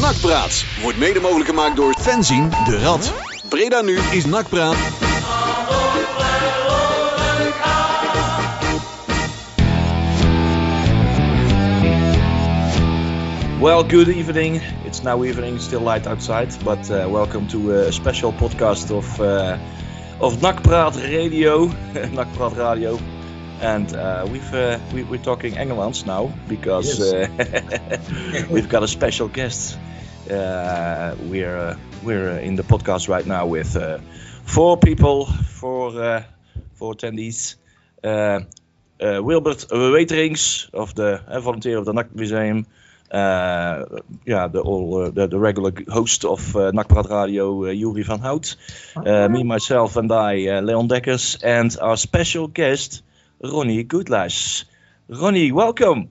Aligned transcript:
Nakpraat 0.00 0.64
wordt 0.82 0.98
mede 0.98 1.20
mogelijk 1.20 1.48
gemaakt 1.48 1.76
door 1.76 1.94
Fenzien 2.00 2.50
de 2.50 2.78
Rad. 2.78 3.12
Breda 3.48 3.80
nu 3.80 3.98
is 3.98 4.24
Nakpraat. 4.24 4.76
Well, 13.60 13.84
good 13.88 14.08
evening. 14.08 14.62
It's 14.84 15.02
now 15.02 15.24
evening, 15.24 15.60
still 15.60 15.82
light 15.82 16.06
outside, 16.06 16.48
but 16.64 16.90
uh, 16.90 17.06
welcome 17.06 17.46
to 17.46 17.72
a 17.72 17.90
special 17.90 18.32
podcast 18.32 18.90
of 18.90 19.20
uh, 19.20 19.58
of 20.18 20.40
Nakpraat 20.40 20.96
Radio, 20.96 21.70
Nakpraat 22.16 22.52
Radio, 22.52 22.98
and 23.60 23.92
uh, 23.94 24.26
we've 24.30 24.54
uh, 24.54 24.78
we, 24.92 25.02
we're 25.04 25.22
talking 25.22 25.56
England 25.56 26.06
now 26.06 26.32
because 26.48 27.00
uh, 27.00 27.28
we've 28.50 28.68
got 28.68 28.82
a 28.82 28.88
special 28.88 29.28
guest. 29.28 29.78
Uh, 30.30 31.14
we're 31.22 31.56
uh, 31.56 31.76
we're 32.02 32.38
in 32.38 32.56
the 32.56 32.62
podcast 32.62 33.08
right 33.08 33.26
now 33.26 33.46
with 33.46 33.76
uh, 33.76 33.98
four 34.44 34.76
people, 34.76 35.26
four 35.26 35.88
uh, 36.00 36.22
four 36.74 36.94
attendees. 36.94 37.56
Uh, 38.04 38.40
uh, 39.00 39.20
Wilbert 39.22 39.66
Weterings 39.70 40.70
of 40.72 40.94
the 40.94 41.20
volunteer 41.40 41.78
of 41.78 41.84
the 41.84 41.92
NAC 41.92 42.14
Museum. 42.14 42.66
Uh, 43.10 43.84
yeah, 44.24 44.48
the 44.48 44.60
all 44.60 45.04
uh, 45.04 45.10
the, 45.10 45.28
the 45.28 45.38
regular 45.38 45.72
host 45.88 46.24
of 46.24 46.56
uh, 46.56 46.72
Nakpraat 46.72 47.08
Radio, 47.08 47.66
Yuri 47.66 48.02
van 48.02 48.18
Hout. 48.18 48.56
Uh, 48.96 49.28
me, 49.28 49.44
myself, 49.44 49.96
and 49.96 50.10
I, 50.10 50.48
uh, 50.48 50.60
Leon 50.60 50.88
Dekkers, 50.88 51.38
and 51.42 51.76
our 51.80 51.96
special 51.96 52.48
guest, 52.48 53.02
Ronnie 53.42 53.84
Goodlass. 53.84 54.64
Ronnie, 55.08 55.52
welcome. 55.52 56.08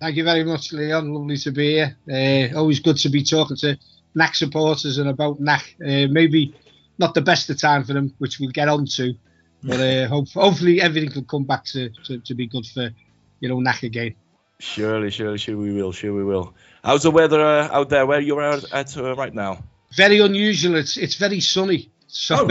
Thank 0.00 0.16
you 0.16 0.24
very 0.24 0.42
much, 0.42 0.72
Leon. 0.72 1.12
Lovely 1.12 1.36
to 1.38 1.52
be 1.52 1.74
here. 1.74 1.96
Uh, 2.10 2.58
always 2.58 2.80
good 2.80 2.96
to 2.98 3.08
be 3.08 3.22
talking 3.22 3.56
to 3.58 3.78
NAC 4.14 4.34
supporters 4.34 4.98
and 4.98 5.08
about 5.08 5.40
NAC. 5.40 5.76
Uh, 5.80 6.08
maybe 6.10 6.54
not 6.98 7.14
the 7.14 7.20
best 7.20 7.48
of 7.50 7.58
time 7.58 7.84
for 7.84 7.92
them, 7.92 8.12
which 8.18 8.40
we'll 8.40 8.50
get 8.50 8.68
on 8.68 8.86
to, 8.86 9.14
but 9.62 9.78
uh, 9.78 10.08
hope, 10.08 10.28
hopefully 10.30 10.80
everything 10.80 11.12
will 11.14 11.22
come 11.22 11.44
back 11.44 11.64
to, 11.66 11.90
to, 12.04 12.18
to 12.18 12.34
be 12.34 12.46
good 12.46 12.66
for 12.66 12.90
you 13.38 13.48
know 13.48 13.60
NAC 13.60 13.84
again. 13.84 14.16
Surely, 14.58 15.10
surely, 15.10 15.38
sure 15.38 15.56
we 15.56 15.72
will, 15.72 15.92
sure 15.92 16.12
we 16.12 16.24
will. 16.24 16.52
How's 16.82 17.04
the 17.04 17.10
weather 17.12 17.40
uh, 17.40 17.68
out 17.70 17.88
there 17.88 18.04
where 18.04 18.20
you're 18.20 18.42
at, 18.42 18.72
at 18.72 18.96
uh, 18.96 19.14
right 19.14 19.34
now? 19.34 19.62
Very 19.94 20.18
unusual. 20.18 20.74
It's 20.76 20.96
it's 20.96 21.14
very 21.14 21.38
sunny. 21.38 21.91
So, 22.14 22.36
so 22.36 22.46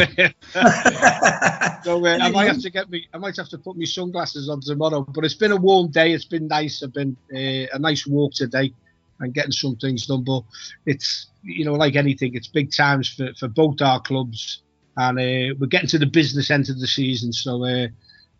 uh, 0.55 2.17
I 2.19 2.31
might 2.31 2.47
have 2.47 2.61
to 2.61 2.71
get 2.71 2.89
me. 2.89 3.07
I 3.13 3.19
might 3.19 3.37
have 3.37 3.49
to 3.49 3.59
put 3.59 3.77
my 3.77 3.85
sunglasses 3.85 4.49
on 4.49 4.59
tomorrow. 4.59 5.01
But 5.01 5.23
it's 5.23 5.35
been 5.35 5.51
a 5.51 5.55
warm 5.55 5.91
day. 5.91 6.13
It's 6.13 6.25
been 6.25 6.47
nice. 6.47 6.81
I've 6.81 6.93
been 6.93 7.15
uh, 7.31 7.67
a 7.71 7.77
nice 7.77 8.07
walk 8.07 8.33
today 8.33 8.73
and 9.19 9.35
getting 9.35 9.51
some 9.51 9.75
things 9.75 10.07
done. 10.07 10.23
But 10.23 10.45
it's 10.87 11.27
you 11.43 11.63
know 11.63 11.73
like 11.73 11.95
anything, 11.95 12.33
it's 12.33 12.47
big 12.47 12.73
times 12.73 13.07
for, 13.13 13.35
for 13.37 13.47
both 13.49 13.81
our 13.83 14.01
clubs, 14.01 14.63
and 14.97 15.19
uh, 15.19 15.53
we're 15.59 15.67
getting 15.67 15.89
to 15.89 15.99
the 15.99 16.07
business 16.07 16.49
end 16.49 16.67
of 16.71 16.79
the 16.79 16.87
season. 16.87 17.31
So 17.31 17.63
uh, 17.63 17.87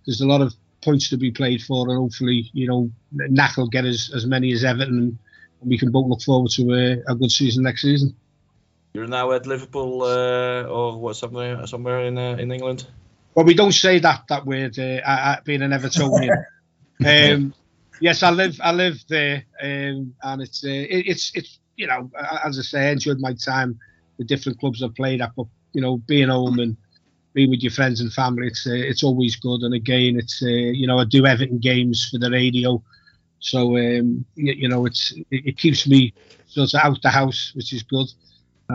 there's 0.08 0.22
a 0.22 0.28
lot 0.28 0.42
of 0.42 0.56
points 0.84 1.08
to 1.12 1.18
be 1.18 1.30
played 1.30 1.62
for, 1.62 1.88
and 1.88 2.00
hopefully 2.00 2.50
you 2.54 2.68
know 2.68 2.90
NAC 3.12 3.58
will 3.58 3.70
get 3.70 3.86
as 3.86 4.12
as 4.16 4.26
many 4.26 4.54
as 4.54 4.64
Everton, 4.64 5.20
and 5.62 5.70
we 5.70 5.78
can 5.78 5.92
both 5.92 6.08
look 6.08 6.24
forward 6.24 6.50
to 6.54 6.74
a, 6.74 7.12
a 7.12 7.16
good 7.16 7.32
season 7.32 7.62
next 7.62 7.84
season. 7.84 8.16
You're 8.94 9.08
now 9.08 9.32
at 9.32 9.48
Liverpool 9.48 10.04
uh, 10.04 10.64
or 10.64 10.98
what 10.98 11.16
somewhere 11.16 11.66
somewhere 11.66 12.06
in 12.06 12.18
uh, 12.18 12.36
in 12.38 12.52
England. 12.52 12.88
Well, 13.36 13.46
we 13.46 13.54
don't 13.54 13.72
say 13.72 14.00
that 14.00 14.24
that 14.28 14.46
word. 14.46 14.78
Uh, 14.78 15.02
I, 15.06 15.14
I, 15.14 15.40
being 15.46 15.62
an 15.62 15.72
Evertonian. 15.72 16.44
um, 17.06 17.54
yes, 18.02 18.24
I 18.24 18.32
live. 18.32 18.60
I 18.62 18.74
live 18.74 19.02
there, 19.08 19.46
um, 19.62 20.14
and 20.24 20.42
it's 20.42 20.64
uh, 20.66 20.68
it, 20.68 21.08
it's 21.08 21.32
it's 21.36 21.60
you 21.78 21.88
know 21.88 22.12
as 22.44 22.60
I 22.60 22.62
say, 22.62 22.88
I 22.90 22.92
enjoyed 22.92 23.20
my 23.20 23.34
time. 23.34 23.80
The 24.18 24.26
different 24.26 24.60
clubs 24.60 24.84
I've 24.84 24.94
played 24.94 25.22
at, 25.22 25.32
but 25.36 25.48
you 25.74 25.82
know, 25.82 25.98
being 25.98 26.30
home 26.30 26.60
and 26.60 26.78
being 27.34 27.50
with 27.50 27.62
your 27.62 27.72
friends 27.72 28.02
and 28.02 28.12
family, 28.12 28.48
it's 28.48 28.68
uh, 28.68 28.74
it's 28.74 29.04
always 29.04 29.36
good. 29.36 29.62
And 29.62 29.74
again, 29.74 30.18
it's 30.18 30.42
uh, 30.44 30.48
you 30.48 30.88
know 30.88 31.00
I 31.00 31.06
do 31.06 31.26
Everton 31.26 31.60
games 31.60 32.10
for 32.10 32.18
the 32.18 32.30
radio, 32.30 32.84
so 33.40 33.78
um, 33.78 34.26
you, 34.36 34.54
you 34.54 34.68
know 34.68 34.86
it's 34.86 35.12
it, 35.32 35.46
it 35.46 35.58
keeps 35.58 35.88
me 35.88 36.14
sort 36.48 36.74
of 36.74 36.80
out 36.82 37.02
the 37.02 37.10
house, 37.10 37.54
which 37.56 37.74
is 37.74 37.84
good. 37.84 38.08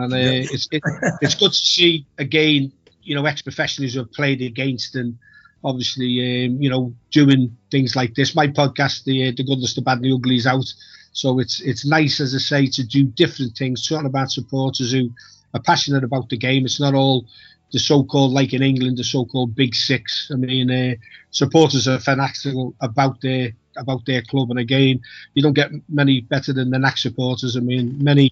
And 0.03 0.13
uh, 0.13 0.17
it's 0.53 0.67
it, 0.71 0.81
it's 1.21 1.35
good 1.35 1.51
to 1.51 1.57
see 1.57 2.05
again, 2.17 2.71
you 3.03 3.15
know, 3.15 3.25
ex-professionals 3.25 3.93
who 3.93 3.99
have 3.99 4.11
played 4.13 4.41
against 4.41 4.95
and 4.95 5.17
obviously, 5.63 6.45
um, 6.45 6.61
you 6.61 6.69
know, 6.69 6.93
doing 7.11 7.55
things 7.71 7.95
like 7.95 8.15
this. 8.15 8.35
My 8.35 8.47
podcast, 8.47 9.03
the 9.03 9.27
uh, 9.27 9.31
the 9.35 9.43
goodness, 9.43 9.73
the 9.73 9.81
bad, 9.81 9.97
and 9.97 10.05
the 10.05 10.13
ugly, 10.13 10.35
is 10.35 10.47
out. 10.47 10.71
So 11.11 11.39
it's 11.39 11.61
it's 11.61 11.85
nice, 11.85 12.19
as 12.19 12.35
I 12.35 12.37
say, 12.37 12.67
to 12.67 12.83
do 12.83 13.03
different 13.03 13.57
things, 13.57 13.87
talking 13.87 14.05
about 14.05 14.31
supporters 14.31 14.91
who 14.91 15.11
are 15.53 15.61
passionate 15.61 16.03
about 16.03 16.29
the 16.29 16.37
game. 16.37 16.65
It's 16.65 16.79
not 16.79 16.93
all 16.93 17.25
the 17.73 17.79
so-called, 17.79 18.31
like 18.31 18.53
in 18.53 18.63
England, 18.63 18.97
the 18.97 19.03
so-called 19.03 19.55
Big 19.55 19.75
Six. 19.75 20.29
I 20.31 20.35
mean, 20.35 20.71
uh, 20.71 20.95
supporters 21.31 21.87
are 21.87 21.99
fanatical 21.99 22.75
about 22.81 23.19
their 23.21 23.51
about 23.75 24.05
their 24.05 24.21
club, 24.21 24.49
and 24.51 24.59
again, 24.59 25.01
you 25.33 25.43
don't 25.43 25.53
get 25.53 25.71
many 25.89 26.21
better 26.21 26.53
than 26.53 26.69
the 26.69 26.79
NAC 26.79 26.97
supporters. 26.97 27.57
I 27.57 27.59
mean, 27.61 28.01
many 28.03 28.31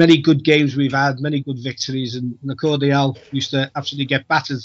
many 0.00 0.16
good 0.28 0.42
games 0.42 0.70
we've 0.76 0.98
had, 1.04 1.20
many 1.20 1.40
good 1.48 1.60
victories, 1.70 2.12
and 2.16 2.26
the 2.42 2.56
Cordial 2.56 3.18
used 3.32 3.50
to 3.50 3.70
absolutely 3.76 4.06
get 4.14 4.26
battered 4.28 4.62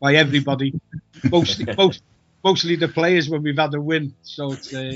by 0.00 0.14
everybody, 0.14 0.68
mostly 1.30 1.66
most, 1.76 2.02
mostly 2.42 2.76
the 2.76 2.88
players 2.88 3.28
when 3.28 3.42
we've 3.42 3.58
had 3.64 3.74
a 3.74 3.80
win. 3.90 4.14
So 4.22 4.52
it's 4.52 4.72
uh, 4.72 4.94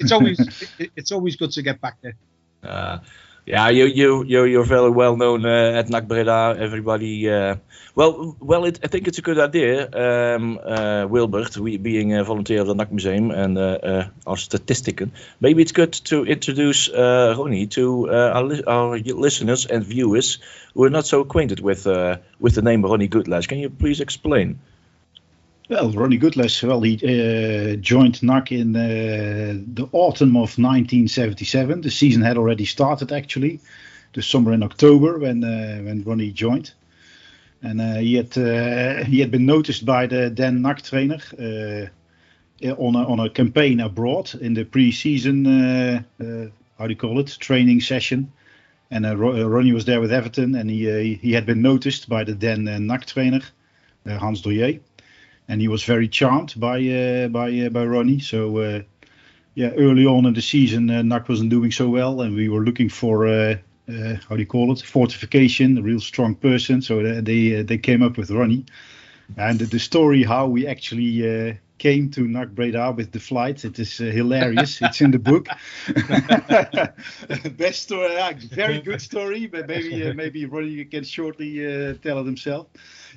it's 0.00 0.12
always 0.12 0.38
it, 0.78 0.90
it's 0.98 1.12
always 1.16 1.34
good 1.36 1.52
to 1.52 1.62
get 1.62 1.80
back 1.80 1.96
there. 2.02 2.16
Uh, 2.62 2.98
yeah, 3.46 3.68
you 3.68 3.84
you 3.84 4.24
you 4.24 4.44
you're 4.44 4.64
very 4.64 4.90
well 4.90 5.16
known 5.16 5.44
uh, 5.44 5.78
at 5.78 5.90
NAC 5.90 6.08
Breda. 6.08 6.56
Everybody, 6.58 7.28
uh, 7.28 7.56
well, 7.94 8.36
well, 8.40 8.64
it, 8.64 8.80
I 8.82 8.86
think 8.86 9.06
it's 9.06 9.18
a 9.18 9.22
good 9.22 9.38
idea, 9.38 9.88
um, 9.92 10.58
uh, 10.64 11.06
Wilbert, 11.08 11.56
we, 11.58 11.76
being 11.76 12.14
a 12.14 12.24
volunteer 12.24 12.62
of 12.62 12.66
the 12.66 12.74
NAC 12.74 12.90
Museum 12.90 13.30
and 13.30 13.58
uh, 13.58 13.60
uh, 13.60 14.08
our 14.26 14.38
statistician. 14.38 15.12
Maybe 15.40 15.60
it's 15.60 15.72
good 15.72 15.92
to 16.04 16.24
introduce 16.24 16.88
uh, 16.88 17.34
Ronnie 17.36 17.66
to 17.68 18.10
uh, 18.10 18.32
our, 18.34 18.44
li- 18.44 18.64
our 18.66 18.98
listeners 18.98 19.66
and 19.66 19.84
viewers 19.84 20.38
who 20.72 20.84
are 20.84 20.90
not 20.90 21.06
so 21.06 21.20
acquainted 21.20 21.60
with 21.60 21.86
with 22.40 22.54
the 22.54 22.62
name 22.62 22.82
Ronnie 22.82 23.08
Goodlass. 23.08 23.46
Can 23.46 23.58
you 23.58 23.68
please 23.68 24.00
explain? 24.00 24.58
Well, 25.70 25.90
Ronnie 25.92 26.18
Goodlass, 26.18 26.62
well, 26.62 26.82
he 26.82 26.96
uh, 26.96 27.76
joined 27.76 28.22
NAC 28.22 28.52
in 28.52 28.76
uh, 28.76 29.58
the 29.72 29.88
autumn 29.92 30.36
of 30.36 30.58
1977. 30.58 31.80
The 31.80 31.90
season 31.90 32.20
had 32.20 32.36
already 32.36 32.66
started, 32.66 33.12
actually, 33.12 33.60
the 34.12 34.20
summer 34.20 34.52
in 34.52 34.62
October 34.62 35.18
when 35.18 35.42
uh, 35.42 35.80
when 35.80 36.02
Ronnie 36.04 36.32
joined, 36.32 36.74
and 37.62 37.80
uh, 37.80 37.94
he 37.94 38.14
had 38.14 38.36
uh, 38.36 39.04
he 39.04 39.20
had 39.20 39.30
been 39.30 39.46
noticed 39.46 39.86
by 39.86 40.06
the 40.06 40.28
then 40.28 40.60
NAC 40.60 40.82
trainer 40.82 41.18
uh, 41.38 42.72
on 42.74 42.94
a 42.94 43.08
on 43.08 43.20
a 43.20 43.30
campaign 43.30 43.80
abroad 43.80 44.34
in 44.34 44.52
the 44.52 44.64
pre-season 44.64 45.46
how 46.76 46.86
do 46.86 46.90
you 46.90 46.96
call 46.96 47.18
it 47.20 47.38
training 47.40 47.80
session. 47.80 48.30
And 48.90 49.06
Ronnie 49.18 49.72
was 49.72 49.86
there 49.86 50.02
with 50.02 50.12
Everton, 50.12 50.54
and 50.56 50.68
he 50.68 51.14
he 51.14 51.32
had 51.32 51.46
been 51.46 51.62
noticed 51.62 52.06
by 52.06 52.22
the 52.22 52.34
then 52.34 52.64
NAC 52.86 53.06
trainer 53.06 53.40
Hans 54.06 54.42
Dorjee 54.42 54.80
and 55.48 55.60
he 55.60 55.68
was 55.68 55.84
very 55.84 56.08
charmed 56.08 56.54
by 56.56 56.78
uh, 56.88 57.28
by 57.28 57.50
uh, 57.60 57.68
by 57.68 57.84
Ronnie. 57.84 58.20
So 58.20 58.58
uh, 58.58 58.82
yeah, 59.54 59.70
early 59.76 60.06
on 60.06 60.26
in 60.26 60.34
the 60.34 60.42
season, 60.42 60.90
uh, 60.90 61.02
NAC 61.02 61.28
wasn't 61.28 61.50
doing 61.50 61.70
so 61.70 61.88
well, 61.88 62.20
and 62.20 62.34
we 62.34 62.48
were 62.48 62.62
looking 62.62 62.88
for 62.88 63.26
uh, 63.26 63.56
uh, 63.88 64.16
how 64.28 64.36
do 64.36 64.40
you 64.40 64.46
call 64.46 64.72
it 64.72 64.80
fortification, 64.80 65.78
a 65.78 65.82
real 65.82 66.00
strong 66.00 66.34
person. 66.34 66.82
So 66.82 67.02
they 67.02 67.20
they, 67.20 67.62
they 67.62 67.78
came 67.78 68.02
up 68.02 68.16
with 68.16 68.30
Ronnie, 68.30 68.64
and 69.36 69.60
the, 69.60 69.78
story 69.78 70.22
how 70.22 70.46
we 70.46 70.66
actually. 70.66 71.50
Uh, 71.50 71.54
Came 71.78 72.08
to 72.12 72.28
NAC 72.28 72.50
Breda 72.50 72.92
with 72.96 73.10
the 73.10 73.18
flight. 73.18 73.64
It 73.64 73.78
is 73.80 74.00
uh, 74.00 74.04
hilarious. 74.04 74.78
it's 74.82 75.00
in 75.00 75.10
the 75.10 75.18
book. 75.18 75.48
Best 77.58 77.82
story, 77.82 78.14
yeah, 78.14 78.32
very 78.52 78.80
good 78.80 79.02
story. 79.02 79.46
But 79.46 79.66
maybe 79.66 80.06
uh, 80.06 80.14
maybe 80.14 80.46
Ronnie 80.46 80.84
can 80.84 81.02
shortly 81.02 81.66
uh, 81.66 81.94
tell 81.94 82.20
it 82.20 82.26
himself. 82.26 82.68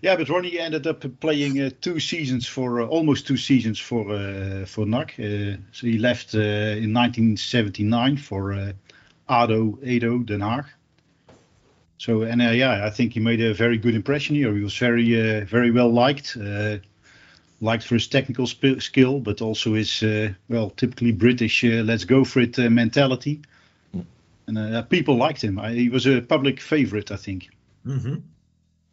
Yeah, 0.02 0.16
but 0.16 0.30
Ronnie 0.30 0.60
ended 0.60 0.86
up 0.86 1.04
playing 1.20 1.60
uh, 1.60 1.70
two 1.82 2.00
seasons 2.00 2.48
for 2.48 2.82
uh, 2.82 2.86
almost 2.86 3.26
two 3.26 3.38
seasons 3.38 3.80
for 3.80 4.12
uh, 4.12 4.66
for 4.66 4.86
NAC. 4.86 5.14
Uh, 5.20 5.58
so 5.72 5.88
he 5.88 5.98
left 5.98 6.36
uh, 6.36 6.40
in 6.40 6.94
1979 6.94 8.18
for 8.18 8.54
uh, 8.54 8.74
ADO 9.30 9.80
Edo 9.84 10.20
Den 10.20 10.42
Haag. 10.42 10.66
So 11.98 12.22
and 12.22 12.42
uh, 12.42 12.52
yeah, 12.52 12.86
I 12.86 12.90
think 12.90 13.14
he 13.14 13.20
made 13.20 13.42
a 13.42 13.54
very 13.54 13.78
good 13.78 13.96
impression 13.96 14.36
here. 14.36 14.54
He 14.54 14.64
was 14.64 14.78
very 14.78 15.20
uh, 15.20 15.46
very 15.46 15.72
well 15.72 15.92
liked, 15.92 16.38
uh, 16.38 16.78
liked 17.60 17.84
for 17.84 17.96
his 17.96 18.08
technical 18.08 18.46
sp- 18.46 18.80
skill, 18.80 19.20
but 19.20 19.42
also 19.42 19.74
his 19.74 20.04
uh, 20.04 20.34
well 20.50 20.70
typically 20.70 21.12
British 21.12 21.64
uh, 21.64 21.84
let's 21.84 22.06
go 22.06 22.24
for 22.24 22.42
it 22.42 22.60
uh, 22.60 22.70
mentality. 22.70 23.42
And 24.48 24.58
uh, 24.58 24.82
people 24.84 25.18
liked 25.18 25.44
him. 25.44 25.60
I, 25.60 25.74
he 25.74 25.90
was 25.90 26.06
a 26.08 26.22
public 26.22 26.62
favorite, 26.62 27.12
I 27.12 27.18
think. 27.18 27.50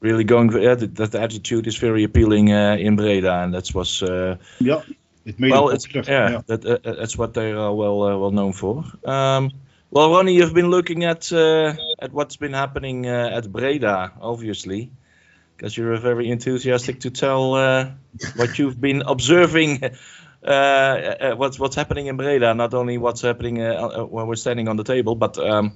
Really 0.00 0.25
going, 0.25 0.50
yeah, 0.61 0.75
that, 0.75 0.97
that 0.97 1.15
attitude 1.15 1.69
is 1.69 1.77
very 1.77 2.05
appealing 2.05 2.53
uh, 2.53 2.77
in 2.79 2.97
Breda, 2.97 3.33
and 3.43 3.55
that 3.55 3.73
was. 3.73 4.03
Uh, 4.03 4.37
Yeah, 4.61 4.83
it 5.25 5.39
made 5.39 5.53
well, 5.53 5.69
him 5.69 5.75
it's, 5.77 5.87
popular. 5.87 6.05
yeah, 6.09 6.43
That, 6.47 6.65
uh, 6.67 6.79
uh, 6.85 6.95
that's 6.95 7.17
what 7.17 7.35
they 7.35 7.53
are 7.53 7.73
well 7.73 8.03
uh, 8.03 8.19
well 8.19 8.33
known 8.33 8.53
for. 8.53 8.85
Um, 9.05 9.53
Well, 9.94 10.11
Ronnie, 10.11 10.35
you've 10.35 10.52
been 10.52 10.70
looking 10.70 11.05
at 11.05 11.32
uh, 11.32 11.76
at 12.00 12.12
what's 12.12 12.35
been 12.35 12.52
happening 12.52 13.06
uh, 13.06 13.31
at 13.32 13.46
Breda, 13.46 14.11
obviously, 14.20 14.91
because 15.56 15.76
you're 15.76 15.96
very 15.99 16.31
enthusiastic 16.31 16.99
to 17.02 17.11
tell 17.11 17.55
uh, 17.55 17.91
what 18.35 18.58
you've 18.58 18.81
been 18.81 19.02
observing. 19.06 19.85
Uh, 20.44 20.49
uh, 20.50 21.35
what's 21.37 21.61
what's 21.61 21.76
happening 21.76 22.08
in 22.08 22.17
Breda? 22.17 22.55
Not 22.55 22.75
only 22.75 22.99
what's 22.99 23.23
happening 23.23 23.62
uh, 23.62 24.00
when 24.00 24.26
we're 24.26 24.35
standing 24.35 24.67
on 24.67 24.76
the 24.76 24.82
table, 24.82 25.14
but 25.14 25.38
um, 25.38 25.75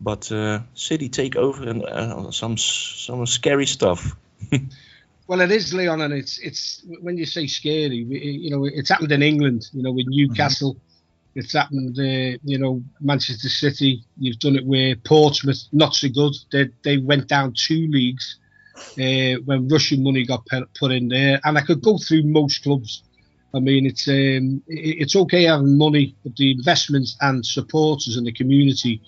but 0.00 0.26
city 0.74 1.08
takeover 1.08 1.66
and 1.66 2.32
some 2.32 2.56
some 2.56 3.26
scary 3.26 3.66
stuff. 3.66 4.16
Well, 5.26 5.42
it 5.42 5.52
is, 5.52 5.72
Leon, 5.72 6.00
and 6.00 6.12
it's 6.12 6.38
it's 6.38 6.82
when 7.02 7.16
you 7.16 7.24
say 7.24 7.46
scary, 7.46 7.98
you 7.98 8.50
know, 8.50 8.64
it's 8.64 8.88
happened 8.88 9.12
in 9.12 9.22
England, 9.22 9.68
you 9.72 9.82
know, 9.82 9.92
with 9.92 10.06
Newcastle. 10.08 10.74
Mm-hmm. 10.74 10.89
It's 11.34 11.52
happened, 11.52 11.98
uh, 11.98 12.38
you 12.42 12.58
know, 12.58 12.82
Manchester 13.00 13.48
City. 13.48 14.02
You've 14.18 14.40
done 14.40 14.56
it 14.56 14.66
where 14.66 14.96
Portsmouth, 14.96 15.62
not 15.72 15.94
so 15.94 16.08
good. 16.08 16.34
They 16.50 16.68
they 16.82 16.98
went 16.98 17.28
down 17.28 17.54
two 17.56 17.86
leagues 17.88 18.38
uh, 18.98 19.40
when 19.44 19.68
Russian 19.68 20.02
money 20.02 20.26
got 20.26 20.46
put 20.78 20.90
in 20.92 21.08
there, 21.08 21.40
and 21.44 21.56
I 21.56 21.60
could 21.60 21.82
go 21.82 21.98
through 21.98 22.24
most 22.24 22.62
clubs. 22.62 23.04
I 23.54 23.60
mean, 23.60 23.86
it's 23.86 24.08
um, 24.08 24.62
it's 24.66 25.16
okay 25.16 25.44
having 25.44 25.78
money, 25.78 26.16
but 26.24 26.36
the 26.36 26.52
investments 26.52 27.16
and 27.20 27.44
supporters 27.46 28.16
in 28.16 28.24
the 28.24 28.32
community 28.32 29.00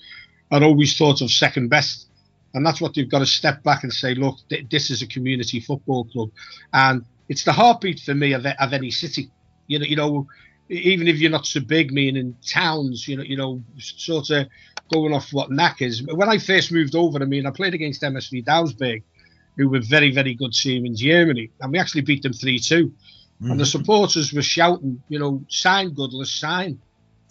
are 0.51 0.63
always 0.63 0.97
thought 0.97 1.23
of 1.23 1.31
second 1.31 1.69
best 1.69 2.07
and 2.55 2.67
that's 2.67 2.81
what 2.81 2.97
you've 2.97 3.11
got 3.11 3.21
to 3.21 3.27
step 3.27 3.63
back 3.63 3.83
and 3.83 3.93
say, 3.93 4.15
look, 4.15 4.37
th- 4.49 4.69
this 4.71 4.91
is 4.91 5.03
a 5.03 5.07
community 5.07 5.61
football 5.61 6.05
club, 6.05 6.31
and 6.73 7.05
it's 7.29 7.45
the 7.45 7.53
heartbeat 7.53 8.01
for 8.01 8.15
me 8.15 8.33
of, 8.33 8.45
of 8.45 8.73
any 8.73 8.91
city. 8.91 9.31
You 9.67 9.79
know, 9.79 9.85
you 9.87 9.97
know, 9.97 10.27
even 10.69 11.09
if 11.09 11.19
you're 11.19 11.31
not 11.31 11.47
so 11.47 11.61
big, 11.61 11.93
meaning 11.93 12.17
in 12.17 12.37
towns, 12.47 13.07
you 13.07 13.17
know, 13.17 13.23
you 13.23 13.37
know, 13.37 13.63
sort 13.79 14.31
of 14.31 14.47
going 14.93 15.13
off 15.13 15.33
what 15.33 15.51
NAC 15.51 15.83
is. 15.83 16.03
When 16.03 16.29
I 16.29 16.39
first 16.39 16.73
moved 16.73 16.95
over, 16.95 17.21
I 17.21 17.25
mean, 17.25 17.47
I 17.47 17.51
played 17.51 17.75
against 17.75 18.03
MSV 18.03 18.45
Duisburg, 18.45 19.03
who 19.57 19.69
were 19.69 19.81
very, 19.81 20.11
very 20.11 20.35
good 20.35 20.53
team 20.53 20.87
in 20.87 20.97
Germany, 20.97 21.51
and 21.61 21.73
we 21.73 21.79
actually 21.79 22.03
beat 22.03 22.23
them 22.23 22.33
three 22.33 22.59
two. 22.59 22.89
Mm-hmm. 22.89 23.51
And 23.51 23.61
the 23.61 23.65
mm-hmm. 23.65 23.79
supporters 23.79 24.33
were 24.33 24.43
shouting, 24.43 25.03
you 25.09 25.19
know, 25.19 25.45
sign 25.49 25.91
Goodlass, 25.95 26.39
sign. 26.39 26.81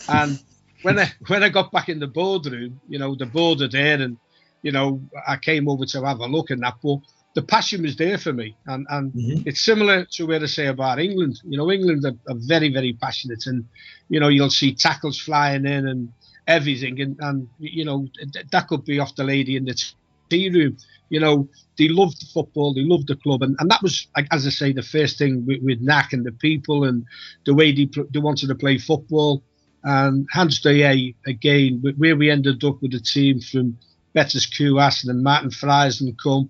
And 0.09 0.39
when 0.81 0.99
I 0.99 1.11
when 1.27 1.43
I 1.43 1.49
got 1.49 1.71
back 1.71 1.89
in 1.89 1.99
the 1.99 2.07
boardroom, 2.07 2.79
you 2.87 2.99
know, 2.99 3.15
the 3.15 3.25
board 3.25 3.61
are 3.61 3.67
there 3.67 4.01
and 4.01 4.17
you 4.61 4.71
know, 4.71 5.01
I 5.27 5.37
came 5.37 5.67
over 5.67 5.85
to 5.85 6.05
have 6.05 6.19
a 6.19 6.27
look 6.27 6.51
and 6.51 6.61
that, 6.61 6.75
but 6.83 6.99
the 7.33 7.41
passion 7.41 7.83
was 7.83 7.95
there 7.95 8.17
for 8.17 8.33
me. 8.33 8.55
And, 8.65 8.85
and 8.89 9.13
mm-hmm. 9.13 9.47
it's 9.47 9.61
similar 9.61 10.05
to 10.05 10.25
where 10.25 10.41
I 10.41 10.45
say 10.45 10.67
about 10.67 10.99
England. 10.99 11.39
You 11.43 11.57
know, 11.57 11.71
England 11.71 12.05
are, 12.05 12.31
are, 12.31 12.37
very, 12.39 12.71
very 12.71 12.93
passionate. 12.93 13.45
And, 13.45 13.65
you 14.09 14.19
know, 14.19 14.27
you'll 14.27 14.49
see 14.49 14.73
tackles 14.73 15.19
flying 15.19 15.65
in 15.65 15.87
and 15.87 16.11
everything. 16.47 16.99
And, 16.99 17.17
and 17.21 17.47
you 17.59 17.85
know, 17.85 18.07
that 18.51 18.67
could 18.67 18.83
be 18.83 18.99
off 18.99 19.15
the 19.15 19.23
lady 19.23 19.55
in 19.55 19.65
the 19.65 19.81
tea 20.29 20.49
room. 20.49 20.77
You 21.09 21.19
know, 21.19 21.49
they 21.77 21.87
loved 21.87 22.23
football, 22.33 22.73
they 22.73 22.83
loved 22.83 23.07
the 23.07 23.15
club. 23.15 23.43
And, 23.43 23.55
and 23.59 23.69
that 23.69 23.81
was, 23.81 24.07
as 24.31 24.45
I 24.45 24.49
say, 24.49 24.73
the 24.73 24.81
first 24.81 25.17
thing 25.17 25.45
with, 25.45 25.61
with 25.61 25.81
NAC 25.81 26.13
and 26.13 26.25
the 26.25 26.31
people 26.33 26.83
and 26.83 27.05
the 27.45 27.53
way 27.53 27.71
they, 27.71 27.89
they 28.11 28.19
wanted 28.19 28.47
to 28.47 28.55
play 28.55 28.77
football. 28.77 29.43
And 29.83 30.27
Hans 30.31 30.61
De 30.61 31.15
again, 31.25 31.81
where 31.97 32.15
we 32.15 32.29
ended 32.29 32.63
up 32.63 32.81
with 32.81 32.93
a 32.93 32.99
team 32.99 33.39
from 33.39 33.77
Betters 34.13 34.45
Kuas 34.45 35.07
and 35.07 35.23
Martin 35.23 35.51
Fries 35.51 36.01
and 36.01 36.17
come. 36.21 36.49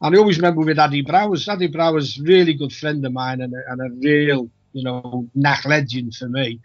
And 0.00 0.14
I 0.14 0.18
always 0.18 0.36
remember 0.36 0.60
with 0.60 0.78
Addy 0.78 1.02
Brouwers. 1.02 1.48
Addy 1.48 1.68
Brouwers, 1.68 2.24
really 2.24 2.54
good 2.54 2.72
friend 2.72 3.04
of 3.04 3.12
mine 3.12 3.40
and 3.40 3.52
a, 3.52 3.72
and 3.72 3.80
a 3.80 3.94
real, 3.96 4.48
you 4.72 4.84
know, 4.84 5.28
NAC 5.34 5.64
legend 5.64 6.14
for 6.14 6.28
me. 6.28 6.60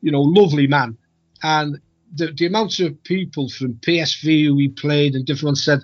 You 0.00 0.10
know, 0.12 0.22
lovely 0.22 0.66
man. 0.66 0.96
And 1.42 1.80
the, 2.14 2.32
the 2.32 2.46
amount 2.46 2.80
of 2.80 3.02
people 3.04 3.48
from 3.50 3.74
PSV 3.74 4.46
who 4.46 4.56
he 4.56 4.68
played 4.68 5.14
and 5.14 5.26
different 5.26 5.48
ones 5.48 5.64
said, 5.64 5.80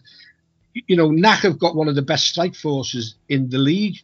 you 0.86 0.96
know, 0.96 1.10
NAC 1.10 1.40
have 1.40 1.58
got 1.58 1.76
one 1.76 1.88
of 1.88 1.94
the 1.94 2.02
best 2.02 2.26
strike 2.26 2.54
forces 2.54 3.16
in 3.28 3.50
the 3.50 3.58
league. 3.58 3.98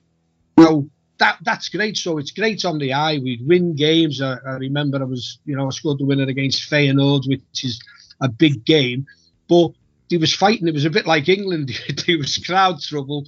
Well, 0.56 0.87
that 1.19 1.38
that's 1.43 1.69
great. 1.69 1.97
So 1.97 2.19
it's 2.19 2.31
great 2.31 2.64
on 2.64 2.79
the 2.79 2.93
eye. 2.93 3.19
We'd 3.19 3.47
win 3.47 3.75
games. 3.75 4.20
I, 4.20 4.37
I 4.47 4.52
remember 4.56 5.00
I 5.00 5.05
was, 5.05 5.38
you 5.44 5.56
know, 5.56 5.67
I 5.67 5.70
scored 5.70 5.99
the 5.99 6.05
winner 6.05 6.25
against 6.25 6.70
Feyenoord, 6.70 7.29
which 7.29 7.64
is 7.64 7.81
a 8.20 8.29
big 8.29 8.64
game. 8.64 9.06
But 9.49 9.70
he 10.10 10.16
was 10.18 10.34
fighting. 10.34 10.66
It 10.66 10.74
was 10.74 10.84
a 10.84 10.90
bit 10.90 11.06
like 11.06 11.28
England. 11.28 11.70
There 12.06 12.18
was 12.18 12.36
crowd 12.38 12.82
trouble. 12.82 13.24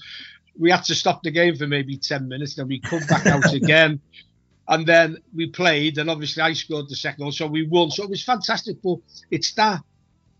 We 0.58 0.70
had 0.70 0.84
to 0.84 0.94
stop 0.94 1.22
the 1.22 1.30
game 1.30 1.56
for 1.56 1.66
maybe 1.66 1.96
10 1.96 2.28
minutes. 2.28 2.56
Then 2.56 2.68
we 2.68 2.80
come 2.80 3.06
back 3.08 3.24
out 3.26 3.52
again. 3.54 4.00
And 4.68 4.86
then 4.86 5.16
we 5.34 5.46
played. 5.46 5.98
And 5.98 6.10
obviously, 6.10 6.42
I 6.42 6.52
scored 6.52 6.88
the 6.88 6.96
second 6.96 7.22
goal. 7.22 7.32
So 7.32 7.46
we 7.46 7.66
won. 7.66 7.90
So 7.90 8.02
it 8.02 8.10
was 8.10 8.24
fantastic. 8.24 8.82
But 8.82 8.96
it's 9.30 9.52
that, 9.54 9.80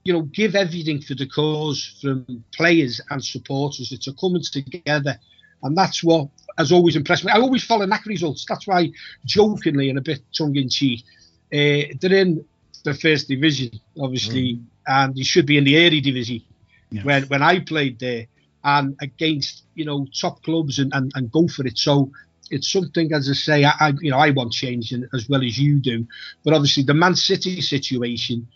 you 0.03 0.13
know, 0.13 0.23
give 0.23 0.57
everything 0.57 1.01
for 1.01 1.15
the 1.15 1.29
cause 1.29 1.99
from 2.03 2.45
players 2.53 3.01
and 3.11 3.25
supporters. 3.25 3.93
It's 3.93 4.09
a 4.09 4.13
coming 4.15 4.43
together. 4.43 5.19
And 5.63 5.79
that's 5.79 6.03
what 6.03 6.29
has 6.59 6.73
always 6.73 6.97
impressed 6.97 7.25
me. 7.25 7.31
I 7.31 7.39
always 7.39 7.63
follow 7.63 7.87
NAC 7.87 8.05
results. 8.07 8.45
That's 8.49 8.67
why, 8.67 8.91
jokingly 9.25 9.91
and 9.91 9.99
a 9.99 10.03
bit 10.03 10.23
tongue 10.37 10.57
in 10.57 10.69
cheek, 10.69 11.05
uh, 11.53 11.95
they're 12.01 12.15
in 12.15 12.45
the 12.83 12.95
first 12.95 13.29
division, 13.29 13.71
obviously. 13.97 14.55
Mm 14.55 14.65
and 14.87 15.17
he 15.17 15.25
should 15.25 15.47
be 15.47 15.59
in 15.59 15.65
the 15.65 15.75
Eredivisie. 15.75 16.45
Yes. 16.91 17.05
When 17.05 17.23
when 17.25 17.43
I 17.43 17.61
played 17.61 17.99
there 17.99 18.27
and 18.65 18.97
against 19.01 19.65
you 19.75 19.85
know 19.85 20.07
top 20.19 20.43
clubs 20.43 20.79
and, 20.79 20.93
and, 20.95 21.11
and 21.15 21.31
go 21.33 21.49
for 21.49 21.67
it. 21.67 21.79
So 21.79 22.11
it's 22.51 22.71
something, 22.71 23.13
as 23.13 23.29
I 23.31 23.33
say, 23.33 23.65
I, 23.65 23.73
I 23.81 23.93
you 24.01 24.11
know 24.11 24.19
I 24.19 24.31
want 24.31 24.53
change 24.53 24.93
as 25.13 25.29
well 25.29 25.43
as 25.43 25.59
you 25.59 25.81
do, 25.81 26.07
but 26.45 26.55
obviously 26.55 26.83
the 26.83 26.95
Man 26.95 27.17
City 27.17 27.61
situation, 27.61 28.47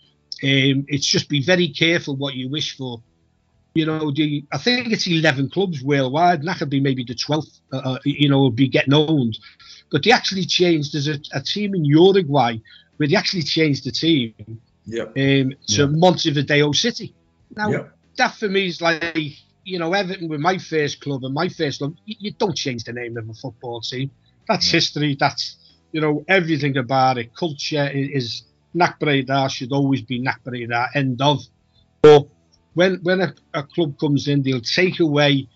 um, 0.43 0.85
it's 0.87 1.07
just 1.07 1.29
be 1.29 1.41
very 1.41 1.69
careful 1.69 2.15
what 2.15 2.35
you 2.35 2.49
wish 2.49 2.77
for. 2.77 3.01
You 3.73 3.85
know, 3.85 4.11
the 4.11 4.43
I 4.51 4.57
think 4.57 4.91
it's 4.91 5.07
11 5.07 5.49
clubs 5.51 5.83
worldwide, 5.83 6.39
and 6.39 6.47
that 6.47 6.57
could 6.57 6.69
be 6.69 6.79
maybe 6.79 7.03
the 7.03 7.15
12th. 7.15 7.59
Uh, 7.71 7.77
uh 7.77 7.99
you 8.05 8.29
know, 8.29 8.49
be 8.49 8.67
getting 8.67 8.93
owned, 8.93 9.37
but 9.91 10.03
they 10.03 10.11
actually 10.11 10.45
changed. 10.45 10.93
There's 10.93 11.07
a, 11.07 11.19
a 11.33 11.41
team 11.41 11.75
in 11.75 11.85
Uruguay 11.85 12.57
where 12.97 13.07
they 13.07 13.15
actually 13.15 13.43
changed 13.43 13.85
the 13.85 13.91
team 13.91 14.33
yep. 14.87 15.07
um, 15.09 15.13
to 15.15 15.53
yep. 15.67 15.89
Montevideo 15.91 16.71
City. 16.71 17.13
Now, 17.55 17.69
yep. 17.69 17.93
that 18.17 18.35
for 18.35 18.49
me 18.49 18.67
is 18.67 18.81
like, 18.81 19.03
you 19.63 19.79
know, 19.79 19.93
Everton 19.93 20.27
with 20.27 20.39
my 20.39 20.57
first 20.57 21.01
club 21.01 21.23
and 21.23 21.33
my 21.33 21.49
first 21.49 21.79
club, 21.79 21.95
you, 22.05 22.15
you 22.19 22.31
don't 22.31 22.55
change 22.55 22.83
the 22.85 22.93
name 22.93 23.17
of 23.17 23.29
a 23.29 23.33
football 23.33 23.81
team. 23.81 24.09
That's 24.47 24.69
history. 24.71 25.15
That's, 25.19 25.57
you 25.91 26.01
know, 26.01 26.23
everything 26.27 26.77
about 26.77 27.17
it. 27.17 27.35
Culture 27.35 27.89
is, 27.89 28.09
is 28.23 28.43
NAC 28.73 28.99
Breda 28.99 29.49
should 29.49 29.71
always 29.71 30.01
be 30.01 30.19
NAC 30.19 30.43
Breda, 30.43 30.87
end 30.95 31.21
of. 31.21 31.43
But 32.01 32.27
when 32.73 32.99
when 33.03 33.21
a, 33.21 33.33
a 33.53 33.63
club 33.63 33.99
comes 33.99 34.27
in, 34.27 34.43
they'll 34.43 34.61
take 34.61 34.99
away 34.99 35.49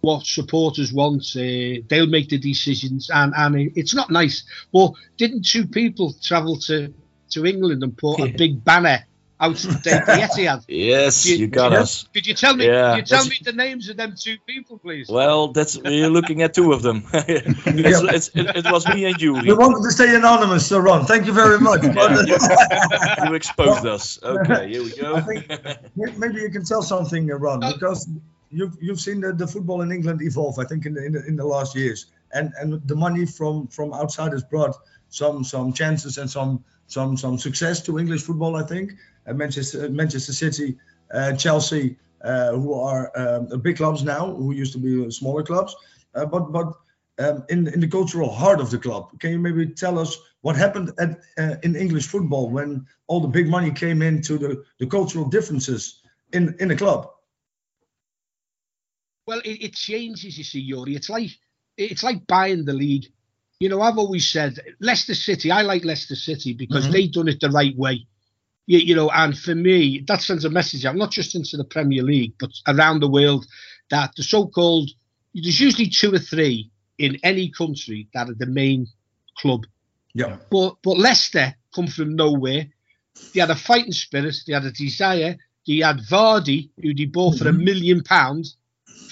what 0.00 0.26
supporters 0.26 0.92
want. 0.92 1.22
Uh, 1.36 1.82
they'll 1.88 2.06
make 2.06 2.28
the 2.28 2.38
decisions, 2.38 3.10
and 3.12 3.32
and 3.36 3.72
it's 3.76 3.94
not 3.94 4.10
nice. 4.10 4.42
Well, 4.72 4.96
didn't 5.16 5.44
two 5.44 5.66
people 5.66 6.14
travel 6.20 6.58
to 6.60 6.92
to 7.32 7.46
England 7.46 7.82
and 7.82 7.96
put 7.96 8.20
a 8.20 8.32
big 8.32 8.64
banner 8.64 9.04
out 9.42 9.64
of 9.64 9.82
the 9.82 9.90
Etihad. 9.90 10.64
yes, 10.68 11.26
you, 11.26 11.36
you 11.36 11.46
got 11.48 11.72
you 11.72 11.78
us. 11.78 12.04
Could 12.14 12.26
you 12.26 12.34
tell 12.34 12.54
me? 12.54 12.66
Yeah, 12.66 12.96
you 12.96 13.02
tell 13.02 13.24
me 13.26 13.36
the 13.42 13.52
names 13.52 13.88
of 13.88 13.96
them 13.96 14.14
two 14.16 14.36
people, 14.46 14.78
please? 14.78 15.08
Well, 15.08 15.48
that's 15.48 15.76
you're 15.76 16.10
looking 16.10 16.42
at 16.42 16.54
two 16.54 16.72
of 16.72 16.82
them. 16.82 17.02
it's, 17.12 17.66
it's, 17.66 18.28
it, 18.28 18.64
it, 18.64 18.72
was 18.72 18.86
me 18.86 19.06
and 19.06 19.20
you. 19.20 19.34
We 19.34 19.52
wanted 19.52 19.82
to 19.82 19.90
stay 19.90 20.14
anonymous, 20.14 20.68
so 20.68 20.78
Ron. 20.78 21.06
Thank 21.06 21.26
you 21.26 21.32
very 21.32 21.58
much. 21.58 21.82
you 23.26 23.34
exposed 23.34 23.84
us. 23.84 24.22
Okay, 24.22 24.70
here 24.70 24.84
we 24.84 24.92
go. 24.94 25.16
I 25.16 25.20
think 25.20 26.18
maybe 26.18 26.40
you 26.40 26.50
can 26.50 26.64
tell 26.64 26.82
something, 26.82 27.26
Ron, 27.26 27.64
uh, 27.64 27.72
because 27.72 28.08
you've 28.50 28.76
you've 28.80 29.00
seen 29.00 29.20
the, 29.20 29.32
the 29.32 29.46
football 29.46 29.82
in 29.82 29.90
England 29.90 30.22
evolve. 30.22 30.60
I 30.60 30.64
think 30.64 30.86
in 30.86 30.94
the, 30.94 31.04
in 31.04 31.12
the 31.12 31.26
in 31.26 31.36
the 31.36 31.44
last 31.44 31.74
years, 31.74 32.06
and 32.32 32.52
and 32.60 32.86
the 32.86 32.94
money 32.94 33.26
from 33.26 33.66
from 33.66 33.92
outside 33.92 34.32
has 34.32 34.44
brought 34.44 34.76
some 35.08 35.42
some 35.42 35.72
chances 35.72 36.16
and 36.16 36.30
some 36.30 36.64
some 36.92 37.16
some 37.16 37.38
success 37.38 37.80
to 37.82 37.98
English 37.98 38.22
football. 38.22 38.56
I 38.56 38.64
think 38.64 38.92
uh, 39.26 39.32
Manchester 39.32 39.88
Manchester 39.88 40.32
City, 40.32 40.78
uh, 41.14 41.32
Chelsea, 41.36 41.96
uh, 42.22 42.52
who 42.52 42.74
are 42.74 43.10
um, 43.16 43.60
big 43.60 43.76
clubs 43.76 44.02
now, 44.02 44.34
who 44.34 44.52
used 44.52 44.72
to 44.74 44.78
be 44.78 45.10
smaller 45.10 45.42
clubs, 45.42 45.74
uh, 46.14 46.26
but 46.26 46.52
but. 46.52 46.72
Um, 47.18 47.44
in 47.50 47.68
in 47.68 47.80
the 47.80 47.88
cultural 47.88 48.30
heart 48.30 48.58
of 48.58 48.70
the 48.70 48.78
club, 48.78 49.20
can 49.20 49.30
you 49.32 49.38
maybe 49.38 49.66
tell 49.66 49.98
us 49.98 50.16
what 50.40 50.56
happened 50.56 50.92
at, 50.98 51.20
uh, 51.36 51.56
in 51.62 51.76
English 51.76 52.06
football 52.06 52.48
when 52.48 52.86
all 53.06 53.20
the 53.20 53.28
big 53.28 53.48
money 53.48 53.70
came 53.70 54.00
into 54.00 54.38
the, 54.38 54.64
the 54.78 54.86
cultural 54.86 55.26
differences 55.26 56.00
in 56.32 56.56
in 56.58 56.68
the 56.68 56.74
club? 56.74 57.10
Well, 59.26 59.40
it, 59.44 59.62
it 59.62 59.74
changes, 59.74 60.38
you 60.38 60.44
see, 60.44 60.60
Yuri. 60.60 60.96
It's 60.96 61.10
like 61.10 61.30
it's 61.76 62.02
like 62.02 62.26
buying 62.26 62.64
the 62.64 62.72
league 62.72 63.12
you 63.62 63.68
know, 63.68 63.80
I've 63.80 63.96
always 63.96 64.28
said 64.28 64.58
Leicester 64.80 65.14
City. 65.14 65.52
I 65.52 65.62
like 65.62 65.84
Leicester 65.84 66.16
City 66.16 66.52
because 66.52 66.82
mm-hmm. 66.82 66.92
they've 66.94 67.12
done 67.12 67.28
it 67.28 67.38
the 67.40 67.48
right 67.48 67.76
way. 67.76 68.04
You, 68.66 68.78
you, 68.80 68.96
know, 68.96 69.08
and 69.10 69.38
for 69.38 69.54
me, 69.54 70.04
that 70.08 70.20
sends 70.20 70.44
a 70.44 70.50
message 70.50 70.84
out 70.84 70.96
not 70.96 71.12
just 71.12 71.36
into 71.36 71.56
the 71.56 71.62
Premier 71.64 72.02
League, 72.02 72.34
but 72.40 72.50
around 72.66 72.98
the 72.98 73.08
world 73.08 73.46
that 73.90 74.16
the 74.16 74.24
so-called 74.24 74.90
there's 75.32 75.60
usually 75.60 75.86
two 75.86 76.12
or 76.12 76.18
three 76.18 76.72
in 76.98 77.18
any 77.22 77.50
country 77.50 78.08
that 78.14 78.28
are 78.28 78.34
the 78.34 78.46
main 78.46 78.88
club. 79.38 79.64
Yeah. 80.12 80.38
But 80.50 80.78
but 80.82 80.98
Leicester 80.98 81.54
come 81.72 81.86
from 81.86 82.16
nowhere. 82.16 82.66
They 83.32 83.40
had 83.40 83.50
a 83.50 83.54
fighting 83.54 83.92
spirit. 83.92 84.34
They 84.44 84.54
had 84.54 84.64
a 84.64 84.72
desire. 84.72 85.36
They 85.68 85.76
had 85.76 85.98
Vardy, 85.98 86.70
who 86.82 86.92
they 86.94 87.04
bought 87.04 87.38
for 87.38 87.48
a 87.48 87.52
Mhm. 87.52 87.62
million 87.62 88.02
pounds 88.02 88.56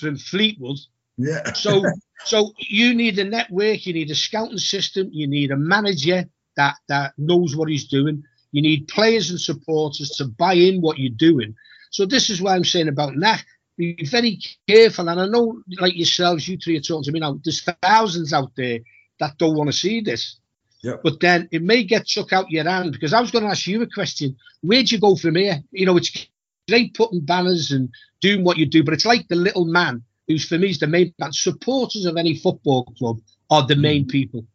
from 0.01 0.17
Fleetwood. 0.17 0.79
Yeah. 1.17 1.53
So, 1.53 1.85
so 2.25 2.53
you 2.59 2.95
need 2.95 3.19
a 3.19 3.25
network. 3.25 3.87
You 3.87 3.95
need 3.95 4.11
a 4.11 4.15
scouting 4.15 4.59
system. 4.59 5.09
You 5.13 5.27
need 5.27 5.51
a 5.51 5.57
manager 5.57 6.25
that 6.57 6.77
that 6.89 7.13
knows 7.17 7.57
what 7.57 7.69
he's 7.69 7.89
doing. 7.89 8.23
You 8.53 8.63
need 8.63 8.89
players 8.89 9.31
and 9.31 9.41
supporters 9.41 10.11
to 10.11 10.27
buy 10.27 10.55
in 10.55 10.81
what 10.81 10.99
you're 10.99 11.15
doing. 11.17 11.55
So 11.91 12.07
this 12.07 12.31
is 12.31 12.41
why 12.41 12.55
I'm 12.55 12.65
saying 12.65 12.89
about 12.89 13.17
NAC. 13.17 13.45
Be 13.77 13.97
very 14.05 14.39
careful. 14.69 15.09
And 15.09 15.21
I 15.21 15.27
know, 15.27 15.63
like 15.79 15.97
yourselves, 15.97 16.47
you 16.47 16.59
three 16.59 16.77
are 16.77 16.81
talking 16.81 17.05
to 17.05 17.13
me 17.13 17.21
now. 17.21 17.41
There's 17.43 17.63
thousands 17.83 18.33
out 18.33 18.53
there 18.57 18.81
that 19.21 19.39
don't 19.39 19.57
want 19.57 19.71
to 19.71 19.77
see 19.77 20.01
this. 20.01 20.39
Yeah. 20.83 20.97
But 21.03 21.21
then 21.21 21.49
it 21.53 21.63
may 21.63 21.85
get 21.85 22.07
chuck 22.07 22.33
out 22.33 22.51
your 22.51 22.65
hand 22.65 22.93
because 22.93 23.13
I 23.13 23.21
was 23.21 23.31
going 23.31 23.45
to 23.45 23.51
ask 23.51 23.67
you 23.67 23.83
a 23.83 23.87
question. 23.87 24.37
Where'd 24.63 24.91
you 24.91 24.99
go 24.99 25.15
from 25.15 25.37
here? 25.37 25.63
You 25.73 25.87
know, 25.87 25.97
it's 25.97 26.29
great 26.69 26.95
putting 26.95 27.21
banners 27.21 27.71
and 27.71 27.91
doing 28.21 28.45
what 28.45 28.57
you 28.57 28.67
do, 28.67 28.83
but 28.83 28.95
it's 28.95 29.07
like 29.07 29.29
the 29.29 29.37
little 29.37 29.65
man 29.65 30.03
who's 30.31 30.47
for 30.47 30.59
me 30.59 30.71
is 30.71 30.79
the 30.79 30.87
main 30.87 31.13
man. 31.19 31.33
Supporters 31.33 32.07
of 32.07 32.17
any 32.17 32.37
football 32.37 32.85
club 32.97 33.21
are 33.51 33.67
the 33.67 33.77
main 33.77 34.05
mm. 34.05 34.11
people, 34.11 34.47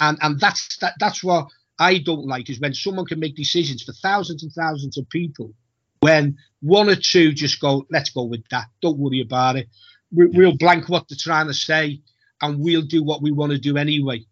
and 0.00 0.18
and 0.20 0.38
that's 0.38 0.76
that, 0.78 0.94
that's 1.00 1.24
what 1.24 1.48
I 1.78 1.98
don't 1.98 2.26
like 2.26 2.50
is 2.50 2.60
when 2.60 2.74
someone 2.74 3.06
can 3.06 3.18
make 3.18 3.34
decisions 3.34 3.82
for 3.82 3.92
thousands 3.92 4.42
and 4.42 4.52
thousands 4.52 4.98
of 4.98 5.08
people, 5.08 5.54
when 6.00 6.36
one 6.60 6.90
or 6.90 6.96
two 6.96 7.32
just 7.32 7.60
go, 7.60 7.86
let's 7.90 8.10
go 8.10 8.24
with 8.24 8.44
that. 8.50 8.66
Don't 8.82 8.98
worry 8.98 9.20
about 9.20 9.56
it. 9.56 9.68
We, 10.12 10.26
we'll 10.26 10.56
blank 10.56 10.88
what 10.88 11.08
they're 11.08 11.18
trying 11.18 11.46
to 11.46 11.54
say, 11.54 12.00
and 12.42 12.60
we'll 12.60 12.82
do 12.82 13.02
what 13.02 13.22
we 13.22 13.30
want 13.30 13.52
to 13.52 13.58
do 13.58 13.78
anyway. 13.78 14.26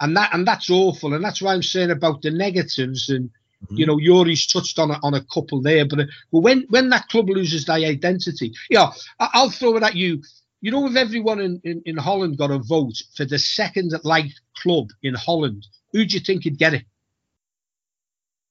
And 0.00 0.16
that 0.16 0.34
and 0.34 0.46
that's 0.46 0.70
awful. 0.70 1.14
And 1.14 1.22
that's 1.22 1.42
why 1.42 1.52
I'm 1.52 1.62
saying 1.62 1.90
about 1.90 2.22
the 2.22 2.30
negatives. 2.30 3.10
And 3.10 3.30
you 3.70 3.86
know, 3.86 3.96
Yuri's 3.96 4.46
touched 4.46 4.78
on 4.78 4.90
a, 4.90 4.98
on 5.02 5.14
a 5.14 5.24
couple 5.24 5.60
there. 5.62 5.86
But 5.86 6.08
but 6.32 6.40
when 6.40 6.66
when 6.68 6.88
that 6.90 7.08
club 7.08 7.28
loses 7.28 7.64
their 7.64 7.76
identity, 7.76 8.52
yeah, 8.70 8.90
I, 9.18 9.28
I'll 9.34 9.50
throw 9.50 9.76
it 9.76 9.82
at 9.82 9.94
you. 9.96 10.22
You 10.60 10.70
know, 10.70 10.86
if 10.86 10.94
everyone 10.96 11.40
in, 11.40 11.60
in, 11.64 11.82
in 11.86 11.96
Holland 11.96 12.38
got 12.38 12.50
a 12.52 12.58
vote 12.58 13.02
for 13.16 13.24
the 13.24 13.38
second 13.38 13.92
light 14.04 14.32
club 14.56 14.90
in 15.02 15.14
Holland, 15.14 15.66
who 15.92 16.04
do 16.04 16.14
you 16.14 16.20
think 16.20 16.44
would 16.44 16.58
get 16.58 16.74
it? 16.74 16.84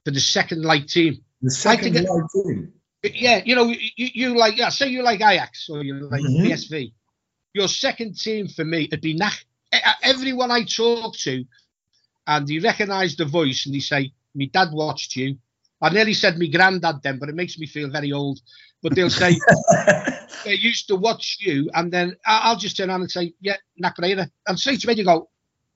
For 0.06 0.12
the 0.12 0.20
second 0.20 0.63
liked 0.63 0.89
team? 0.89 1.24
The 1.41 1.51
second 1.51 1.96
it- 1.96 2.10
light 2.10 2.24
team. 2.34 2.74
Yeah, 3.03 3.41
you 3.44 3.56
know, 3.56 3.65
you, 3.65 3.80
you 3.96 4.38
like, 4.38 4.58
yeah, 4.58 4.70
say 4.70 4.88
you 4.89 5.01
like 5.01 5.22
Ajax 5.22 5.68
or 5.72 5.84
you 5.84 5.96
like 5.96 6.22
Mhm. 6.22 6.46
PSV. 6.46 6.94
Your 7.53 7.68
second 7.68 8.15
team 8.20 8.48
for 8.48 8.63
me 8.63 8.88
would 8.91 9.01
be 9.01 9.15
NAC. 9.15 9.44
E- 9.74 9.80
Everyone 10.03 10.51
I 10.51 10.63
talk 10.65 11.15
to, 11.18 11.44
and 12.27 12.48
he 12.48 12.60
recognise 12.60 13.15
the 13.15 13.25
voice 13.25 13.65
and 13.65 13.74
he 13.74 13.82
say, 13.82 14.12
"Me 14.35 14.47
dad 14.47 14.69
watched 14.71 15.15
you." 15.15 15.38
I 15.81 15.89
nearly 15.89 16.13
said 16.13 16.38
me 16.38 16.47
granddad 16.47 17.01
then, 17.01 17.17
but 17.17 17.29
it 17.29 17.35
makes 17.35 17.57
me 17.57 17.65
feel 17.65 17.89
very 17.89 18.11
old. 18.11 18.39
But 18.83 18.93
they'll 18.95 19.09
say 19.09 19.35
they 20.45 20.53
used 20.55 20.88
to 20.88 20.95
watch 20.95 21.38
you, 21.41 21.69
and 21.73 21.91
then 21.91 22.15
I'll 22.25 22.57
just 22.57 22.77
turn 22.77 22.89
around 22.89 23.01
and 23.01 23.11
say, 23.11 23.33
"Yeah, 23.41 23.57
NAC 23.77 23.95
Breda," 23.97 24.29
and 24.47 24.59
straight 24.59 24.83
away 24.83 24.93
you 24.95 25.03
go, 25.05 25.29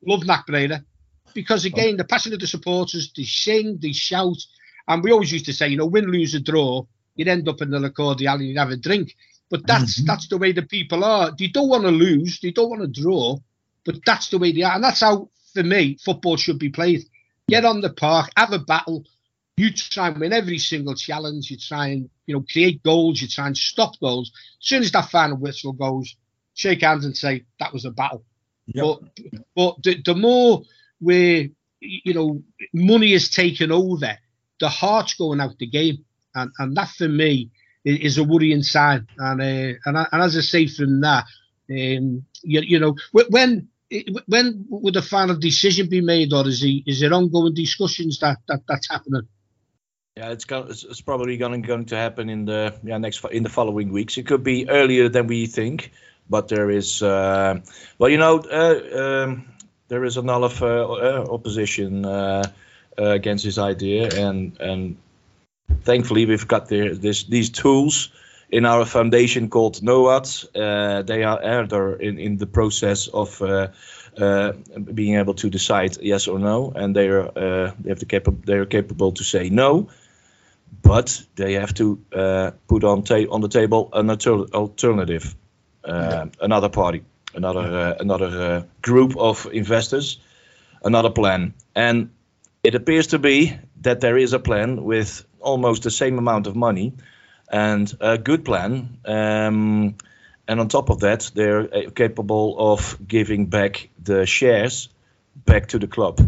"Love 0.05 0.25
NAC 0.25 0.45
Breda," 0.47 0.83
because 1.33 1.65
again, 1.65 1.97
the 1.97 2.03
passion 2.03 2.33
of 2.33 2.39
the 2.39 2.47
supporters, 2.47 3.11
they 3.15 3.23
sing, 3.23 3.77
they 3.81 3.91
shout, 3.91 4.37
and 4.87 5.03
we 5.03 5.11
always 5.11 5.31
used 5.31 5.45
to 5.45 5.53
say, 5.53 5.67
you 5.67 5.77
know, 5.77 5.85
win, 5.85 6.05
lose, 6.05 6.35
or 6.35 6.39
draw, 6.39 6.83
you'd 7.15 7.27
end 7.27 7.47
up 7.47 7.61
in 7.61 7.69
the 7.69 7.79
Lacordial 7.79 8.35
and 8.35 8.47
you'd 8.47 8.57
have 8.57 8.69
a 8.71 8.77
drink. 8.77 9.15
But 9.49 9.67
that's 9.67 10.01
Mhm. 10.01 10.05
that's 10.07 10.27
the 10.27 10.37
way 10.37 10.51
the 10.51 10.63
people 10.63 11.03
are. 11.03 11.33
They 11.37 11.47
don't 11.47 11.69
want 11.69 11.83
to 11.83 11.91
lose, 11.91 12.39
they 12.39 12.51
don't 12.51 12.69
want 12.69 12.81
to 12.81 13.01
draw, 13.01 13.37
but 13.85 14.03
that's 14.05 14.29
the 14.29 14.39
way 14.39 14.51
they 14.51 14.63
are, 14.63 14.75
and 14.75 14.83
that's 14.83 15.01
how 15.01 15.29
for 15.53 15.63
me 15.63 15.97
football 16.03 16.37
should 16.37 16.59
be 16.59 16.69
played. 16.69 17.05
Get 17.47 17.65
on 17.65 17.81
the 17.81 17.91
park, 17.91 18.29
have 18.37 18.53
a 18.53 18.59
battle. 18.59 19.05
You 19.57 19.71
try 19.71 20.09
and 20.09 20.19
win 20.19 20.33
every 20.33 20.57
single 20.57 20.95
challenge. 20.95 21.49
You 21.49 21.57
try 21.57 21.87
and 21.87 22.09
you 22.25 22.35
know 22.35 22.45
create 22.51 22.83
goals. 22.83 23.21
You 23.21 23.27
try 23.27 23.47
and 23.47 23.57
stop 23.57 23.99
goals. 23.99 24.31
As 24.61 24.67
soon 24.67 24.83
as 24.83 24.91
that 24.91 25.09
final 25.09 25.37
whistle 25.37 25.73
goes, 25.73 26.15
shake 26.55 26.81
hands 26.81 27.05
and 27.05 27.15
say 27.15 27.43
that 27.59 27.71
was 27.71 27.85
a 27.85 27.91
battle. 27.91 28.25
Yep. 28.67 28.83
But 28.83 28.99
but 29.55 29.83
the, 29.83 30.01
the 30.03 30.15
more 30.15 30.63
where 30.99 31.45
you 31.79 32.13
know 32.13 32.41
money 32.73 33.13
is 33.13 33.29
taken 33.29 33.71
over, 33.71 34.17
the 34.59 34.69
heart's 34.69 35.13
going 35.13 35.39
out 35.39 35.57
the 35.59 35.67
game, 35.67 36.03
and 36.33 36.51
and 36.59 36.75
that 36.75 36.89
for 36.89 37.07
me 37.07 37.51
is, 37.83 37.99
is 37.99 38.17
a 38.17 38.23
worrying 38.23 38.63
sign. 38.63 39.07
And 39.17 39.41
uh, 39.41 39.77
and, 39.85 39.97
and 40.11 40.21
as 40.23 40.35
I 40.35 40.41
say 40.41 40.67
from 40.67 41.01
that, 41.01 41.25
um, 41.69 42.25
you, 42.41 42.61
you 42.61 42.79
know 42.79 42.95
when 43.29 43.69
when 44.27 44.65
would 44.69 44.93
the 44.93 45.01
final 45.01 45.35
decision 45.35 45.89
be 45.89 46.01
made, 46.01 46.33
or 46.33 46.47
is 46.47 46.61
he 46.61 46.83
is 46.85 46.99
there 46.99 47.13
ongoing 47.13 47.53
discussions 47.53 48.19
that, 48.19 48.37
that 48.47 48.61
that's 48.67 48.89
happening? 48.89 49.27
Yeah, 50.17 50.31
it's 50.31 50.45
going. 50.45 50.69
It's, 50.69 50.83
it's 50.83 51.01
probably 51.01 51.37
going 51.37 51.61
going 51.61 51.85
to 51.85 51.97
happen 51.97 52.29
in 52.29 52.45
the 52.45 52.73
yeah 52.83 52.97
next 52.97 53.23
in 53.25 53.43
the 53.43 53.49
following 53.49 53.91
weeks. 53.91 54.17
It 54.17 54.27
could 54.27 54.43
be 54.43 54.69
earlier 54.69 55.09
than 55.09 55.27
we 55.27 55.45
think, 55.45 55.91
but 56.29 56.47
there 56.47 56.69
is 56.69 57.01
uh, 57.01 57.59
well, 57.97 58.09
you 58.09 58.17
know, 58.17 58.39
uh, 58.39 58.99
um, 58.99 59.45
there 59.87 60.05
is 60.05 60.17
a 60.17 60.21
lot 60.21 60.43
of 60.43 60.61
uh, 60.61 60.67
uh, 60.67 61.27
opposition 61.29 62.05
uh, 62.05 62.43
uh, 62.97 63.03
against 63.03 63.43
this 63.43 63.57
idea, 63.57 64.09
and 64.15 64.57
and 64.59 64.97
thankfully 65.81 66.25
we've 66.25 66.47
got 66.47 66.67
the, 66.67 66.89
this 66.89 67.25
these 67.25 67.49
tools 67.49 68.09
in 68.49 68.65
our 68.65 68.85
foundation 68.85 69.49
called 69.49 69.81
NOAD. 69.81 70.45
Uh, 70.55 71.01
they 71.03 71.23
are 71.23 71.67
they're 71.67 71.95
in 71.95 72.19
in 72.19 72.37
the 72.37 72.47
process 72.47 73.07
of. 73.07 73.41
Uh, 73.41 73.67
uh, 74.17 74.53
being 74.93 75.15
able 75.15 75.33
to 75.33 75.49
decide 75.49 75.97
yes 76.01 76.27
or 76.27 76.39
no, 76.39 76.71
and 76.73 76.95
they 76.95 77.09
are 77.09 77.27
uh, 77.37 77.71
they 77.81 77.89
have 77.89 77.99
the 77.99 78.05
capa- 78.05 78.45
they 78.45 78.53
are 78.53 78.65
capable 78.65 79.11
to 79.11 79.23
say 79.23 79.49
no, 79.49 79.89
but 80.81 81.21
they 81.35 81.53
have 81.53 81.73
to 81.73 81.99
uh, 82.13 82.51
put 82.67 82.83
on 82.83 83.03
ta- 83.03 83.29
on 83.29 83.41
the 83.41 83.49
table 83.49 83.89
an 83.91 84.09
alter- 84.09 84.47
alternative, 84.53 85.35
uh, 85.83 86.27
another 86.39 86.69
party, 86.69 87.03
another 87.33 87.59
uh, 87.59 87.95
another 87.99 88.27
uh, 88.27 88.63
group 88.81 89.17
of 89.17 89.47
investors, 89.51 90.19
another 90.83 91.09
plan, 91.09 91.53
and 91.75 92.09
it 92.63 92.75
appears 92.75 93.07
to 93.07 93.19
be 93.19 93.53
that 93.81 93.99
there 93.99 94.17
is 94.17 94.33
a 94.33 94.39
plan 94.39 94.83
with 94.83 95.25
almost 95.39 95.83
the 95.83 95.91
same 95.91 96.17
amount 96.17 96.47
of 96.47 96.55
money, 96.55 96.93
and 97.49 97.91
a 97.99 98.17
good 98.17 98.43
plan. 98.43 98.97
Um, 99.05 99.95
and 100.47 100.59
on 100.59 100.67
top 100.67 100.89
of 100.89 100.99
that, 100.99 101.31
they're 101.33 101.61
uh, 101.61 101.89
capable 101.91 102.55
of 102.57 102.97
giving 103.07 103.47
back 103.47 103.89
the 104.03 104.25
shares 104.25 104.89
back 105.35 105.67
to 105.67 105.79
the 105.79 105.87
club. 105.87 106.19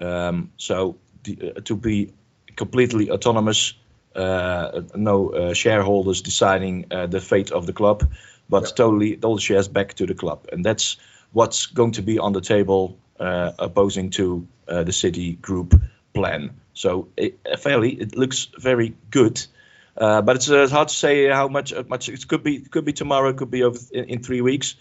Um, 0.00 0.52
so 0.56 0.96
the, 1.24 1.52
uh, 1.56 1.60
to 1.62 1.76
be 1.76 2.12
completely 2.56 3.10
autonomous, 3.10 3.74
uh, 4.14 4.82
no 4.94 5.30
uh, 5.30 5.54
shareholders 5.54 6.22
deciding 6.22 6.86
uh, 6.90 7.06
the 7.06 7.20
fate 7.20 7.52
of 7.52 7.66
the 7.66 7.72
club, 7.72 8.02
but 8.48 8.62
Yeah. 8.62 8.74
totally 8.74 9.18
all 9.22 9.34
the 9.36 9.42
shares 9.42 9.68
back 9.68 9.94
to 9.94 10.06
the 10.06 10.14
club, 10.14 10.46
and 10.52 10.64
that's 10.64 10.96
what's 11.32 11.66
going 11.66 11.92
to 11.92 12.02
be 12.02 12.18
on 12.18 12.32
the 12.32 12.40
table 12.40 12.96
uh, 13.20 13.52
opposing 13.58 14.10
to 14.10 14.46
uh, 14.68 14.84
the 14.84 14.92
city 14.92 15.34
group 15.34 15.74
plan. 16.14 16.50
So 16.74 17.08
it, 17.16 17.38
fairly, 17.58 17.90
it 17.90 18.16
looks 18.16 18.48
very 18.58 18.94
good. 19.10 19.46
Uh, 19.96 20.20
but 20.22 20.36
it's, 20.36 20.50
uh, 20.50 20.62
it's 20.62 20.72
hard 20.72 20.88
to 20.88 20.94
say 20.94 21.28
how 21.28 21.48
much. 21.48 21.72
uh, 21.72 21.82
much 21.88 22.08
it 22.08 22.28
could 22.28 22.42
be. 22.42 22.56
It 22.56 22.70
could 22.70 22.84
be 22.84 22.92
tomorrow. 22.92 23.30
It 23.30 23.36
could 23.36 23.50
be 23.50 23.62
over 23.62 23.78
in, 23.92 24.04
in 24.04 24.22
three 24.22 24.40
weeks, 24.42 24.76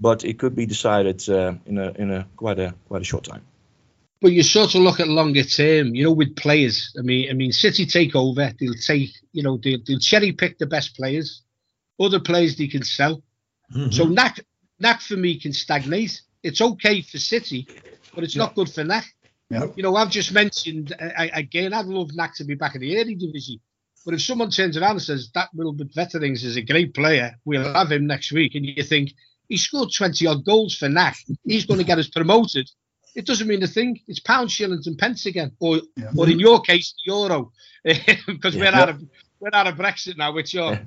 but 0.00 0.24
it 0.24 0.38
could 0.38 0.54
be 0.56 0.66
decided 0.66 1.28
uh, 1.28 1.54
in 1.66 1.78
a 1.78 1.92
in 1.92 2.10
a 2.10 2.26
quite 2.36 2.58
a 2.58 2.74
quite 2.88 3.02
a 3.02 3.04
short 3.04 3.24
time. 3.24 3.42
But 4.22 4.32
you 4.32 4.42
sort 4.42 4.74
of 4.74 4.80
look 4.80 5.00
at 5.00 5.08
longer 5.08 5.42
term, 5.42 5.94
you 5.94 6.04
know, 6.04 6.12
with 6.12 6.34
players. 6.34 6.96
I 6.98 7.02
mean, 7.02 7.28
I 7.30 7.34
mean, 7.34 7.52
City 7.52 7.84
take 7.84 8.16
over. 8.16 8.52
They'll 8.58 8.72
take, 8.74 9.10
you 9.32 9.42
know, 9.42 9.58
they'll, 9.62 9.80
they'll 9.86 9.98
cherry 9.98 10.32
pick 10.32 10.56
the 10.56 10.66
best 10.66 10.96
players. 10.96 11.42
Other 12.00 12.20
players 12.20 12.56
they 12.56 12.68
can 12.68 12.84
sell. 12.84 13.22
So 13.90 14.06
Mhm. 14.06 14.14
NAC, 14.14 14.40
NAC 14.80 15.00
for 15.02 15.16
me 15.16 15.38
can 15.38 15.52
stagnate. 15.52 16.22
It's 16.42 16.60
okay 16.62 17.02
for 17.02 17.18
City, 17.18 17.66
but 18.14 18.24
it's 18.24 18.36
not 18.36 18.54
good 18.54 18.70
for 18.70 18.82
NAC. 18.82 19.04
Yeah. 19.50 19.66
You 19.76 19.82
know, 19.82 19.94
I've 19.94 20.10
just 20.10 20.32
mentioned 20.32 20.94
uh, 20.98 21.10
I, 21.18 21.26
again. 21.34 21.74
I'd 21.74 21.86
love 21.86 22.14
NAC 22.14 22.34
to 22.36 22.44
be 22.44 22.54
back 22.54 22.74
in 22.76 22.80
the 22.80 22.94
Eredivisie, 22.94 23.60
but 24.04 24.14
if 24.14 24.22
someone 24.22 24.50
turns 24.50 24.76
around 24.76 24.92
and 24.92 25.02
says 25.02 25.30
that 25.34 25.48
Wilbert 25.54 25.88
Weterings 25.96 26.44
is 26.44 26.56
a 26.56 26.62
great 26.62 26.94
player, 26.94 27.36
we'll 27.44 27.72
have 27.72 27.90
him 27.92 28.06
next 28.06 28.32
week, 28.32 28.54
and 28.54 28.64
you 28.66 28.82
think 28.82 29.12
he 29.48 29.56
scored 29.56 29.90
twenty 29.92 30.26
odd 30.26 30.44
goals 30.44 30.76
for 30.76 30.88
NAC, 30.88 31.16
he's 31.44 31.66
going 31.66 31.78
to 31.78 31.84
get 31.86 31.98
us 31.98 32.08
promoted. 32.08 32.70
It 33.14 33.26
doesn't 33.26 33.46
mean 33.46 33.62
a 33.62 33.68
thing. 33.68 34.00
It's 34.08 34.18
pounds, 34.20 34.52
shillings, 34.52 34.86
and 34.88 34.98
pence 34.98 35.26
again, 35.26 35.52
or 35.60 35.80
Yeah. 35.96 36.10
or 36.16 36.28
in 36.28 36.40
your 36.40 36.60
case, 36.60 36.94
the 37.04 37.12
euro, 37.12 37.52
because 38.26 38.56
we're 38.56 38.66
out 38.66 38.88
of 38.88 39.02
we're 39.40 39.50
out 39.52 39.66
of 39.68 39.76
Brexit 39.76 40.16
now. 40.16 40.32
Which 40.32 40.54
you're, 40.54 40.78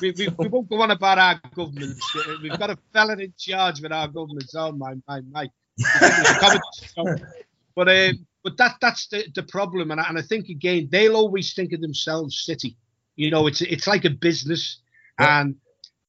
we, 0.00 0.12
we, 0.12 0.28
we 0.38 0.48
won't 0.48 0.68
go 0.68 0.80
on 0.82 0.90
about 0.92 1.18
our 1.18 1.40
governments. 1.54 2.14
We've 2.42 2.58
got 2.58 2.70
a 2.70 2.78
fella 2.92 3.14
in 3.14 3.32
charge 3.36 3.80
with 3.80 3.90
our 3.92 4.06
governments. 4.08 4.54
Oh 4.54 4.72
my 4.72 4.94
my 5.08 5.20
my. 5.30 5.48
but 7.74 7.88
um, 7.88 8.26
but 8.42 8.56
that 8.56 8.76
that's 8.80 9.06
the, 9.08 9.24
the 9.34 9.42
problem, 9.42 9.90
and 9.90 10.00
I, 10.00 10.08
and 10.08 10.18
I 10.18 10.22
think 10.22 10.48
again 10.48 10.88
they'll 10.90 11.16
always 11.16 11.52
think 11.54 11.72
of 11.72 11.80
themselves 11.80 12.44
City. 12.44 12.76
You 13.16 13.30
know, 13.30 13.46
it's 13.46 13.60
it's 13.60 13.86
like 13.86 14.04
a 14.04 14.10
business, 14.10 14.78
Yeah. 15.18 15.40
and 15.40 15.56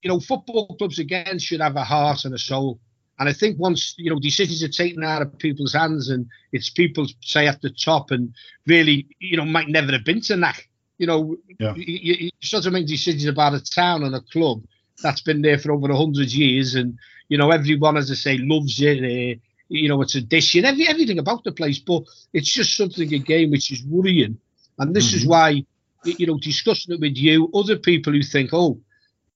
you 0.02 0.10
know 0.10 0.20
football 0.20 0.76
clubs 0.78 1.00
again 1.00 1.40
should 1.40 1.62
have 1.62 1.76
a 1.76 1.84
heart 1.84 2.26
and 2.26 2.34
a 2.34 2.40
soul. 2.40 2.80
And 3.20 3.30
I 3.30 3.34
think 3.34 3.60
once 3.60 3.94
you 3.98 4.10
know 4.10 4.20
decisions 4.20 4.64
are 4.64 4.68
taken 4.84 5.04
out 5.04 5.22
of 5.22 5.38
people's 5.38 5.74
hands, 5.74 6.10
and 6.10 6.26
it's 6.54 6.70
people 6.70 7.06
say 7.22 7.48
at 7.48 7.62
the 7.62 7.70
top, 7.70 8.12
and 8.12 8.34
really, 8.66 9.08
you 9.20 9.38
know, 9.38 9.46
might 9.46 9.68
never 9.70 9.92
have 9.92 10.06
been 10.06 10.22
to 10.22 10.38
NAC. 10.38 10.68
You 10.98 11.08
know, 11.08 11.38
Yeah. 11.60 11.74
you, 11.76 12.16
you, 12.20 12.30
sort 12.42 12.66
of 12.66 12.74
make 12.74 12.88
decisions 12.88 13.26
about 13.26 13.54
a 13.54 13.60
town 13.60 14.04
and 14.04 14.16
a 14.16 14.22
club 14.22 14.64
that's 15.04 15.22
been 15.22 15.42
there 15.42 15.58
for 15.58 15.72
over 15.72 15.90
a 15.92 15.98
hundred 15.98 16.32
years, 16.32 16.76
and 16.76 16.98
you 17.30 17.38
know, 17.38 17.52
everyone, 17.52 17.98
as 17.98 18.10
I 18.12 18.16
say, 18.16 18.38
loves 18.38 18.80
it. 18.82 19.00
Uh, 19.04 19.40
you 19.72 19.90
know, 19.90 20.02
it's 20.02 20.16
a 20.16 20.22
tradition, 20.22 20.66
every 20.66 20.88
everything 20.88 21.20
about 21.20 21.44
the 21.44 21.52
place, 21.52 21.80
but 21.80 22.04
it's 22.34 22.54
just 22.54 22.76
something 22.78 23.14
again 23.14 23.52
which 23.52 23.72
is 23.72 23.84
worrying, 23.86 24.38
and 24.80 24.96
this 24.96 25.14
is 25.14 25.26
why, 25.26 25.64
you 26.04 26.28
know, 26.28 26.38
discussing 26.40 26.96
it 26.96 27.02
with 27.02 27.18
you, 27.18 27.50
other 27.54 27.78
people 27.78 28.14
who 28.14 28.22
think, 28.24 28.52
oh, 28.54 28.80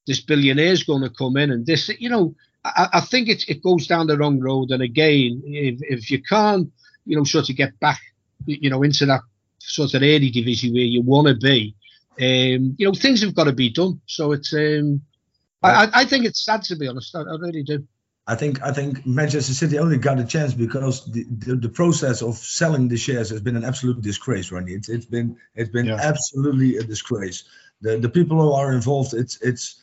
this 0.08 0.22
billionaire's 0.22 0.84
going 0.84 1.04
to 1.04 1.10
come 1.10 1.38
in, 1.38 1.51
and 1.51 1.65
this, 1.65 1.89
you 2.00 2.10
know, 2.10 2.36
I, 2.63 2.89
I 2.94 3.01
think 3.01 3.30
it 3.30 3.44
it 3.48 3.63
goes 3.63 3.88
down 3.88 4.08
the 4.08 4.18
wrong 4.18 4.39
road. 4.39 4.72
And 4.72 4.82
again, 4.84 5.42
if 5.46 5.80
if 5.82 6.12
you 6.12 6.22
can't, 6.22 6.72
you 7.06 7.18
know, 7.18 7.24
sort 7.24 7.50
of 7.50 7.56
get 7.56 7.80
back, 7.80 8.00
you 8.46 8.70
know, 8.70 8.84
into 8.84 9.06
that 9.06 9.22
sort 9.60 9.94
of 9.94 10.01
Eredivisie 10.01 10.72
where 10.74 10.84
you 10.84 11.01
want 11.01 11.27
to 11.27 11.36
be, 11.36 11.75
um, 12.20 12.75
you 12.77 12.86
know, 12.88 12.94
things 12.94 13.22
have 13.22 13.36
got 13.36 13.46
to 13.46 13.54
be 13.54 13.70
done. 13.70 14.01
So 14.06 14.32
it's, 14.34 14.54
um, 14.54 15.01
I, 15.63 15.86
I- 15.86 15.92
I 16.01 16.06
think 16.06 16.25
it's 16.25 16.44
sad 16.46 16.63
to 16.63 16.75
be 16.75 16.88
honest. 16.88 17.15
I, 17.15 17.22
I 17.22 17.36
really 17.39 17.63
do. 17.63 17.88
I 18.27 18.36
think 18.36 18.62
I 18.63 18.72
think 18.72 19.05
Manchester 19.05 19.53
City 19.53 19.77
only 19.77 19.98
got 19.98 20.20
a 20.20 20.25
chance 20.25 20.53
because 20.53 21.05
the, 21.12 21.25
the, 21.29 21.55
the 21.55 21.70
process 21.70 22.24
of 22.24 22.38
selling 22.38 22.88
the 22.88 22.98
shares 22.98 23.29
has 23.29 23.41
been 23.41 23.55
an 23.55 23.63
absolute 23.63 24.01
disgrace, 24.01 24.51
Ronnie. 24.51 24.74
It's 24.74 24.89
it's 24.89 25.05
been 25.05 25.38
it's 25.53 25.70
been 25.70 25.86
Yeah. 25.86 26.00
absolutely 26.01 26.77
a 26.77 26.84
disgrace. 26.84 27.44
The 27.82 27.98
the 27.98 28.10
people 28.10 28.41
who 28.41 28.51
are 28.53 28.74
involved, 28.74 29.13
it's 29.13 29.39
it's 29.41 29.79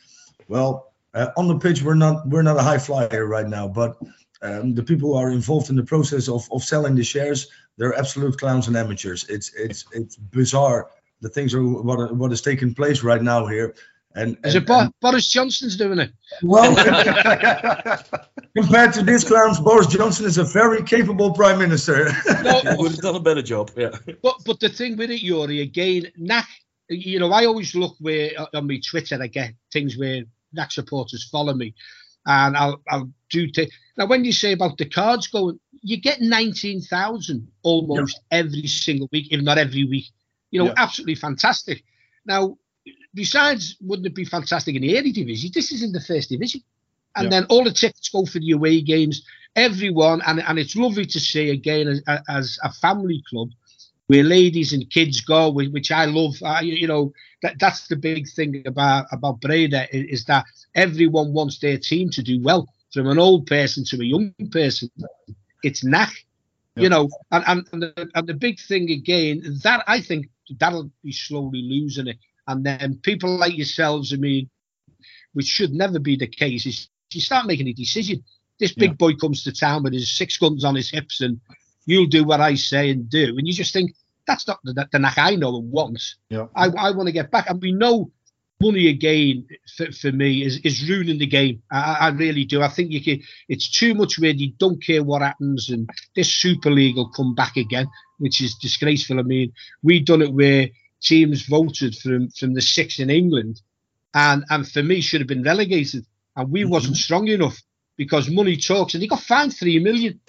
well 0.49 0.93
uh, 1.13 1.29
on 1.37 1.47
the 1.47 1.57
pitch 1.57 1.83
we're 1.83 1.93
not 1.95 2.27
we're 2.27 2.41
not 2.41 2.57
a 2.57 2.63
high 2.63 2.79
flyer 2.79 3.25
right 3.25 3.47
now, 3.47 3.69
but 3.69 3.97
um, 4.41 4.75
the 4.75 4.83
people 4.83 5.13
who 5.13 5.15
are 5.17 5.31
involved 5.31 5.69
in 5.69 5.77
the 5.77 5.83
process 5.83 6.27
of, 6.27 6.49
of 6.51 6.63
selling 6.63 6.95
the 6.95 7.03
shares, 7.03 7.47
they're 7.77 7.97
absolute 7.97 8.37
clowns 8.37 8.67
and 8.67 8.75
amateurs. 8.75 9.25
It's 9.29 9.53
it's 9.53 9.85
it's 9.93 10.17
bizarre 10.17 10.89
the 11.23 11.29
things 11.29 11.53
are 11.55 11.63
what 11.63 12.15
what 12.15 12.31
is 12.31 12.41
taking 12.41 12.75
place 12.75 13.01
right 13.01 13.21
now 13.21 13.47
here. 13.47 13.73
And, 14.15 14.37
Is 14.43 14.53
it 14.55 14.67
Bo- 14.67 14.91
Boris 15.01 15.27
Johnson's 15.27 15.75
doing 15.75 15.97
it? 15.99 16.11
well, 16.43 16.75
compared 18.55 18.93
to 18.93 19.03
these 19.03 19.23
clowns, 19.23 19.59
Boris 19.59 19.87
Johnson 19.87 20.25
is 20.25 20.37
a 20.37 20.43
very 20.43 20.83
capable 20.83 21.33
prime 21.33 21.57
minister. 21.59 22.11
He 22.63 22.75
would 22.77 22.91
have 22.91 23.01
done 23.01 23.15
a 23.15 23.19
better 23.19 23.41
job. 23.41 23.71
Yeah. 23.75 23.89
But 24.21 24.35
but 24.45 24.59
the 24.59 24.69
thing 24.69 24.97
with 24.97 25.09
it, 25.11 25.21
Yuri, 25.21 25.61
again, 25.61 26.11
NAC, 26.17 26.47
you 26.89 27.19
know, 27.19 27.31
I 27.31 27.45
always 27.45 27.73
look 27.75 27.95
where 27.99 28.31
on 28.53 28.67
my 28.67 28.79
Twitter 28.87 29.17
I 29.21 29.27
get 29.27 29.53
things 29.71 29.97
where 29.97 30.23
NAC 30.53 30.71
supporters 30.71 31.27
follow 31.31 31.53
me, 31.53 31.73
and 32.25 32.55
I'll 32.55 32.81
I'll 32.89 33.09
do 33.29 33.47
take 33.47 33.71
now 33.97 34.05
when 34.05 34.23
you 34.25 34.31
say 34.31 34.51
about 34.53 34.77
the 34.77 34.85
cards 34.85 35.27
going, 35.27 35.59
you 35.81 35.97
get 35.97 36.21
nineteen 36.21 36.81
thousand 36.81 37.47
almost 37.63 38.19
every 38.31 38.67
single 38.67 39.09
week, 39.11 39.27
if 39.31 39.41
not 39.41 39.57
every 39.57 39.85
week. 39.85 40.05
You 40.51 40.59
know, 40.59 40.65
Yeah. 40.67 40.73
absolutely 40.77 41.15
fantastic. 41.15 41.83
Now, 42.25 42.57
besides, 43.13 43.75
wouldn't 43.81 44.07
it 44.07 44.15
be 44.15 44.25
fantastic 44.25 44.75
in 44.75 44.81
the 44.81 44.93
Eredivisie? 44.95 45.51
This 45.53 45.71
is 45.71 45.83
in 45.83 45.91
the 45.91 46.01
first 46.01 46.29
division. 46.29 46.61
And 47.15 47.25
Yeah. 47.25 47.29
then 47.29 47.43
all 47.49 47.63
the 47.63 47.71
tickets 47.71 48.09
go 48.09 48.25
for 48.25 48.39
the 48.39 48.51
away 48.51 48.81
games. 48.81 49.23
Everyone, 49.55 50.21
and, 50.25 50.41
and 50.41 50.57
it's 50.57 50.75
lovely 50.75 51.05
to 51.05 51.19
see 51.19 51.49
again 51.51 51.87
as, 51.87 52.01
as 52.27 52.57
a 52.63 52.71
family 52.73 53.23
club 53.29 53.49
where 54.07 54.23
ladies 54.23 54.73
and 54.73 54.89
kids 54.89 55.21
go, 55.21 55.51
which 55.51 55.91
I 55.91 56.05
love. 56.05 56.35
I, 56.43 56.61
you 56.61 56.87
know, 56.87 57.13
that 57.43 57.59
that's 57.59 57.87
the 57.87 57.95
big 57.95 58.27
thing 58.27 58.63
about 58.65 59.05
about 59.11 59.39
Breda 59.41 59.83
i- 59.83 59.87
is 60.09 60.25
that 60.25 60.45
everyone 60.75 61.33
wants 61.33 61.59
their 61.59 61.77
team 61.77 62.09
to 62.09 62.23
do 62.23 62.41
well, 62.41 62.67
from 62.91 63.07
an 63.07 63.19
old 63.19 63.45
person 63.47 63.85
to 63.85 64.01
a 64.01 64.05
young 64.05 64.33
person. 64.51 64.89
It's 65.63 65.83
knack, 65.83 66.13
Yeah. 66.75 66.83
you 66.83 66.89
know, 66.89 67.09
and 67.31 67.43
and 67.47 67.67
and 67.71 67.81
the, 67.83 68.09
and 68.15 68.27
the 68.27 68.33
big 68.33 68.59
thing 68.59 68.89
again 68.91 69.43
that 69.63 69.83
I 69.87 70.01
think 70.01 70.29
that'll 70.59 70.89
be 71.03 71.11
slowly 71.13 71.61
losing 71.61 72.07
it, 72.07 72.17
and 72.47 72.65
then 72.65 72.99
people 73.01 73.37
like 73.37 73.55
yourselves, 73.57 74.13
I 74.13 74.17
mean, 74.17 74.49
which 75.33 75.47
should 75.47 75.73
never 75.73 75.99
be 75.99 76.15
the 76.15 76.27
case, 76.27 76.65
is 76.65 76.89
you 77.11 77.21
start 77.21 77.47
making 77.47 77.67
a 77.67 77.73
decision. 77.73 78.23
This 78.59 78.73
big 78.73 78.91
Yeah. 78.91 78.95
boy 78.95 79.13
comes 79.15 79.43
to 79.43 79.51
town 79.51 79.83
with 79.83 79.93
his 79.93 80.11
six 80.15 80.37
guns 80.37 80.63
on 80.63 80.75
his 80.75 80.89
hips 80.89 81.21
and 81.21 81.39
you'll 81.85 82.05
do 82.07 82.23
what 82.23 82.41
I 82.41 82.55
say 82.55 82.89
and 82.91 83.09
do. 83.09 83.35
And 83.37 83.47
you 83.47 83.53
just 83.53 83.73
think, 83.73 83.91
that's 84.25 84.47
not 84.47 84.59
the, 84.63 84.87
the 84.91 84.99
knack 84.99 85.17
I 85.17 85.35
know 85.35 85.57
and 85.57 85.71
want. 85.71 86.01
Yeah. 86.29 86.47
I, 86.55 86.67
I 86.67 86.91
want 86.91 87.07
to 87.07 87.11
get 87.11 87.29
back. 87.29 87.49
And 87.49 87.61
we 87.61 87.71
know 87.71 88.11
money 88.61 88.87
again 88.87 89.45
for, 89.75 89.91
for 89.91 90.11
me 90.11 90.45
is, 90.45 90.59
is 90.59 90.87
ruining 90.87 91.17
the 91.17 91.27
game. 91.27 91.61
I, 91.71 91.97
I 91.99 92.09
really 92.09 92.45
do. 92.45 92.61
I 92.61 92.69
think 92.69 92.91
you 92.91 93.03
can, 93.03 93.21
it's 93.49 93.69
too 93.69 93.93
much 93.93 94.19
where 94.19 94.31
you 94.31 94.53
don't 94.57 94.81
care 94.81 95.03
what 95.03 95.21
happens. 95.21 95.69
And 95.69 95.89
this 96.15 96.33
Super 96.33 96.71
League 96.71 96.95
will 96.95 97.09
come 97.09 97.35
back 97.35 97.57
again, 97.57 97.87
which 98.19 98.39
is 98.39 98.55
disgraceful. 98.55 99.19
I 99.19 99.23
mean, 99.23 99.51
we've 99.81 100.05
done 100.05 100.21
it 100.21 100.33
where 100.33 100.69
teams 101.03 101.43
voted 101.43 101.95
from, 101.97 102.29
from 102.29 102.53
the 102.53 102.61
six 102.61 102.99
in 102.99 103.09
England 103.09 103.61
and, 104.13 104.43
and 104.49 104.67
for 104.67 104.83
me 104.83 105.01
should 105.01 105.21
have 105.21 105.27
been 105.27 105.43
relegated. 105.43 106.05
And 106.35 106.51
we 106.51 106.65
wasn't 106.65 106.97
strong 106.97 107.27
enough 107.27 107.61
because 107.97 108.29
money 108.29 108.57
talks 108.57 108.93
and 108.93 109.01
he 109.03 109.07
got 109.07 109.19
fined 109.21 109.55
three 109.55 109.79
million. 109.79 110.19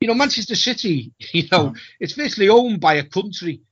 You 0.00 0.08
know, 0.08 0.14
Manchester 0.14 0.56
City, 0.56 1.12
you 1.32 1.44
know, 1.52 1.74
it's 2.00 2.14
basically 2.14 2.48
owned 2.48 2.80
by 2.80 2.94
a 2.94 3.04
country. 3.04 3.62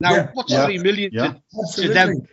Now, 0.00 0.14
Yeah, 0.14 0.30
what's 0.34 0.52
yeah, 0.52 0.64
three 0.64 0.78
million 0.78 1.10
yeah. 1.12 1.34
to, 1.74 1.82
to 1.82 1.88
them? 1.88 2.26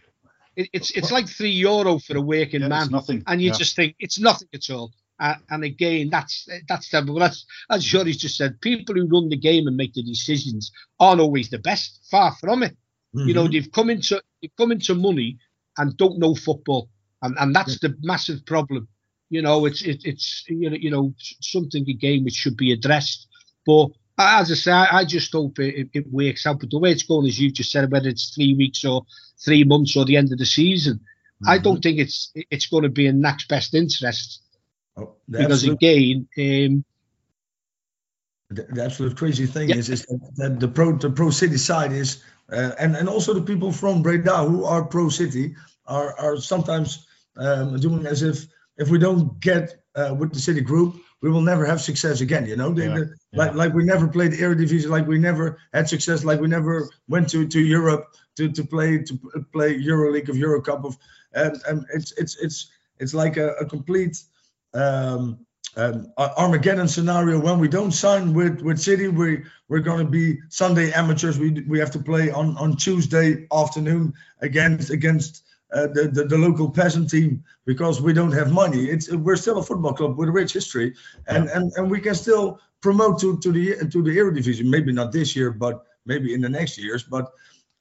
It, 0.56 0.70
it's 0.74 0.92
it's 0.92 1.12
like 1.12 1.28
three 1.28 1.52
euro 1.52 2.00
for 2.00 2.18
a 2.18 2.22
working 2.22 2.62
Yeah, 2.62 2.70
man, 2.70 2.90
nothing. 2.90 3.24
and 3.28 3.42
you 3.42 3.52
just 3.52 3.76
think 3.76 3.96
it's 4.00 4.20
nothing 4.20 4.48
at 4.54 4.70
all. 4.70 4.92
Uh, 5.20 5.36
and 5.50 5.64
again, 5.64 6.10
that's 6.10 6.48
that's 6.68 6.90
terrible. 6.90 7.16
That's 7.20 7.46
as 7.70 7.84
Joris 7.84 8.18
just 8.18 8.38
said. 8.38 8.60
People 8.62 8.96
who 8.96 9.08
run 9.08 9.30
the 9.30 9.38
game 9.38 9.68
and 9.68 9.78
make 9.78 9.94
the 9.94 10.04
decisions 10.04 10.72
aren't 11.00 11.22
always 11.22 11.50
the 11.50 11.60
best. 11.60 12.00
Far 12.10 12.34
from 12.36 12.64
it. 12.64 12.76
You 13.16 13.34
know, 13.34 13.48
Mhm. 13.48 13.52
they've 13.54 13.72
come 13.72 13.90
into 13.90 14.22
they've 14.42 14.56
come 14.58 14.72
into 14.74 14.94
money 14.96 15.38
and 15.78 15.96
don't 15.98 16.20
know 16.20 16.36
football, 16.36 16.90
and 17.22 17.36
and 17.40 17.56
that's 17.56 17.80
the 17.80 17.96
massive 18.02 18.46
problem. 18.46 18.88
You 19.30 19.42
know, 19.42 19.66
it's 19.66 19.82
it, 19.82 20.04
it's 20.06 20.44
you 20.48 20.70
know 20.70 20.76
you 20.76 20.92
know 20.92 21.14
something 21.42 21.90
again 21.90 22.24
which 22.26 22.34
should 22.36 22.58
be 22.58 22.72
addressed. 22.74 23.28
But 23.66 23.90
as 24.18 24.52
I 24.52 24.56
say, 24.56 24.72
I, 24.72 25.00
I 25.00 25.06
just 25.06 25.32
hope 25.32 25.60
it, 25.60 25.90
it, 25.94 26.06
works 26.12 26.46
out. 26.46 26.60
But 26.60 26.70
the 26.72 26.80
way 26.80 26.92
it's 26.92 27.04
going, 27.04 27.28
as 27.28 27.40
you 27.40 27.52
just 27.52 27.72
said, 27.72 27.92
whether 27.92 28.10
it's 28.10 28.34
three 28.36 28.54
weeks 28.54 28.86
or 28.86 29.06
three 29.44 29.64
months 29.64 29.96
or 29.96 30.06
the 30.06 30.18
end 30.18 30.32
of 30.32 30.38
the 30.38 30.46
season, 30.46 31.00
I 31.46 31.58
Mhm. 31.60 31.64
don't 31.64 31.82
think 31.82 32.00
it's 32.00 32.32
it's 32.36 32.68
going 32.68 32.84
to 32.84 32.90
be 32.90 33.08
in 33.08 33.22
NAC's 33.22 33.46
best 33.48 33.74
interest 33.74 34.42
Oh, 34.98 35.16
because 35.30 35.64
absolute- 35.64 35.74
again, 35.76 36.28
um, 36.38 36.86
the, 38.50 38.64
the 38.72 38.84
absolute 38.84 39.18
crazy 39.18 39.46
thing 39.48 39.70
Yeah. 39.70 39.76
is, 39.78 39.90
is 39.90 40.06
that, 40.06 40.32
that 40.36 40.60
the 40.60 40.68
pro 40.68 40.98
the 40.98 41.10
pro 41.10 41.30
city 41.32 41.58
side 41.58 41.92
is 41.92 42.22
uh, 42.52 42.72
and 42.80 42.96
and 42.96 43.10
also 43.10 43.34
the 43.34 43.42
people 43.42 43.72
from 43.72 44.02
Breda 44.02 44.38
who 44.46 44.66
are 44.66 44.86
pro 44.86 45.10
city 45.10 45.56
are 45.86 46.18
are 46.20 46.38
sometimes 46.38 47.08
um, 47.38 47.80
doing 47.80 48.06
as 48.06 48.22
if 48.22 48.48
if 48.78 48.90
we 48.90 48.98
don't 48.98 49.40
get 49.40 49.84
uh, 49.96 50.16
with 50.18 50.34
the 50.34 50.40
city 50.40 50.62
group 50.62 50.96
we 51.22 51.30
will 51.32 51.42
never 51.42 51.66
have 51.66 51.82
success 51.82 52.22
again 52.22 52.46
you 52.46 52.56
know 52.56 52.72
they, 52.72 52.88
Yeah, 52.88 52.98
yeah. 52.98 53.06
like 53.34 53.54
like 53.56 53.74
we 53.74 53.84
never 53.84 54.08
played 54.08 54.32
the 54.32 54.38
Eredivisie 54.38 54.90
like 54.90 55.08
we 55.08 55.18
never 55.18 55.58
had 55.74 55.90
success 55.90 56.24
like 56.24 56.40
we 56.40 56.48
never 56.48 56.90
went 57.08 57.30
to 57.30 57.48
to 57.48 57.60
Europe 57.60 58.16
to 58.38 58.52
to 58.52 58.64
play 58.64 59.00
to 59.00 59.18
play 59.52 59.80
EuroLeague 59.80 60.30
of 60.30 60.38
Euro 60.38 60.62
Cup 60.62 60.86
of 60.86 60.98
and 61.34 61.58
and 61.68 61.86
it's 61.94 62.12
it's 62.14 62.38
it's 62.38 62.72
it's 63.00 63.14
like 63.14 63.38
a, 63.38 63.50
a 63.54 63.66
complete 63.66 64.18
um, 64.74 65.45
um, 65.78 66.12
Armageddon 66.18 66.88
scenario 66.88 67.40
when 67.40 67.60
we 67.60 67.68
don't 67.68 67.92
sign 67.92 68.34
with 68.34 68.62
with 68.62 68.80
City, 68.80 69.08
we 69.08 69.44
we're 69.68 69.80
going 69.80 70.06
to 70.06 70.12
be 70.12 70.40
Sunday 70.50 70.92
amateurs. 70.92 71.38
We 71.38 71.52
we 71.68 71.80
have 71.80 71.92
to 71.92 72.00
play 72.00 72.32
on 72.32 72.58
on 72.58 72.78
Tuesday 72.78 73.48
afternoon 73.52 74.14
against 74.42 74.90
against 74.90 75.44
uh, 75.74 75.88
the, 75.88 76.08
the 76.08 76.26
the 76.26 76.38
local 76.38 76.70
peasant 76.70 77.10
team 77.10 77.44
because 77.66 78.02
we 78.02 78.14
don't 78.14 78.32
have 78.32 78.52
money. 78.52 78.86
It's 78.86 79.12
we're 79.12 79.36
still 79.36 79.58
a 79.58 79.64
football 79.64 79.94
club 79.94 80.18
with 80.18 80.30
a 80.30 80.32
rich 80.32 80.54
history, 80.54 80.96
and 81.28 81.50
and 81.50 81.72
and 81.76 81.92
we 81.92 82.00
can 82.00 82.16
still 82.16 82.60
promote 82.82 83.20
to 83.22 83.38
to 83.40 83.52
the 83.52 83.90
to 83.90 84.02
the 84.02 84.18
Eredivisie. 84.18 84.66
Maybe 84.66 84.94
not 84.94 85.12
this 85.12 85.36
year, 85.36 85.52
but 85.52 85.86
maybe 86.06 86.34
in 86.34 86.42
the 86.42 86.50
next 86.50 86.78
years. 86.78 87.04
But 87.04 87.32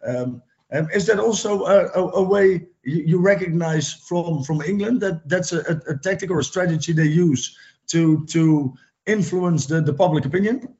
um, 0.04 0.42
um, 0.72 0.88
is 0.92 1.06
that 1.06 1.20
also 1.20 1.64
a, 1.66 1.86
a, 1.94 2.10
a 2.14 2.22
way 2.22 2.66
you, 2.82 3.02
you 3.06 3.18
recognize 3.20 3.92
from 3.92 4.42
from 4.42 4.62
England 4.62 5.00
that 5.02 5.28
that's 5.28 5.52
a, 5.52 5.60
a, 5.60 5.92
a 5.92 5.98
tactic 5.98 6.30
or 6.30 6.40
a 6.40 6.44
strategy 6.44 6.92
they 6.92 7.04
use 7.04 7.56
to 7.88 8.24
to 8.26 8.74
influence 9.06 9.66
the, 9.66 9.80
the 9.80 9.94
public 9.94 10.24
opinion? 10.24 10.76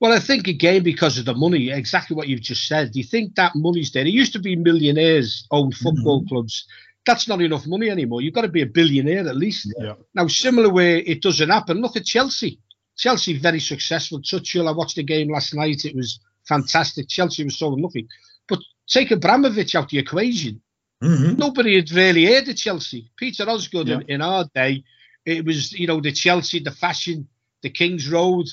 Well, 0.00 0.12
I 0.12 0.18
think 0.18 0.48
again 0.48 0.82
because 0.82 1.18
of 1.18 1.24
the 1.24 1.34
money, 1.34 1.70
exactly 1.70 2.16
what 2.16 2.28
you've 2.28 2.40
just 2.40 2.66
said. 2.66 2.92
Do 2.92 2.98
you 2.98 3.04
think 3.04 3.36
that 3.36 3.52
money's 3.54 3.92
there? 3.92 4.04
It 4.04 4.10
used 4.12 4.32
to 4.32 4.38
be 4.40 4.56
millionaires 4.56 5.46
owned 5.50 5.74
football 5.76 6.24
clubs. 6.26 6.66
That's 7.06 7.28
not 7.28 7.40
enough 7.40 7.66
money 7.66 7.90
anymore. 7.90 8.22
You've 8.22 8.34
got 8.34 8.42
to 8.42 8.48
be 8.48 8.62
a 8.62 8.66
billionaire 8.66 9.28
at 9.28 9.36
least. 9.36 9.72
Yeah. 9.78 9.94
Now, 10.14 10.26
similar 10.26 10.70
way 10.70 10.98
it 11.00 11.22
doesn't 11.22 11.48
happen. 11.50 11.80
Look 11.80 11.96
at 11.96 12.04
Chelsea. 12.04 12.58
Chelsea 12.96 13.38
very 13.38 13.60
successful. 13.60 14.20
Tuchel, 14.20 14.68
I 14.68 14.72
watched 14.72 14.96
the 14.96 15.02
game 15.02 15.30
last 15.30 15.54
night. 15.54 15.84
It 15.84 15.94
was 15.94 16.20
fantastic. 16.48 17.08
Chelsea 17.08 17.44
was 17.44 17.58
so 17.58 17.72
unlucky. 17.74 18.08
But 18.48 18.60
take 18.88 19.10
Abramovich 19.10 19.74
out 19.74 19.88
the 19.90 19.98
equation. 19.98 20.60
Mm-hmm. 21.02 21.38
Nobody 21.38 21.76
had 21.76 21.90
really 21.92 22.24
heard 22.24 22.48
of 22.48 22.56
Chelsea. 22.56 23.10
Peter 23.16 23.48
Osgood 23.48 23.88
Yeah. 23.88 23.96
in, 23.96 24.02
in 24.08 24.22
our 24.22 24.46
day 24.54 24.84
it 25.26 25.44
was 25.44 25.72
you 25.72 25.86
know 25.86 26.00
the 26.00 26.12
Chelsea, 26.12 26.60
the 26.60 26.70
fashion, 26.70 27.28
the 27.62 27.70
Kings 27.70 28.08
Road. 28.08 28.46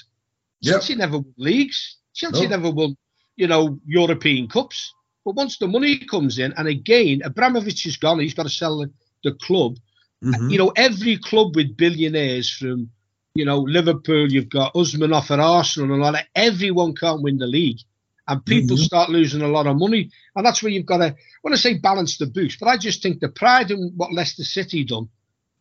Yep. 0.61 0.73
Chelsea 0.73 0.95
never 0.95 1.17
won 1.17 1.33
leagues. 1.37 1.97
Chelsea 2.13 2.43
No. 2.43 2.49
never 2.49 2.69
won, 2.71 2.95
you 3.35 3.47
know, 3.47 3.79
European 3.85 4.47
cups. 4.47 4.93
But 5.25 5.35
once 5.35 5.57
the 5.57 5.67
money 5.67 5.97
comes 5.99 6.39
in, 6.39 6.53
and 6.57 6.67
again, 6.67 7.21
Abramovich 7.23 7.85
is 7.85 7.97
gone. 7.97 8.19
He's 8.19 8.33
got 8.33 8.43
to 8.43 8.49
sell 8.49 8.77
the, 8.79 8.91
the 9.23 9.33
club. 9.33 9.77
Mhm. 10.23 10.51
You 10.51 10.57
know, 10.57 10.71
every 10.75 11.17
club 11.17 11.55
with 11.55 11.75
billionaires 11.77 12.49
from, 12.49 12.89
you 13.33 13.45
know, 13.45 13.59
Liverpool, 13.61 14.31
you've 14.31 14.49
got 14.49 14.73
Usmanov 14.75 15.31
at 15.31 15.39
Arsenal 15.39 15.93
and 15.95 16.03
all 16.03 16.11
that. 16.11 16.27
Everyone 16.35 16.93
can't 16.95 17.21
win 17.21 17.37
the 17.37 17.47
league. 17.47 17.79
And 18.27 18.45
people 18.45 18.77
Mhm. 18.77 18.83
start 18.85 19.09
losing 19.09 19.41
a 19.41 19.47
lot 19.47 19.67
of 19.67 19.77
money. 19.77 20.09
And 20.35 20.45
that's 20.45 20.61
where 20.61 20.71
you've 20.71 20.85
got 20.85 20.97
to, 20.97 21.15
when 21.41 21.53
I 21.53 21.57
say 21.57 21.79
balance 21.79 22.17
the 22.17 22.27
books, 22.27 22.55
but 22.59 22.67
I 22.67 22.77
just 22.77 23.01
think 23.01 23.19
the 23.19 23.29
pride 23.29 23.71
in 23.71 23.93
what 23.95 24.13
Leicester 24.13 24.43
City 24.43 24.83
done 24.83 25.09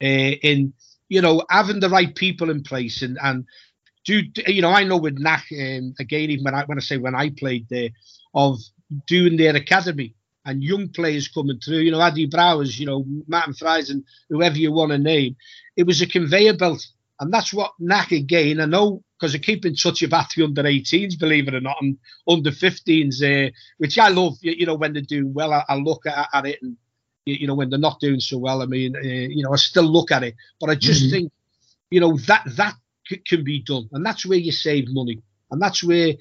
uh, 0.02 0.06
in, 0.06 0.72
you 1.10 1.20
know, 1.20 1.44
having 1.50 1.80
the 1.80 1.90
right 1.90 2.14
people 2.14 2.48
in 2.50 2.62
place 2.62 3.02
and, 3.02 3.18
and 3.22 3.44
do, 4.06 4.22
you 4.46 4.62
know, 4.62 4.70
I 4.70 4.84
know 4.84 4.96
with 4.96 5.18
NAC, 5.18 5.44
um, 5.52 5.92
again, 5.98 6.30
even 6.30 6.44
when 6.44 6.54
I, 6.54 6.64
when 6.64 6.78
I 6.78 6.80
say 6.80 6.96
when 6.96 7.14
I 7.14 7.30
played 7.30 7.66
there, 7.68 7.90
of 8.32 8.58
doing 9.06 9.36
their 9.36 9.54
academy 9.54 10.14
and 10.46 10.62
young 10.62 10.88
players 10.88 11.28
coming 11.28 11.58
through, 11.58 11.78
you 11.78 11.90
know, 11.90 12.00
Addy 12.00 12.28
Brouwers, 12.28 12.78
you 12.78 12.86
know, 12.86 13.04
Martin 13.26 13.54
Fries 13.54 13.90
and 13.90 14.04
whoever 14.30 14.56
you 14.56 14.72
want 14.72 14.92
to 14.92 14.98
name. 14.98 15.36
It 15.76 15.86
was 15.86 16.00
a 16.00 16.06
conveyor 16.06 16.56
belt. 16.56 16.86
And 17.18 17.34
that's 17.34 17.52
what 17.52 17.72
NAC 17.78 18.12
again, 18.12 18.60
I 18.60 18.64
know 18.64 19.02
because 19.18 19.34
I 19.34 19.38
keep 19.38 19.66
in 19.66 19.74
touch 19.74 20.02
about 20.02 20.30
the 20.34 20.44
under 20.44 20.62
18s, 20.62 21.18
believe 21.18 21.46
it 21.46 21.54
or 21.54 21.60
not, 21.60 21.76
and 21.82 21.98
under 22.26 22.50
15s, 22.50 23.22
uh, 23.22 23.50
which 23.76 23.98
I 23.98 24.08
love, 24.08 24.38
you, 24.40 24.64
know, 24.64 24.76
when 24.76 24.94
they're 24.94 25.02
doing 25.02 25.34
well, 25.34 25.52
I, 25.52 25.64
I 25.68 25.74
look 25.76 26.06
at, 26.06 26.28
at 26.32 26.46
it 26.46 26.62
and, 26.62 26.78
you, 27.34 27.46
know, 27.46 27.54
when 27.54 27.70
they're 27.70 27.78
not 27.78 28.00
doing 28.00 28.20
so 28.20 28.38
well, 28.38 28.62
I 28.62 28.66
mean, 28.66 28.96
uh, 28.96 29.00
you 29.00 29.42
know, 29.42 29.52
I 29.52 29.56
still 29.56 29.84
look 29.84 30.10
at 30.10 30.22
it. 30.22 30.34
But 30.60 30.70
I 30.70 30.74
just 30.74 31.04
Mhm. 31.04 31.10
think, 31.10 31.32
you 31.90 32.00
know, 32.00 32.16
that 32.26 32.44
that 32.56 32.74
c- 33.08 33.22
can 33.26 33.44
be 33.44 33.60
done. 33.60 33.88
And 33.92 34.04
that's 34.04 34.24
where 34.26 34.38
you 34.38 34.52
save 34.52 34.88
money. 34.88 35.20
And 35.50 35.60
that's 35.60 35.82
where 35.82 36.14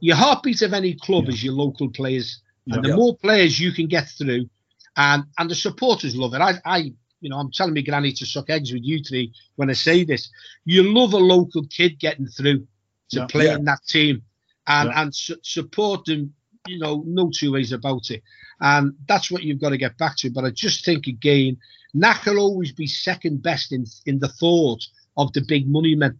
your 0.00 0.16
heartbeat 0.16 0.62
of 0.62 0.72
any 0.72 0.94
club 0.94 1.24
Yeah. 1.24 1.30
is 1.30 1.44
your 1.44 1.54
local 1.54 1.88
players. 1.90 2.40
And 2.70 2.84
the 2.84 2.88
Yeah. 2.90 2.96
more 2.96 3.16
players 3.16 3.58
you 3.58 3.72
can 3.72 3.86
get 3.86 4.08
through, 4.08 4.48
and 4.96 5.24
and 5.38 5.50
the 5.50 5.54
supporters 5.54 6.14
love 6.16 6.34
it. 6.34 6.40
I, 6.40 6.60
I, 6.64 6.92
you 7.20 7.28
know, 7.28 7.38
I'm 7.38 7.50
telling 7.50 7.74
my 7.74 7.80
granny 7.82 8.12
to 8.12 8.26
suck 8.26 8.48
eggs 8.50 8.72
with 8.72 8.82
you 8.84 9.02
three 9.02 9.32
when 9.56 9.70
I 9.70 9.74
say 9.74 10.04
this. 10.04 10.30
You 10.64 10.82
love 10.92 11.12
a 11.14 11.18
local 11.18 11.66
kid 11.66 11.98
getting 11.98 12.26
through 12.26 12.66
to 13.10 13.20
Yeah. 13.20 13.26
play 13.26 13.46
Yeah. 13.46 13.56
in 13.56 13.64
that 13.64 13.80
team, 13.86 14.22
and 14.66 14.88
Yeah. 14.88 15.02
and 15.02 15.14
su- 15.14 15.40
support 15.42 16.04
them. 16.04 16.34
You 16.66 16.78
know, 16.78 17.02
no 17.06 17.30
two 17.30 17.52
ways 17.52 17.72
about 17.72 18.10
it. 18.10 18.22
And 18.60 18.94
that's 19.08 19.30
what 19.30 19.42
you've 19.42 19.60
got 19.60 19.70
to 19.70 19.78
get 19.78 19.96
back 19.96 20.16
to. 20.18 20.30
But 20.30 20.44
I 20.44 20.50
just 20.50 20.84
think 20.84 21.06
again, 21.06 21.56
NAC 21.94 22.26
will 22.26 22.38
always 22.38 22.72
be 22.72 22.86
second 22.86 23.42
best 23.42 23.72
in 23.72 23.86
in 24.06 24.18
the 24.18 24.28
thought 24.28 24.84
of 25.16 25.32
the 25.32 25.40
big 25.40 25.68
money 25.68 25.94
men. 25.94 26.18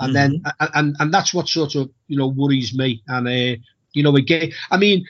And 0.00 0.14
then 0.14 0.42
and, 0.60 0.70
and 0.74 0.96
and 0.98 1.14
that's 1.14 1.32
what 1.32 1.48
sort 1.48 1.74
of 1.76 1.90
you 2.08 2.18
know 2.18 2.26
worries 2.28 2.76
me. 2.76 3.02
And 3.06 3.28
uh, 3.28 3.60
you 3.92 4.02
know 4.02 4.16
again, 4.16 4.52
I 4.70 4.76
mean, 4.76 5.06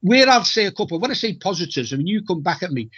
where 0.00 0.28
I'll 0.28 0.44
say 0.44 0.64
a 0.64 0.72
couple. 0.72 0.98
When 0.98 1.10
I 1.10 1.14
say 1.14 1.34
positives, 1.34 1.92
I 1.92 1.96
mean 1.96 2.06
you 2.06 2.24
come 2.24 2.42
back 2.42 2.62
at 2.62 2.72
me. 2.72 2.90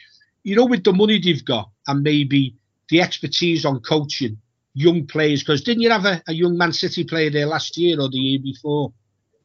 You 0.45 0.55
know, 0.55 0.65
with 0.65 0.85
the 0.85 0.93
money 0.93 1.21
they've 1.21 1.45
got 1.45 1.71
and 1.89 2.03
maybe 2.03 2.55
the 2.89 3.03
expertise 3.03 3.65
on 3.65 3.81
coaching 3.81 4.39
young 4.75 5.07
players. 5.07 5.43
Because 5.43 5.63
didn't 5.63 5.83
you 5.83 5.91
have 5.91 6.05
a, 6.05 6.23
a 6.29 6.33
young 6.33 6.57
Man 6.57 6.73
City 6.73 7.03
player 7.03 7.31
there 7.31 7.47
last 7.47 7.77
year 7.77 8.01
or 8.01 8.09
the 8.09 8.19
year 8.19 8.39
before? 8.39 8.93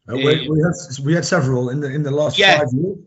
Uh, 0.09 0.15
we, 0.15 0.49
we 0.49 0.61
had 0.61 0.73
we 1.05 1.13
had 1.13 1.25
several 1.25 1.69
in 1.69 1.79
the 1.79 1.89
in 1.93 2.03
the 2.03 2.11
last 2.11 2.37
Yeah. 2.37 2.59
five 2.59 2.67
years. 2.73 2.97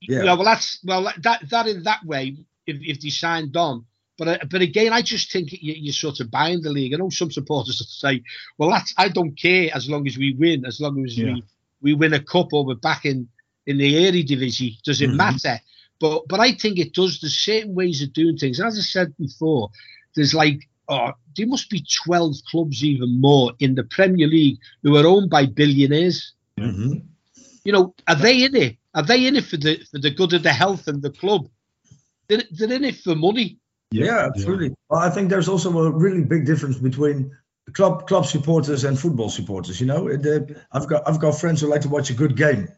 Yeah. 0.00 0.22
Yeah, 0.24 0.34
well, 0.34 0.44
that's 0.44 0.78
well 0.84 1.12
that 1.22 1.48
that 1.50 1.66
in 1.66 1.82
that 1.82 2.04
way, 2.04 2.36
if, 2.66 2.76
if 2.80 3.00
they 3.00 3.10
signed 3.10 3.56
on. 3.56 3.84
But 4.16 4.28
uh, 4.28 4.38
but 4.50 4.62
again, 4.62 4.92
I 4.92 5.02
just 5.02 5.30
think 5.30 5.52
you, 5.52 5.74
you're 5.76 5.92
sort 5.92 6.20
of 6.20 6.30
buying 6.30 6.62
the 6.62 6.70
league. 6.70 6.94
I 6.94 6.96
know 6.96 7.10
some 7.10 7.30
supporters 7.30 7.84
say, 8.00 8.22
"Well, 8.56 8.70
that's 8.70 8.94
I 8.96 9.08
don't 9.08 9.36
care 9.38 9.70
as 9.74 9.88
long 9.88 10.06
as 10.06 10.16
we 10.16 10.34
win, 10.34 10.64
as 10.64 10.80
long 10.80 11.04
as 11.04 11.16
Yeah. 11.18 11.34
we 11.34 11.42
we 11.82 11.94
win 11.94 12.14
a 12.14 12.20
cup 12.22 12.52
or 12.52 12.64
we're 12.64 12.74
back 12.76 13.04
in 13.04 13.28
in 13.66 13.76
the 13.78 13.92
Eredivisie. 13.94 14.80
Does 14.82 15.02
it 15.02 15.10
Mhm. 15.10 15.16
matter?" 15.16 15.60
But 16.00 16.22
but 16.28 16.40
I 16.40 16.52
think 16.52 16.78
it 16.78 16.94
does. 16.94 17.20
There's 17.20 17.34
certain 17.38 17.74
ways 17.74 18.00
of 18.02 18.12
doing 18.12 18.36
things. 18.38 18.58
And 18.58 18.68
as 18.68 18.78
I 18.78 18.82
said 18.82 19.14
before, 19.18 19.70
there's 20.14 20.32
like 20.34 20.68
oh, 20.88 21.12
there 21.36 21.46
must 21.46 21.68
be 21.68 21.84
12 22.06 22.36
clubs 22.50 22.82
even 22.82 23.20
more 23.20 23.52
in 23.58 23.74
the 23.74 23.84
Premier 23.84 24.26
League 24.26 24.58
who 24.82 24.96
are 24.96 25.06
owned 25.06 25.28
by 25.28 25.44
billionaires 25.44 26.32
Mhm. 26.62 27.02
you 27.64 27.72
know, 27.72 27.94
are 28.06 28.14
they 28.14 28.44
in 28.44 28.56
it? 28.56 28.76
Are 28.94 29.02
they 29.02 29.26
in 29.26 29.36
it 29.36 29.44
for 29.44 29.56
the 29.56 29.78
for 29.90 29.98
the 29.98 30.10
good 30.10 30.32
of 30.32 30.42
the 30.42 30.52
health 30.52 30.88
and 30.88 31.02
the 31.02 31.10
club? 31.10 31.48
They're, 32.28 32.42
they're 32.50 32.72
in 32.72 32.84
it 32.84 32.96
for 32.96 33.14
money. 33.14 33.58
Yeah, 33.90 34.26
absolutely. 34.26 34.74
Well, 34.90 35.00
I 35.00 35.10
think 35.10 35.30
there's 35.30 35.48
also 35.48 35.76
a 35.78 35.90
really 35.90 36.24
big 36.24 36.44
difference 36.44 36.78
between 36.78 37.36
club 37.72 38.06
club 38.06 38.26
supporters 38.26 38.84
and 38.84 38.98
football 38.98 39.30
supporters. 39.30 39.80
You 39.80 39.86
know, 39.86 40.08
the, 40.08 40.60
I've 40.72 40.88
got 40.88 41.08
I've 41.08 41.20
got 41.20 41.38
friends 41.38 41.60
who 41.60 41.68
like 41.68 41.82
to 41.82 41.88
watch 41.88 42.10
a 42.10 42.14
good 42.14 42.36
game. 42.36 42.68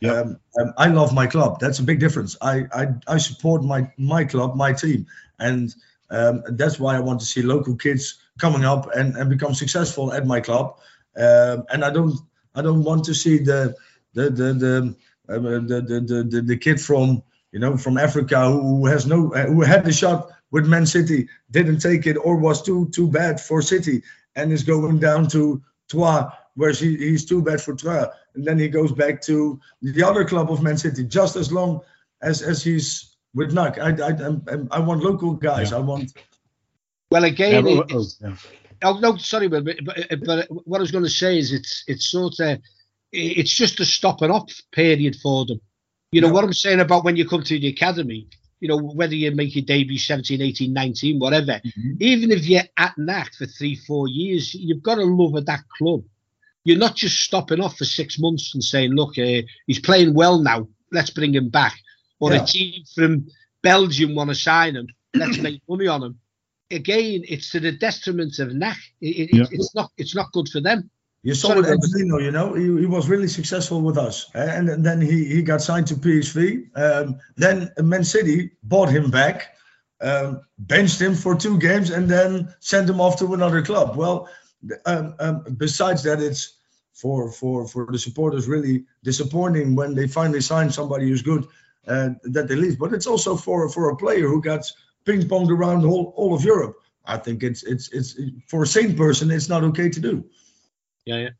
Yeah. 0.00 0.12
Um, 0.12 0.40
um, 0.60 0.72
I 0.76 0.88
love 0.88 1.12
my 1.12 1.26
club. 1.26 1.58
That's 1.58 1.80
a 1.80 1.82
big 1.82 2.00
difference. 2.00 2.36
I 2.40 2.64
I, 2.72 2.88
I 3.06 3.18
support 3.18 3.62
my 3.62 3.90
my 3.96 4.24
club, 4.24 4.56
my 4.56 4.72
team, 4.72 5.06
and 5.38 5.74
um, 6.10 6.42
that's 6.50 6.78
why 6.78 6.96
I 6.96 7.00
want 7.00 7.20
to 7.20 7.26
see 7.26 7.42
local 7.42 7.76
kids 7.76 8.18
coming 8.38 8.64
up 8.64 8.88
and, 8.94 9.16
and 9.16 9.28
become 9.28 9.54
successful 9.54 10.12
at 10.12 10.26
my 10.26 10.40
club. 10.40 10.78
Um, 11.16 11.64
and 11.70 11.84
I 11.84 11.90
don't 11.90 12.18
I 12.58 12.62
don't 12.62 12.82
want 12.82 13.04
to 13.04 13.14
see 13.14 13.38
the 13.38 13.74
the 14.14 14.24
the 14.30 14.48
the 14.64 14.96
uh, 15.28 15.38
the, 15.38 15.80
the, 15.88 16.00
the, 16.00 16.22
the, 16.32 16.40
the 16.42 16.56
kid 16.56 16.80
from 16.80 17.22
you 17.52 17.60
know 17.60 17.76
from 17.76 17.96
Africa 17.98 18.50
who 18.50 18.86
has 18.86 19.06
no 19.06 19.32
uh, 19.34 19.46
who 19.46 19.62
had 19.62 19.84
the 19.84 19.92
shot 19.92 20.28
with 20.50 20.66
Man 20.66 20.86
City 20.86 21.28
didn't 21.50 21.78
take 21.78 22.06
it 22.06 22.16
or 22.16 22.36
was 22.36 22.62
too 22.62 22.88
too 22.96 23.08
bad 23.08 23.40
for 23.40 23.62
City 23.62 24.02
and 24.36 24.52
is 24.52 24.64
going 24.64 24.98
down 24.98 25.28
to 25.28 25.62
Troyes 25.90 26.24
where 26.54 26.72
he, 26.72 26.96
he's 26.96 27.24
too 27.24 27.40
bad 27.42 27.60
for 27.60 27.74
Troyes 27.74 28.08
and 28.34 28.44
then 28.46 28.58
he 28.58 28.68
goes 28.68 28.92
back 28.92 29.20
to 29.22 29.60
the 29.82 30.02
other 30.02 30.24
club 30.24 30.50
of 30.50 30.62
Man 30.62 30.76
City 30.78 31.04
just 31.04 31.36
as 31.36 31.52
long 31.52 31.80
as 32.22 32.42
as 32.42 32.62
he's 32.64 33.16
with 33.34 33.52
NAC. 33.52 33.78
I 33.78 33.90
I, 33.90 34.10
I, 34.54 34.56
I 34.76 34.78
want 34.80 35.02
local 35.04 35.32
guys. 35.34 35.72
I 35.72 35.78
want 35.90 36.12
Well, 37.10 37.24
again, 37.24 37.64
well, 37.64 37.80
it- 37.82 37.92
oh, 37.92 38.00
it's- 38.00 38.16
yeah. 38.20 38.34
Oh, 38.82 38.98
no, 38.98 39.16
sorry, 39.16 39.48
but, 39.48 39.64
but 39.64 39.76
but 40.24 40.46
what 40.66 40.78
I 40.78 40.80
was 40.82 40.90
going 40.90 41.04
to 41.04 41.10
say 41.10 41.38
is 41.38 41.52
it's 41.52 41.84
it's 41.86 42.06
sort 42.10 42.38
of 42.40 42.58
it's 43.12 43.54
just 43.54 43.80
a 43.80 43.84
stop 43.84 44.22
and 44.22 44.32
off 44.32 44.50
period 44.72 45.16
for 45.16 45.46
them. 45.46 45.60
You 46.12 46.20
know 46.20 46.28
Yeah. 46.28 46.32
what 46.34 46.44
I'm 46.44 46.52
saying 46.52 46.80
about 46.80 47.04
when 47.04 47.16
you 47.16 47.26
come 47.28 47.42
to 47.42 47.58
the 47.58 47.68
academy. 47.68 48.26
You 48.60 48.68
know 48.68 48.78
whether 48.78 49.14
you 49.14 49.30
make 49.30 49.54
your 49.54 49.64
debut 49.64 49.98
17, 49.98 50.42
18, 50.42 50.72
19, 50.72 51.18
whatever. 51.20 51.60
Even 52.00 52.32
if 52.32 52.46
you're 52.48 52.62
at 52.76 52.98
NAC 52.98 53.32
for 53.34 53.46
three, 53.46 53.76
four 53.76 54.08
years, 54.08 54.52
you've 54.52 54.82
got 54.82 54.96
to 54.96 55.04
love 55.04 55.36
at 55.36 55.46
that 55.46 55.60
club. 55.78 56.02
You're 56.64 56.76
not 56.76 56.96
just 56.96 57.20
stopping 57.20 57.60
off 57.60 57.78
for 57.78 57.84
six 57.84 58.18
months 58.18 58.52
and 58.54 58.62
saying, 58.64 58.92
"Look, 58.94 59.16
uh, 59.16 59.42
he's 59.68 59.78
playing 59.78 60.12
well 60.12 60.40
now. 60.40 60.68
Let's 60.90 61.10
bring 61.10 61.34
him 61.34 61.50
back." 61.50 61.74
Or 62.20 62.32
Yeah. 62.32 62.42
a 62.42 62.46
team 62.46 62.82
from 62.94 63.28
Belgium 63.62 64.14
want 64.16 64.30
to 64.30 64.34
sign 64.34 64.74
him. 64.76 64.88
Let's 65.14 65.38
make 65.42 65.62
money 65.68 65.86
on 65.86 66.02
him. 66.02 66.18
Again, 66.70 67.24
it's 67.28 67.50
to 67.52 67.60
the 67.60 67.72
detriment 67.72 68.38
of 68.38 68.52
NAC. 68.54 68.76
It, 69.00 69.30
it, 69.30 69.34
Yeah. 69.34 69.44
It's 69.50 69.74
not. 69.74 69.90
It's 69.96 70.14
not 70.14 70.32
good 70.32 70.48
for 70.48 70.60
them. 70.60 70.90
You 71.22 71.34
saw 71.34 71.48
Sorry, 71.48 71.60
with 71.60 71.70
Robert. 71.70 71.84
Angelino, 71.84 72.18
you 72.18 72.30
know, 72.30 72.54
he, 72.54 72.64
he 72.80 72.86
was 72.86 73.08
really 73.08 73.26
successful 73.26 73.80
with 73.82 73.98
us. 73.98 74.30
eh, 74.34 74.56
And, 74.56 74.68
and 74.68 74.86
then 74.86 75.00
he, 75.00 75.24
he 75.24 75.42
got 75.42 75.60
signed 75.60 75.86
to 75.88 75.94
PSV. 75.94 76.68
Um, 76.76 77.18
then 77.36 77.72
Man 77.82 78.04
City 78.04 78.52
bought 78.62 78.88
him 78.88 79.10
back, 79.10 79.56
um, 80.00 80.42
benched 80.58 81.00
him 81.00 81.14
for 81.16 81.34
two 81.34 81.58
games, 81.58 81.90
and 81.90 82.08
then 82.08 82.54
sent 82.60 82.88
him 82.88 83.00
off 83.00 83.18
to 83.18 83.34
another 83.34 83.62
club. 83.62 83.96
Well, 83.96 84.28
um, 84.86 85.14
um, 85.18 85.44
besides 85.56 86.04
that, 86.04 86.20
it's 86.20 86.54
for, 86.94 87.32
for, 87.32 87.66
for 87.66 87.86
the 87.90 87.98
supporters 87.98 88.46
really 88.46 88.84
disappointing 89.02 89.74
when 89.74 89.94
they 89.94 90.06
finally 90.06 90.40
sign 90.40 90.70
somebody 90.70 91.08
who's 91.08 91.22
good 91.22 91.46
uh, 91.88 92.10
that 92.24 92.46
they 92.46 92.54
leave. 92.56 92.78
But 92.78 92.92
it's 92.92 93.06
also 93.08 93.36
for, 93.36 93.68
for 93.68 93.90
a 93.90 93.96
player 93.96 94.28
who 94.28 94.40
got 94.40 94.70
ping 95.08 95.22
ponged 95.22 95.50
around 95.50 95.84
all, 95.84 96.12
all 96.16 96.34
of 96.34 96.44
Europe. 96.44 96.76
I 97.06 97.16
think 97.16 97.42
it's, 97.42 97.62
it's, 97.62 97.88
it's 97.92 98.20
for 98.48 98.62
a 98.62 98.66
sane 98.66 98.94
person, 98.94 99.30
it's 99.30 99.48
not 99.48 99.64
okay 99.64 99.88
to 99.88 100.00
do. 100.00 100.24
Yeah, 101.06 101.16
yeah. 101.16 101.30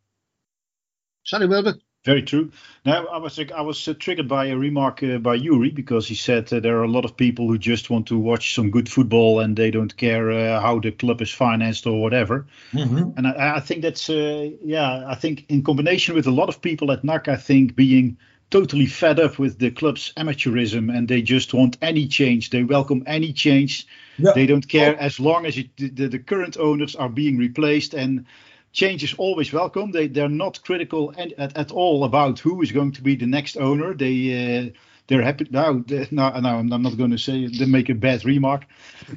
Sorry, 1.24 1.46
Wilbur. 1.46 1.74
Very 2.04 2.22
true. 2.22 2.50
Now, 2.86 3.04
I 3.06 3.18
was 3.18 3.38
I 3.38 3.60
was 3.60 3.86
uh, 3.86 3.92
triggered 3.98 4.28
by 4.28 4.46
a 4.46 4.56
remark 4.56 5.02
uh, 5.02 5.18
by 5.18 5.34
Yuri 5.34 5.70
because 5.70 6.08
he 6.08 6.14
said 6.14 6.50
uh, 6.52 6.60
there 6.60 6.78
are 6.78 6.84
a 6.84 6.90
lot 6.96 7.04
of 7.04 7.16
people 7.16 7.48
who 7.48 7.58
just 7.58 7.90
want 7.90 8.06
to 8.06 8.18
watch 8.18 8.54
some 8.54 8.70
good 8.70 8.88
football 8.88 9.40
and 9.40 9.56
they 9.56 9.70
don't 9.70 9.94
care 9.96 10.30
uh, 10.30 10.60
how 10.60 10.78
the 10.78 10.92
club 10.92 11.20
is 11.20 11.30
financed 11.30 11.86
or 11.86 12.00
whatever. 12.00 12.46
And 12.72 13.26
I, 13.26 13.56
I 13.56 13.60
think 13.60 13.82
that's 13.82 14.08
uh, 14.08 14.48
yeah. 14.64 15.04
I 15.06 15.16
think 15.16 15.44
in 15.48 15.62
combination 15.62 16.14
with 16.14 16.26
a 16.26 16.30
lot 16.30 16.48
of 16.48 16.62
people 16.62 16.92
at 16.92 17.04
NAC, 17.04 17.28
I 17.28 17.36
think 17.36 17.74
being 17.74 18.16
totally 18.50 18.86
fed 18.86 19.20
up 19.20 19.38
with 19.38 19.58
the 19.58 19.70
club's 19.70 20.12
amateurism 20.16 20.94
and 20.94 21.08
they 21.08 21.22
just 21.22 21.52
want 21.52 21.76
any 21.82 22.06
change. 22.06 22.50
They 22.50 22.64
welcome 22.64 23.02
any 23.06 23.32
change. 23.32 23.86
Yeah. 24.16 24.32
They 24.34 24.46
don't 24.46 24.66
care 24.66 24.98
as 24.98 25.20
long 25.20 25.46
as 25.46 25.58
it, 25.58 25.68
the, 25.76 26.08
the 26.08 26.18
current 26.18 26.56
owners 26.56 26.96
are 26.96 27.08
being 27.10 27.36
replaced 27.36 27.94
and 27.94 28.24
change 28.72 29.04
is 29.04 29.14
always 29.14 29.52
welcome. 29.52 29.92
They 29.92 30.08
they're 30.08 30.28
not 30.28 30.62
critical 30.62 31.12
and, 31.16 31.32
at, 31.38 31.56
at 31.56 31.70
all 31.70 32.04
about 32.04 32.38
who 32.38 32.62
is 32.62 32.72
going 32.72 32.92
to 32.92 33.02
be 33.02 33.16
the 33.16 33.26
next 33.26 33.56
owner. 33.56 33.94
They 33.94 34.68
uh, 34.68 34.70
they're 35.08 35.22
happy 35.22 35.48
now. 35.50 35.82
No, 36.10 36.30
no, 36.38 36.58
I'm 36.58 36.68
not 36.68 36.96
going 36.96 37.10
to 37.10 37.18
say 37.18 37.46
they 37.46 37.64
make 37.64 37.88
a 37.88 37.94
bad 37.94 38.24
remark. 38.24 38.66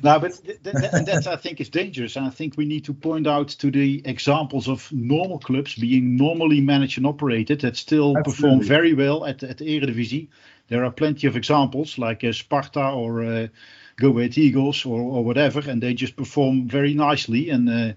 No, 0.01 0.19
but 0.19 0.41
th- 0.43 0.63
th- 0.63 0.75
and 0.93 1.05
that 1.05 1.27
I 1.27 1.35
think 1.35 1.59
is 1.59 1.69
dangerous. 1.69 2.15
And 2.15 2.25
I 2.25 2.29
think 2.29 2.55
we 2.57 2.65
need 2.65 2.85
to 2.85 2.93
point 2.93 3.27
out 3.27 3.49
to 3.49 3.69
the 3.69 4.01
examples 4.05 4.69
of 4.69 4.89
normal 4.91 5.37
clubs 5.37 5.75
being 5.75 6.15
normally 6.15 6.61
managed 6.61 6.97
and 6.97 7.05
operated 7.05 7.61
that 7.61 7.75
still 7.75 8.17
Absolutely. 8.17 8.31
perform 8.31 8.63
very 8.63 8.93
well 8.93 9.25
at 9.25 9.43
at 9.43 9.57
the 9.57 9.65
Eredivisie. 9.65 10.29
There 10.69 10.85
are 10.85 10.91
plenty 10.91 11.27
of 11.27 11.35
examples 11.35 11.97
like 11.97 12.23
uh, 12.23 12.31
Sparta 12.31 12.89
or 12.89 13.23
uh, 13.23 13.47
Go 13.97 14.17
Ahead 14.17 14.37
Eagles 14.37 14.85
or, 14.85 15.01
or 15.01 15.25
whatever, 15.25 15.59
and 15.69 15.83
they 15.83 15.93
just 15.93 16.15
perform 16.15 16.69
very 16.69 16.93
nicely. 16.93 17.49
And, 17.49 17.69
uh, 17.69 17.93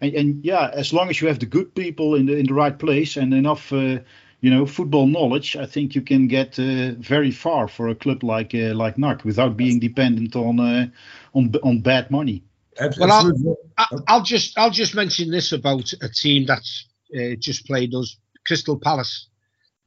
and 0.00 0.14
and 0.14 0.44
yeah, 0.44 0.70
as 0.72 0.94
long 0.94 1.10
as 1.10 1.20
you 1.20 1.28
have 1.28 1.40
the 1.40 1.46
good 1.46 1.74
people 1.74 2.14
in 2.14 2.24
the 2.24 2.36
in 2.36 2.46
the 2.46 2.54
right 2.54 2.78
place 2.78 3.18
and 3.18 3.34
enough, 3.34 3.70
uh, 3.70 3.98
you 4.44 4.50
know, 4.50 4.66
football 4.66 5.06
knowledge, 5.06 5.56
I 5.56 5.66
think 5.66 5.94
you 5.94 6.02
can 6.02 6.28
get 6.28 6.58
uh, 6.58 6.92
very 7.14 7.30
far 7.30 7.66
for 7.66 7.88
a 7.88 7.94
club 7.94 8.22
like 8.22 8.54
uh, 8.54 8.74
like 8.84 8.98
NAC 8.98 9.24
without 9.24 9.56
being 9.56 9.80
dependent 9.80 10.36
on 10.36 10.60
uh, 10.60 10.86
on 11.32 11.50
on 11.62 11.80
bad 11.80 12.10
money. 12.10 12.42
Abs- 12.78 12.98
Well, 12.98 13.10
I'll- 13.10 13.56
I, 13.78 13.86
I'll 14.08 14.22
just 14.34 14.58
I'll 14.58 14.70
just 14.82 14.94
mention 14.94 15.30
this 15.30 15.52
about 15.52 15.86
a 16.02 16.08
team 16.22 16.44
that's 16.46 16.86
uh, 17.18 17.36
just 17.48 17.66
played 17.66 17.94
us, 17.94 18.18
Crystal 18.46 18.78
Palace. 18.78 19.14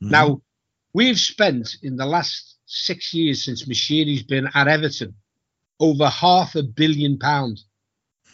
Mhm. 0.01 0.11
Now, 0.11 0.41
we've 0.93 1.19
spent 1.19 1.65
in 1.83 1.95
the 1.97 2.05
last 2.07 2.55
six 2.65 3.13
years 3.13 3.45
since 3.45 3.65
Moshiri's 3.69 4.23
been 4.23 4.47
at 4.55 4.67
Everton 4.67 5.13
over 5.79 6.07
half 6.09 6.55
a 6.55 6.63
billion 6.63 7.19
pound, 7.19 7.61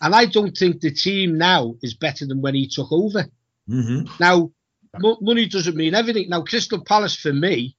and 0.02 0.16
I 0.16 0.26
don't 0.26 0.58
think 0.58 0.80
the 0.80 0.92
team 0.92 1.38
now 1.38 1.76
is 1.82 1.94
better 1.96 2.26
than 2.26 2.40
when 2.42 2.56
he 2.56 2.68
took 2.68 2.92
over. 2.94 3.24
Mhm. 3.70 4.08
Now, 4.20 4.38
mo- 4.38 4.52
money 5.00 5.46
doesn't 5.48 5.76
mean 5.76 5.96
everything. 5.96 6.30
Now, 6.30 6.42
Crystal 6.42 6.84
Palace 6.84 7.16
for 7.16 7.34
me 7.34 7.76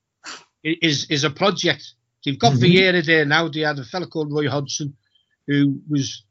is 0.62 1.06
is 1.10 1.24
a 1.24 1.30
project. 1.30 1.94
They've 2.24 2.38
got 2.38 2.54
Mhm. 2.54 2.60
Vieira 2.60 3.04
there 3.04 3.24
now. 3.24 3.48
They 3.48 3.60
had 3.60 3.78
a 3.78 3.84
fellow 3.84 4.06
called 4.06 4.32
Roy 4.32 4.48
Hodgson, 4.48 4.96
who 5.46 5.80
was 5.88 6.22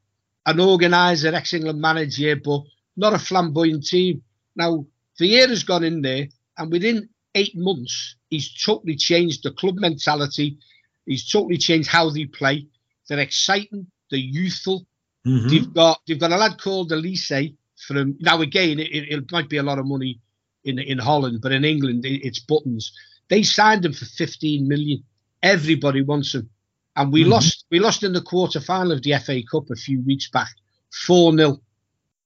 an 0.46 0.60
organizer, 0.60 1.34
ex-England 1.34 1.80
manager, 1.80 2.36
but 2.36 2.64
not 2.98 3.14
a 3.14 3.20
flamboyant 3.20 3.86
team. 3.86 4.24
Now, 4.56 4.86
Vieira's 5.20 5.64
gone 5.64 5.84
in 5.84 6.02
there, 6.02 6.28
and 6.58 6.72
within 6.72 7.10
eight 7.36 7.56
months, 7.56 8.16
he's 8.30 8.54
totally 8.54 8.96
changed 8.96 9.44
the 9.44 9.52
club 9.52 9.76
mentality. 9.78 10.58
He's 11.06 11.30
totally 11.30 11.58
changed 11.58 11.90
how 11.90 12.10
they 12.10 12.26
play. 12.26 12.68
They're 13.08 13.20
exciting. 13.20 13.88
They're 14.10 14.20
youthful. 14.20 14.86
Mhm. 15.26 15.50
They've 15.50 15.74
got 15.74 16.02
they've 16.06 16.20
got 16.20 16.32
a 16.32 16.38
lad 16.38 16.60
called 16.60 16.92
Olise 16.92 17.56
from 17.78 18.16
now 18.20 18.42
again 18.42 18.80
it, 18.80 18.90
it, 18.92 19.10
it 19.12 19.32
might 19.32 19.50
be 19.50 19.58
a 19.58 19.64
lot 19.64 19.80
of 19.80 19.86
money 19.86 20.20
in 20.64 20.80
in 20.80 20.98
Holland, 21.00 21.40
but 21.42 21.52
in 21.52 21.66
England 21.66 22.06
it's 22.06 22.40
buttons. 22.40 22.92
They 23.30 23.44
signed 23.44 23.86
him 23.86 23.94
for 23.94 24.06
15 24.06 24.68
million. 24.68 25.04
Everybody 25.42 26.02
wants 26.02 26.34
him, 26.36 26.50
and 26.96 27.12
we 27.12 27.24
Mhm. 27.24 27.30
lost 27.30 27.66
we 27.72 27.80
lost 27.80 28.04
in 28.04 28.14
the 28.14 28.22
quarter 28.22 28.60
final 28.60 28.92
of 28.92 29.02
the 29.04 29.14
FA 29.14 29.42
Cup 29.44 29.70
a 29.72 29.76
few 29.76 30.02
weeks 30.02 30.30
back, 30.30 30.52
four 30.92 31.36
0 31.36 31.62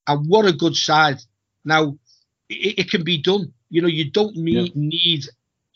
and 0.08 0.28
what 0.28 0.46
a 0.46 0.54
good 0.54 0.76
side. 0.76 1.22
Now 1.66 1.98
it, 2.50 2.80
it 2.80 2.92
can 2.92 3.04
be 3.04 3.18
done. 3.18 3.54
You 3.70 3.82
know 3.82 3.88
you 3.88 4.10
don't 4.12 4.36
need 4.36 4.76
need 4.76 5.26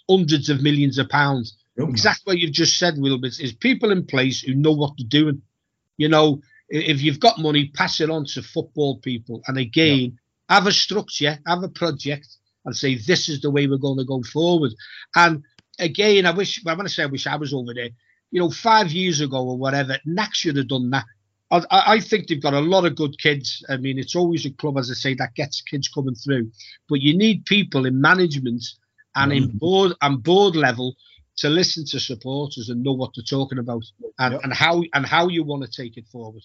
hundreds 0.10 0.50
of 0.50 0.62
millions 0.62 0.98
of 0.98 1.08
pounds 1.10 1.56
Nope. 1.78 1.90
exactly 1.90 2.24
what 2.34 2.40
you've 2.40 2.52
just 2.52 2.78
said, 2.78 2.96
Wilbert, 2.98 3.40
is 3.40 3.54
people 3.54 3.92
in 3.92 4.06
place 4.06 4.42
who 4.42 4.54
know 4.56 4.74
what 4.74 4.94
they're 4.98 5.08
doing. 5.08 5.42
You 5.98 6.10
know, 6.10 6.42
if 6.70 7.02
you've 7.02 7.20
got 7.20 7.40
money, 7.40 7.68
pass 7.74 8.02
it 8.02 8.10
on 8.10 8.26
to 8.26 8.42
football 8.42 8.98
people. 8.98 9.42
And 9.48 9.58
again, 9.58 10.18
have 10.50 10.68
a 10.68 10.72
structure, 10.74 11.40
have 11.48 11.64
a 11.64 11.70
project, 11.70 12.28
and 12.66 12.76
say, 12.76 12.96
this 12.96 13.30
is 13.30 13.42
the 13.42 13.52
way 13.52 13.68
we're 13.68 13.78
going 13.78 13.98
to 13.98 14.06
go 14.06 14.22
forward. 14.24 14.72
And 15.16 15.44
again, 15.80 16.26
I 16.26 16.32
wish, 16.32 16.62
I 16.66 16.74
want 16.74 16.88
to 16.88 16.94
say, 16.94 17.04
I 17.04 17.08
wish 17.08 17.28
I 17.28 17.36
was 17.36 17.54
over 17.54 17.74
there. 17.74 17.90
You 18.32 18.40
know, 18.40 18.50
five 18.50 18.92
years 18.92 19.20
ago 19.22 19.44
or 19.46 19.58
whatever, 19.58 19.98
NAC 20.06 20.34
should 20.36 20.58
have 20.58 20.68
done 20.70 20.90
that. 20.92 21.06
I, 21.52 21.58
I 21.70 21.94
I 21.96 22.00
think 22.00 22.28
they've 22.28 22.42
got 22.42 22.54
a 22.54 22.60
lot 22.60 22.86
of 22.86 22.96
good 22.96 23.18
kids. 23.20 23.64
I 23.70 23.78
mean, 23.78 24.00
it's 24.00 24.16
always 24.16 24.46
a 24.46 24.52
club, 24.52 24.78
as 24.78 24.90
I 24.90 24.94
say, 24.94 25.14
that 25.16 25.36
gets 25.36 25.62
kids 25.62 25.90
coming 25.90 26.16
through. 26.16 26.50
But 26.88 27.02
you 27.02 27.18
need 27.18 27.46
people 27.46 27.86
in 27.86 28.00
management 28.00 28.64
and 29.16 29.34
in 29.34 29.50
Mhm. 29.50 29.60
board 29.60 29.92
and 30.02 30.24
board 30.24 30.56
level 30.56 30.96
to 31.38 31.50
listen 31.50 31.86
to 31.88 32.00
supporters 32.00 32.70
and 32.70 32.84
know 32.84 32.94
what 32.94 33.12
they're 33.16 33.24
talking 33.24 33.58
about 33.58 33.84
and, 34.20 34.34
Yep. 34.34 34.42
and 34.44 34.54
how 34.54 34.84
and 34.94 35.06
how 35.06 35.28
you 35.28 35.44
want 35.44 35.64
to 35.66 35.70
take 35.82 35.98
it 35.98 36.08
forward. 36.08 36.44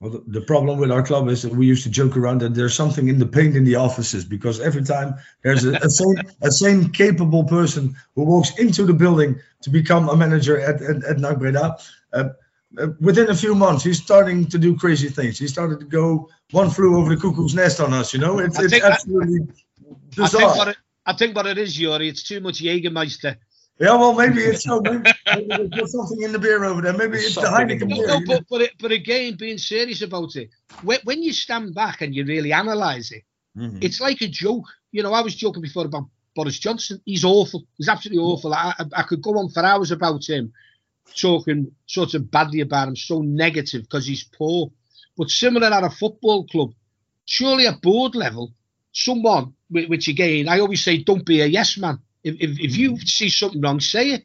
Well, 0.00 0.10
the, 0.10 0.24
the 0.26 0.40
problem 0.42 0.78
with 0.78 0.90
our 0.90 1.02
club 1.02 1.28
is 1.28 1.42
that 1.42 1.52
we 1.54 1.66
used 1.66 1.84
to 1.84 1.90
joke 1.90 2.16
around 2.16 2.40
that 2.40 2.54
there's 2.54 2.74
something 2.74 3.08
in 3.08 3.18
the 3.18 3.26
paint 3.26 3.56
in 3.56 3.64
the 3.64 3.76
offices 3.76 4.24
because 4.24 4.60
every 4.60 4.82
time 4.82 5.14
there's 5.42 5.64
a, 5.64 5.72
a 5.76 5.88
same 5.88 6.16
a 6.42 6.50
same 6.50 6.90
capable 6.90 7.44
person 7.44 7.96
who 8.14 8.24
walks 8.24 8.58
into 8.58 8.84
the 8.84 8.92
building 8.92 9.40
to 9.62 9.70
become 9.70 10.08
a 10.08 10.16
manager 10.16 10.60
at 10.60 10.82
at, 10.82 11.04
at 11.04 11.18
NAC 11.18 11.38
Breda, 11.38 11.78
uh, 12.12 12.28
uh, 12.78 12.88
within 13.00 13.30
a 13.30 13.34
few 13.34 13.54
months 13.54 13.84
he's 13.84 14.02
starting 14.02 14.46
to 14.48 14.58
do 14.58 14.76
crazy 14.76 15.08
things. 15.08 15.38
He 15.38 15.46
started 15.48 15.78
to 15.80 15.86
go 15.86 16.28
one 16.50 16.70
flew 16.70 16.98
over 16.98 17.14
the 17.14 17.20
cuckoo's 17.20 17.54
nest 17.54 17.80
on 17.80 17.94
us. 17.94 18.12
You 18.12 18.18
know, 18.18 18.40
it's, 18.40 18.58
it's 18.58 18.72
think- 18.72 18.84
I- 18.84 18.90
absolutely 18.90 19.40
I 20.20 20.26
think 20.28 20.42
bizarre. 20.42 20.56
what 20.56 20.68
it, 20.68 20.76
I 21.06 21.12
think 21.14 21.36
what 21.36 21.46
it 21.46 21.56
is, 21.56 21.78
Yuri, 21.78 22.08
it's 22.08 22.22
too 22.24 22.40
much 22.40 22.60
Jägermeister. 22.62 23.36
Yeah, 23.78 23.94
well, 23.94 24.14
maybe 24.14 24.40
it's 24.40 24.64
so. 24.64 24.80
Maybe, 24.80 25.10
maybe 25.26 25.68
there's 25.72 25.92
something 25.92 26.22
in 26.22 26.32
the 26.32 26.38
beer 26.38 26.64
over 26.64 26.80
there. 26.80 26.92
Maybe 26.92 27.18
it's 27.18 27.34
the 27.34 27.42
Something 27.42 27.70
in 27.70 27.78
Heineken 27.78 27.80
the 27.80 27.94
beer. 27.94 28.06
No, 28.06 28.20
but 28.26 28.44
but, 28.48 28.60
it, 28.62 28.72
but 28.80 28.92
again, 28.92 29.36
being 29.36 29.58
serious 29.58 30.02
about 30.02 30.36
it, 30.36 30.50
when, 30.82 31.00
when 31.04 31.22
you 31.22 31.32
stand 31.32 31.74
back 31.74 32.00
and 32.00 32.14
you 32.14 32.24
really 32.24 32.52
analyse 32.52 33.10
it, 33.12 33.24
Mhm. 33.56 33.82
it's 33.82 34.00
like 34.00 34.20
a 34.20 34.28
joke. 34.28 34.66
You 34.92 35.02
know, 35.02 35.12
I 35.12 35.20
was 35.22 35.34
joking 35.34 35.62
before 35.62 35.86
about 35.86 36.08
Boris 36.34 36.58
Johnson. 36.58 37.00
He's 37.04 37.24
awful. 37.24 37.64
He's 37.76 37.88
absolutely 37.88 38.22
awful. 38.22 38.52
I, 38.52 38.74
I, 38.78 38.84
I 38.96 39.02
could 39.02 39.22
go 39.22 39.38
on 39.38 39.48
for 39.48 39.64
hours 39.64 39.90
about 39.92 40.28
him, 40.28 40.52
talking 41.16 41.70
sort 41.86 42.14
of 42.14 42.30
badly 42.30 42.60
about 42.60 42.88
him, 42.88 42.96
so 42.96 43.22
negative 43.22 43.82
because 43.82 44.06
he's 44.06 44.24
poor. 44.24 44.70
But 45.16 45.30
similar 45.30 45.68
at 45.68 45.84
a 45.84 45.90
football 45.90 46.46
club, 46.46 46.72
surely 47.26 47.66
at 47.68 47.80
board 47.80 48.14
level, 48.16 48.52
someone, 48.92 49.54
which 49.70 50.08
again, 50.08 50.48
I 50.48 50.58
always 50.60 50.82
say, 50.82 50.98
don't 50.98 51.24
be 51.24 51.40
a 51.40 51.46
yes 51.46 51.78
man. 51.78 51.98
If, 52.24 52.34
if, 52.40 52.58
if 52.58 52.76
you 52.76 52.98
see 53.00 53.28
something 53.28 53.60
wrong, 53.60 53.80
say 53.80 54.10
it. 54.10 54.24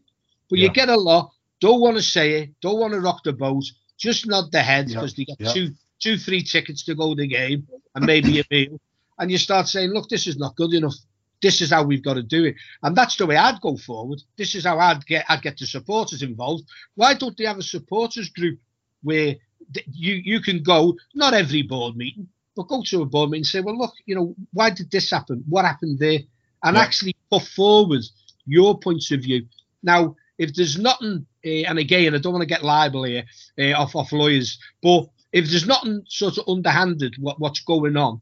But 0.49 0.59
you 0.59 0.69
get 0.69 0.89
a 0.89 0.97
lot, 0.97 1.31
don't 1.59 1.81
want 1.81 1.97
to 1.97 2.01
say 2.01 2.41
it, 2.41 2.49
don't 2.61 2.79
want 2.79 2.93
to 2.93 3.01
rock 3.01 3.23
the 3.23 3.33
boat, 3.33 3.65
just 3.97 4.25
nod 4.25 4.51
the 4.51 4.61
head 4.61 4.89
Yeah. 4.89 4.95
because 4.95 5.13
they 5.13 5.25
got 5.25 5.39
Yeah. 5.39 5.53
two, 5.53 5.73
two, 5.99 6.17
three 6.17 6.41
tickets 6.41 6.83
to 6.85 6.95
go 6.95 7.13
to 7.13 7.21
the 7.21 7.27
game 7.27 7.67
and 7.93 8.05
maybe 8.05 8.39
a 8.39 8.43
meal. 8.49 8.79
And 9.19 9.29
you 9.29 9.37
start 9.37 9.67
saying, 9.67 9.91
look, 9.91 10.09
this 10.09 10.25
is 10.25 10.37
not 10.37 10.55
good 10.55 10.73
enough. 10.73 10.95
This 11.41 11.61
is 11.61 11.69
how 11.71 11.83
we've 11.83 12.03
got 12.03 12.15
to 12.15 12.23
do 12.23 12.45
it. 12.45 12.55
And 12.83 12.95
that's 12.95 13.15
the 13.17 13.25
way 13.25 13.35
I'd 13.37 13.61
go 13.61 13.77
forward. 13.77 14.21
This 14.37 14.55
is 14.55 14.65
how 14.65 14.79
I'd 14.79 15.05
get 15.05 15.25
I'd 15.29 15.41
get 15.41 15.57
the 15.57 15.65
supporters 15.67 16.21
involved. 16.21 16.65
Why 16.95 17.13
don't 17.13 17.37
they 17.37 17.45
have 17.45 17.57
a 17.59 17.63
supporters 17.63 18.29
group 18.29 18.59
where 19.03 19.35
you 19.91 20.15
you 20.15 20.41
can 20.41 20.63
go, 20.63 20.95
not 21.13 21.33
every 21.33 21.61
board 21.61 21.95
meeting, 21.95 22.27
but 22.55 22.67
go 22.67 22.81
to 22.83 23.01
a 23.03 23.05
board 23.05 23.29
meeting 23.29 23.41
and 23.41 23.47
say, 23.47 23.61
well, 23.61 23.77
look, 23.77 23.93
you 24.05 24.15
know, 24.15 24.35
why 24.51 24.69
did 24.69 24.89
this 24.91 25.09
happen? 25.11 25.43
What 25.47 25.63
happened 25.65 25.99
there? 25.99 26.19
And 26.63 26.75
Yeah. 26.75 26.81
actually 26.81 27.15
put 27.31 27.43
forward 27.43 28.03
your 28.45 28.77
points 28.79 29.11
of 29.11 29.21
view. 29.21 29.45
Now, 29.83 30.15
if 30.37 30.53
there's 30.53 30.77
nothing, 30.77 31.25
uh, 31.45 31.49
and 31.67 31.79
again, 31.79 32.15
I 32.15 32.17
don't 32.17 32.33
want 32.33 32.43
to 32.43 32.47
get 32.55 32.63
liable 32.63 33.03
here 33.03 33.23
uh, 33.59 33.73
off 33.73 33.95
off 33.95 34.11
lawyers, 34.11 34.57
but 34.81 35.07
if 35.31 35.49
there's 35.49 35.67
nothing 35.67 36.03
sort 36.07 36.37
of 36.37 36.47
underhanded, 36.47 37.15
what 37.19 37.39
what's 37.39 37.61
going 37.61 37.95
on, 37.97 38.21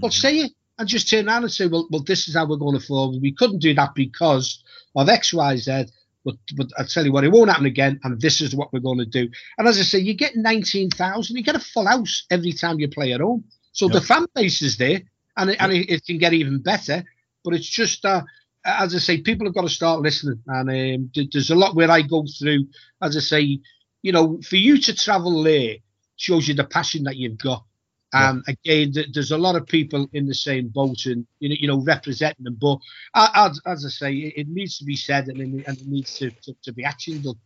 well, 0.00 0.10
say 0.10 0.38
it 0.40 0.52
and 0.78 0.88
just 0.88 1.08
turn 1.08 1.28
around 1.28 1.42
and 1.44 1.52
say, 1.52 1.66
well, 1.66 1.86
well, 1.90 2.02
this 2.02 2.28
is 2.28 2.34
how 2.34 2.46
we're 2.46 2.56
going 2.56 2.78
to 2.78 2.84
forward. 2.86 3.20
We 3.22 3.32
couldn't 3.32 3.60
do 3.60 3.74
that 3.74 3.94
because 3.94 4.62
of 4.94 5.08
X, 5.08 5.32
Y, 5.32 5.56
Z. 5.56 5.86
But 6.24 6.36
but 6.56 6.68
I 6.76 6.82
tell 6.84 7.04
you 7.04 7.12
what, 7.12 7.24
it 7.24 7.30
won't 7.30 7.50
happen 7.50 7.66
again, 7.66 8.00
and 8.02 8.20
this 8.20 8.40
is 8.40 8.54
what 8.54 8.72
we're 8.72 8.80
going 8.80 8.98
to 8.98 9.06
do. 9.06 9.28
And 9.58 9.68
as 9.68 9.78
I 9.78 9.82
say, 9.82 9.98
you 10.00 10.12
get 10.14 10.34
nineteen 10.34 10.90
thousand, 10.90 11.36
you 11.36 11.42
get 11.44 11.54
a 11.54 11.60
full 11.60 11.86
house 11.86 12.26
every 12.30 12.52
time 12.52 12.80
you 12.80 12.88
play 12.88 13.12
at 13.12 13.20
home. 13.20 13.44
So 13.72 13.88
the 13.88 14.00
fan 14.00 14.26
base 14.34 14.60
is 14.60 14.76
there, 14.76 15.02
and 15.36 15.50
it, 15.50 15.56
and 15.60 15.72
it, 15.72 15.88
it 15.90 16.04
can 16.04 16.18
get 16.18 16.32
even 16.32 16.60
better. 16.62 17.04
But 17.46 17.54
it's 17.54 17.68
just 17.68 18.04
uh, 18.04 18.22
as 18.66 18.94
I 18.94 18.98
say, 18.98 19.20
people 19.20 19.46
have 19.46 19.54
got 19.54 19.62
to 19.62 19.68
start 19.68 20.00
listening, 20.00 20.42
and 20.48 20.68
um, 20.68 21.28
there's 21.32 21.50
a 21.50 21.54
lot 21.54 21.76
where 21.76 21.90
I 21.90 22.02
go 22.02 22.24
through. 22.38 22.66
As 23.00 23.16
I 23.16 23.20
say, 23.20 23.60
you 24.02 24.12
know, 24.12 24.40
for 24.42 24.56
you 24.56 24.78
to 24.78 24.94
travel 24.94 25.44
there 25.44 25.76
shows 26.16 26.48
you 26.48 26.54
the 26.54 26.64
passion 26.64 27.04
that 27.04 27.16
you've 27.16 27.38
got. 27.38 27.62
And 28.12 28.42
again, 28.48 28.92
th- 28.92 29.08
there's 29.12 29.30
a 29.30 29.36
lot 29.36 29.56
of 29.56 29.66
people 29.66 30.08
in 30.14 30.26
the 30.26 30.34
same 30.34 30.68
boat, 30.68 31.06
and 31.06 31.26
you 31.38 31.50
know, 31.50 31.56
you 31.58 31.68
know, 31.68 31.82
representing 31.82 32.44
them. 32.44 32.56
But 32.60 32.78
as, 33.14 33.60
as 33.66 33.84
I 33.84 33.88
say, 33.88 34.14
it, 34.14 34.34
it 34.36 34.48
needs 34.48 34.78
to 34.78 34.84
be 34.84 34.96
said, 34.96 35.28
and 35.28 35.38
it, 35.38 35.66
and 35.66 35.78
it 35.78 35.86
needs 35.86 36.16
to, 36.18 36.30
to, 36.30 36.56
to 36.62 36.72
be 36.72 36.84
action 36.84 37.20
done. 37.20 37.38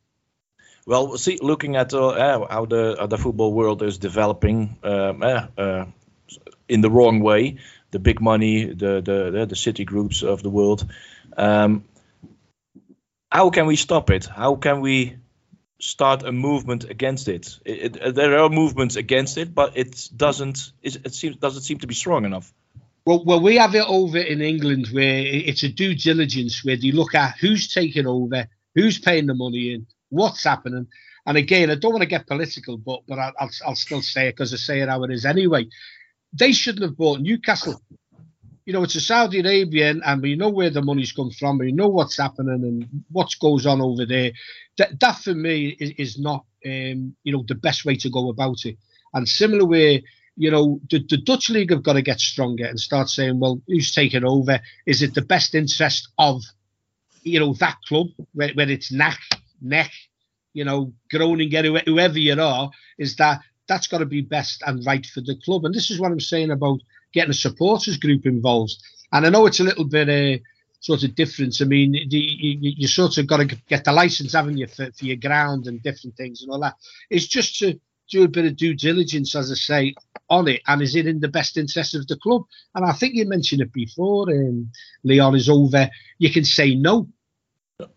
Well, 0.86 1.18
see, 1.18 1.38
looking 1.42 1.76
at 1.76 1.92
uh, 1.92 2.08
uh, 2.08 2.46
how 2.48 2.64
the 2.66 2.96
how 2.98 3.06
the 3.06 3.18
football 3.18 3.52
world 3.52 3.82
is 3.82 3.98
developing 3.98 4.78
um, 4.82 5.22
uh, 5.22 5.46
uh, 5.58 5.86
in 6.68 6.80
the 6.80 6.90
wrong 6.90 7.20
way, 7.20 7.58
the 7.90 7.98
big 7.98 8.20
money, 8.20 8.66
the 8.66 9.00
the 9.00 9.46
the, 9.46 9.56
city 9.56 9.84
groups 9.84 10.22
of 10.22 10.42
the 10.42 10.50
world. 10.50 10.86
Um, 11.36 11.84
how 13.30 13.50
can 13.50 13.66
we 13.66 13.76
stop 13.76 14.10
it? 14.10 14.26
How 14.26 14.56
can 14.56 14.80
we 14.80 15.16
start 15.80 16.22
a 16.22 16.32
movement 16.32 16.84
against 16.84 17.28
it? 17.28 17.58
It, 17.64 17.96
it? 17.96 18.14
There 18.14 18.38
are 18.38 18.48
movements 18.48 18.96
against 18.96 19.38
it, 19.38 19.54
but 19.54 19.76
it 19.76 20.08
doesn't. 20.14 20.72
It, 20.82 20.96
it 21.06 21.14
seems 21.14 21.36
doesn't 21.36 21.62
seem 21.62 21.78
to 21.78 21.86
be 21.86 21.94
strong 21.94 22.24
enough. 22.24 22.52
Well, 23.06 23.24
well, 23.24 23.40
we 23.40 23.56
have 23.56 23.74
it 23.74 23.84
over 23.88 24.18
in 24.18 24.42
England 24.42 24.88
where 24.92 25.24
it's 25.24 25.62
a 25.62 25.68
due 25.68 25.94
diligence 25.94 26.64
where 26.64 26.76
they 26.76 26.92
look 26.92 27.14
at 27.14 27.38
who's 27.38 27.72
taking 27.72 28.06
over 28.06 28.46
who's 28.74 28.98
paying 28.98 29.26
the 29.26 29.34
money 29.34 29.74
in, 29.74 29.86
what's 30.10 30.44
happening. 30.44 30.86
And 31.26 31.36
again, 31.36 31.70
I 31.70 31.74
don't 31.74 31.92
want 31.92 32.02
to 32.02 32.08
get 32.08 32.26
political, 32.26 32.76
but 32.76 33.00
but 33.06 33.18
I'll, 33.18 33.50
I'll 33.66 33.76
still 33.76 34.02
say 34.02 34.28
it 34.28 34.32
because 34.32 34.52
I 34.52 34.56
say 34.56 34.80
it 34.80 34.88
how 34.88 35.02
it 35.04 35.10
is 35.10 35.24
anyway. 35.24 35.66
They 36.32 36.52
shouldn't 36.52 36.84
have 36.84 36.96
bought 36.96 37.20
Newcastle. 37.20 37.80
You 38.66 38.74
know, 38.74 38.82
it's 38.84 38.94
a 38.94 39.00
Saudi 39.00 39.40
Arabian, 39.40 40.02
and 40.04 40.22
we 40.22 40.36
know 40.36 40.50
where 40.50 40.70
the 40.70 40.82
money's 40.82 41.12
come 41.12 41.30
from. 41.30 41.58
We 41.58 41.72
know 41.72 41.88
what's 41.88 42.18
happening 42.18 42.62
and 42.62 43.04
what 43.10 43.34
goes 43.40 43.66
on 43.66 43.80
over 43.80 44.06
there. 44.06 44.32
That, 44.78 45.00
that 45.00 45.16
for 45.16 45.34
me 45.34 45.76
is, 45.80 45.90
is 45.98 46.18
not, 46.18 46.44
um, 46.64 47.16
you 47.24 47.32
know, 47.32 47.44
the 47.48 47.54
best 47.56 47.84
way 47.84 47.96
to 47.96 48.10
go 48.10 48.28
about 48.28 48.64
it. 48.64 48.76
And 49.12 49.28
similar 49.28 49.64
way, 49.66 50.04
you 50.36 50.50
know, 50.50 50.80
the, 50.88 51.04
the 51.08 51.16
Dutch 51.16 51.50
league 51.50 51.70
have 51.70 51.82
got 51.82 51.94
to 51.94 52.02
get 52.02 52.20
stronger 52.20 52.64
and 52.64 52.78
start 52.78 53.08
saying, 53.08 53.40
well, 53.40 53.60
who's 53.66 53.92
taking 53.92 54.24
over? 54.24 54.60
Is 54.86 55.02
it 55.02 55.14
the 55.14 55.22
best 55.22 55.54
interest 55.54 56.08
of, 56.18 56.42
you 57.22 57.40
know, 57.40 57.54
that 57.54 57.76
club 57.88 58.06
where, 58.34 58.52
where 58.54 58.70
it's 58.70 58.92
neck, 58.92 59.18
neck, 59.60 59.90
you 60.52 60.64
know, 60.64 60.92
Groningen, 61.10 61.82
whoever 61.86 62.18
you 62.18 62.40
are, 62.40 62.70
is 62.98 63.16
that 63.16 63.40
that's 63.70 63.86
got 63.86 63.98
to 63.98 64.06
be 64.06 64.20
best 64.20 64.64
and 64.66 64.84
right 64.84 65.06
for 65.06 65.20
the 65.20 65.36
club. 65.44 65.64
And 65.64 65.72
this 65.72 65.92
is 65.92 66.00
what 66.00 66.10
I'm 66.10 66.18
saying 66.18 66.50
about 66.50 66.80
getting 67.14 67.30
a 67.30 67.34
supporters 67.34 67.98
group 67.98 68.26
involved. 68.26 68.74
And 69.12 69.24
I 69.24 69.30
know 69.30 69.46
it's 69.46 69.60
a 69.60 69.64
little 69.64 69.84
bit 69.84 70.08
uh, 70.08 70.42
sort 70.80 71.04
of 71.04 71.14
different. 71.14 71.56
I 71.60 71.66
mean, 71.66 71.92
the, 71.92 72.18
you, 72.18 72.58
you 72.78 72.88
sort 72.88 73.16
of 73.16 73.28
got 73.28 73.36
to 73.36 73.56
get 73.68 73.84
the 73.84 73.92
license, 73.92 74.32
haven't 74.32 74.58
you, 74.58 74.66
for, 74.66 74.90
for 74.90 75.04
your 75.04 75.16
ground 75.16 75.68
and 75.68 75.80
different 75.84 76.16
things 76.16 76.42
and 76.42 76.50
all 76.50 76.58
that. 76.60 76.74
It's 77.10 77.28
just 77.28 77.60
to 77.60 77.78
do 78.10 78.24
a 78.24 78.28
bit 78.28 78.46
of 78.46 78.56
due 78.56 78.74
diligence, 78.74 79.36
as 79.36 79.52
I 79.52 79.54
say, 79.54 79.94
on 80.28 80.48
it, 80.48 80.62
and 80.66 80.82
is 80.82 80.96
it 80.96 81.06
in 81.06 81.20
the 81.20 81.28
best 81.28 81.56
interest 81.56 81.94
of 81.94 82.08
the 82.08 82.16
club? 82.16 82.42
And 82.74 82.84
I 82.84 82.92
think 82.92 83.14
you 83.14 83.24
mentioned 83.24 83.62
it 83.62 83.72
before. 83.72 84.28
Um, 84.30 84.72
Leon 85.04 85.36
is 85.36 85.48
over. 85.48 85.88
You 86.18 86.32
can 86.32 86.44
say 86.44 86.74
no. 86.74 87.06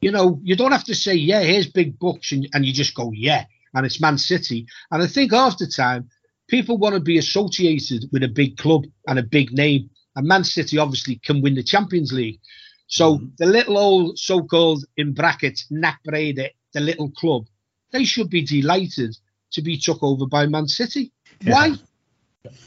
You 0.02 0.12
know, 0.12 0.40
you 0.44 0.56
don't 0.56 0.72
have 0.72 0.84
to 0.86 0.96
say 0.96 1.16
yeah. 1.16 1.42
Here's 1.42 1.66
big 1.66 1.98
bucks, 1.98 2.32
and, 2.32 2.48
and 2.54 2.64
you 2.64 2.74
just 2.74 2.94
go 2.94 3.12
yeah. 3.12 3.46
And 3.74 3.86
it's 3.86 4.02
Man 4.02 4.18
City. 4.18 4.66
And 4.92 5.02
I 5.02 5.08
think 5.08 5.34
after 5.34 5.66
time 5.68 6.10
people 6.48 6.78
want 6.78 6.96
to 6.96 7.02
be 7.02 7.18
associated 7.18 8.06
with 8.12 8.24
a 8.24 8.28
big 8.28 8.58
club 8.58 8.86
and 9.08 9.20
a 9.20 9.24
big 9.24 9.52
name. 9.52 9.90
And 10.16 10.28
Man 10.28 10.44
City 10.44 10.78
obviously 10.78 11.16
can 11.24 11.42
win 11.42 11.56
the 11.56 11.64
Champions 11.64 12.12
League. 12.14 12.40
So 12.88 13.16
mm-hmm. 13.16 13.26
the 13.38 13.46
little 13.46 13.78
old 13.78 14.20
so-called 14.20 14.86
in 14.98 15.14
brackets 15.14 15.66
NAC 15.72 16.04
Breda, 16.04 16.50
the 16.74 16.80
little 16.80 17.10
club, 17.12 17.46
they 17.92 18.04
should 18.04 18.30
be 18.30 18.44
delighted 18.44 19.16
to 19.54 19.62
be 19.62 19.78
took 19.78 20.04
over 20.04 20.26
by 20.26 20.46
Man 20.48 20.68
City. 20.68 21.12
Yeah. 21.42 21.54
Why? 21.54 21.76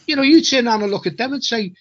You 0.06 0.16
know, 0.16 0.22
you 0.22 0.40
turn 0.40 0.66
around 0.66 0.82
and 0.82 0.90
look 0.90 1.06
at 1.06 1.18
them 1.18 1.34
and 1.34 1.44
say, 1.44 1.74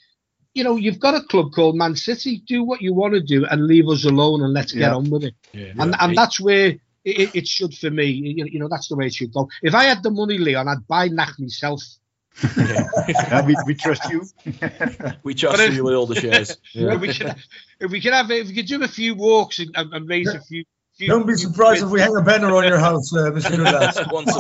you 0.54 0.64
know, 0.64 0.76
you've 0.76 1.00
got 1.00 1.16
a 1.16 1.22
club 1.28 1.52
called 1.54 1.76
Man 1.76 1.96
City. 1.96 2.42
Do 2.48 2.64
what 2.64 2.82
you 2.82 2.94
want 2.94 3.14
to 3.14 3.22
do 3.22 3.46
and 3.46 3.68
leave 3.68 3.88
us 3.88 4.06
alone 4.06 4.42
and 4.44 4.54
let's 4.54 4.74
yeah. 4.74 4.88
get 4.88 4.94
on 4.94 5.10
with 5.10 5.24
it. 5.24 5.36
Yeah, 5.54 5.74
and 5.80 5.96
and 6.00 6.16
that's 6.16 6.40
where 6.40 6.76
it, 7.06 7.36
it, 7.36 7.48
should 7.48 7.74
for 7.74 7.92
me. 7.92 8.06
You, 8.06 8.46
you 8.46 8.60
know, 8.60 8.68
that's 8.68 8.88
the 8.90 8.96
way 8.96 9.08
it 9.08 9.14
should 9.14 9.34
go. 9.34 9.48
If 9.62 9.76
I 9.76 9.86
had 9.86 10.04
the 10.04 10.12
money, 10.12 10.38
Leon, 10.38 10.68
I'd 10.68 10.88
buy 10.88 11.08
NAC 11.08 11.40
myself. 11.40 11.84
yeah, 12.58 13.46
we, 13.46 13.56
we 13.66 13.76
trust 13.76 14.10
you. 14.10 14.26
we 15.24 15.34
trust 15.34 15.62
if, 15.62 15.74
you 15.74 15.86
with 15.86 15.94
all 15.94 16.06
the 16.06 16.16
shares. 16.16 16.58
Yeah. 16.74 16.94
If 16.96 17.02
we 17.02 17.14
could, 17.14 17.36
if 17.80 17.92
we 17.92 18.02
could 18.02 18.14
have, 18.14 18.30
if 18.32 18.48
we 18.48 18.56
could 18.56 18.66
do 18.66 18.84
a 18.84 18.88
few 18.88 19.16
walks 19.16 19.60
and, 19.60 19.72
and 19.76 20.10
raise 20.10 20.34
a 20.34 20.42
few 20.42 20.66
don't 21.00 21.28
be 21.28 21.36
surprised 21.36 21.84
if 21.84 21.90
we 21.90 22.00
hang 22.00 22.16
a 22.16 22.22
banner 22.22 22.56
on 22.56 22.64
your 22.64 22.78
house, 22.78 23.14
uh, 23.14 23.30
Mr. 23.32 23.58
Goodlass. 23.58 24.00
Once 24.12 24.34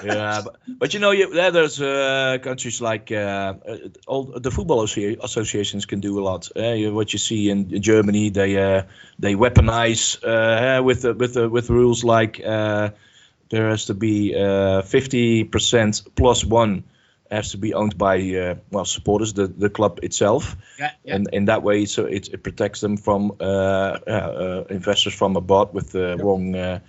yeah, 0.04 0.42
but, 0.44 0.56
but 0.78 0.94
you 0.94 1.00
know, 1.00 1.10
you, 1.10 1.32
there, 1.32 1.50
there's 1.50 1.80
uh, 1.80 2.38
countries 2.42 2.80
like 2.80 3.10
uh, 3.10 3.54
uh 3.66 3.76
all 4.06 4.24
the 4.24 4.50
football 4.50 4.82
associations 4.82 5.86
can 5.86 6.00
do 6.00 6.20
a 6.20 6.22
lot. 6.22 6.50
Uh, 6.54 6.92
what 6.92 7.12
you 7.12 7.18
see 7.18 7.48
in, 7.48 7.80
Germany, 7.80 8.28
they 8.30 8.56
uh, 8.56 8.82
they 9.18 9.34
weaponize 9.34 10.18
uh, 10.22 10.82
with 10.82 11.04
with 11.04 11.36
with 11.36 11.70
rules 11.70 12.04
like 12.04 12.36
there 12.38 13.68
has 13.68 13.86
to 13.86 13.94
be 13.94 14.32
50% 14.32 16.06
plus 16.14 16.44
one 16.44 16.84
has 17.30 17.52
to 17.52 17.58
be 17.58 17.74
owned 17.74 17.96
by 17.96 18.18
uh, 18.34 18.54
well 18.70 18.84
supporters, 18.84 19.32
the, 19.32 19.46
the 19.46 19.70
club 19.70 20.00
itself, 20.02 20.56
yeah, 20.78 20.90
yeah. 21.04 21.14
and 21.14 21.28
in 21.32 21.44
that 21.46 21.62
way, 21.62 21.86
so 21.86 22.04
it, 22.06 22.28
it 22.28 22.42
protects 22.42 22.80
them 22.80 22.96
from 22.96 23.32
uh, 23.40 23.44
uh, 23.44 24.64
investors 24.68 25.14
from 25.14 25.36
abroad 25.36 25.72
with 25.72 25.92
the 25.92 26.16
yeah. 26.16 26.22
wrong 26.24 26.54
uh, 26.54 26.80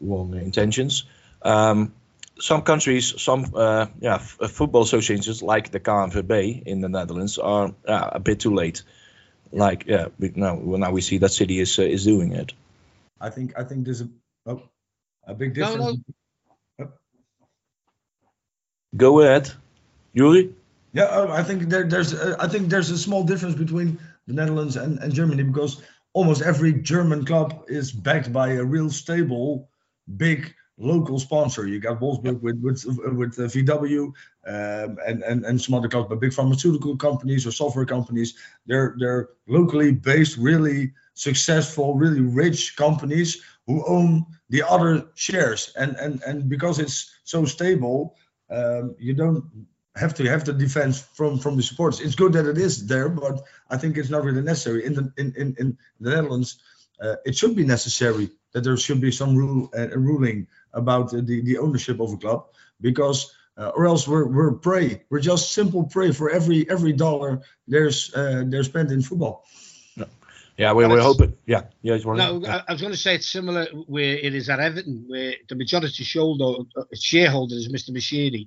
wrong 0.00 0.34
intentions. 0.34 1.04
Um, 1.42 1.92
some 2.38 2.62
countries, 2.62 3.20
some 3.20 3.52
uh, 3.54 3.86
yeah, 4.00 4.14
f- 4.14 4.38
uh, 4.40 4.48
football 4.48 4.82
associations 4.82 5.42
like 5.42 5.70
the 5.70 5.80
KNVB 5.80 6.62
in 6.62 6.80
the 6.80 6.88
Netherlands 6.88 7.38
are 7.38 7.74
a 7.86 8.20
bit 8.20 8.40
too 8.40 8.54
late. 8.54 8.82
Like 9.52 9.86
yeah, 9.86 10.06
we, 10.18 10.32
now 10.34 10.54
now 10.54 10.92
we 10.92 11.00
see 11.00 11.18
that 11.18 11.30
City 11.30 11.58
is 11.58 11.78
is 11.78 12.04
doing 12.04 12.32
it. 12.32 12.52
I 13.20 13.30
think 13.30 13.58
I 13.58 13.64
think 13.64 13.84
there's 13.84 14.02
a 14.02 14.08
oh, 14.46 14.62
a 15.26 15.34
big 15.34 15.54
difference. 15.54 15.98
No, 16.78 16.86
no. 16.86 16.92
Go 18.96 19.20
ahead. 19.20 19.52
Yuri? 20.12 20.54
Yeah, 20.92 21.04
uh, 21.04 21.28
I 21.30 21.42
think 21.42 21.68
there, 21.68 21.84
there's 21.84 22.14
uh, 22.14 22.36
I 22.40 22.48
think 22.48 22.68
there's 22.68 22.90
a 22.90 22.98
small 22.98 23.22
difference 23.24 23.54
between 23.54 23.98
the 24.26 24.34
Netherlands 24.34 24.76
and, 24.76 24.98
and 24.98 25.12
Germany 25.14 25.44
because 25.44 25.82
almost 26.12 26.42
every 26.42 26.72
German 26.72 27.24
club 27.24 27.64
is 27.68 27.92
backed 27.92 28.32
by 28.32 28.52
a 28.52 28.64
real 28.64 28.90
stable, 28.90 29.68
big 30.16 30.52
local 30.78 31.18
sponsor. 31.18 31.66
You 31.68 31.78
got 31.78 32.00
Wolfsburg 32.00 32.40
with 32.40 32.60
with 32.60 32.84
with 32.86 33.38
uh, 33.38 33.42
VW 33.42 34.06
um, 34.46 34.98
and 35.06 35.22
and 35.22 35.44
and 35.44 35.60
some 35.60 35.74
other 35.74 35.88
clubs, 35.88 36.08
but 36.08 36.20
big 36.20 36.32
pharmaceutical 36.32 36.96
companies 36.96 37.46
or 37.46 37.52
software 37.52 37.86
companies. 37.86 38.34
They're 38.66 38.96
they're 38.98 39.28
locally 39.46 39.92
based, 39.92 40.36
really 40.38 40.92
successful, 41.14 41.94
really 41.94 42.20
rich 42.20 42.76
companies 42.76 43.42
who 43.66 43.86
own 43.86 44.26
the 44.48 44.62
other 44.68 45.06
shares. 45.14 45.72
And 45.76 45.94
and 45.96 46.22
and 46.22 46.48
because 46.48 46.80
it's 46.80 47.14
so 47.24 47.44
stable, 47.44 48.16
um, 48.50 48.96
you 48.98 49.14
don't 49.14 49.44
have 49.96 50.14
to 50.14 50.24
have 50.28 50.44
the 50.44 50.52
defense 50.52 51.00
from 51.00 51.38
from 51.38 51.56
the 51.56 51.62
supporters. 51.62 52.00
It's 52.00 52.14
good 52.14 52.32
that 52.34 52.46
it 52.46 52.58
is 52.58 52.86
there, 52.86 53.08
but 53.08 53.42
I 53.68 53.76
think 53.76 53.96
it's 53.96 54.10
not 54.10 54.24
really 54.24 54.42
necessary. 54.42 54.84
In 54.84 54.94
the 54.94 55.12
in 55.16 55.34
in, 55.36 55.56
in 55.58 55.78
the 56.00 56.10
Netherlands, 56.10 56.58
uh, 57.00 57.16
it 57.24 57.36
should 57.36 57.56
be 57.56 57.64
necessary 57.64 58.30
that 58.52 58.62
there 58.64 58.76
should 58.76 59.00
be 59.00 59.10
some 59.10 59.36
rule 59.36 59.70
uh, 59.76 59.88
ruling 59.88 60.46
about 60.72 61.10
the 61.10 61.22
the 61.22 61.58
ownership 61.58 62.00
of 62.00 62.12
a 62.12 62.16
club 62.16 62.46
because. 62.80 63.34
Uh, 63.58 63.72
or 63.76 63.84
else 63.84 64.08
we're 64.08 64.26
we're 64.26 64.52
prey. 64.52 65.02
We're 65.10 65.20
just 65.20 65.52
simple 65.52 65.84
prey 65.84 66.12
for 66.12 66.30
every 66.30 66.70
every 66.70 66.94
dollar 66.94 67.42
there's 67.68 68.14
uh, 68.14 68.44
they're 68.46 68.64
spent 68.64 68.90
in 68.90 69.02
football. 69.02 69.44
Yeah, 70.60 70.74
we, 70.74 70.86
we're 70.86 71.00
hoping. 71.00 71.34
Yeah, 71.46 71.62
yeah. 71.80 71.96
No, 72.04 72.44
I 72.44 72.70
was 72.70 72.82
going 72.82 72.92
to 72.92 72.98
say 72.98 73.14
it's 73.14 73.26
similar 73.26 73.64
where 73.86 74.18
it 74.18 74.34
is 74.34 74.50
at 74.50 74.60
Everton, 74.60 75.04
where 75.06 75.32
the 75.48 75.54
majority 75.54 76.04
shareholder, 76.04 76.64
uh, 76.76 76.84
shareholder 76.92 77.54
is 77.54 77.72
Mr. 77.72 77.96
Moshiri, 77.96 78.46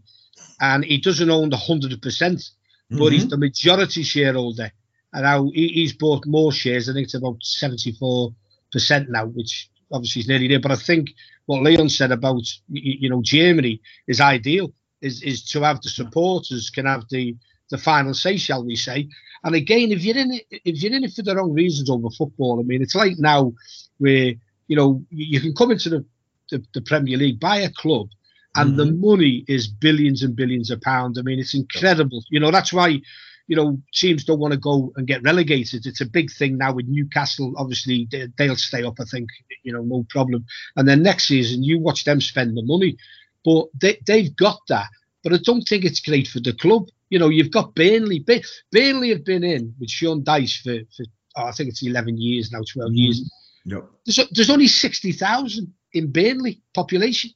and 0.62 0.86
he 0.86 1.00
doesn't 1.00 1.32
own 1.32 1.50
the 1.50 1.58
hundred 1.58 2.00
percent, 2.04 2.52
but 2.92 2.98
mm-hmm. 2.98 3.14
he's 3.14 3.28
the 3.28 3.38
majority 3.38 4.04
shareholder. 4.04 4.72
And 5.12 5.24
now 5.24 5.50
he, 5.56 5.70
he's 5.70 5.94
bought 5.94 6.28
more 6.28 6.52
shares. 6.52 6.88
I 6.88 6.94
think 6.94 7.06
it's 7.06 7.16
about 7.16 7.38
seventy-four 7.42 8.36
percent 8.72 9.10
now, 9.10 9.26
which 9.26 9.72
obviously 9.92 10.22
is 10.22 10.28
nearly 10.28 10.48
there. 10.48 10.60
But 10.60 10.74
I 10.74 10.76
think 10.76 11.10
what 11.48 11.64
Leon 11.64 11.90
said 11.90 12.12
about 12.12 12.44
you 12.70 13.10
know 13.10 13.24
Germany 13.24 13.82
is 14.08 14.22
ideal. 14.22 14.72
Is 15.02 15.24
is 15.24 15.44
to 15.46 15.64
have 15.64 15.82
the 15.82 15.90
supporters 15.90 16.70
can 16.70 16.86
have 16.86 17.06
the 17.10 17.36
the 17.74 17.78
final 17.80 18.14
say, 18.14 18.38
shall 18.38 18.64
we 18.64 18.76
say? 18.76 19.10
And 19.44 19.56
again, 19.56 19.92
if 19.92 20.04
you're 20.04 20.18
in 20.18 20.32
it, 20.32 20.46
if 20.52 20.82
you're 20.82 20.94
in 20.94 21.04
it 21.04 21.14
for 21.14 21.24
the 21.24 21.36
wrong 21.36 21.52
reasons 21.52 21.90
over 21.90 22.10
football, 22.12 22.60
I 22.60 22.64
mean, 22.64 22.84
it's 22.84 22.96
like 22.96 23.18
now 23.18 23.52
where 23.98 24.34
you 24.68 24.76
know 24.78 25.04
you 25.10 25.42
can 25.42 25.56
come 25.56 25.72
into 25.72 25.90
the 25.90 26.06
the, 26.52 26.64
the 26.76 26.82
Premier 26.82 27.18
League, 27.18 27.40
buy 27.40 27.58
a 27.58 27.72
club, 27.72 28.10
and 28.56 28.70
mm-hmm. 28.70 28.78
the 28.78 28.92
money 28.92 29.44
is 29.48 29.68
billions 29.68 30.22
and 30.22 30.36
billions 30.36 30.70
of 30.70 30.82
pounds. 30.82 31.18
I 31.18 31.24
mean, 31.24 31.40
it's 31.40 31.56
incredible. 31.56 32.24
You 32.30 32.40
know, 32.40 32.52
that's 32.52 32.72
why, 32.72 33.02
you 33.48 33.56
know, 33.56 33.82
teams 33.92 34.24
don't 34.24 34.40
want 34.40 34.54
to 34.54 34.60
go 34.60 34.94
and 34.96 35.08
get 35.08 35.24
relegated. 35.24 35.88
It's 35.88 36.02
a 36.02 36.06
big 36.06 36.32
thing 36.32 36.58
now 36.58 36.74
with 36.74 36.88
Newcastle. 36.88 37.54
Obviously, 37.58 38.08
they, 38.12 38.48
will 38.48 38.56
stay 38.56 38.84
up, 38.84 39.00
I 39.00 39.06
think, 39.06 39.30
you 39.64 39.74
know, 39.74 39.82
no 39.82 40.06
problem. 40.10 40.46
And 40.76 40.88
then 40.88 41.02
next 41.02 41.28
season, 41.28 41.64
you 41.64 41.80
watch 41.80 42.04
them 42.04 42.22
spend 42.22 42.56
the 42.56 42.64
money. 42.64 42.98
But 43.44 43.66
they, 43.82 43.98
they've 44.06 44.36
got 44.36 44.60
that. 44.70 44.90
But 45.24 45.34
I 45.34 45.38
don't 45.38 45.62
think 45.62 45.86
it's 45.86 46.02
great 46.02 46.28
for 46.28 46.40
the 46.40 46.54
club. 46.54 46.90
You 47.10 47.20
know, 47.20 47.30
you've 47.30 47.52
got 47.52 47.76
Burnley. 47.76 48.26
Burnley 48.72 49.10
have 49.10 49.24
been 49.24 49.44
in 49.44 49.74
with 49.80 49.90
Sean 49.90 50.24
Dyche 50.24 50.62
for, 50.62 50.86
for 50.96 51.06
oh, 51.38 51.46
I 51.46 51.52
think 51.52 51.70
it's 51.70 51.86
11 51.86 52.18
years 52.18 52.52
now, 52.52 52.60
12 52.74 52.90
mm-hmm. 52.90 52.96
years. 52.96 53.32
Yep. 53.66 53.86
There's, 54.06 54.30
there's 54.32 54.50
only 54.50 54.68
60,000 54.68 55.74
in 55.94 56.12
Burnley 56.12 56.62
population. 56.74 57.32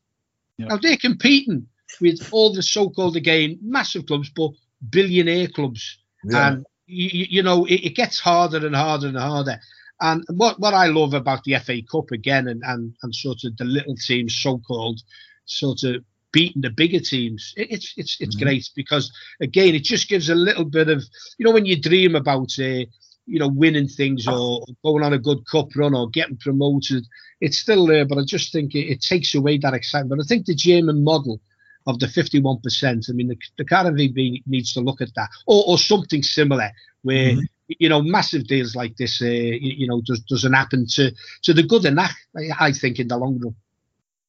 Yep. 0.57 0.69
Now 0.69 0.77
they're 0.77 0.97
competing 0.97 1.67
with 2.01 2.27
all 2.31 2.53
the 2.53 2.63
so-called 2.63 3.15
again 3.15 3.59
massive 3.61 4.05
clubs, 4.05 4.29
but 4.29 4.51
billionaire 4.89 5.47
clubs, 5.47 5.97
yeah. 6.23 6.47
and 6.47 6.65
you, 6.85 7.25
you 7.29 7.43
know 7.43 7.65
it, 7.65 7.85
it, 7.85 7.95
gets 7.95 8.19
harder 8.19 8.65
and 8.65 8.75
harder 8.75 9.07
and 9.07 9.17
harder. 9.17 9.59
And 10.01 10.23
what 10.29 10.59
what 10.59 10.73
I 10.73 10.87
love 10.87 11.13
about 11.13 11.43
the 11.43 11.57
FA 11.59 11.81
Cup 11.89 12.11
again, 12.11 12.47
and 12.47 12.61
and, 12.65 12.95
and 13.03 13.15
sort 13.15 13.43
of 13.43 13.55
the 13.57 13.65
little 13.65 13.95
teams, 13.95 14.35
so-called, 14.35 15.01
sort 15.45 15.83
of 15.83 16.03
beating 16.31 16.61
the 16.61 16.69
bigger 16.69 16.99
teams, 16.99 17.53
it, 17.57 17.71
it's 17.71 17.93
it's 17.97 18.17
it's 18.19 18.35
mm-hmm. 18.35 18.45
great 18.45 18.69
because 18.75 19.11
again 19.41 19.75
it 19.75 19.83
just 19.83 20.09
gives 20.09 20.29
a 20.29 20.35
little 20.35 20.65
bit 20.65 20.89
of 20.89 21.03
you 21.37 21.45
know 21.45 21.51
when 21.51 21.65
you 21.65 21.79
dream 21.79 22.15
about 22.15 22.51
uh, 22.59 22.83
you 23.27 23.39
know, 23.39 23.49
winning 23.49 23.87
things 23.87 24.27
or 24.27 24.65
going 24.83 25.03
on 25.03 25.13
a 25.13 25.19
good 25.19 25.45
cup 25.45 25.67
run 25.75 25.93
or 25.93 26.09
getting 26.09 26.37
promoted. 26.37 27.05
It's 27.41 27.59
still 27.59 27.85
there, 27.85 28.05
but 28.05 28.17
I 28.17 28.23
just 28.25 28.51
think 28.51 28.73
it, 28.73 28.89
it 28.89 29.01
takes 29.01 29.35
away 29.35 29.57
that 29.59 29.73
excitement. 29.73 30.17
But 30.17 30.23
I 30.23 30.27
think 30.27 30.45
the 30.45 30.55
German 30.55 31.03
model 31.03 31.39
of 31.85 31.99
the 31.99 32.07
51%, 32.07 33.09
I 33.09 33.13
mean, 33.13 33.27
the, 33.27 33.37
the 33.57 33.65
KNVB 33.65 34.43
needs 34.47 34.73
to 34.73 34.79
look 34.79 35.01
at 35.01 35.13
that 35.15 35.29
or, 35.45 35.63
or 35.67 35.77
something 35.77 36.23
similar 36.23 36.71
where, 37.03 37.33
mm-hmm. 37.33 37.41
you 37.67 37.89
know, 37.89 38.01
massive 38.01 38.47
deals 38.47 38.75
like 38.75 38.95
this, 38.95 39.21
uh, 39.21 39.25
you, 39.25 39.73
you, 39.77 39.87
know, 39.87 40.01
does, 40.05 40.21
doesn't 40.21 40.53
happen 40.53 40.87
to, 40.87 41.11
to 41.43 41.53
the 41.53 41.63
good 41.63 41.85
enough, 41.85 42.15
I, 42.35 42.67
I 42.67 42.71
think, 42.71 42.99
in 42.99 43.09
the 43.09 43.17
long 43.17 43.39
run. 43.39 43.55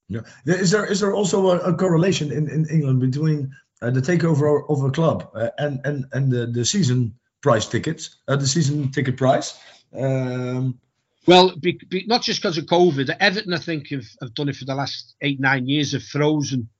Yeah. 0.08 0.20
Is 0.46 0.70
there 0.70 0.86
is 0.86 1.00
there 1.00 1.14
also 1.14 1.50
a, 1.50 1.58
a 1.58 1.74
correlation 1.74 2.32
in, 2.32 2.48
in 2.48 2.66
England 2.70 3.00
between 3.00 3.54
uh, 3.82 3.90
the 3.90 4.00
takeover 4.00 4.62
of 4.68 4.82
a 4.82 4.90
club 4.90 5.30
uh, 5.34 5.50
and 5.58 5.80
and 5.84 6.06
and 6.12 6.32
the, 6.32 6.46
the 6.46 6.64
season 6.64 7.14
price 7.42 7.66
tickets, 7.66 8.16
uh, 8.26 8.36
the 8.36 8.46
season 8.46 8.90
ticket 8.90 9.16
price. 9.16 9.58
Um, 9.94 10.78
well, 11.26 11.54
be, 11.56 11.78
be, 11.88 12.06
not 12.06 12.22
just 12.22 12.40
because 12.40 12.56
of 12.56 12.64
COVID. 12.64 13.14
Everton, 13.20 13.52
I 13.52 13.58
think, 13.58 13.88
have, 13.90 14.06
have 14.22 14.34
done 14.34 14.48
it 14.48 14.56
for 14.56 14.64
the 14.64 14.74
last 14.74 15.14
eight, 15.20 15.38
nine 15.38 15.68
years, 15.68 15.92
have 15.92 16.02
frozen 16.02 16.70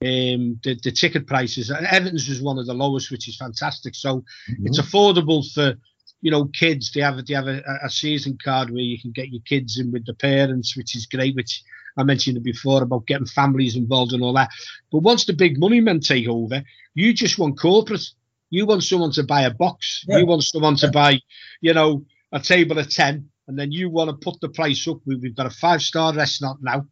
um, 0.00 0.60
the, 0.62 0.78
the 0.82 0.92
ticket 0.92 1.26
prices. 1.26 1.70
And 1.70 1.86
Everton's 1.86 2.28
is 2.28 2.40
one 2.40 2.58
of 2.58 2.66
the 2.66 2.74
lowest, 2.74 3.10
which 3.10 3.28
is 3.28 3.36
fantastic. 3.36 3.94
So 3.94 4.18
mm-hmm. 4.18 4.66
it's 4.66 4.80
affordable 4.80 5.44
for, 5.52 5.74
you 6.20 6.30
know, 6.30 6.44
kids. 6.44 6.92
They 6.92 7.00
have, 7.00 7.24
they 7.26 7.34
have 7.34 7.48
a, 7.48 7.62
a, 7.82 7.90
season 7.90 8.38
card 8.42 8.70
where 8.70 8.80
you 8.80 9.00
can 9.00 9.10
get 9.10 9.30
your 9.30 9.42
kids 9.42 9.78
in 9.78 9.90
with 9.90 10.06
the 10.06 10.14
parents, 10.14 10.76
which 10.76 10.94
is 10.94 11.06
great, 11.06 11.34
which 11.34 11.64
I 11.96 12.02
mentioned 12.02 12.36
it 12.36 12.42
before 12.42 12.82
about 12.82 13.06
getting 13.06 13.26
families 13.26 13.76
involved 13.76 14.12
and 14.12 14.22
all 14.22 14.34
that. 14.34 14.50
But 14.92 14.98
once 14.98 15.24
the 15.24 15.32
big 15.32 15.58
money 15.58 15.80
men 15.80 16.00
take 16.00 16.28
over, 16.28 16.62
you 16.94 17.12
just 17.12 17.38
want 17.38 17.58
corporate. 17.58 18.06
You 18.50 18.66
want 18.66 18.84
someone 18.84 19.12
to 19.12 19.24
buy 19.24 19.42
a 19.42 19.50
box. 19.50 20.04
Yeah. 20.06 20.18
You 20.18 20.26
want 20.26 20.44
someone 20.44 20.76
to 20.76 20.90
buy, 20.90 21.20
you 21.60 21.74
know, 21.74 22.04
a 22.32 22.40
table 22.40 22.78
of 22.78 22.90
10, 22.90 23.28
and 23.48 23.58
then 23.58 23.72
you 23.72 23.90
want 23.90 24.10
to 24.10 24.16
put 24.16 24.40
the 24.40 24.48
price 24.48 24.86
up. 24.86 24.98
We've 25.06 25.34
got 25.34 25.46
a 25.46 25.50
five 25.50 25.82
star 25.82 26.14
restaurant 26.14 26.62
now. 26.62 26.86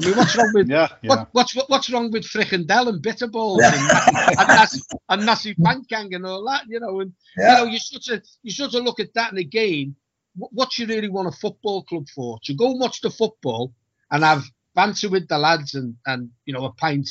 I 0.00 0.06
mean, 0.06 0.16
what's 0.16 0.36
wrong 0.36 0.50
with 0.54 0.68
yeah, 0.68 0.88
yeah. 1.02 1.08
What, 1.08 1.28
what's 1.32 1.54
what, 1.56 1.68
what's 1.68 1.90
wrong 1.90 2.10
with 2.10 2.24
frikandel 2.24 2.88
and 2.88 3.02
bitterballs 3.02 3.58
yeah. 3.60 3.74
and, 3.74 4.38
and, 4.38 4.48
nasi, 4.48 4.80
and 5.08 5.26
nasi 5.26 5.54
pankang 5.54 6.14
and 6.14 6.24
all 6.24 6.44
that? 6.46 6.64
You 6.68 6.80
know, 6.80 7.00
and 7.00 7.12
yeah. 7.36 7.58
you 7.58 7.64
know, 7.64 7.70
you 7.72 7.78
sort 7.78 8.18
of 8.18 8.24
you 8.42 8.52
sort 8.52 8.74
of 8.74 8.84
look 8.84 9.00
at 9.00 9.12
that, 9.14 9.30
and 9.30 9.38
again, 9.38 9.96
what, 10.36 10.52
what 10.52 10.78
you 10.78 10.86
really 10.86 11.08
want 11.08 11.28
a 11.28 11.32
football 11.32 11.82
club 11.82 12.08
for? 12.14 12.38
To 12.44 12.54
go 12.54 12.70
and 12.70 12.80
watch 12.80 13.00
the 13.00 13.10
football 13.10 13.72
and 14.10 14.22
have 14.24 14.44
banter 14.74 15.08
with 15.08 15.28
the 15.28 15.38
lads 15.38 15.74
and 15.74 15.96
and 16.06 16.30
you 16.46 16.52
know 16.52 16.64
a 16.64 16.72
pint 16.72 17.08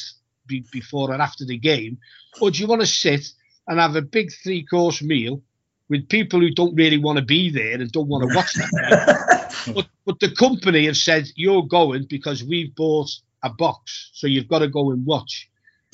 be, 0.48 0.66
before 0.72 1.12
and 1.12 1.22
after 1.22 1.46
the 1.46 1.58
game, 1.58 1.98
or 2.42 2.52
do 2.52 2.60
you 2.60 2.68
want 2.68 2.82
to 2.82 2.88
sit 2.88 3.26
and 3.68 3.80
have 3.80 3.96
a 3.96 4.02
big 4.02 4.32
three 4.44 4.66
course 4.66 5.02
meal 5.02 5.42
with 5.90 6.08
people 6.08 6.40
who 6.40 6.52
don't 6.52 6.76
really 6.76 6.98
want 6.98 7.18
to 7.18 7.26
be 7.26 7.50
there 7.50 7.74
and 7.74 7.92
don't 7.92 8.08
want 8.08 8.28
to 8.28 8.36
watch 8.36 8.54
that. 8.54 9.54
but, 9.74 9.88
but 10.06 10.20
the 10.20 10.32
company 10.36 10.86
have 10.86 10.98
said 10.98 11.28
you're 11.36 11.64
going 11.64 12.06
because 12.10 12.44
we've 12.44 12.74
bought 12.76 13.10
a 13.44 13.50
box, 13.50 14.12
so 14.14 14.28
you've 14.28 14.48
got 14.48 14.60
to 14.60 14.68
go 14.68 14.92
and 14.92 15.06
watch. 15.06 15.50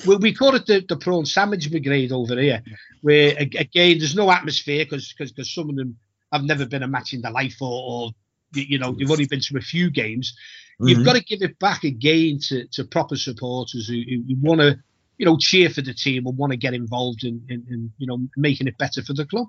Well, 0.06 0.18
we 0.18 0.34
call 0.34 0.54
it 0.54 0.66
the, 0.66 0.84
the 0.86 0.96
prawn 0.96 1.24
sandwich 1.24 1.70
brigade 1.70 2.12
over 2.12 2.38
here, 2.38 2.62
where 3.00 3.34
again 3.38 3.98
there's 3.98 4.14
no 4.14 4.30
atmosphere 4.30 4.84
because 4.84 5.14
because 5.16 5.54
some 5.54 5.70
of 5.70 5.76
them 5.76 5.96
have 6.32 6.44
never 6.44 6.66
been 6.66 6.82
a 6.82 6.88
match 6.88 7.14
in 7.14 7.22
their 7.22 7.30
life 7.30 7.56
or, 7.62 7.82
or 8.06 8.10
you 8.52 8.78
know 8.78 8.92
they've 8.92 9.10
only 9.10 9.26
been 9.26 9.40
to 9.40 9.56
a 9.56 9.60
few 9.60 9.90
games. 9.90 10.34
Mm-hmm. 10.80 10.88
You've 10.88 11.04
got 11.04 11.16
to 11.16 11.24
give 11.24 11.42
it 11.42 11.58
back 11.58 11.84
again 11.84 12.38
to, 12.48 12.66
to 12.72 12.84
proper 12.84 13.16
supporters 13.16 13.88
who, 13.88 13.94
who, 13.94 14.24
who 14.28 14.36
want 14.40 14.60
to 14.60 14.78
you 15.18 15.26
know, 15.26 15.36
cheer 15.36 15.70
for 15.70 15.82
the 15.82 15.94
team 15.94 16.26
and 16.26 16.36
want 16.36 16.52
to 16.52 16.56
get 16.56 16.74
involved 16.74 17.24
in, 17.24 17.42
in, 17.48 17.66
in 17.68 17.92
you 17.98 18.06
know, 18.06 18.18
making 18.36 18.66
it 18.66 18.76
better 18.78 19.02
for 19.02 19.14
the 19.14 19.24
club. 19.24 19.48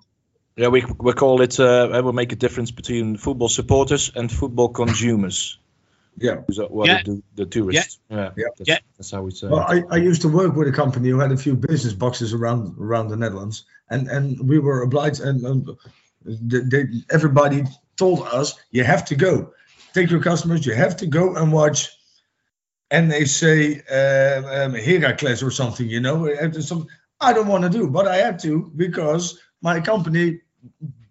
Yeah, 0.56 0.70
we 0.70 0.84
we 0.98 1.14
call 1.14 1.42
it. 1.42 1.60
Uh, 1.60 2.02
we 2.04 2.12
make 2.14 2.32
a 2.32 2.36
difference 2.36 2.72
between 2.72 3.18
football 3.18 3.50
supporters 3.50 4.12
and 4.16 4.32
football 4.32 4.70
consumers. 4.70 5.60
Yeah, 6.20 6.38
what 6.48 6.88
yeah. 6.88 7.04
The, 7.06 7.22
the 7.36 7.46
tourists. 7.46 8.00
Yeah, 8.10 8.18
yeah. 8.18 8.32
yeah. 8.36 8.46
That's, 8.58 8.68
yeah. 8.68 8.80
that's 8.98 9.12
how 9.12 9.22
we 9.22 9.30
say. 9.30 9.50
Well, 9.50 9.60
I, 9.60 9.84
I 9.92 9.98
used 9.98 10.24
to 10.24 10.30
work 10.30 10.56
with 10.56 10.68
a 10.68 10.72
company 10.72 11.10
who 11.10 11.20
had 11.20 11.32
a 11.32 11.38
few 11.38 11.56
business 11.56 11.94
boxes 11.94 12.34
around 12.34 12.76
around 12.80 13.10
the 13.10 13.18
Netherlands, 13.18 13.66
and 13.88 14.08
and 14.08 14.50
we 14.50 14.58
were 14.58 14.82
obliged, 14.82 15.20
and, 15.22 15.46
and 15.46 15.70
they, 16.26 16.62
they, 16.62 16.84
everybody 17.12 17.66
told 17.98 18.28
us 18.28 18.56
you 18.72 18.84
have 18.84 19.06
to 19.06 19.16
go, 19.16 19.54
take 19.94 20.10
your 20.10 20.22
customers, 20.22 20.66
you 20.66 20.74
have 20.74 20.98
to 20.98 21.08
go 21.08 21.36
and 21.36 21.52
watch 21.52 21.90
and 22.92 23.12
they 23.12 23.26
say 23.26 23.82
um, 23.92 24.46
um, 24.46 24.74
Heracles 24.74 25.44
or 25.44 25.52
something, 25.52 25.90
you 25.90 26.00
know, 26.00 26.34
some, 26.60 26.88
I 27.20 27.34
don't 27.34 27.48
want 27.48 27.64
to 27.64 27.70
do, 27.70 27.90
but 27.90 28.08
I 28.08 28.18
have 28.18 28.42
to 28.44 28.72
because 28.76 29.40
my 29.62 29.80
company 29.82 30.42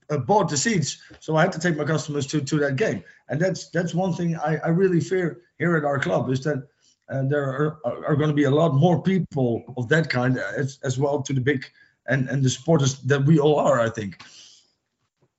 uh, 0.08 0.18
bought 0.18 0.48
the 0.48 0.56
seats, 0.56 0.98
so 1.20 1.36
I 1.36 1.42
had 1.42 1.52
to 1.52 1.58
take 1.58 1.76
my 1.76 1.84
customers 1.84 2.26
to, 2.28 2.40
to 2.40 2.58
that 2.60 2.76
game, 2.76 3.02
and 3.28 3.40
that's 3.40 3.70
that's 3.70 3.92
one 3.92 4.12
thing 4.12 4.36
I, 4.36 4.56
I 4.58 4.68
really 4.68 5.00
fear 5.00 5.42
here 5.58 5.76
at 5.76 5.84
our 5.84 5.98
club 5.98 6.30
is 6.30 6.44
that 6.44 6.66
uh, 7.08 7.22
there 7.28 7.44
are, 7.44 7.78
are 8.06 8.16
going 8.16 8.30
to 8.30 8.34
be 8.34 8.44
a 8.44 8.50
lot 8.50 8.74
more 8.74 9.02
people 9.02 9.64
of 9.76 9.88
that 9.88 10.08
kind 10.08 10.38
as, 10.38 10.78
as 10.84 10.98
well 10.98 11.22
to 11.22 11.32
the 11.32 11.40
big 11.40 11.66
and 12.06 12.28
and 12.28 12.42
the 12.42 12.50
supporters 12.50 13.00
that 13.00 13.24
we 13.24 13.38
all 13.40 13.58
are, 13.58 13.80
I 13.80 13.90
think. 13.90 14.22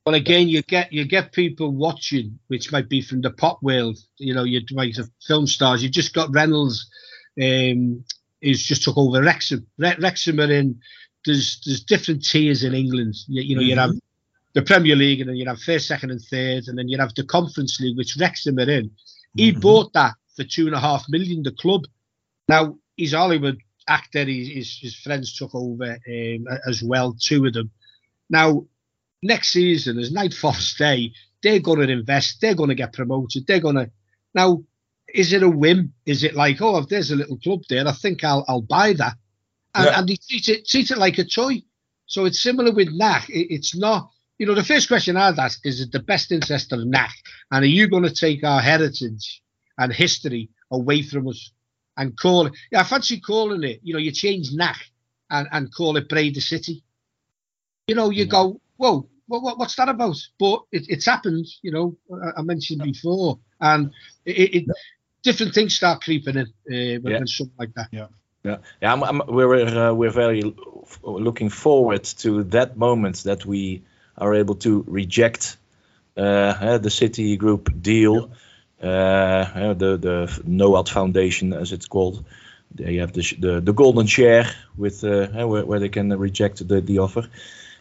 But 0.08 0.16
again, 0.16 0.48
you 0.48 0.62
get 0.62 0.94
you 0.94 1.04
get 1.04 1.34
people 1.34 1.70
watching, 1.70 2.40
which 2.48 2.72
might 2.72 2.88
be 2.88 3.02
from 3.02 3.20
the 3.20 3.30
pop 3.30 3.62
world. 3.62 3.98
You 4.16 4.34
know, 4.34 4.46
you 4.46 4.62
might 4.72 4.96
have 4.96 5.10
film 5.28 5.48
stars. 5.48 5.84
You 5.84 5.90
just 5.90 6.14
got 6.14 6.34
Reynolds, 6.34 6.90
um, 7.44 8.06
who's 8.42 8.64
just 8.64 8.84
took 8.84 8.98
over 8.98 9.22
Wrexham. 9.22 9.68
Re- 9.78 9.98
Wrexham 10.00 10.40
are 10.40 10.50
in. 10.50 10.80
There's 11.26 11.60
there's 11.66 11.84
different 11.84 12.24
tiers 12.24 12.64
in 12.64 12.74
England. 12.74 13.16
You, 13.28 13.42
you 13.42 13.56
know, 13.56 13.62
mm-hmm. 13.62 13.70
you 13.70 13.76
have 13.76 13.92
the 14.54 14.62
Premier 14.62 14.96
League, 14.96 15.20
and 15.20 15.30
then 15.30 15.36
you 15.36 15.46
have 15.46 15.60
first, 15.60 15.90
second, 15.90 16.12
and 16.12 16.22
third, 16.22 16.70
and 16.70 16.78
then 16.78 16.88
you 16.88 16.98
have 17.00 17.14
the 17.14 17.26
Conference 17.26 17.78
League, 17.82 17.98
which 17.98 18.16
Wrexham 18.18 18.60
are 18.60 18.70
in. 18.70 18.90
He 19.36 19.52
mm-hmm. 19.52 19.60
bought 19.60 19.92
that 19.92 20.14
for 20.38 20.46
two 20.46 20.68
and 20.68 20.76
a 20.76 20.80
half 20.80 21.04
million. 21.10 21.44
The 21.44 21.52
club. 21.52 21.82
Now 22.48 22.78
he's 22.96 23.12
Hollywood 23.12 23.58
actor. 23.90 24.24
His, 24.24 24.80
his 24.82 24.96
friends 24.96 25.36
took 25.36 25.54
over 25.54 25.98
um, 26.10 26.48
as 26.66 26.82
well, 26.82 27.14
two 27.20 27.46
of 27.46 27.52
them. 27.52 27.72
Now 28.30 28.68
next 29.22 29.50
season, 29.50 29.98
as 29.98 30.12
Night 30.12 30.34
Forest 30.34 30.78
Day, 30.78 31.12
they're 31.44 31.60
going 31.60 31.80
to 31.80 31.92
invest, 31.92 32.42
they're 32.42 32.56
going 32.56 32.70
to 32.70 32.76
get 32.76 32.94
promoted, 32.94 33.46
they're 33.48 33.60
going 33.60 33.76
to. 33.76 33.92
Now, 34.34 34.64
is 35.14 35.34
it 35.34 35.44
a 35.44 35.50
whim? 35.50 35.94
Is 36.06 36.24
it 36.24 36.36
like, 36.36 36.62
oh, 36.62 36.78
if 36.78 36.90
there's 36.90 37.12
a 37.12 37.16
little 37.16 37.38
club 37.38 37.62
there, 37.70 37.88
I 37.88 37.94
think 37.94 38.24
I'll 38.24 38.44
I'll 38.48 38.62
buy 38.62 38.94
that, 38.94 39.16
and, 39.74 39.86
yeah. 39.86 40.00
and 40.00 40.10
they 40.10 40.18
treat 40.18 40.50
it 40.50 40.68
treat 40.68 40.92
it 40.92 40.98
like 40.98 41.18
a 41.18 41.24
toy. 41.24 41.62
So 42.06 42.26
it's 42.26 42.42
similar 42.42 42.72
with 42.74 42.90
NAC. 42.92 43.30
It, 43.30 43.54
it's 43.54 43.76
not. 43.76 44.10
You 44.38 44.46
know, 44.46 44.54
the 44.54 44.64
first 44.64 44.88
question 44.88 45.18
I'd 45.18 45.40
ask 45.40 45.66
is: 45.66 45.76
Is 45.76 45.88
it 45.88 45.92
the 45.92 46.00
best 46.00 46.32
interest 46.32 46.74
of 46.74 46.86
NAC, 46.86 47.12
and 47.52 47.64
are 47.64 47.68
you 47.68 47.88
going 47.88 48.04
to 48.04 48.14
take 48.14 48.44
our 48.44 48.62
heritage 48.62 49.42
and 49.78 49.94
history 49.94 50.50
away 50.72 51.02
from 51.02 51.28
us 51.28 51.52
and 51.96 52.18
call 52.18 52.48
it? 52.48 52.54
Yeah, 52.72 52.82
I 52.82 52.84
fancy 52.84 53.20
calling 53.20 53.64
it. 53.64 53.80
You 53.84 53.94
know, 53.94 54.00
you 54.00 54.12
change 54.12 54.52
NAC 54.54 54.78
and 55.30 55.48
and 55.52 55.74
call 55.74 55.98
it 55.98 56.10
Breda 56.10 56.42
City. 56.42 56.84
You 57.88 57.96
know, 57.96 58.10
you 58.10 58.26
yeah. 58.26 58.32
go 58.32 58.62
whoa, 58.78 59.08
what, 59.28 59.44
what, 59.44 59.58
what's 59.58 59.76
that 59.76 59.90
about? 59.90 60.18
But 60.40 60.62
it, 60.72 60.86
it's 60.90 61.06
happened, 61.06 61.46
you 61.62 61.72
know, 61.72 61.98
I, 62.12 62.40
I 62.40 62.42
mentioned 62.44 62.82
before, 62.84 63.40
and 63.60 63.92
it, 64.26 64.56
it, 64.56 64.66
different 65.24 65.54
things 65.54 65.76
start 65.76 66.02
creeping 66.02 66.38
in 66.38 66.46
uh, 66.46 67.02
when, 67.02 67.14
yeah. 67.14 67.20
something 67.26 67.56
like 67.60 67.74
that. 67.76 67.88
Yeah. 67.92 68.08
Yeah, 68.44 68.58
yeah. 68.82 68.94
I'm, 68.94 69.04
I'm, 69.04 69.22
we're 69.28 69.66
uh, 69.66 69.94
we're 69.94 70.12
very 70.12 70.56
looking 71.04 71.50
forward 71.50 72.04
to 72.20 72.44
that 72.44 72.78
moment 72.78 73.24
that 73.24 73.46
we 73.46 73.82
are 74.18 74.34
able 74.34 74.56
to 74.56 74.86
reject 74.88 75.58
uh, 76.16 76.78
the 76.78 76.90
City 76.90 77.36
Group 77.36 77.82
deal, 77.82 78.32
uh, 78.82 79.74
the 79.74 79.98
the 79.98 80.42
NOAD 80.46 80.88
Foundation 80.88 81.52
as 81.52 81.74
it's 81.74 81.88
called. 81.88 82.24
They 82.74 82.98
have 82.98 83.12
the 83.12 83.36
the, 83.40 83.60
the 83.60 83.74
golden 83.74 84.08
share 84.08 84.46
with 84.78 85.04
uh, 85.04 85.28
where, 85.46 85.66
where 85.66 85.80
they 85.80 85.90
can 85.90 86.18
reject 86.18 86.66
the, 86.66 86.80
the 86.80 87.00
offer 87.00 87.28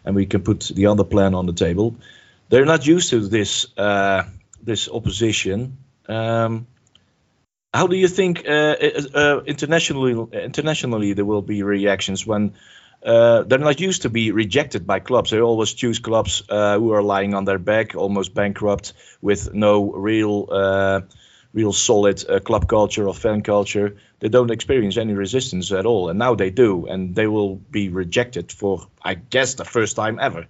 and 0.07 0.17
we 0.17 0.25
can 0.27 0.43
put 0.43 0.61
the 0.75 0.87
other 0.87 1.05
plan 1.05 1.35
on 1.35 1.47
the 1.47 1.53
table. 1.53 1.97
They're 2.49 2.65
not 2.65 2.87
used 2.87 3.11
to 3.11 3.21
this 3.21 3.67
uh, 3.77 4.23
this 4.63 4.89
opposition. 4.89 5.77
Um, 6.09 6.67
how 7.75 7.89
do 7.89 7.97
you 7.97 8.09
think 8.09 8.49
uh, 8.49 8.77
uh, 9.15 9.43
internationally 9.45 10.15
internationally 10.33 11.13
there 11.13 11.25
will 11.25 11.43
be 11.43 11.63
reactions 11.63 12.27
when 12.27 12.55
uh, 13.05 13.43
they're 13.43 13.59
not 13.59 13.81
used 13.81 14.03
to 14.03 14.09
be 14.09 14.31
rejected 14.31 14.87
by 14.87 15.01
clubs? 15.01 15.31
They 15.31 15.41
always 15.41 15.75
choose 15.75 15.99
clubs 15.99 16.43
uh, 16.49 16.79
who 16.79 16.93
are 16.93 17.03
lying 17.03 17.35
on 17.35 17.45
their 17.45 17.59
back, 17.59 17.95
almost 17.95 18.33
bankrupt, 18.33 18.93
with 19.21 19.53
no 19.53 19.93
real 19.93 20.49
uh, 20.51 21.01
real 21.57 21.73
solid 21.73 22.23
uh, 22.29 22.39
club 22.39 22.69
culture 22.69 23.09
or 23.09 23.15
fan 23.15 23.43
culture, 23.43 23.97
they 24.21 24.29
don't 24.29 24.51
experience 24.51 24.99
any 24.99 25.15
resistance 25.15 25.73
at 25.73 25.87
all. 25.87 26.11
And 26.11 26.19
now 26.19 26.35
they 26.35 26.51
do, 26.51 26.87
and 26.87 27.15
they 27.15 27.27
will 27.27 27.57
be 27.57 27.89
rejected 27.89 28.53
for, 28.53 28.87
I 29.03 29.15
guess, 29.15 29.55
the 29.55 29.65
first 29.65 29.97
time 29.97 30.19
ever. 30.21 30.47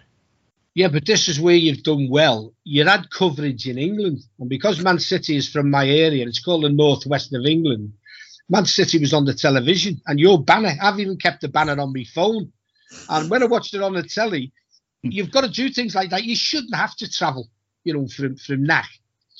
Yeah, 0.74 0.88
but 0.88 1.06
this 1.06 1.28
is 1.28 1.40
where 1.40 1.54
you've 1.54 1.84
done 1.84 2.08
well. 2.10 2.52
You 2.64 2.84
had 2.84 3.08
coverage 3.10 3.66
in 3.66 3.78
England, 3.78 4.24
and 4.40 4.48
because 4.48 4.82
Man 4.82 4.98
City 4.98 5.36
is 5.36 5.48
from 5.48 5.70
my 5.70 5.88
area, 5.88 6.26
it's 6.26 6.44
called 6.44 6.64
the 6.64 6.70
northwest 6.70 7.32
of 7.32 7.46
England. 7.46 7.92
Man 8.48 8.66
City 8.66 8.98
was 8.98 9.14
on 9.14 9.24
the 9.24 9.32
television, 9.32 10.02
and 10.06 10.18
your 10.18 10.42
banner. 10.42 10.72
I've 10.82 10.98
even 10.98 11.16
kept 11.18 11.40
the 11.40 11.48
banner 11.48 11.80
on 11.80 11.94
my 11.94 12.04
phone, 12.14 12.52
and 13.08 13.30
when 13.30 13.42
I 13.42 13.46
watched 13.46 13.74
it 13.74 13.82
on 13.82 13.94
the 13.94 14.02
telly, 14.02 14.52
you've 15.02 15.30
got 15.30 15.42
to 15.42 15.48
do 15.48 15.70
things 15.70 15.94
like 15.94 16.10
that. 16.10 16.24
You 16.24 16.36
shouldn't 16.36 16.74
have 16.74 16.94
to 16.96 17.10
travel, 17.10 17.48
you 17.84 17.94
know, 17.94 18.08
from 18.08 18.36
from 18.36 18.64
NAC 18.64 18.88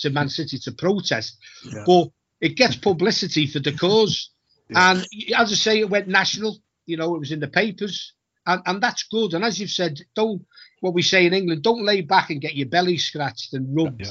to 0.01 0.11
Man 0.11 0.29
City 0.29 0.59
to 0.59 0.73
protest, 0.73 1.39
yeah. 1.65 1.85
but 1.87 2.09
it 2.41 2.57
gets 2.57 2.77
publicity 2.77 3.47
for 3.47 3.61
the 3.61 3.73
cause. 3.73 4.31
Yeah. 4.69 4.91
And 4.91 5.07
as 5.37 5.53
I 5.53 5.55
say, 5.55 5.79
it 5.79 5.91
went 5.91 6.09
national. 6.09 6.59
You 6.87 6.97
know, 6.97 7.15
it 7.15 7.21
was 7.21 7.31
in 7.31 7.39
the 7.39 7.47
papers, 7.47 8.15
and, 8.47 8.61
and 8.67 8.83
that's 8.83 9.05
good. 9.05 9.33
And 9.33 9.45
as 9.45 9.61
you've 9.61 9.71
said, 9.71 10.01
don't 10.17 10.45
what 10.81 10.93
we 10.93 11.03
say 11.03 11.25
in 11.25 11.35
England, 11.35 11.63
don't 11.63 11.85
lay 11.85 12.01
back 12.01 12.31
and 12.31 12.41
get 12.41 12.57
your 12.57 12.67
belly 12.67 12.99
scratched 12.99 13.55
and 13.55 13.77
rubbed. 13.77 14.01
Yeah 14.01 14.11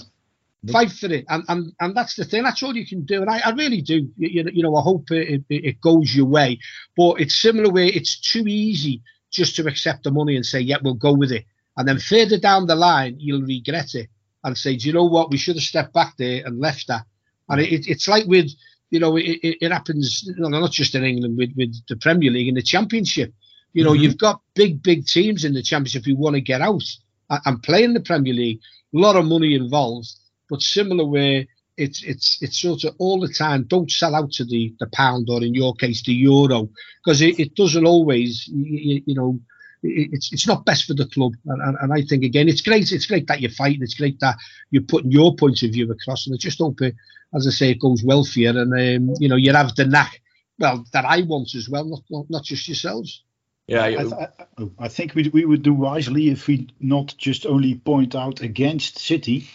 fight 0.71 0.91
for 0.91 1.07
it, 1.07 1.25
and, 1.29 1.43
and 1.47 1.73
and 1.79 1.95
that's 1.95 2.15
the 2.15 2.25
thing. 2.25 2.43
That's 2.43 2.63
all 2.63 2.75
you 2.75 2.85
can 2.85 3.05
do, 3.05 3.21
and 3.21 3.29
I, 3.29 3.39
I 3.45 3.51
really 3.51 3.81
do. 3.81 4.09
You, 4.17 4.49
you 4.51 4.63
know, 4.63 4.75
I 4.75 4.81
hope 4.81 5.11
it, 5.11 5.43
it, 5.49 5.65
it 5.65 5.81
goes 5.81 6.15
your 6.15 6.25
way. 6.25 6.59
But 6.97 7.21
it's 7.21 7.35
similar 7.35 7.71
way. 7.71 7.87
it's 7.87 8.19
too 8.19 8.45
easy 8.47 9.01
just 9.31 9.55
to 9.57 9.67
accept 9.67 10.03
the 10.03 10.11
money 10.11 10.35
and 10.35 10.45
say, 10.45 10.59
yeah, 10.59 10.77
we'll 10.81 10.93
go 10.93 11.13
with 11.13 11.31
it, 11.31 11.45
and 11.77 11.87
then 11.87 11.99
further 11.99 12.37
down 12.37 12.67
the 12.67 12.75
line 12.75 13.15
you'll 13.19 13.41
regret 13.41 13.95
it 13.95 14.09
and 14.45 14.57
say, 14.57 14.77
do 14.77 14.87
you 14.87 14.93
know 14.93 15.05
what? 15.05 15.31
We 15.31 15.37
should 15.37 15.55
have 15.55 15.63
stepped 15.63 15.93
back 15.93 16.15
there 16.17 16.43
and 16.45 16.59
left 16.59 16.87
that. 16.87 17.03
And 17.49 17.59
it, 17.59 17.87
it's 17.87 18.07
like 18.07 18.25
with 18.25 18.49
you 18.91 18.99
know, 18.99 19.17
it, 19.17 19.39
it 19.41 19.71
happens 19.71 20.23
you 20.25 20.35
know, 20.37 20.47
not 20.47 20.71
just 20.71 20.95
in 20.95 21.03
England 21.03 21.37
with 21.37 21.51
with 21.57 21.75
the 21.89 21.97
Premier 21.97 22.31
League 22.31 22.47
and 22.47 22.57
the 22.57 22.61
Championship. 22.61 23.33
You 23.73 23.83
know, 23.83 23.91
mm-hmm. 23.91 24.03
you've 24.03 24.17
got 24.17 24.41
big 24.53 24.81
big 24.81 25.05
teams 25.05 25.43
in 25.43 25.53
the 25.53 25.61
Championship 25.61 26.05
who 26.05 26.15
want 26.15 26.35
to 26.35 26.41
get 26.41 26.61
out 26.61 26.83
and 27.29 27.61
play 27.61 27.83
in 27.83 27.93
the 27.93 27.99
Premier 27.99 28.33
League. 28.33 28.61
A 28.95 28.97
lot 28.97 29.17
of 29.17 29.25
money 29.25 29.53
involved 29.53 30.07
but 30.49 30.61
similar 30.61 31.05
way, 31.05 31.47
it's 31.77 32.03
it's 32.03 32.37
it's 32.41 32.61
sort 32.61 32.83
of 32.83 32.95
all 32.99 33.19
the 33.19 33.33
time. 33.33 33.63
Don't 33.63 33.91
sell 33.91 34.15
out 34.15 34.31
to 34.33 34.45
the 34.45 34.73
the 34.79 34.87
pound 34.87 35.27
or 35.29 35.43
in 35.43 35.53
your 35.53 35.75
case 35.75 36.03
the 36.03 36.13
euro 36.13 36.69
because 37.03 37.21
it, 37.21 37.39
it 37.39 37.55
doesn't 37.55 37.85
always 37.85 38.47
you, 38.47 39.01
you 39.05 39.15
know 39.15 39.39
it's 39.85 40.31
it's 40.33 40.47
not 40.47 40.65
best 40.65 40.85
for 40.85 40.93
the 40.93 41.05
club. 41.07 41.33
And, 41.45 41.61
and, 41.61 41.77
and, 41.81 41.93
I 41.93 42.01
think 42.01 42.23
again, 42.23 42.49
it's 42.49 42.61
great. 42.61 42.91
It's 42.91 43.05
great 43.05 43.27
that 43.27 43.41
you're 43.41 43.51
fighting. 43.51 43.83
It's 43.83 43.93
great 43.93 44.19
that 44.19 44.35
you're 44.71 44.83
putting 44.83 45.11
your 45.11 45.35
point 45.35 45.61
of 45.63 45.71
view 45.71 45.91
across. 45.91 46.25
And 46.25 46.33
I 46.33 46.37
just 46.37 46.59
hope, 46.59 46.81
it, 46.81 46.95
as 47.33 47.47
I 47.47 47.51
say, 47.51 47.69
it 47.71 47.79
goes 47.79 48.03
well 48.03 48.23
for 48.23 48.39
you. 48.39 48.49
And 48.49 48.73
um, 48.73 49.15
you 49.19 49.29
know, 49.29 49.35
you 49.35 49.53
have 49.53 49.75
the 49.75 49.85
knack, 49.85 50.21
well, 50.59 50.85
that 50.93 51.05
I 51.05 51.21
want 51.21 51.55
as 51.55 51.69
well, 51.69 51.85
not 51.85 52.01
not, 52.09 52.25
not 52.29 52.43
just 52.43 52.67
yourselves. 52.67 53.23
Yeah, 53.67 53.83
I, 53.83 54.03
I, 54.03 54.67
I, 54.77 54.87
think 54.87 55.15
we 55.15 55.27
we 55.29 55.43
would 55.43 55.63
do 55.63 55.73
wisely 55.73 56.29
if 56.29 56.47
we 56.47 56.67
not 56.79 57.15
just 57.17 57.47
only 57.47 57.73
point 57.73 58.13
out 58.13 58.41
against 58.41 58.99
City, 58.99 59.49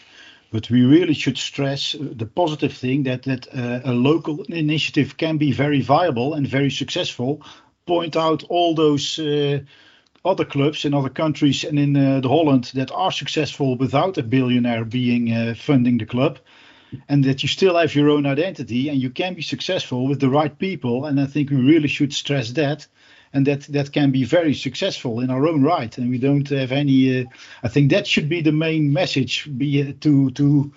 but 0.51 0.68
we 0.68 0.83
really 0.85 1.14
should 1.14 1.39
stress 1.39 1.95
the 1.99 2.26
positive 2.26 2.72
thing 2.72 3.05
that 3.05 3.22
that 3.22 3.47
uh, 3.55 3.81
a 3.85 3.93
local 3.93 4.43
initiative 4.45 5.16
can 5.16 5.39
be 5.39 5.53
very 5.53 5.81
viable 5.81 6.35
and 6.35 6.47
very 6.47 6.70
successful. 6.70 7.41
Point 7.87 8.16
out 8.16 8.43
all 8.49 8.74
those 8.74 9.18
uh, 9.18 9.61
other 10.25 10.45
clubs 10.45 10.85
in 10.85 10.95
other 10.95 11.09
countries 11.09 11.64
and 11.64 11.79
in 11.79 11.97
uh, 11.97 12.21
the 12.21 12.29
Holland 12.29 12.71
that 12.75 12.91
are 12.91 13.12
successful 13.12 13.77
without 13.77 14.18
a 14.18 14.23
billionaire 14.23 14.85
being 14.85 15.33
uh, 15.33 15.55
funding 15.55 15.99
the 15.99 16.07
club, 16.07 16.39
and 17.09 17.25
that 17.25 17.43
you 17.43 17.49
still 17.49 17.77
have 17.77 17.95
your 17.95 18.11
own 18.11 18.27
identity 18.27 18.89
and 18.89 19.01
you 19.01 19.11
can 19.11 19.35
be 19.35 19.43
successful 19.43 20.07
with 20.09 20.21
the 20.21 20.29
right 20.29 20.59
people. 20.59 21.07
And 21.07 21.21
I 21.21 21.27
think 21.27 21.51
we 21.51 21.57
really 21.57 21.89
should 21.89 22.12
stress 22.12 22.51
that 22.53 22.87
and 23.33 23.47
that 23.47 23.62
that 23.73 23.93
can 23.93 24.11
be 24.11 24.25
very 24.25 24.55
successful 24.55 25.21
in 25.21 25.31
our 25.31 25.47
own 25.47 25.62
right 25.62 25.97
and 25.99 26.11
we 26.11 26.18
don't 26.18 26.49
have 26.49 26.73
any 26.73 27.21
uh, 27.21 27.25
i 27.62 27.68
think 27.68 27.91
that 27.91 28.07
should 28.07 28.29
be 28.29 28.41
the 28.41 28.53
main 28.53 28.93
message 28.93 29.49
be 29.57 29.93
to 29.93 30.31
to 30.33 30.73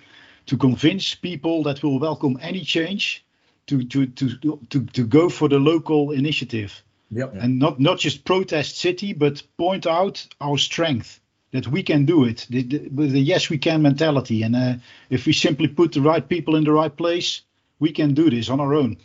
to 0.45 0.57
convince 0.57 1.15
people 1.15 1.63
that 1.63 1.81
will 1.81 1.99
welcome 1.99 2.37
any 2.41 2.61
change 2.61 3.25
to 3.65 3.83
to 3.83 4.05
to 4.05 4.29
to, 4.69 4.85
to 4.85 5.03
go 5.03 5.29
for 5.29 5.49
the 5.49 5.59
local 5.59 6.11
initiative 6.11 6.83
yep. 7.15 7.33
and 7.35 7.59
not 7.59 7.79
not 7.79 7.99
just 7.99 8.25
protest 8.25 8.77
city 8.77 9.13
but 9.13 9.43
point 9.57 9.85
out 9.85 10.25
our 10.41 10.57
strength 10.57 11.19
that 11.51 11.67
we 11.67 11.83
can 11.83 12.05
do 12.05 12.25
it 12.25 12.47
the, 12.49 12.63
the, 12.63 12.89
with 12.89 13.11
the 13.11 13.21
yes 13.21 13.49
we 13.49 13.57
can 13.57 13.81
mentality 13.81 14.43
and 14.43 14.55
uh, 14.55 14.73
if 15.09 15.25
we 15.25 15.33
simply 15.33 15.67
put 15.67 15.91
the 15.91 16.01
right 16.01 16.27
people 16.27 16.55
in 16.55 16.63
the 16.63 16.71
right 16.71 16.95
place 16.95 17.41
we 17.79 17.91
can 17.91 18.13
do 18.13 18.29
this 18.29 18.49
on 18.49 18.59
our 18.59 18.73
own 18.73 18.97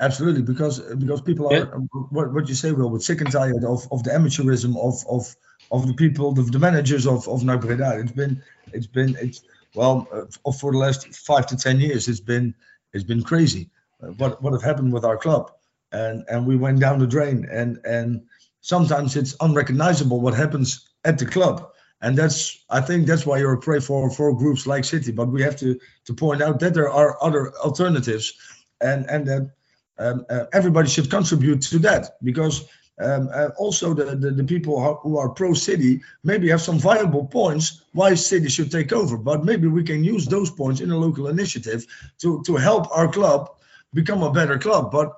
Absolutely, 0.00 0.42
because 0.42 0.78
because 0.78 1.20
people 1.20 1.48
are 1.48 1.54
yeah. 1.54 1.64
what, 2.10 2.32
what 2.32 2.48
you 2.48 2.54
say, 2.54 2.70
Will, 2.70 2.90
but 2.90 3.02
sick 3.02 3.20
and 3.20 3.32
tired 3.32 3.64
of, 3.64 3.88
of 3.90 4.04
the 4.04 4.10
amateurism 4.10 4.76
of 4.78 5.04
of 5.10 5.34
of 5.72 5.86
the 5.88 5.94
people, 5.94 6.32
the, 6.32 6.42
the 6.42 6.58
managers 6.58 7.06
of 7.06 7.26
of 7.28 7.44
NAC 7.44 7.62
Breda. 7.62 7.98
It's 7.98 8.12
been 8.12 8.42
it's 8.72 8.86
been 8.86 9.16
it's 9.20 9.42
well 9.74 10.06
uh, 10.12 10.52
for 10.52 10.70
the 10.70 10.78
last 10.78 11.12
five 11.14 11.48
to 11.48 11.56
ten 11.56 11.80
years. 11.80 12.06
It's 12.06 12.20
been 12.20 12.54
it's 12.92 13.02
been 13.02 13.22
crazy. 13.22 13.70
Uh, 14.00 14.08
what 14.12 14.40
what 14.40 14.52
have 14.52 14.62
happened 14.62 14.92
with 14.92 15.04
our 15.04 15.16
club, 15.16 15.50
and 15.92 16.24
and 16.28 16.46
we 16.46 16.56
went 16.56 16.80
down 16.80 16.98
the 16.98 17.06
drain, 17.06 17.46
and 17.50 17.78
and 17.84 18.22
sometimes 18.60 19.16
it's 19.16 19.36
unrecognizable 19.40 20.20
what 20.20 20.34
happens 20.34 20.88
at 21.04 21.18
the 21.18 21.26
club. 21.26 21.70
And 22.00 22.16
that's, 22.16 22.64
I 22.70 22.80
think, 22.80 23.06
that's 23.06 23.26
why 23.26 23.38
you're 23.38 23.58
a 23.58 23.80
for 23.80 24.10
for 24.10 24.36
groups 24.36 24.66
like 24.66 24.84
City. 24.84 25.10
But 25.10 25.28
we 25.28 25.42
have 25.42 25.56
to 25.56 25.80
to 26.04 26.14
point 26.14 26.42
out 26.42 26.60
that 26.60 26.74
there 26.74 26.90
are 26.90 27.22
other 27.22 27.52
alternatives, 27.56 28.34
and 28.80 29.06
and 29.10 29.26
that 29.26 29.50
um, 29.98 30.24
uh, 30.30 30.44
everybody 30.52 30.88
should 30.88 31.10
contribute 31.10 31.62
to 31.62 31.78
that 31.80 32.16
because 32.22 32.68
um, 33.00 33.28
uh, 33.32 33.48
also 33.58 33.94
the, 33.94 34.16
the, 34.16 34.30
the, 34.30 34.44
people 34.44 35.00
who 35.02 35.18
are 35.18 35.28
pro 35.28 35.54
city 35.54 36.02
maybe 36.24 36.48
have 36.50 36.60
some 36.60 36.78
viable 36.78 37.26
points 37.26 37.82
why 37.92 38.14
city 38.14 38.48
should 38.48 38.72
take 38.72 38.92
over 38.92 39.16
but 39.16 39.44
maybe 39.44 39.68
we 39.68 39.84
can 39.84 40.02
use 40.02 40.26
those 40.26 40.50
points 40.50 40.80
in 40.80 40.90
a 40.90 40.96
local 40.96 41.28
initiative 41.28 41.86
to, 42.18 42.42
to 42.44 42.56
help 42.56 42.88
our 42.96 43.08
club 43.08 43.50
become 43.94 44.22
a 44.22 44.32
better 44.32 44.58
club 44.58 44.90
but 44.90 45.16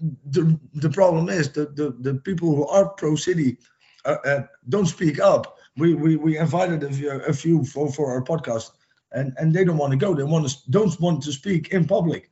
the, 0.00 0.58
the 0.74 0.90
problem 0.90 1.28
is 1.28 1.50
that 1.52 1.76
the, 1.76 1.94
the 2.00 2.14
people 2.14 2.54
who 2.54 2.66
are 2.66 2.88
pro 2.88 3.14
city 3.14 3.56
uh, 4.04 4.16
uh, 4.24 4.42
don't 4.68 4.86
speak 4.86 5.20
up 5.20 5.58
we, 5.76 5.94
we, 5.94 6.16
we 6.16 6.36
invited 6.38 6.82
a 6.82 6.92
few, 6.92 7.10
a 7.10 7.32
few 7.32 7.64
for, 7.64 7.90
for 7.90 8.10
our 8.10 8.22
podcast 8.22 8.70
and, 9.12 9.32
and 9.36 9.54
they 9.54 9.64
don't 9.64 9.78
want 9.78 9.92
to 9.92 9.96
go 9.96 10.14
they 10.14 10.22
want 10.22 10.48
to 10.48 10.56
don't 10.70 11.00
want 11.00 11.22
to 11.22 11.32
speak 11.32 11.68
in 11.68 11.86
public 11.86 12.30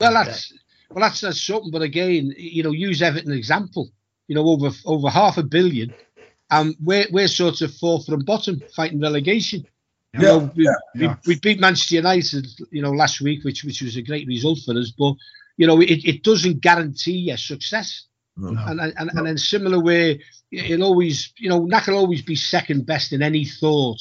well, 0.00 0.14
that's 0.14 0.52
well, 0.90 1.02
that's, 1.02 1.20
that's 1.20 1.42
something. 1.42 1.70
But 1.70 1.82
again, 1.82 2.34
you 2.36 2.62
know, 2.62 2.72
use 2.72 3.02
Everton 3.02 3.32
example. 3.32 3.90
You 4.26 4.34
know, 4.34 4.46
over 4.46 4.70
over 4.86 5.10
half 5.10 5.38
a 5.38 5.42
billion, 5.42 5.92
and 6.50 6.74
we're 6.82 7.06
we're 7.10 7.28
sort 7.28 7.60
of 7.60 7.74
fourth 7.74 8.06
from 8.06 8.24
bottom, 8.24 8.62
fighting 8.74 9.00
relegation. 9.00 9.66
You 10.14 10.26
yeah, 10.26 10.48
we, 10.56 10.64
yeah, 10.64 10.74
we, 11.24 11.34
we, 11.34 11.38
beat 11.38 11.60
Manchester 11.60 11.94
United, 11.94 12.46
you 12.72 12.82
know, 12.82 12.90
last 12.90 13.20
week, 13.20 13.44
which 13.44 13.62
which 13.62 13.80
was 13.80 13.96
a 13.96 14.02
great 14.02 14.26
result 14.26 14.58
for 14.64 14.76
us. 14.76 14.92
But 14.98 15.14
you 15.56 15.68
know, 15.68 15.80
it, 15.80 16.04
it 16.04 16.24
doesn't 16.24 16.60
guarantee 16.60 17.18
your 17.28 17.36
success. 17.36 18.06
No. 18.36 18.48
And 18.66 18.80
and, 18.80 18.94
no. 18.96 19.20
and 19.20 19.28
in 19.28 19.38
similar 19.38 19.78
way, 19.78 20.20
it'll 20.50 20.82
always, 20.82 21.32
you 21.38 21.48
know, 21.48 21.64
NAC 21.64 21.86
will 21.86 21.98
always 21.98 22.22
be 22.22 22.34
second 22.34 22.86
best 22.86 23.12
in 23.12 23.22
any 23.22 23.44
thought 23.44 23.98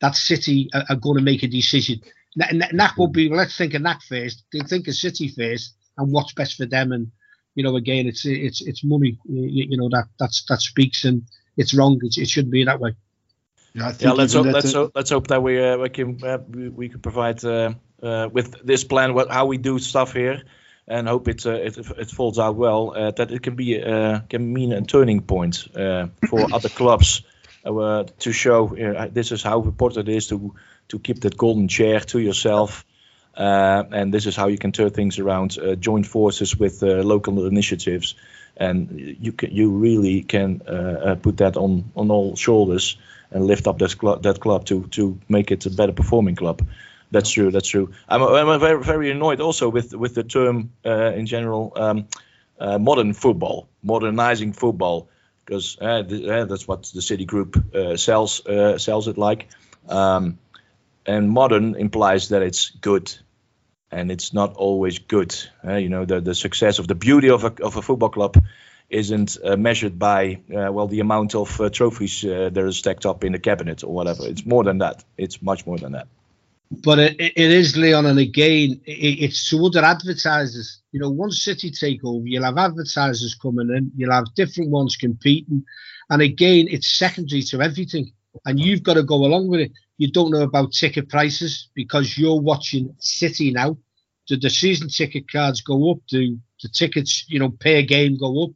that 0.00 0.14
City 0.14 0.68
are, 0.74 0.84
are 0.90 0.96
going 0.96 1.16
to 1.16 1.24
make 1.24 1.42
a 1.42 1.48
decision. 1.48 2.00
NAC 2.36 2.96
will 2.96 3.08
be. 3.08 3.28
Let's 3.28 3.56
think 3.56 3.74
of 3.74 3.82
NAC 3.82 4.02
first. 4.02 4.44
They 4.52 4.60
think 4.60 4.86
of 4.86 4.94
City 4.94 5.28
first, 5.28 5.74
and 5.96 6.12
what's 6.12 6.34
best 6.34 6.56
for 6.56 6.66
them. 6.66 6.92
And 6.92 7.10
you 7.56 7.64
know, 7.64 7.74
again, 7.74 8.06
it's 8.06 8.24
it's 8.24 8.60
it's 8.60 8.84
money. 8.84 9.18
You, 9.28 9.66
you 9.70 9.76
know 9.76 9.88
that 9.88 10.06
that's 10.20 10.44
that 10.48 10.60
speaks, 10.60 11.04
and 11.04 11.22
it's 11.56 11.74
wrong. 11.74 11.98
It, 12.02 12.16
it 12.16 12.28
shouldn't 12.28 12.52
be 12.52 12.64
that 12.64 12.78
way. 12.78 12.94
Yeah, 13.78 13.92
yeah 13.98 14.12
let's 14.12 14.32
hope, 14.32 14.46
let's 14.46 14.72
hope, 14.72 14.92
let's 14.94 15.10
hope 15.10 15.26
that 15.28 15.42
we 15.42 15.62
uh, 15.62 15.78
we 15.78 15.88
can 15.88 16.18
uh, 16.24 16.38
we, 16.48 16.68
we 16.68 16.88
can 16.88 17.00
provide 17.00 17.44
uh, 17.44 17.74
uh, 18.02 18.28
with 18.32 18.66
this 18.66 18.84
plan 18.84 19.14
what 19.14 19.30
how 19.30 19.46
we 19.46 19.58
do 19.58 19.78
stuff 19.78 20.12
here, 20.12 20.42
and 20.86 21.06
hope 21.06 21.28
it 21.28 21.46
uh, 21.46 21.52
it, 21.52 21.78
it 21.78 22.10
falls 22.10 22.38
out 22.38 22.56
well. 22.56 22.92
Uh, 22.96 23.10
that 23.12 23.30
it 23.30 23.42
can 23.42 23.54
be 23.54 23.80
uh, 23.82 24.20
can 24.28 24.52
mean 24.52 24.72
a 24.72 24.82
turning 24.82 25.20
point 25.22 25.68
uh, 25.76 26.08
for 26.28 26.46
other 26.52 26.68
clubs 26.68 27.22
uh, 27.64 28.04
to 28.18 28.32
show 28.32 28.76
uh, 28.76 29.08
this 29.12 29.32
is 29.32 29.42
how 29.42 29.62
important 29.62 30.08
it 30.08 30.16
is 30.16 30.28
to 30.28 30.54
to 30.88 30.98
keep 30.98 31.20
that 31.20 31.36
golden 31.36 31.68
chair 31.68 32.00
to 32.00 32.18
yourself. 32.18 32.84
Uh, 33.36 33.84
and 33.92 34.12
this 34.12 34.26
is 34.26 34.34
how 34.34 34.48
you 34.48 34.58
can 34.58 34.72
turn 34.72 34.90
things 34.90 35.20
around. 35.20 35.56
Uh, 35.58 35.76
join 35.76 36.02
forces 36.02 36.58
with 36.58 36.82
uh, 36.82 36.86
local 37.04 37.46
initiatives, 37.46 38.16
and 38.56 39.16
you 39.20 39.32
can 39.32 39.52
you 39.52 39.70
really 39.70 40.22
can 40.22 40.60
uh, 40.66 40.72
uh, 40.72 41.14
put 41.14 41.36
that 41.36 41.56
on 41.56 41.92
on 41.94 42.10
all 42.10 42.34
shoulders 42.34 42.96
and 43.30 43.46
lift 43.46 43.66
up 43.66 43.78
that 43.78 43.96
club 43.98 44.22
that 44.22 44.40
club 44.40 44.64
to 44.66 44.86
to 44.88 45.18
make 45.28 45.50
it 45.50 45.66
a 45.66 45.70
better 45.70 45.92
performing 45.92 46.36
club. 46.36 46.66
That's 47.10 47.30
true. 47.30 47.50
That's 47.50 47.68
true. 47.68 47.92
I'm, 48.08 48.22
I'm 48.22 48.60
very 48.60 48.82
very 48.82 49.10
annoyed 49.10 49.40
also 49.40 49.68
with 49.68 49.94
with 49.94 50.14
the 50.14 50.24
term 50.24 50.72
uh, 50.84 51.12
in 51.14 51.26
general 51.26 51.72
um, 51.76 52.06
modern 52.60 53.14
football, 53.14 53.68
modernizing 53.82 54.52
football, 54.52 55.08
because 55.44 55.76
that's 55.80 56.68
what 56.68 56.82
the 56.94 57.02
City 57.02 57.24
Group 57.24 57.56
sells 57.96 58.42
sells 58.82 59.08
it 59.08 59.16
like. 59.16 59.48
Um, 59.88 60.38
and 61.06 61.30
modern 61.30 61.74
implies 61.74 62.28
that 62.28 62.42
it's 62.42 62.70
good 62.70 63.12
and 63.90 64.12
it's 64.12 64.32
not 64.34 64.54
always 64.54 64.98
good 64.98 65.34
uh, 65.66 65.76
you 65.76 65.88
know 65.88 66.04
the, 66.04 66.20
the 66.20 66.34
success 66.34 66.78
of 66.78 66.86
the 66.86 66.94
beauty 66.94 67.30
of 67.30 67.44
a, 67.44 67.52
of 67.62 67.76
a 67.76 67.82
football 67.82 68.10
club 68.10 68.36
isn't 68.90 69.36
uh, 69.44 69.56
measured 69.56 69.98
by 69.98 70.40
uh, 70.54 70.72
well 70.72 70.86
the 70.86 71.00
amount 71.00 71.34
of 71.34 71.60
uh, 71.60 71.68
trophies 71.68 72.24
uh, 72.24 72.50
that 72.52 72.64
are 72.64 72.72
stacked 72.72 73.06
up 73.06 73.24
in 73.24 73.32
the 73.32 73.38
cabinet 73.38 73.84
or 73.84 73.92
whatever 73.92 74.26
it's 74.26 74.46
more 74.46 74.64
than 74.64 74.78
that 74.78 75.04
it's 75.16 75.42
much 75.42 75.66
more 75.66 75.78
than 75.78 75.92
that 75.92 76.08
but 76.70 76.98
it, 76.98 77.16
it 77.20 77.36
is 77.36 77.76
leon 77.76 78.06
and 78.06 78.18
again 78.18 78.80
it, 78.86 79.24
it's 79.24 79.50
to 79.50 79.64
other 79.64 79.84
advertisers 79.84 80.80
you 80.92 81.00
know 81.00 81.10
once 81.10 81.42
city 81.42 81.70
take 81.70 82.04
over 82.04 82.26
you'll 82.26 82.44
have 82.44 82.58
advertisers 82.58 83.34
coming 83.34 83.70
in 83.70 83.90
you'll 83.96 84.12
have 84.12 84.32
different 84.34 84.70
ones 84.70 84.96
competing 84.96 85.64
And 86.10 86.22
again, 86.22 86.68
it's 86.70 86.88
secondary 86.88 87.42
to 87.42 87.60
everything, 87.60 88.12
and 88.46 88.58
you've 88.58 88.82
got 88.82 88.94
to 88.94 89.02
go 89.02 89.24
along 89.24 89.48
with 89.48 89.60
it. 89.60 89.72
You 89.98 90.10
don't 90.10 90.30
know 90.30 90.42
about 90.42 90.72
ticket 90.72 91.08
prices 91.08 91.68
because 91.74 92.16
you're 92.16 92.40
watching 92.40 92.94
City 92.98 93.50
now. 93.50 93.76
Do 94.26 94.36
the 94.36 94.50
season 94.50 94.88
ticket 94.88 95.30
cards 95.30 95.60
go 95.60 95.90
up? 95.90 95.98
Do 96.08 96.38
the 96.62 96.68
tickets, 96.68 97.24
you 97.28 97.38
know, 97.38 97.50
per 97.50 97.82
game 97.82 98.16
go 98.18 98.44
up? 98.44 98.50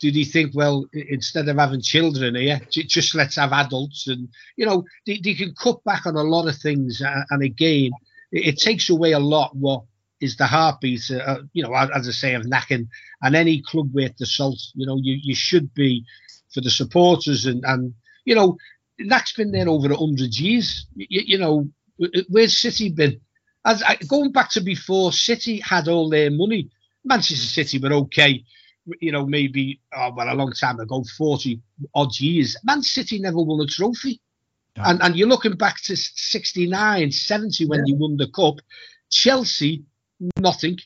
Do 0.00 0.10
they 0.12 0.24
think, 0.24 0.52
well, 0.54 0.86
instead 0.92 1.48
of 1.48 1.56
having 1.56 1.82
children 1.82 2.34
here, 2.36 2.60
just 2.70 3.14
let's 3.14 3.36
have 3.36 3.52
adults? 3.52 4.06
And, 4.06 4.28
you 4.56 4.64
know, 4.64 4.84
they, 5.06 5.20
they 5.22 5.34
can 5.34 5.54
cut 5.54 5.82
back 5.84 6.06
on 6.06 6.16
a 6.16 6.22
lot 6.22 6.48
of 6.48 6.56
things. 6.56 7.02
And 7.30 7.42
again, 7.42 7.90
it, 8.32 8.54
it 8.54 8.58
takes 8.58 8.90
away 8.90 9.12
a 9.12 9.18
lot 9.18 9.56
what 9.56 9.82
is 10.20 10.36
the 10.36 10.46
heartbeat, 10.46 11.10
uh, 11.10 11.42
you 11.52 11.62
know, 11.62 11.74
as 11.74 12.08
I 12.08 12.12
say, 12.12 12.34
of 12.34 12.42
Nacken 12.42 12.88
and 13.22 13.36
any 13.36 13.62
club 13.62 13.92
worth 13.92 14.16
the 14.16 14.26
salt. 14.26 14.60
You 14.74 14.86
know, 14.86 14.98
you, 15.00 15.18
you 15.20 15.34
should 15.34 15.72
be 15.74 16.04
for 16.52 16.60
the 16.60 16.70
supporters 16.70 17.46
and, 17.46 17.64
and 17.64 17.94
you 18.24 18.34
know, 18.34 18.56
NAC's 18.98 19.32
been 19.32 19.52
there 19.52 19.68
over 19.68 19.88
100 19.88 20.36
years. 20.38 20.86
You, 20.94 21.22
you 21.26 21.38
know, 21.38 21.68
where's 22.28 22.58
City 22.58 22.90
been? 22.90 23.20
As 23.64 23.82
I, 23.82 23.96
going 23.96 24.32
back 24.32 24.50
to 24.50 24.60
before, 24.60 25.12
City 25.12 25.60
had 25.60 25.88
all 25.88 26.08
their 26.08 26.30
money. 26.30 26.70
Manchester 27.04 27.46
City 27.46 27.78
were 27.78 27.92
okay, 27.94 28.44
you 29.00 29.12
know, 29.12 29.26
maybe, 29.26 29.80
oh, 29.94 30.12
well, 30.14 30.32
a 30.32 30.34
long 30.34 30.52
time 30.52 30.80
ago, 30.80 31.04
40 31.16 31.60
odd 31.94 32.18
years. 32.18 32.56
Man 32.64 32.82
City 32.82 33.18
never 33.18 33.38
won 33.38 33.60
a 33.60 33.66
trophy. 33.66 34.20
And, 34.76 35.02
and 35.02 35.16
you're 35.16 35.28
looking 35.28 35.56
back 35.56 35.82
to 35.82 35.96
69, 35.96 37.10
70 37.10 37.66
when 37.66 37.80
yeah. 37.80 37.84
they 37.86 37.98
won 37.98 38.16
the 38.16 38.28
cup. 38.28 38.60
Chelsea, 39.10 39.84
nothing. 40.38 40.78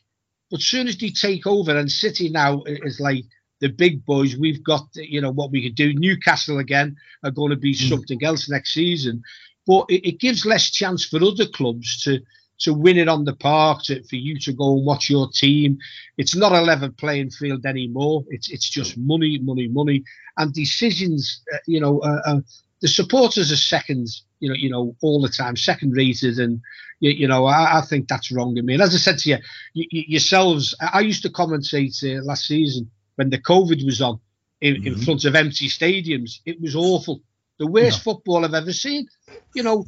But 0.50 0.60
soon 0.60 0.88
as 0.88 0.96
they 0.96 1.10
take 1.10 1.46
over, 1.46 1.76
and 1.76 1.90
City 1.90 2.30
now 2.30 2.62
is 2.66 3.00
like 3.00 3.24
the 3.60 3.68
big 3.68 4.04
boys, 4.04 4.36
we've 4.36 4.62
got, 4.64 4.86
you 4.94 5.20
know, 5.20 5.30
what 5.30 5.50
we 5.50 5.62
could 5.62 5.74
do. 5.74 5.94
Newcastle 5.94 6.58
again 6.58 6.96
are 7.22 7.30
going 7.30 7.50
to 7.50 7.56
be 7.56 7.72
mm. 7.74 7.88
something 7.88 8.22
else 8.24 8.48
next 8.48 8.74
season. 8.74 9.22
But 9.66 9.86
it, 9.88 10.06
it, 10.08 10.20
gives 10.20 10.44
less 10.44 10.70
chance 10.70 11.04
for 11.04 11.22
other 11.22 11.46
clubs 11.46 12.02
to 12.02 12.20
to 12.62 12.74
win 12.74 12.96
it 12.96 13.08
on 13.08 13.24
the 13.24 13.34
park, 13.34 13.82
to, 13.84 14.02
for 14.04 14.16
you 14.16 14.38
to 14.40 14.52
go 14.52 14.76
and 14.76 14.86
watch 14.86 15.10
your 15.10 15.28
team. 15.30 15.78
It's 16.16 16.34
not 16.34 16.52
a 16.52 16.60
level 16.60 16.90
playing 16.90 17.30
field 17.30 17.66
anymore. 17.66 18.24
It's 18.28 18.50
it's 18.50 18.68
just 18.68 18.96
money, 18.96 19.38
money, 19.38 19.68
money, 19.68 20.04
and 20.36 20.52
decisions. 20.52 21.42
Uh, 21.52 21.58
you 21.66 21.80
know, 21.80 22.00
uh, 22.00 22.20
uh, 22.24 22.40
the 22.80 22.88
supporters 22.88 23.52
are 23.52 23.56
second. 23.56 24.08
you 24.40 24.48
know, 24.48 24.56
you 24.56 24.70
know, 24.70 24.96
all 25.02 25.20
the 25.20 25.28
time, 25.28 25.56
second 25.56 25.92
rated, 25.96 26.38
and 26.38 26.60
you, 27.00 27.10
you 27.10 27.28
know, 27.28 27.46
I, 27.46 27.78
I, 27.78 27.80
think 27.82 28.08
that's 28.08 28.32
wrong. 28.32 28.56
I 28.58 28.62
mean, 28.62 28.80
as 28.80 28.94
I 28.94 28.98
said 28.98 29.18
to 29.18 29.30
you, 29.30 29.38
you, 29.74 29.86
you 29.90 30.04
yourselves, 30.08 30.74
I 30.80 31.00
used 31.00 31.22
to 31.22 31.30
commentate 31.30 32.02
uh, 32.02 32.22
last 32.24 32.46
season 32.46 32.90
when 33.16 33.30
the 33.30 33.38
COVID 33.38 33.84
was 33.84 34.00
on 34.00 34.20
in, 34.60 34.74
mm-hmm. 34.74 34.86
in, 34.86 34.96
front 34.98 35.24
of 35.24 35.34
empty 35.34 35.68
stadiums. 35.68 36.40
It 36.44 36.60
was 36.60 36.74
awful, 36.74 37.22
the 37.62 37.70
worst 37.70 37.98
yeah. 37.98 38.12
football 38.12 38.44
I've 38.44 38.54
ever 38.54 38.72
seen. 38.72 39.06
You 39.54 39.62
know, 39.62 39.84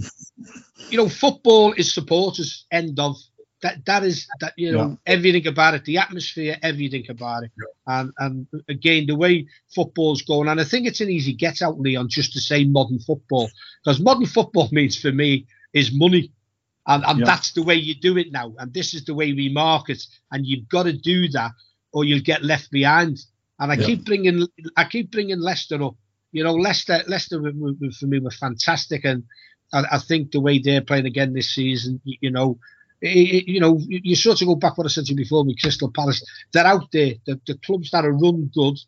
you 0.91 0.97
know, 0.97 1.09
football 1.09 1.73
is 1.73 1.93
supporters. 1.93 2.67
End 2.71 3.01
of 3.01 3.17
that 3.63 3.85
that 3.87 4.05
is 4.05 4.29
that 4.41 4.53
you 4.57 4.71
know 4.71 4.89
yeah. 4.89 5.15
everything 5.15 5.47
about 5.49 5.75
it, 5.75 5.85
the 5.85 5.99
atmosphere, 5.99 6.57
everything 6.63 7.05
about 7.09 7.45
it, 7.45 7.51
yeah. 7.59 8.01
and 8.01 8.13
and 8.19 8.47
again 8.69 9.07
the 9.07 9.17
way 9.17 9.47
football's 9.75 10.23
going, 10.23 10.49
and 10.49 10.61
I 10.61 10.65
think 10.65 10.87
it's 10.87 11.01
an 11.01 11.11
easy 11.11 11.33
get 11.33 11.63
out, 11.63 11.81
Leon, 11.81 12.09
just 12.11 12.33
to 12.35 12.41
say 12.41 12.65
modern 12.65 13.01
football 13.01 13.51
because 13.83 13.99
modern 14.01 14.27
football 14.27 14.69
means 14.73 14.97
for 15.01 15.11
me 15.13 15.47
is 15.73 15.91
money. 15.93 16.31
And, 16.87 17.03
and 17.07 17.27
that's 17.27 17.53
the 17.53 17.63
way 17.63 17.77
you 17.77 17.95
do 17.95 18.19
it 18.19 18.31
now. 18.31 18.53
And 18.59 18.75
this 18.75 18.93
is 18.93 19.07
the 19.07 19.15
way 19.15 19.33
we 19.33 19.49
market. 19.49 20.05
And 20.31 20.45
you've 20.45 20.69
got 20.69 20.83
to 20.83 20.93
do 20.93 21.29
that, 21.29 21.53
or 21.95 22.05
you'll 22.05 22.21
get 22.21 22.45
left 22.45 22.71
behind. 22.71 23.25
And 23.59 23.73
I 23.73 23.77
keep 23.77 24.05
bringing, 24.05 24.47
I 24.77 24.85
keep 24.85 25.11
bringing 25.11 25.41
Leicester 25.41 25.83
up. 25.83 25.95
You 26.35 26.43
know, 26.43 26.55
Leicester, 26.55 27.01
Leicester 27.07 27.41
for 27.41 28.07
me 28.07 28.19
were 28.19 28.31
fantastic, 28.33 29.05
and 29.05 29.23
I, 29.73 29.85
I 29.93 29.99
think 29.99 30.33
the 30.33 30.41
way 30.41 30.59
they're 30.59 30.81
playing 30.81 31.07
again 31.07 31.33
this 31.33 31.55
season, 31.55 32.01
you 32.05 32.33
know, 32.33 32.59
it, 33.01 33.47
you 33.47 33.61
know, 33.61 33.79
you 33.87 34.17
sort 34.17 34.43
of 34.43 34.49
go 34.49 34.57
back 34.57 34.77
what 34.77 34.87
I 34.87 34.91
said 34.91 35.05
to 35.05 35.13
you 35.13 35.17
before 35.17 35.45
with 35.45 35.61
Crystal 35.61 35.93
Palace. 35.93 36.25
They're 36.53 36.67
out 36.67 36.91
there. 36.91 37.15
The, 37.25 37.41
the 37.47 37.55
clubs 37.59 37.93
that 37.93 38.05
are 38.05 38.13
run 38.13 38.51
good, 38.53 38.79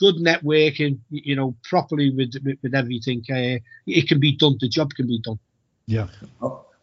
good 0.00 0.16
networking, 0.16 0.98
you 1.10 1.36
know, 1.36 1.54
properly 1.62 2.10
with 2.10 2.34
with, 2.44 2.58
with 2.64 2.74
everything. 2.74 3.22
Uh, 3.30 3.62
it 3.86 4.08
can 4.08 4.18
be 4.18 4.36
done. 4.36 4.56
The 4.60 4.68
job 4.68 4.92
can 4.94 5.06
be 5.06 5.20
done. 5.20 5.38
Yeah. 5.86 6.08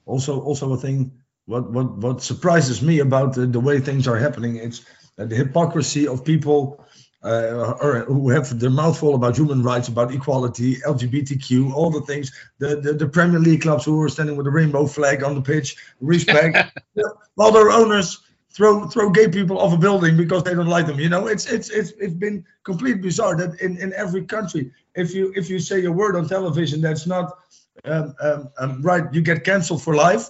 Also, 0.05 0.39
also 0.39 0.71
a 0.71 0.77
thing. 0.77 1.11
What 1.45 1.71
what 1.71 1.97
what 1.97 2.23
surprises 2.23 2.81
me 2.81 2.99
about 2.99 3.33
the, 3.33 3.47
the 3.47 3.59
way 3.59 3.81
things 3.81 4.07
are 4.07 4.17
happening, 4.17 4.55
it's 4.55 4.85
the 5.17 5.35
hypocrisy 5.35 6.07
of 6.07 6.23
people 6.23 6.85
uh, 7.25 7.75
or 7.81 8.05
who 8.05 8.29
have 8.29 8.59
their 8.59 8.69
mouth 8.69 8.99
full 8.99 9.15
about 9.15 9.35
human 9.35 9.63
rights, 9.63 9.87
about 9.87 10.13
equality, 10.13 10.75
LGBTQ, 10.75 11.73
all 11.73 11.89
the 11.89 12.01
things. 12.01 12.31
The, 12.59 12.75
the, 12.75 12.93
the 12.93 13.07
Premier 13.07 13.39
League 13.39 13.63
clubs 13.63 13.85
who 13.85 13.99
are 14.01 14.09
standing 14.09 14.35
with 14.35 14.45
a 14.45 14.51
rainbow 14.51 14.85
flag 14.85 15.23
on 15.23 15.33
the 15.33 15.41
pitch, 15.41 15.75
respect, 15.99 16.57
while 17.35 17.51
their 17.51 17.71
owners 17.71 18.21
throw 18.51 18.87
throw 18.87 19.09
gay 19.09 19.27
people 19.27 19.59
off 19.59 19.73
a 19.73 19.77
building 19.77 20.15
because 20.15 20.43
they 20.43 20.53
don't 20.53 20.67
like 20.67 20.85
them. 20.85 20.99
You 20.99 21.09
know, 21.09 21.27
it's 21.27 21.45
it's 21.47 21.69
it's 21.69 21.91
it's 21.99 22.13
been 22.13 22.45
completely 22.63 23.01
bizarre 23.01 23.35
that 23.37 23.59
in, 23.59 23.77
in 23.77 23.91
every 23.93 24.23
country, 24.23 24.71
if 24.93 25.13
you 25.13 25.33
if 25.35 25.49
you 25.49 25.59
say 25.59 25.83
a 25.85 25.91
word 25.91 26.15
on 26.15 26.27
television 26.27 26.79
that's 26.79 27.07
not 27.07 27.39
um, 27.85 28.15
um, 28.21 28.49
um, 28.59 28.81
right, 28.81 29.03
you 29.13 29.21
get 29.21 29.43
cancelled 29.43 29.81
for 29.83 29.95
life. 29.95 30.29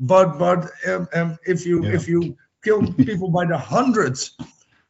But 0.00 0.38
but 0.38 0.70
um, 0.86 1.08
um, 1.14 1.38
if 1.46 1.66
you 1.66 1.84
yeah. 1.84 1.94
if 1.94 2.06
you 2.06 2.36
kill 2.62 2.92
people 3.08 3.28
by 3.28 3.44
the 3.44 3.58
hundreds 3.58 4.36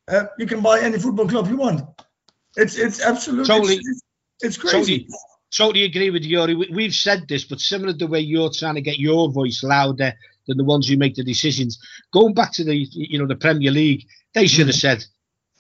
uh, 0.09 0.25
you 0.39 0.47
can 0.47 0.61
buy 0.61 0.81
any 0.81 0.99
football 0.99 1.29
club 1.29 1.49
you 1.49 1.57
want. 1.57 1.83
It's 2.57 2.77
it's 2.77 3.01
absolutely 3.01 3.47
totally, 3.47 3.77
it's, 3.77 4.03
it's 4.41 4.57
crazy. 4.57 5.01
Totally, 5.01 5.09
totally 5.55 5.85
agree 5.85 6.11
with 6.11 6.25
you, 6.25 6.41
Yuri. 6.41 6.55
We, 6.55 6.85
have 6.85 6.95
said 6.95 7.29
this, 7.29 7.45
but 7.45 7.61
similar 7.61 7.93
to 7.93 7.99
the 7.99 8.07
way 8.07 8.21
you're 8.21 8.51
trying 8.51 8.75
to 8.75 8.81
get 8.81 8.99
your 8.99 9.31
voice 9.31 9.63
louder 9.63 10.13
than 10.47 10.57
the 10.57 10.65
ones 10.65 10.89
who 10.89 10.97
make 10.97 11.15
the 11.15 11.25
decisions. 11.25 11.79
Going 12.13 12.35
back 12.35 12.53
to 12.55 12.65
the 12.65 12.75
you 12.75 13.19
know 13.19 13.27
the 13.27 13.37
Premier 13.37 13.71
League, 13.71 14.07
they 14.35 14.47
should 14.47 14.67
have 14.67 14.75
mm-hmm. 14.75 15.01
said 15.01 15.05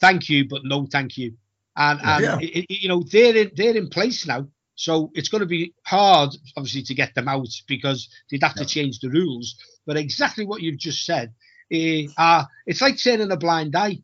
thank 0.01 0.28
you, 0.28 0.49
but 0.49 0.64
no 0.64 0.86
thank 0.86 1.16
you. 1.18 1.34
And 1.76 2.01
and 2.03 2.24
yeah. 2.24 2.38
it, 2.40 2.66
you 2.68 2.88
know 2.88 3.03
they're 3.03 3.36
in, 3.36 3.51
they're 3.55 3.76
in 3.76 3.88
place 3.88 4.26
now. 4.26 4.49
So 4.74 5.11
it's 5.14 5.28
going 5.28 5.40
to 5.40 5.46
be 5.46 5.74
hard, 5.84 6.30
obviously, 6.57 6.82
to 6.84 6.94
get 6.94 7.12
them 7.16 7.26
out 7.26 7.49
because 7.66 8.09
they'd 8.30 8.42
have 8.44 8.55
to 8.55 8.64
change 8.64 9.01
the 9.01 9.11
rules. 9.11 9.57
But 9.84 9.96
exactly 9.96 10.46
what 10.46 10.62
you've 10.62 10.78
just 10.78 11.05
said, 11.05 11.34
uh, 12.16 12.44
it's 12.64 12.80
like 12.80 12.96
turning 12.96 13.32
a 13.32 13.36
blind 13.36 13.74
eye. 13.74 13.99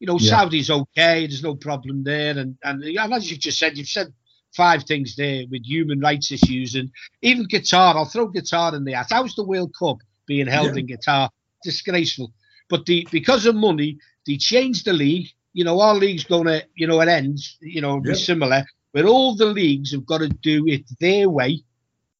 You 0.00 0.06
know, 0.06 0.18
yeah. 0.18 0.30
Saudi's 0.30 0.70
okay. 0.70 1.26
There's 1.26 1.42
no 1.42 1.54
problem 1.54 2.02
there. 2.02 2.36
And, 2.36 2.56
and 2.64 2.82
and 2.82 3.14
as 3.14 3.30
you've 3.30 3.40
just 3.40 3.58
said, 3.58 3.76
you've 3.76 3.88
said 3.88 4.12
five 4.56 4.82
things 4.82 5.14
there 5.14 5.44
with 5.50 5.64
human 5.64 6.00
rights 6.00 6.32
issues 6.32 6.74
and 6.74 6.90
even 7.22 7.46
Qatar. 7.46 7.94
I'll 7.94 8.06
throw 8.06 8.32
Qatar 8.32 8.74
in 8.74 8.84
there. 8.84 9.04
How's 9.08 9.34
the 9.34 9.44
World 9.44 9.72
Cup 9.78 9.98
being 10.26 10.46
held 10.46 10.74
yeah. 10.74 10.80
in 10.80 10.86
Qatar? 10.88 11.28
Disgraceful. 11.62 12.32
But 12.68 12.86
the 12.86 13.06
because 13.10 13.46
of 13.46 13.54
money, 13.54 13.98
they 14.26 14.36
changed 14.36 14.86
the 14.86 14.92
league. 14.92 15.28
You 15.52 15.64
know, 15.64 15.80
our 15.80 15.94
league's 15.94 16.24
going 16.24 16.46
to, 16.46 16.64
you 16.76 16.86
know, 16.86 17.00
it 17.00 17.08
ends, 17.08 17.58
you 17.60 17.80
know, 17.80 17.96
yeah. 17.96 18.12
be 18.12 18.14
similar, 18.14 18.64
but 18.92 19.04
all 19.04 19.34
the 19.34 19.46
leagues 19.46 19.92
have 19.92 20.06
got 20.06 20.18
to 20.18 20.28
do 20.28 20.66
it 20.66 20.84
their 21.00 21.28
way. 21.28 21.62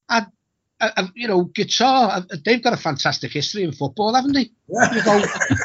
And 0.09 0.27
uh, 0.81 1.07
you 1.15 1.29
know, 1.29 1.47
Qatar, 1.47 2.27
they've 2.45 2.63
got 2.63 2.73
a 2.73 2.77
fantastic 2.77 3.33
history 3.33 3.63
in 3.65 3.73
football, 3.73 4.15
haven't 4.15 4.33
they? 4.33 4.51
You 4.69 5.05
know, 5.05 5.25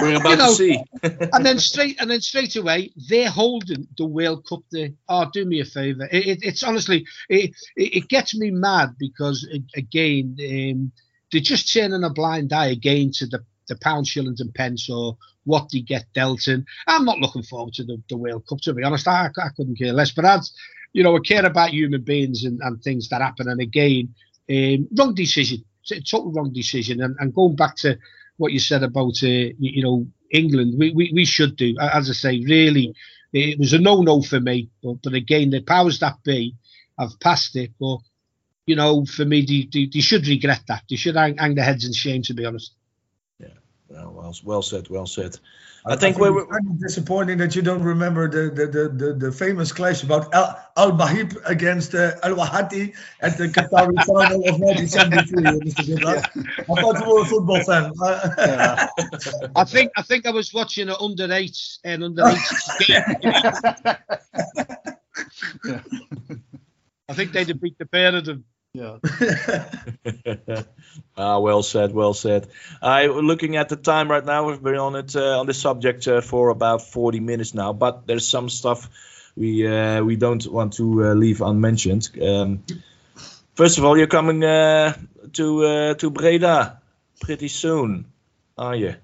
We're 0.00 0.16
about 0.16 0.30
you 0.30 0.36
know, 0.36 0.48
to 0.48 0.54
see. 0.54 0.82
and 1.02 1.44
then 1.44 1.58
straight 1.58 2.00
and 2.00 2.10
then 2.10 2.20
straight 2.20 2.56
away, 2.56 2.92
they're 3.08 3.30
holding 3.30 3.86
the 3.98 4.06
World 4.06 4.46
Cup 4.46 4.60
there. 4.70 4.90
Oh, 5.08 5.28
do 5.32 5.44
me 5.44 5.60
a 5.60 5.64
favour. 5.64 6.08
It, 6.12 6.26
it, 6.26 6.38
it's 6.42 6.62
honestly, 6.62 7.06
it, 7.28 7.50
it, 7.76 8.08
gets 8.08 8.36
me 8.36 8.50
mad 8.50 8.90
because 8.98 9.46
again, 9.76 10.36
um, 10.40 10.92
they're 11.30 11.40
just 11.40 11.72
turning 11.72 12.04
a 12.04 12.10
blind 12.10 12.52
eye 12.52 12.68
again 12.68 13.10
to 13.14 13.26
the 13.26 13.44
the 13.68 13.76
pound, 13.76 14.06
shillings, 14.06 14.40
and 14.40 14.54
pence, 14.54 14.90
or 14.90 15.16
what 15.44 15.68
they 15.72 15.80
get 15.80 16.04
dealt 16.14 16.48
in. 16.48 16.64
I'm 16.86 17.04
not 17.04 17.18
looking 17.18 17.42
forward 17.42 17.74
to 17.74 17.84
the, 17.84 18.02
the 18.08 18.16
World 18.16 18.46
Cup, 18.48 18.60
to 18.62 18.74
be 18.74 18.82
honest. 18.82 19.08
I, 19.08 19.26
I 19.26 19.48
couldn't 19.56 19.78
care 19.78 19.92
less. 19.92 20.12
But 20.12 20.24
as 20.24 20.52
you 20.92 21.02
know, 21.02 21.16
I 21.16 21.20
care 21.20 21.44
about 21.46 21.70
human 21.70 22.02
beings 22.02 22.44
and, 22.44 22.60
and 22.62 22.82
things 22.82 23.08
that 23.08 23.22
happen. 23.22 23.48
And 23.48 23.60
again, 23.60 24.14
um, 24.50 24.88
wrong 24.96 25.14
decision, 25.14 25.64
total 25.88 26.32
wrong 26.32 26.52
decision. 26.52 27.02
And, 27.02 27.16
and 27.18 27.34
going 27.34 27.56
back 27.56 27.76
to 27.76 27.98
what 28.36 28.52
you 28.52 28.58
said 28.58 28.82
about, 28.82 29.22
uh, 29.22 29.26
you, 29.26 29.54
you, 29.58 29.82
know, 29.82 30.06
England, 30.30 30.74
we, 30.78 30.92
we, 30.92 31.12
we 31.14 31.24
should 31.24 31.56
do, 31.56 31.74
as 31.80 32.10
I 32.10 32.12
say, 32.12 32.44
really, 32.46 32.94
it 33.32 33.58
was 33.58 33.72
a 33.72 33.78
no-no 33.78 34.22
for 34.22 34.40
me. 34.40 34.70
But, 34.82 34.96
but 35.02 35.14
again, 35.14 35.50
the 35.50 35.62
powers 35.62 35.98
that 36.00 36.16
be 36.24 36.54
have 36.98 37.18
passed 37.20 37.56
it. 37.56 37.72
But, 37.80 37.98
you 38.66 38.76
know, 38.76 39.04
for 39.06 39.24
me, 39.24 39.44
they, 39.46 39.68
they, 39.72 39.90
they 39.92 40.00
should 40.00 40.26
regret 40.26 40.62
that. 40.68 40.84
They 40.88 40.96
should 40.96 41.16
hang, 41.16 41.38
hang 41.38 41.54
their 41.54 41.64
heads 41.64 41.86
in 41.86 41.92
shame, 41.92 42.22
to 42.22 42.34
be 42.34 42.44
honest. 42.44 42.74
Yeah, 43.92 44.04
well, 44.04 44.12
well, 44.14 44.34
well 44.44 44.62
said, 44.62 44.88
well 44.88 45.06
said. 45.06 45.38
I, 45.84 45.92
I 45.92 45.96
think, 45.96 46.16
think 46.16 46.34
we're 46.34 46.46
kind 46.46 46.66
of 46.70 46.80
disappointing 46.80 47.36
that 47.38 47.54
you 47.54 47.60
don't 47.60 47.82
remember 47.82 48.26
the 48.26 48.54
the, 48.54 48.66
the, 48.66 48.88
the, 48.88 49.12
the 49.14 49.32
famous 49.32 49.70
clash 49.70 50.02
about 50.02 50.32
Al, 50.32 50.56
Al 50.78 50.92
Bahib 50.92 51.36
against 51.44 51.94
uh, 51.94 52.12
Al 52.22 52.36
Wahati 52.36 52.94
at 53.20 53.36
the 53.36 53.48
Qatari 53.48 54.02
final 54.06 54.48
of 54.48 54.60
1973. 54.60 55.42
Mr. 55.60 55.84
Yeah. 55.88 56.22
I 56.58 56.80
thought 56.80 57.04
you 57.04 57.12
were 57.12 57.20
a 57.20 57.24
football 57.26 57.62
fan. 57.64 57.92
yeah. 58.38 58.88
I 59.56 59.64
think 59.64 59.92
I 59.96 60.02
think 60.02 60.24
I 60.24 60.30
was 60.30 60.54
watching 60.54 60.88
an 60.88 60.96
under 60.98 61.30
eight 61.30 61.58
and 61.84 62.04
under 62.04 62.28
eight 62.28 62.38
game. 62.86 63.02
I 67.08 67.14
think 67.14 67.32
they'd 67.32 67.48
have 67.48 67.60
beat 67.60 67.76
the 67.76 67.86
pair 67.86 68.16
of 68.16 68.24
them. 68.24 68.44
Yeah. 68.74 68.96
ah, 71.16 71.38
well 71.40 71.62
said, 71.62 71.92
well 71.92 72.14
said. 72.14 72.48
I 72.80 73.06
looking 73.06 73.56
at 73.56 73.68
the 73.68 73.76
time 73.76 74.10
right 74.10 74.24
now. 74.24 74.48
We've 74.48 74.62
been 74.62 74.76
on 74.76 74.96
it 74.96 75.14
uh, 75.14 75.40
on 75.40 75.46
this 75.46 75.60
subject 75.60 76.08
uh, 76.08 76.22
for 76.22 76.48
about 76.48 76.80
40 76.80 77.20
minutes 77.20 77.52
now, 77.52 77.74
but 77.74 78.06
there's 78.06 78.26
some 78.26 78.48
stuff 78.48 78.88
we 79.36 79.66
uh, 79.66 80.02
we 80.02 80.16
don't 80.16 80.46
want 80.46 80.72
to 80.74 81.04
uh, 81.04 81.12
leave 81.12 81.42
unmentioned. 81.42 82.08
Um, 82.22 82.64
first 83.54 83.76
of 83.76 83.84
all, 83.84 83.98
you're 83.98 84.06
coming 84.06 84.42
uh, 84.42 84.96
to 85.34 85.64
uh, 85.64 85.94
to 85.94 86.08
Breda 86.08 86.80
pretty 87.20 87.48
soon, 87.48 88.06
are 88.56 88.74
you? 88.74 88.94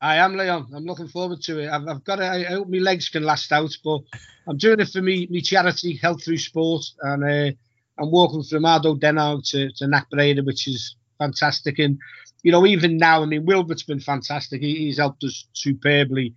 I 0.00 0.16
am 0.16 0.38
Leon. 0.38 0.68
I'm 0.74 0.86
looking 0.86 1.08
forward 1.08 1.42
to 1.42 1.58
it. 1.58 1.68
I've, 1.68 1.86
I've 1.86 2.04
got 2.04 2.16
to, 2.16 2.26
I 2.26 2.44
hope 2.44 2.68
my 2.68 2.78
legs 2.78 3.10
can 3.10 3.24
last 3.24 3.52
out, 3.52 3.76
but 3.84 4.00
I'm 4.46 4.56
doing 4.56 4.80
it 4.80 4.88
for 4.88 5.02
me, 5.02 5.26
me 5.28 5.42
charity, 5.42 5.96
Health 5.96 6.24
Through 6.24 6.38
Sport, 6.38 6.84
and 7.02 7.56
I'm 7.98 8.10
walking 8.10 8.42
from 8.42 8.64
ADO 8.64 8.96
Den 8.96 9.16
Haag 9.16 9.48
to, 9.50 9.72
to 9.72 9.86
NAC 9.86 10.10
Breda, 10.10 10.42
which 10.42 10.68
is 10.68 10.96
fantastic. 11.18 11.78
And, 11.78 11.98
you 12.42 12.52
know, 12.52 12.66
even 12.66 12.96
now, 12.96 13.22
I 13.22 13.26
mean, 13.26 13.46
Wilbert's 13.46 13.82
been 13.82 14.00
fantastic. 14.00 14.60
He, 14.60 14.76
he's 14.76 14.98
helped 14.98 15.24
us 15.24 15.46
superbly. 15.52 16.34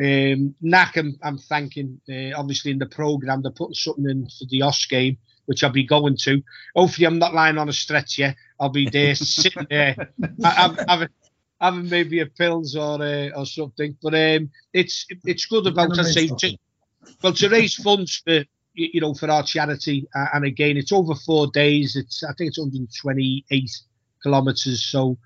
Um, 0.00 0.54
NAC, 0.60 0.96
I'm, 0.96 1.18
I'm 1.22 1.38
thanking, 1.38 2.00
uh, 2.08 2.38
obviously, 2.38 2.70
in 2.70 2.78
the 2.78 2.86
programme, 2.86 3.42
they're 3.42 3.50
putting 3.50 3.74
something 3.74 4.08
in 4.08 4.26
for 4.26 4.46
the 4.48 4.62
Oss 4.62 4.86
game, 4.86 5.18
which 5.46 5.64
I'll 5.64 5.70
be 5.70 5.84
going 5.84 6.16
to. 6.22 6.42
Hopefully, 6.76 7.06
I'm 7.06 7.18
not 7.18 7.34
lying 7.34 7.58
on 7.58 7.68
a 7.68 7.72
stretch 7.72 8.18
yet. 8.18 8.36
I'll 8.58 8.68
be 8.68 8.88
there 8.88 9.14
sitting 9.16 9.66
there, 9.68 9.96
having, 10.42 11.08
having 11.60 11.88
maybe 11.88 12.20
a 12.20 12.26
pills 12.26 12.76
or 12.76 13.02
uh, 13.02 13.30
or 13.34 13.46
something. 13.46 13.96
But 14.02 14.14
um, 14.14 14.50
it's 14.72 15.06
it's 15.24 15.46
good 15.46 15.66
about 15.66 15.94
to 15.94 16.04
say, 16.04 16.28
to, 16.28 16.56
well, 17.22 17.32
to 17.32 17.48
raise 17.48 17.74
funds 17.74 18.22
for 18.24 18.44
you 18.74 19.00
know, 19.00 19.14
for 19.14 19.30
our 19.30 19.42
charity. 19.42 20.08
Uh, 20.14 20.26
and 20.34 20.44
again, 20.44 20.76
it's 20.76 20.92
over 20.92 21.14
four 21.14 21.48
days. 21.48 21.96
It's 21.96 22.22
I 22.22 22.32
think 22.34 22.48
it's 22.48 22.58
128 22.58 23.70
kilometers. 24.22 24.82
So 24.82 25.18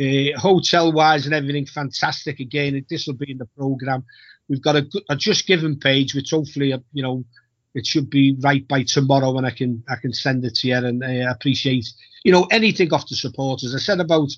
uh, 0.00 0.38
hotel 0.38 0.92
wise 0.92 1.26
and 1.26 1.34
everything 1.34 1.66
fantastic. 1.66 2.40
Again, 2.40 2.84
this 2.88 3.06
will 3.06 3.14
be 3.14 3.30
in 3.30 3.38
the 3.38 3.46
program. 3.46 4.04
We've 4.48 4.62
got 4.62 4.76
a, 4.76 4.86
a 5.08 5.16
just 5.16 5.46
given 5.46 5.78
page, 5.78 6.14
which 6.14 6.30
hopefully 6.30 6.72
uh, 6.72 6.78
you 6.92 7.02
know 7.02 7.24
it 7.74 7.86
should 7.86 8.10
be 8.10 8.36
right 8.40 8.66
by 8.66 8.82
tomorrow, 8.82 9.36
and 9.36 9.46
I 9.46 9.50
can 9.50 9.82
I 9.88 9.96
can 9.96 10.12
send 10.12 10.44
it 10.44 10.56
to 10.56 10.68
you. 10.68 10.76
And 10.76 11.04
I 11.04 11.20
uh, 11.22 11.32
appreciate 11.32 11.88
you 12.24 12.32
know 12.32 12.46
anything 12.50 12.92
off 12.92 13.08
the 13.08 13.16
supporters. 13.16 13.74
I 13.74 13.78
said 13.78 14.00
about 14.00 14.28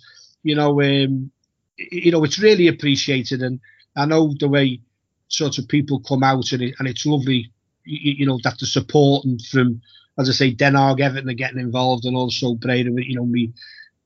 you 0.43 0.55
know 0.55 0.81
um, 0.81 1.31
you 1.77 2.13
know 2.13 2.25
it's 2.25 2.39
really 2.39 2.69
appreciated, 2.69 3.43
and 3.43 3.61
I 3.97 4.07
know 4.07 4.35
the 4.39 4.49
way 4.49 4.81
sort 5.29 5.59
of 5.59 5.69
people 5.69 6.01
come 6.01 6.23
out 6.23 6.53
and, 6.53 6.63
it, 6.63 6.75
and 6.79 6.87
it's 6.87 7.07
lovely 7.07 7.52
you, 7.85 8.15
you 8.19 8.27
know 8.27 8.39
that 8.45 8.59
the 8.59 8.67
support 8.67 9.25
and 9.25 9.41
from 9.43 9.81
as 10.19 10.29
I 10.29 10.33
say 10.33 10.51
Den 10.51 10.75
Haag, 10.75 11.01
Everton 11.01 11.31
are 11.31 11.35
getting 11.35 11.61
involved 11.61 12.05
and 12.05 12.17
also 12.17 12.55
Breda 12.55 12.91
you 12.97 13.17
know 13.17 13.27
me 13.27 13.53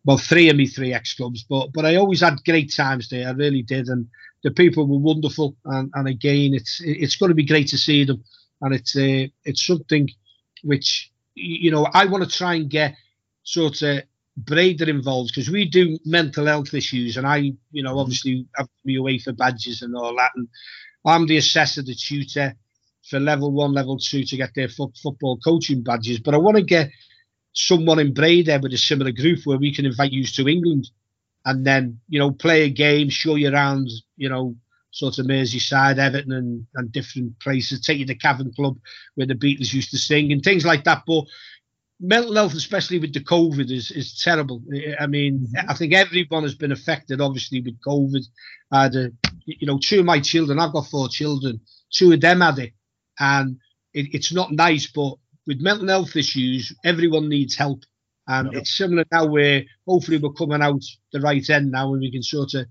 well 0.04 0.18
three 0.18 0.48
of 0.48 0.56
me 0.56 0.66
three 0.66 0.94
ex 0.94 1.14
clubs 1.14 1.44
but 1.48 1.72
but 1.72 1.84
I 1.84 1.96
always 1.96 2.20
had 2.20 2.44
great 2.44 2.72
times 2.72 3.08
there. 3.08 3.28
I 3.28 3.32
really 3.32 3.62
did 3.62 3.88
and 3.88 4.06
the 4.42 4.50
people 4.50 4.86
were 4.86 4.98
wonderful 4.98 5.56
and, 5.64 5.90
and 5.94 6.08
again 6.08 6.54
it's 6.54 6.80
it's 6.84 7.16
going 7.16 7.30
to 7.30 7.34
be 7.34 7.44
great 7.44 7.68
to 7.68 7.78
see 7.78 8.04
them 8.04 8.22
and 8.60 8.74
it's 8.74 8.96
uh, 8.96 9.26
it's 9.44 9.66
something 9.66 10.08
which 10.62 11.10
you 11.34 11.70
know 11.70 11.86
I 11.92 12.06
want 12.06 12.24
to 12.24 12.30
try 12.30 12.54
and 12.54 12.70
get 12.70 12.94
sort 13.42 13.82
of 13.82 14.02
Breda 14.36 14.88
involved 14.88 15.32
because 15.34 15.50
we 15.50 15.64
do 15.64 15.98
mental 16.04 16.46
health 16.46 16.74
issues 16.74 17.16
and 17.16 17.26
I 17.26 17.52
you 17.72 17.82
know 17.82 17.98
obviously 17.98 18.46
have 18.56 18.68
me 18.84 18.96
away 18.96 19.18
for 19.18 19.32
badges 19.32 19.82
and 19.82 19.96
all 19.96 20.14
that 20.16 20.32
and 20.36 20.48
I'm 21.04 21.26
the 21.26 21.38
assessor 21.38 21.82
the 21.82 21.94
tutor 21.94 22.54
for 23.08 23.20
level 23.20 23.52
one, 23.52 23.72
level 23.72 23.98
two 23.98 24.24
to 24.24 24.36
get 24.36 24.50
their 24.54 24.68
fo- 24.68 24.92
football 25.02 25.38
coaching 25.38 25.82
badges. 25.82 26.18
But 26.18 26.34
I 26.34 26.38
want 26.38 26.56
to 26.56 26.62
get 26.62 26.90
someone 27.52 27.98
in 27.98 28.12
Breda 28.12 28.60
with 28.62 28.72
a 28.72 28.78
similar 28.78 29.12
group 29.12 29.40
where 29.44 29.58
we 29.58 29.74
can 29.74 29.86
invite 29.86 30.12
you 30.12 30.24
to 30.24 30.48
England 30.48 30.90
and 31.44 31.64
then, 31.64 32.00
you 32.08 32.18
know, 32.18 32.30
play 32.32 32.64
a 32.64 32.68
game, 32.68 33.08
show 33.08 33.36
you 33.36 33.52
around, 33.52 33.88
you 34.16 34.28
know, 34.28 34.56
sort 34.90 35.18
of 35.18 35.26
Merseyside, 35.26 35.98
Everton 35.98 36.32
and, 36.32 36.66
and 36.74 36.92
different 36.92 37.38
places, 37.40 37.80
take 37.80 37.98
you 37.98 38.06
to 38.06 38.14
Cavern 38.14 38.52
Club 38.52 38.76
where 39.14 39.26
the 39.26 39.34
Beatles 39.34 39.72
used 39.72 39.90
to 39.90 39.98
sing 39.98 40.32
and 40.32 40.42
things 40.42 40.64
like 40.64 40.84
that. 40.84 41.02
But 41.06 41.24
mental 42.00 42.34
health, 42.34 42.54
especially 42.54 42.98
with 42.98 43.14
the 43.14 43.20
COVID, 43.20 43.70
is, 43.70 43.90
is 43.90 44.18
terrible. 44.18 44.62
I 44.98 45.06
mean, 45.06 45.46
mm-hmm. 45.46 45.70
I 45.70 45.74
think 45.74 45.94
everyone 45.94 46.42
has 46.42 46.54
been 46.54 46.72
affected, 46.72 47.20
obviously, 47.20 47.60
with 47.60 47.80
COVID. 47.80 48.24
I 48.72 48.82
had 48.84 48.96
a, 48.96 49.12
you 49.44 49.66
know, 49.66 49.78
two 49.78 50.00
of 50.00 50.06
my 50.06 50.18
children, 50.20 50.58
I've 50.58 50.72
got 50.72 50.88
four 50.88 51.08
children, 51.08 51.60
two 51.90 52.12
of 52.12 52.20
them 52.20 52.40
had 52.40 52.58
it 52.58 52.72
and 53.18 53.58
it, 53.94 54.14
it's 54.14 54.32
not 54.32 54.52
nice. 54.52 54.86
But 54.86 55.14
with 55.46 55.60
mental 55.60 55.88
health 55.88 56.16
issues, 56.16 56.72
everyone 56.84 57.28
needs 57.28 57.54
help, 57.54 57.84
and 58.28 58.54
it's 58.54 58.76
similar 58.76 59.04
now 59.12 59.26
where 59.26 59.64
hopefully 59.86 60.18
we're 60.18 60.32
coming 60.32 60.62
out 60.62 60.82
the 61.12 61.20
right 61.20 61.48
end 61.48 61.70
now, 61.70 61.92
and 61.92 62.00
we 62.00 62.10
can 62.10 62.22
sort 62.22 62.54
of 62.54 62.66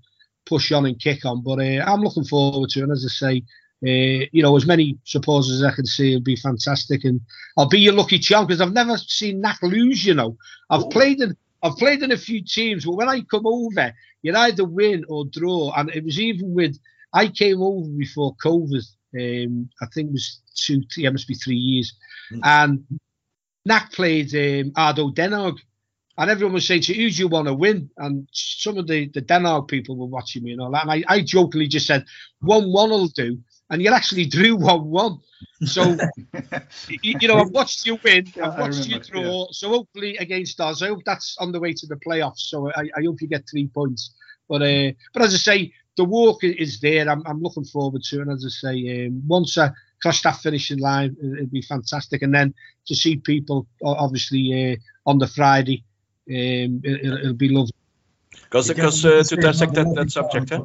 push 0.46 0.72
on 0.72 0.86
and 0.86 1.00
kick 1.00 1.24
on. 1.24 1.42
But 1.42 1.58
uh, 1.60 1.84
I'm 1.84 2.02
looking 2.02 2.24
forward 2.24 2.70
to 2.70 2.80
it. 2.80 2.82
And 2.84 2.92
as 2.92 3.04
I 3.04 3.08
say, 3.08 3.42
uh, 3.84 4.26
you 4.32 4.42
know, 4.42 4.56
as 4.56 4.66
many 4.66 4.98
supporters 5.04 5.50
as 5.50 5.62
I 5.62 5.74
can 5.74 5.84
see, 5.84 6.12
it'll 6.12 6.22
be 6.22 6.36
fantastic. 6.36 7.04
And 7.04 7.20
I'll 7.58 7.68
be 7.68 7.80
your 7.80 7.92
lucky 7.92 8.18
charm 8.18 8.46
because 8.46 8.60
I've 8.60 8.72
never 8.72 8.96
seen 8.96 9.40
NAC 9.40 9.62
lose. 9.62 10.04
You 10.04 10.14
know, 10.14 10.36
I've 10.70 10.84
oh. 10.84 10.88
played 10.88 11.20
in 11.20 11.36
I've 11.62 11.76
played 11.76 12.02
in 12.02 12.12
a 12.12 12.16
few 12.16 12.44
teams, 12.44 12.84
but 12.84 12.96
when 12.96 13.08
I 13.08 13.22
come 13.22 13.46
over, 13.46 13.92
you 14.22 14.34
either 14.34 14.64
win 14.64 15.04
or 15.08 15.24
draw. 15.26 15.72
And 15.76 15.90
it 15.90 16.04
was 16.04 16.20
even 16.20 16.54
with 16.54 16.78
I 17.12 17.28
came 17.28 17.60
over 17.60 17.88
before 17.88 18.36
COVID 18.36 18.84
um, 19.16 19.68
I 19.80 19.86
think 19.86 20.08
it 20.08 20.12
was 20.12 20.40
two, 20.54 20.82
yeah, 20.96 21.10
must 21.10 21.28
be 21.28 21.34
three 21.34 21.56
years. 21.56 21.94
Mm. 22.32 22.40
And 22.44 23.00
NAC 23.64 23.92
played 23.92 24.34
um, 24.34 24.72
ADO 24.76 25.10
Den 25.10 25.32
And 25.32 26.30
everyone 26.30 26.54
was 26.54 26.66
saying, 26.66 26.82
so 26.82 26.92
who 26.92 27.10
do 27.10 27.16
you 27.22 27.28
want 27.28 27.48
to 27.48 27.54
win? 27.54 27.90
And 27.98 28.28
some 28.32 28.78
of 28.78 28.86
the, 28.86 29.08
the 29.08 29.20
Den 29.20 29.44
people 29.66 29.96
were 29.96 30.06
watching 30.06 30.44
me 30.44 30.52
and 30.52 30.60
all 30.60 30.70
that. 30.70 30.82
And 30.82 30.92
I, 30.92 31.04
I 31.08 31.20
jokingly 31.22 31.66
just 31.66 31.86
said, 31.86 32.04
1 32.40 32.72
1 32.72 32.90
will 32.90 33.08
do. 33.08 33.38
And 33.68 33.82
you 33.82 33.92
actually 33.92 34.26
drew 34.26 34.56
1 34.56 34.84
1. 34.84 35.18
So, 35.64 35.82
you, 36.88 37.18
you, 37.20 37.28
know, 37.28 37.38
I've 37.38 37.50
watched 37.50 37.84
you 37.86 37.98
win, 38.04 38.26
I've 38.40 38.58
watched 38.58 38.86
you 38.86 39.00
draw. 39.00 39.40
Yeah. 39.40 39.44
So, 39.50 39.68
hopefully, 39.70 40.16
against 40.18 40.60
us, 40.60 40.82
I 40.82 40.88
hope 40.88 41.02
that's 41.04 41.36
on 41.40 41.50
the 41.50 41.60
way 41.60 41.72
to 41.72 41.86
the 41.86 41.96
playoffs. 41.96 42.38
So, 42.38 42.70
I, 42.70 42.82
I 42.96 43.02
hope 43.04 43.20
you 43.20 43.28
get 43.28 43.44
three 43.50 43.66
points. 43.66 44.14
But, 44.48 44.62
uh, 44.62 44.92
but 45.12 45.22
as 45.22 45.34
I 45.34 45.38
say, 45.38 45.72
the 45.96 46.04
walk 46.04 46.44
is 46.44 46.80
there. 46.80 47.08
I'm, 47.08 47.22
I'm 47.26 47.40
looking 47.40 47.64
forward 47.64 48.02
to 48.04 48.18
it. 48.18 48.22
And 48.22 48.32
as 48.32 48.44
I 48.44 48.48
say, 48.48 49.06
um, 49.06 49.22
once 49.26 49.56
I 49.58 49.70
cross 50.02 50.22
that 50.22 50.36
finishing 50.36 50.78
line, 50.78 51.16
it'll 51.20 51.46
be 51.46 51.62
fantastic. 51.62 52.22
And 52.22 52.34
then 52.34 52.54
to 52.86 52.94
see 52.94 53.16
people, 53.16 53.66
obviously, 53.82 54.72
uh, 54.72 55.10
on 55.10 55.18
the 55.18 55.26
Friday, 55.26 55.84
um, 56.28 56.80
it, 56.84 57.24
will 57.24 57.34
be 57.34 57.48
lovely. 57.48 57.72
Because 58.30 58.68
because 58.68 59.04
uh, 59.04 59.22
to 59.22 59.36
dissect 59.36 59.74
that, 59.74 59.92
that 59.94 60.10
subject, 60.10 60.50
huh? 60.50 60.64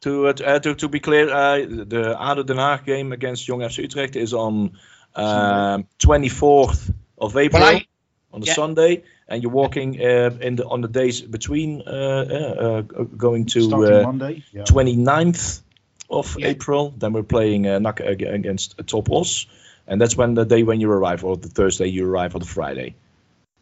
to, 0.00 0.28
uh, 0.28 0.58
to 0.58 0.74
to 0.74 0.88
be 0.88 1.00
clear, 1.00 1.30
uh, 1.30 1.58
the 1.58 2.16
ADO 2.18 2.42
Den 2.42 2.56
Haag 2.56 2.84
game 2.84 3.12
against 3.12 3.46
Jong 3.46 3.60
FC 3.60 3.78
Utrecht 3.78 4.16
is 4.16 4.32
on 4.32 4.72
um, 5.14 5.86
24th 5.98 6.92
of 7.18 7.36
April 7.36 7.62
I, 7.62 7.86
on 8.32 8.40
the 8.40 8.46
yeah. 8.46 8.54
Sunday 8.54 9.04
and 9.28 9.42
you're 9.42 9.52
walking 9.52 10.00
uh, 10.00 10.30
in 10.40 10.56
the 10.56 10.66
on 10.66 10.80
the 10.80 10.88
days 10.88 11.20
between 11.20 11.82
uh, 11.86 11.90
uh, 11.90 12.80
going 12.82 13.46
to 13.46 13.68
Monday, 13.68 14.44
yeah. 14.52 14.62
29th 14.62 15.62
of 16.08 16.36
yeah. 16.38 16.48
April. 16.48 16.94
Then 16.96 17.12
we're 17.12 17.22
playing 17.22 17.66
uh, 17.66 17.78
NAC 17.78 18.00
against 18.00 18.78
TOP 18.86 19.10
Oss, 19.10 19.46
and 19.86 20.00
that's 20.00 20.16
when 20.16 20.34
the 20.34 20.44
day 20.44 20.62
when 20.62 20.80
you 20.80 20.90
arrive, 20.90 21.24
or 21.24 21.36
the 21.36 21.48
Thursday 21.48 21.86
you 21.86 22.08
arrive, 22.08 22.34
or 22.34 22.38
the 22.38 22.46
Friday. 22.46 22.94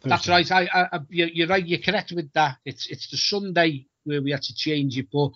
That's 0.03 0.27
right. 0.27 0.49
I, 0.51 0.67
I, 0.71 0.99
you're 1.09 1.47
right. 1.47 1.65
You're 1.65 1.79
correct 1.79 2.11
with 2.11 2.31
that. 2.33 2.57
It's 2.63 2.87
it's 2.87 3.09
the 3.09 3.17
Sunday 3.17 3.87
where 4.03 4.21
we 4.21 4.31
had 4.31 4.43
to 4.43 4.53
change 4.53 4.97
it, 4.99 5.07
but 5.11 5.31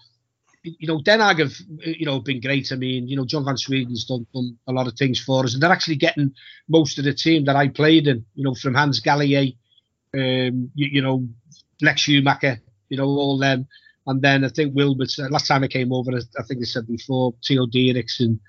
you 0.64 0.88
know, 0.88 1.02
Den 1.02 1.20
Haag 1.20 1.40
have 1.40 1.54
you 1.84 2.06
know 2.06 2.20
been 2.20 2.40
great. 2.40 2.72
I 2.72 2.76
mean, 2.76 3.08
you 3.08 3.16
know, 3.16 3.26
John 3.26 3.46
Van 3.46 3.58
Sweden's 3.58 4.06
done, 4.06 4.28
done 4.34 4.60
a 4.68 4.72
lot 4.72 4.88
of 4.88 4.94
things 4.94 5.20
for 5.20 5.44
us, 5.44 5.54
and 5.54 5.64
they're 5.64 5.72
actually 5.72 5.96
getting 5.96 6.36
most 6.68 7.00
of 7.00 7.06
the 7.06 7.14
team 7.14 7.46
that 7.46 7.56
I 7.56 7.70
played 7.70 8.08
in. 8.08 8.26
You 8.36 8.44
know, 8.44 8.54
from 8.54 8.76
Hans 8.76 9.02
Gallier 9.02 9.56
um, 10.14 10.72
you, 10.76 10.90
you, 10.92 11.02
know, 11.02 11.28
Lex 11.82 12.04
Schoenmaker, 12.04 12.60
you 12.90 12.98
know, 12.98 13.06
all 13.06 13.38
them. 13.38 13.68
And 14.08 14.22
then 14.22 14.44
I 14.44 14.50
think 14.50 14.76
Wilbert, 14.76 15.12
uh, 15.20 15.30
last 15.30 15.48
time 15.48 15.64
I 15.64 15.68
came 15.68 15.94
over, 15.94 16.12
I 16.12 16.44
think 16.44 16.62
I 16.62 16.66
said 16.66 16.88
before, 16.88 17.34
Theo 17.46 17.68
Diericks 17.68 18.20
and, 18.20 18.40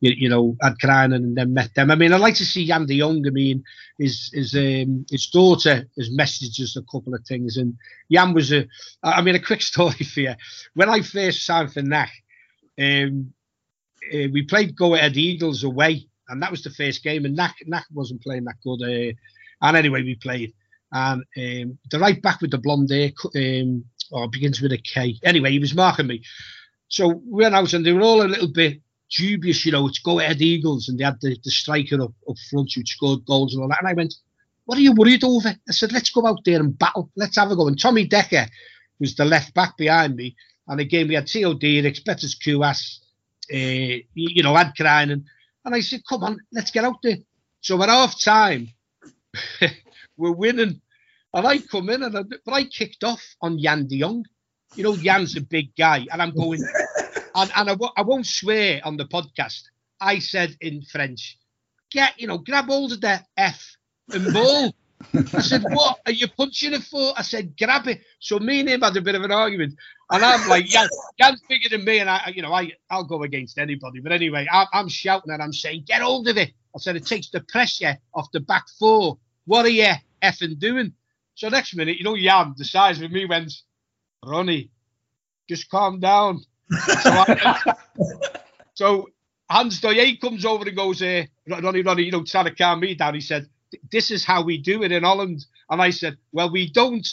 you, 0.00 0.12
you 0.12 0.28
know, 0.28 0.56
had 0.60 0.74
Kreinen 0.82 1.16
and 1.16 1.36
then 1.36 1.54
met 1.54 1.74
them. 1.74 1.90
I 1.90 1.94
mean, 1.94 2.12
I'd 2.12 2.20
like 2.20 2.34
to 2.34 2.44
see 2.44 2.66
Jan 2.66 2.84
de 2.84 2.98
Jong. 2.98 3.26
I 3.26 3.30
mean, 3.30 3.64
his 3.98 4.30
his 4.34 4.54
um, 4.54 5.06
his 5.10 5.26
daughter 5.28 5.88
has 5.96 6.10
messaged 6.10 6.60
us 6.60 6.76
a 6.76 6.82
couple 6.82 7.14
of 7.14 7.24
things. 7.24 7.56
And 7.56 7.78
Jan 8.12 8.34
was 8.34 8.52
a, 8.52 8.66
I 9.02 9.22
mean, 9.22 9.36
a 9.36 9.40
quick 9.40 9.62
story 9.72 9.94
for 9.94 10.20
you. 10.20 10.34
When 10.74 10.90
I 10.90 11.00
first 11.00 11.46
signed 11.46 11.72
for 11.72 11.80
NAC, 11.80 12.10
um, 12.78 13.32
uh, 14.12 14.28
we 14.32 14.42
played 14.42 14.76
Go 14.76 14.94
Ahead 14.94 15.16
Eagles 15.16 15.64
away. 15.64 16.08
And 16.28 16.42
that 16.42 16.50
was 16.50 16.62
the 16.62 16.70
first 16.70 17.02
game. 17.02 17.24
And 17.24 17.36
NAC, 17.36 17.54
NAC 17.66 17.84
wasn't 17.94 18.22
playing 18.22 18.44
that 18.44 18.60
good. 18.62 18.82
Uh, 18.82 19.14
and 19.62 19.76
anyway, 19.76 20.02
we 20.02 20.16
played 20.16 20.52
and 20.92 21.22
um, 21.36 21.78
the 21.90 21.98
right 21.98 22.20
back 22.20 22.40
with 22.40 22.50
the 22.50 22.58
blonde 22.58 22.90
hair, 22.90 23.10
um, 23.34 23.84
or 24.10 24.28
begins 24.28 24.60
with 24.60 24.72
a 24.72 24.78
K. 24.78 25.18
Anyway, 25.24 25.50
he 25.50 25.58
was 25.58 25.74
marking 25.74 26.06
me. 26.06 26.22
So 26.88 27.08
we 27.08 27.42
went 27.42 27.54
out 27.54 27.72
and 27.72 27.84
they 27.84 27.92
were 27.92 28.02
all 28.02 28.22
a 28.22 28.28
little 28.28 28.52
bit 28.52 28.80
dubious, 29.10 29.64
you 29.64 29.72
know, 29.72 29.86
it's 29.86 29.98
go 29.98 30.18
ahead 30.20 30.40
Eagles, 30.40 30.88
and 30.88 30.98
they 30.98 31.04
had 31.04 31.20
the, 31.20 31.36
the 31.44 31.50
striker 31.50 32.02
up, 32.02 32.12
up 32.28 32.36
front 32.50 32.72
who 32.74 32.84
scored 32.84 33.24
goals 33.24 33.54
and 33.54 33.62
all 33.62 33.68
that. 33.68 33.80
And 33.80 33.88
I 33.88 33.94
went, 33.94 34.14
What 34.64 34.78
are 34.78 34.82
you 34.82 34.92
worried 34.92 35.24
over? 35.24 35.48
I 35.48 35.72
said, 35.72 35.92
Let's 35.92 36.10
go 36.10 36.26
out 36.26 36.44
there 36.44 36.60
and 36.60 36.78
battle. 36.78 37.10
Let's 37.16 37.36
have 37.36 37.50
a 37.50 37.56
go. 37.56 37.68
And 37.68 37.80
Tommy 37.80 38.06
Decker 38.06 38.46
was 38.98 39.14
the 39.14 39.24
left 39.24 39.54
back 39.54 39.76
behind 39.76 40.16
me. 40.16 40.36
And 40.68 40.80
again, 40.80 41.08
we 41.08 41.14
had 41.14 41.26
Diericks, 41.26 42.04
Betters 42.04 42.36
Kuas, 42.36 42.98
uh, 43.52 44.02
you 44.14 44.42
know, 44.42 44.56
Ad 44.56 44.72
Kreinen. 44.78 45.24
And 45.64 45.74
I 45.74 45.80
said, 45.80 46.02
Come 46.08 46.24
on, 46.24 46.38
let's 46.52 46.70
get 46.70 46.84
out 46.84 47.02
there. 47.02 47.18
So 47.60 47.82
at 47.82 47.88
half 47.88 48.20
time, 48.20 48.68
we're 50.16 50.32
winning. 50.32 50.80
And 51.34 51.46
I 51.46 51.58
come 51.58 51.90
in, 51.90 52.02
and 52.02 52.16
I, 52.16 52.22
but 52.22 52.52
I 52.52 52.64
kicked 52.64 53.04
off 53.04 53.22
on 53.40 53.58
Jan 53.58 53.86
de 53.86 54.00
Jong. 54.00 54.24
You 54.74 54.84
know, 54.84 54.96
Jan's 54.96 55.36
a 55.36 55.40
big 55.40 55.74
guy. 55.76 56.06
And 56.10 56.22
I'm 56.22 56.34
going, 56.34 56.60
and, 57.34 57.50
and 57.56 57.70
I 57.70 57.72
w- 57.72 57.92
I 57.96 58.02
won't 58.02 58.26
swear 58.26 58.80
on 58.84 58.96
the 58.96 59.04
podcast. 59.04 59.62
I 60.00 60.18
said 60.18 60.56
in 60.60 60.82
French, 60.82 61.38
get, 61.90 62.18
you 62.20 62.26
know, 62.26 62.38
grab 62.38 62.66
hold 62.66 62.92
of 62.92 63.00
the 63.00 63.20
F 63.36 63.76
and 64.12 64.32
ball. 64.32 64.74
I 65.14 65.40
said, 65.40 65.62
what 65.70 66.00
are 66.06 66.12
you 66.12 66.28
punching 66.28 66.74
it 66.74 66.82
for? 66.82 67.12
I 67.16 67.22
said, 67.22 67.56
grab 67.58 67.86
it. 67.86 68.00
So 68.18 68.38
me 68.38 68.60
and 68.60 68.68
him 68.68 68.80
had 68.82 68.96
a 68.96 69.00
bit 69.00 69.14
of 69.14 69.22
an 69.22 69.32
argument. 69.32 69.74
And 70.10 70.24
I'm 70.24 70.48
like, 70.48 70.72
yeah, 70.72 70.86
Jan's 71.18 71.42
bigger 71.48 71.68
than 71.68 71.84
me. 71.84 71.98
And 71.98 72.08
I, 72.08 72.32
you 72.34 72.42
know, 72.42 72.52
I, 72.52 72.72
I'll 72.90 73.04
go 73.04 73.22
against 73.22 73.58
anybody. 73.58 74.00
But 74.00 74.12
anyway, 74.12 74.46
I, 74.50 74.66
I'm 74.72 74.88
shouting 74.88 75.32
and 75.32 75.42
I'm 75.42 75.52
saying, 75.52 75.84
get 75.86 76.02
hold 76.02 76.28
of 76.28 76.36
it. 76.36 76.52
I 76.74 76.78
said, 76.78 76.96
it 76.96 77.06
takes 77.06 77.30
the 77.30 77.40
pressure 77.40 77.96
off 78.14 78.30
the 78.32 78.40
back 78.40 78.64
four. 78.78 79.18
What 79.46 79.64
are 79.64 79.70
you 79.70 79.92
effing 80.22 80.58
doing? 80.58 80.92
So 81.34 81.48
next 81.48 81.74
minute, 81.76 81.98
you 81.98 82.04
know, 82.04 82.16
Jan, 82.16 82.54
the 82.56 82.64
size 82.64 83.00
of 83.00 83.10
me, 83.10 83.26
went, 83.26 83.52
Ronnie, 84.24 84.70
just 85.48 85.70
calm 85.70 86.00
down. 86.00 86.40
So, 86.70 87.10
I, 87.10 87.74
so 88.74 89.08
Hans 89.50 89.80
Doye 89.80 90.20
comes 90.20 90.44
over 90.44 90.66
and 90.66 90.76
goes, 90.76 91.02
uh, 91.02 91.24
Ronnie, 91.46 91.82
Ronnie, 91.82 92.04
you 92.04 92.12
know, 92.12 92.24
trying 92.24 92.46
to 92.46 92.54
calm 92.54 92.80
me 92.80 92.94
down. 92.94 93.14
He 93.14 93.20
said, 93.20 93.48
this 93.90 94.10
is 94.10 94.24
how 94.24 94.42
we 94.42 94.58
do 94.58 94.82
it 94.82 94.92
in 94.92 95.02
Holland. 95.02 95.44
And 95.70 95.82
I 95.82 95.90
said, 95.90 96.16
well, 96.32 96.50
we 96.50 96.70
don't 96.70 97.06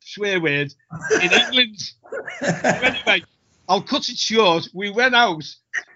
swear 0.00 0.40
word 0.40 0.74
in 1.22 1.32
England. 1.32 1.78
anyway, 2.42 3.22
I'll 3.68 3.82
cut 3.82 4.08
it 4.08 4.18
short. 4.18 4.68
We 4.74 4.90
went 4.90 5.14
out 5.14 5.44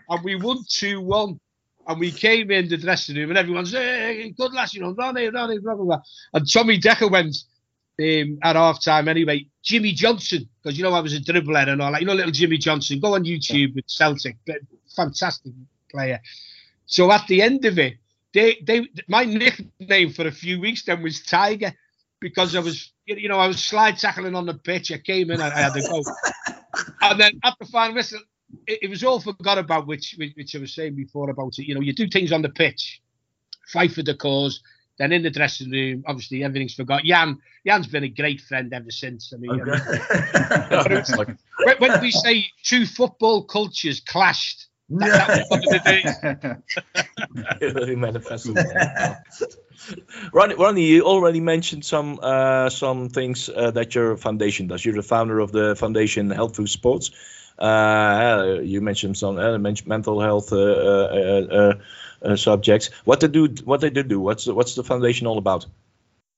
and 0.08 0.24
we 0.24 0.36
won 0.36 0.58
2 0.68 1.00
1. 1.00 1.40
And 1.88 1.98
we 1.98 2.12
came 2.12 2.50
in 2.50 2.68
the 2.68 2.76
dressing 2.76 3.16
room 3.16 3.30
and 3.30 3.38
everyone's, 3.38 3.72
hey, 3.72 4.32
good 4.36 4.52
lads, 4.52 4.74
you 4.74 4.82
know, 4.82 4.92
Ronnie, 4.92 5.30
Ronnie, 5.30 5.58
blah, 5.58 5.74
blah, 5.74 5.84
blah. 5.84 6.02
And 6.34 6.46
Tommy 6.52 6.76
Decker 6.76 7.08
went 7.08 7.34
um, 8.00 8.38
at 8.42 8.56
half 8.56 8.82
time 8.82 9.08
anyway. 9.08 9.46
Jimmy 9.62 9.92
Johnstone, 9.92 10.48
because 10.62 10.78
you 10.78 10.84
know 10.84 10.92
I 10.92 11.00
was 11.00 11.14
a 11.14 11.20
dribbler 11.20 11.68
and 11.68 11.82
all 11.82 11.92
that. 11.92 12.00
You 12.00 12.06
know, 12.06 12.14
little 12.14 12.30
Jimmy 12.30 12.58
Johnstone. 12.58 13.00
Go 13.00 13.14
on 13.14 13.24
YouTube 13.24 13.74
with 13.74 13.88
Celtic, 13.88 14.36
fantastic 14.94 15.52
player. 15.90 16.20
So 16.86 17.10
at 17.10 17.26
the 17.26 17.42
end 17.42 17.64
of 17.64 17.78
it, 17.78 17.94
they 18.32 18.58
they 18.64 18.88
my 19.08 19.24
nickname 19.24 20.12
for 20.12 20.26
a 20.26 20.32
few 20.32 20.60
weeks 20.60 20.84
then 20.84 21.02
was 21.02 21.22
Tiger 21.22 21.72
because 22.20 22.54
I 22.54 22.60
was 22.60 22.92
you 23.06 23.28
know 23.28 23.38
I 23.38 23.48
was 23.48 23.64
slide 23.64 23.98
tackling 23.98 24.34
on 24.34 24.46
the 24.46 24.54
pitch. 24.54 24.92
I 24.92 24.98
came 24.98 25.30
in, 25.30 25.40
I, 25.40 25.48
I 25.48 25.60
had 25.60 25.74
to 25.74 25.82
go, 25.82 26.02
and 27.02 27.20
then 27.20 27.40
at 27.44 27.54
the 27.58 27.66
final 27.66 27.94
whistle, 27.94 28.20
it, 28.66 28.80
it, 28.82 28.90
was 28.90 29.04
all 29.04 29.20
forgot 29.20 29.58
about, 29.58 29.86
which 29.86 30.16
which 30.18 30.56
I 30.56 30.58
was 30.58 30.74
saying 30.74 30.94
before 30.94 31.30
about 31.30 31.58
it. 31.58 31.66
You 31.66 31.74
know, 31.74 31.80
you 31.80 31.92
do 31.92 32.08
things 32.08 32.32
on 32.32 32.42
the 32.42 32.48
pitch, 32.48 33.00
fight 33.72 33.92
for 33.92 34.02
the 34.02 34.14
cause. 34.14 34.62
Then 34.98 35.12
in 35.12 35.22
the 35.22 35.30
dressing 35.30 35.70
room, 35.70 36.02
obviously 36.06 36.42
everything's 36.42 36.74
forgot. 36.74 37.04
Jan, 37.04 37.38
Jan's 37.64 37.86
been 37.86 38.02
a 38.02 38.08
great 38.08 38.40
friend 38.40 38.72
ever 38.74 38.90
since. 38.90 39.32
I 39.32 39.36
mean, 39.36 39.60
okay. 39.60 39.98
I 40.72 40.88
mean 40.88 41.38
when, 41.64 41.76
when 41.78 42.00
we 42.00 42.10
say 42.10 42.46
two 42.64 42.84
football 42.84 43.44
cultures 43.44 44.00
clashed, 44.00 44.66
that, 44.90 46.62
it 47.60 47.74
really 47.74 47.94
manifested. 47.94 48.56
Ronnie, 50.32 50.54
Ronnie, 50.54 50.86
you 50.86 51.04
already 51.04 51.40
mentioned 51.40 51.84
some 51.84 52.18
uh, 52.22 52.70
some 52.70 53.10
things 53.10 53.48
uh, 53.48 53.70
that 53.72 53.94
your 53.94 54.16
foundation 54.16 54.66
does. 54.66 54.84
You're 54.84 54.94
the 54.94 55.02
founder 55.02 55.38
of 55.38 55.52
the 55.52 55.76
foundation 55.76 56.30
Health 56.30 56.56
Through 56.56 56.68
Sports. 56.68 57.10
Uh, 57.58 58.60
you 58.62 58.80
mentioned 58.80 59.16
some 59.16 59.38
uh, 59.38 59.58
mental 59.58 60.20
health 60.20 60.52
uh, 60.52 60.56
uh, 60.56 61.74
uh, 62.22 62.36
subjects. 62.36 62.90
What 63.04 63.20
they 63.20 63.28
do? 63.28 63.48
What 63.64 63.80
they 63.80 63.90
do? 63.90 64.20
What's 64.20 64.44
the, 64.44 64.54
what's 64.54 64.74
the 64.74 64.84
foundation 64.84 65.26
all 65.26 65.38
about? 65.38 65.66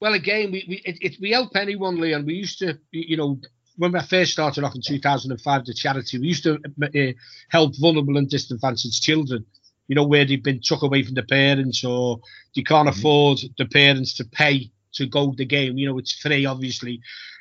Well, 0.01 0.15
again, 0.15 0.51
we 0.51 0.65
we 0.67 0.77
it, 0.85 0.99
it, 1.01 1.17
we 1.21 1.31
help 1.33 1.55
anyone, 1.57 2.01
Leon. 2.01 2.25
We 2.25 2.35
used 2.35 2.59
to, 2.61 2.79
you 2.91 3.17
know, 3.17 3.39
when 3.77 3.95
I 3.95 4.03
first 4.03 4.33
started 4.33 4.65
off 4.65 4.75
in 4.75 4.83
2005, 4.83 5.65
the 5.65 5.75
charity, 5.75 6.19
we 6.19 6.29
used 6.29 6.45
to 6.45 6.59
uh, 6.83 7.13
help 7.49 7.77
vulnerable 7.79 8.17
and 8.17 8.29
disadvantaged 8.29 9.03
children, 9.03 9.45
you 9.89 9.95
know, 9.95 10.07
where 10.07 10.25
they've 10.25 10.43
been 10.43 10.61
took 10.63 10.83
away 10.83 11.03
from 11.03 11.15
the 11.15 11.23
parents 11.23 11.85
or 11.85 12.21
they 12.55 12.63
can't 12.63 12.89
mm-hmm. 12.89 12.99
afford 12.99 13.39
the 13.59 13.67
parents 13.67 14.15
to 14.15 14.25
pay 14.25 14.71
to 14.95 15.07
go 15.07 15.35
the 15.37 15.45
game. 15.45 15.79
You 15.79 15.89
know, 15.89 15.99
it's 15.99 16.13
free, 16.13 16.47
obviously. 16.47 17.01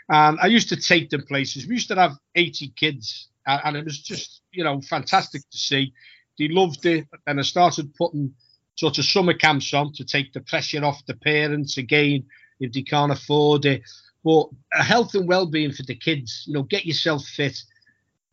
And 0.09 0.39
I 0.41 0.47
used 0.47 0.69
to 0.69 0.75
take 0.75 1.09
them 1.09 1.25
places. 1.25 1.67
We 1.67 1.73
used 1.73 1.89
to 1.89 1.95
have 1.95 2.17
80 2.36 2.73
kids, 2.75 3.27
and 3.63 3.77
it 3.77 3.85
was 3.85 3.99
just, 3.99 4.41
you 4.51 4.63
know, 4.63 4.81
fantastic 4.81 5.41
to 5.49 5.57
see. 5.57 5.93
They 6.37 6.47
loved 6.47 6.85
it. 6.85 7.07
And 7.27 7.39
I 7.39 7.43
started 7.43 7.93
putting 7.95 8.33
sort 8.75 8.97
of 8.97 9.05
summer 9.05 9.33
camps 9.33 9.73
on 9.73 9.93
to 9.93 10.05
take 10.05 10.33
the 10.33 10.41
pressure 10.41 10.83
off 10.83 11.05
the 11.05 11.15
parents 11.15 11.77
again 11.77 12.25
if 12.59 12.71
they 12.71 12.81
can't 12.81 13.11
afford 13.11 13.65
it. 13.65 13.81
But 14.23 14.47
a 14.73 14.83
health 14.83 15.13
and 15.15 15.27
well-being 15.27 15.71
for 15.73 15.83
the 15.83 15.95
kids, 15.95 16.43
you 16.47 16.53
know, 16.53 16.63
get 16.63 16.85
yourself 16.85 17.23
fit, 17.25 17.57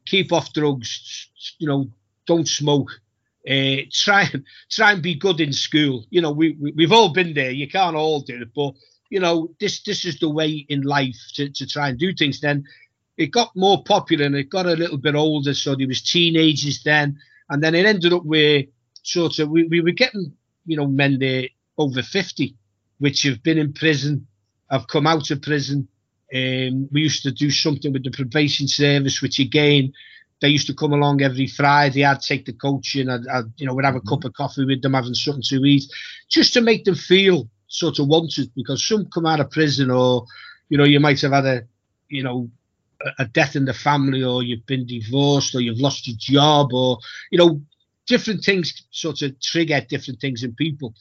keep 0.07 0.33
off 0.33 0.53
drugs, 0.53 1.29
you 1.59 1.69
know, 1.69 1.91
don't 2.27 2.49
smoke. 2.49 2.91
Uh, 3.49 3.87
try 3.93 4.29
and 4.33 4.45
try 4.71 4.93
and 4.93 5.03
be 5.03 5.15
good 5.15 5.41
in 5.41 5.53
school. 5.53 6.05
You 6.11 6.21
know, 6.21 6.33
we, 6.33 6.57
we 6.61 6.73
we've 6.73 6.93
all 6.93 7.13
been 7.13 7.35
there. 7.35 7.53
You 7.53 7.69
can't 7.69 7.95
all 7.95 8.21
do 8.21 8.43
it, 8.43 8.49
but 8.55 8.75
you 9.11 9.21
know, 9.21 9.55
this 9.61 9.83
this 9.83 10.05
is 10.05 10.19
the 10.19 10.29
way 10.29 10.67
in 10.69 10.83
life 10.83 11.17
to, 11.35 11.49
to 11.51 11.67
try 11.67 11.89
and 11.91 11.99
do 11.99 12.13
things. 12.13 12.41
Then 12.41 12.65
it 13.17 13.31
got 13.33 13.55
more 13.57 13.83
popular 13.85 14.27
and 14.27 14.35
it 14.35 14.51
got 14.51 14.67
a 14.67 14.73
little 14.73 14.99
bit 14.99 15.15
older. 15.15 15.55
So 15.55 15.75
there 15.75 15.89
was 15.89 16.03
teenagers 16.03 16.83
then, 16.83 17.19
and 17.49 17.63
then 17.63 17.75
it 17.75 17.87
ended 17.87 18.13
up 18.13 18.25
where 18.25 18.65
sort 19.03 19.39
of 19.39 19.49
we, 19.51 19.65
we 19.65 19.81
were 19.81 19.93
getting 19.93 20.33
you 20.67 20.77
know 20.77 20.87
men 20.87 21.19
there 21.19 21.49
over 21.79 22.03
fifty, 22.03 22.57
which 22.99 23.23
have 23.23 23.43
been 23.43 23.59
in 23.59 23.73
prison 23.73 24.27
I've 24.71 24.89
come 24.89 25.07
out 25.07 25.31
of 25.31 25.43
prison. 25.43 25.89
Um, 26.35 26.89
we 26.91 27.03
used 27.03 27.23
to 27.23 27.31
do 27.31 27.51
something 27.51 27.93
with 27.93 28.05
the 28.05 28.11
probation 28.11 28.67
service, 28.67 29.23
which 29.23 29.39
again, 29.39 29.93
they 30.41 30.49
used 30.49 30.67
to 30.67 30.75
come 30.75 30.93
along 30.93 31.23
every 31.23 31.47
Friday. 31.47 32.05
I'd 32.05 32.21
take 32.21 32.45
the 32.47 32.53
coaching. 32.53 33.09
I'd, 33.09 33.27
I'd 33.29 33.45
you 33.57 33.67
know, 33.67 33.75
would 33.75 33.85
have 33.85 33.97
a 33.97 34.01
cup 34.01 34.25
of 34.25 34.35
coffee 34.35 34.65
with 34.65 34.83
them, 34.83 34.95
having 34.95 35.15
something 35.15 35.43
to 35.47 35.65
eat, 35.65 35.85
just 36.29 36.53
to 36.55 36.61
make 36.61 36.85
them 36.85 36.97
feel 36.97 37.49
sort 37.69 37.99
of 37.99 38.09
wanted. 38.09 38.51
Because 38.55 38.87
some 38.87 39.07
come 39.07 39.27
out 39.27 39.41
of 39.41 39.51
prison, 39.51 39.91
or 39.91 40.27
you 40.69 40.77
know, 40.77 40.85
you 40.85 41.01
might 41.01 41.21
have 41.21 41.33
had 41.33 41.47
a, 41.47 41.63
you 42.09 42.23
know, 42.23 42.51
a 43.19 43.25
death 43.27 43.57
in 43.57 43.65
the 43.65 43.75
family, 43.75 44.23
or 44.23 44.43
you've 44.43 44.67
been 44.67 44.87
divorced, 44.87 45.55
or 45.55 45.61
you've 45.61 45.81
lost 45.81 46.07
your 46.07 46.17
job, 46.19 46.73
or 46.73 46.99
you 47.31 47.39
know, 47.39 47.61
different 48.07 48.45
things 48.45 48.87
sort 48.91 49.23
of 49.23 49.39
trigger 49.41 49.81
different 49.89 50.21
things 50.21 50.43
in 50.43 50.55
people 50.55 50.95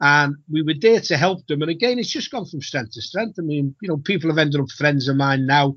and 0.00 0.36
we 0.50 0.62
were 0.62 0.74
there 0.80 1.00
to 1.00 1.16
help 1.16 1.46
them. 1.46 1.62
And 1.62 1.70
again, 1.70 1.98
it's 1.98 2.10
just 2.10 2.30
gone 2.30 2.46
from 2.46 2.62
strength 2.62 2.92
to 2.92 3.02
strength. 3.02 3.38
I 3.38 3.42
mean, 3.42 3.74
you 3.82 3.88
know, 3.88 3.98
people 3.98 4.30
have 4.30 4.38
ended 4.38 4.60
up 4.60 4.70
friends 4.70 5.08
of 5.08 5.16
mine 5.16 5.46
now. 5.46 5.76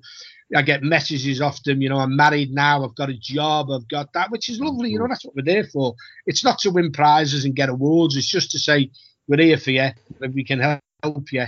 I 0.55 0.61
get 0.61 0.83
messages 0.83 1.41
off 1.41 1.63
them, 1.63 1.81
you 1.81 1.89
know, 1.89 1.97
I'm 1.97 2.15
married 2.15 2.51
now, 2.51 2.83
I've 2.83 2.95
got 2.95 3.09
a 3.09 3.17
job, 3.17 3.71
I've 3.71 3.87
got 3.87 4.13
that, 4.13 4.29
which 4.29 4.49
is 4.49 4.59
lovely. 4.59 4.91
You 4.91 4.99
know, 4.99 5.07
that's 5.07 5.25
what 5.25 5.35
we're 5.35 5.41
there 5.41 5.63
for. 5.63 5.95
It's 6.27 6.43
not 6.43 6.59
to 6.59 6.69
win 6.69 6.91
prizes 6.91 7.43
and 7.43 7.55
get 7.55 7.69
awards, 7.69 8.15
it's 8.15 8.29
just 8.29 8.51
to 8.51 8.59
say, 8.59 8.91
we're 9.27 9.41
here 9.41 9.57
for 9.57 9.71
you, 9.71 9.89
we 10.33 10.43
can 10.43 10.59
help 11.01 11.31
you. 11.31 11.45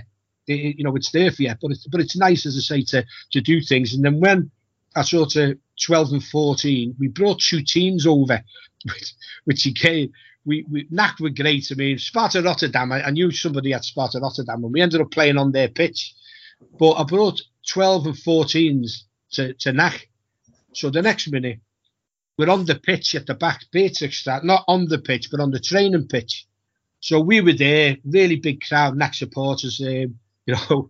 You 0.47 0.83
know, 0.83 0.95
it's 0.95 1.11
there 1.11 1.31
for 1.31 1.43
you. 1.43 1.53
But 1.61 1.71
it's, 1.71 1.87
but 1.87 2.01
it's 2.01 2.17
nice, 2.17 2.45
as 2.45 2.57
I 2.57 2.61
say, 2.61 2.83
to, 2.83 3.05
to 3.31 3.41
do 3.41 3.61
things. 3.61 3.93
And 3.93 4.03
then 4.03 4.19
when 4.19 4.51
I 4.95 5.01
sort 5.03 5.35
of 5.35 5.57
12 5.81 6.11
and 6.13 6.23
14, 6.23 6.95
we 6.99 7.07
brought 7.07 7.39
two 7.39 7.61
teams 7.63 8.05
over, 8.05 8.41
which, 8.85 9.13
which 9.45 9.65
again, 9.65 10.11
we, 10.45 10.65
we 10.69 10.87
NAC 10.91 11.19
were 11.19 11.29
great. 11.29 11.67
I 11.71 11.75
mean, 11.75 11.97
Sparta 11.97 12.41
Rotterdam, 12.41 12.91
I, 12.91 13.07
I, 13.07 13.09
knew 13.09 13.31
somebody 13.31 13.73
at 13.73 13.83
Sparta 13.83 14.19
Rotterdam, 14.19 14.63
and 14.63 14.71
we 14.71 14.81
ended 14.81 15.01
up 15.01 15.11
playing 15.11 15.37
on 15.37 15.51
their 15.51 15.67
pitch. 15.67 16.13
But 16.79 16.93
I 16.93 17.03
brought 17.03 17.41
12 17.67 18.05
and 18.05 18.15
14s 18.15 19.03
to, 19.31 19.53
to 19.55 19.73
NAC. 19.73 20.07
So 20.73 20.89
the 20.89 21.01
next 21.01 21.31
minute, 21.31 21.59
we're 22.37 22.49
on 22.49 22.65
the 22.65 22.75
pitch 22.75 23.15
at 23.15 23.25
the 23.25 23.33
back, 23.33 23.61
Beatrixstraat, 23.73 24.43
not 24.43 24.65
on 24.67 24.87
the 24.87 24.99
pitch, 24.99 25.29
but 25.31 25.39
on 25.39 25.51
the 25.51 25.59
training 25.59 26.07
pitch. 26.07 26.45
So 26.99 27.19
we 27.19 27.41
were 27.41 27.53
there, 27.53 27.97
really 28.03 28.37
big 28.37 28.61
crowd, 28.61 28.97
NAC 28.97 29.13
supporters, 29.13 29.81
um, 29.81 30.19
you 30.47 30.55
know, 30.69 30.89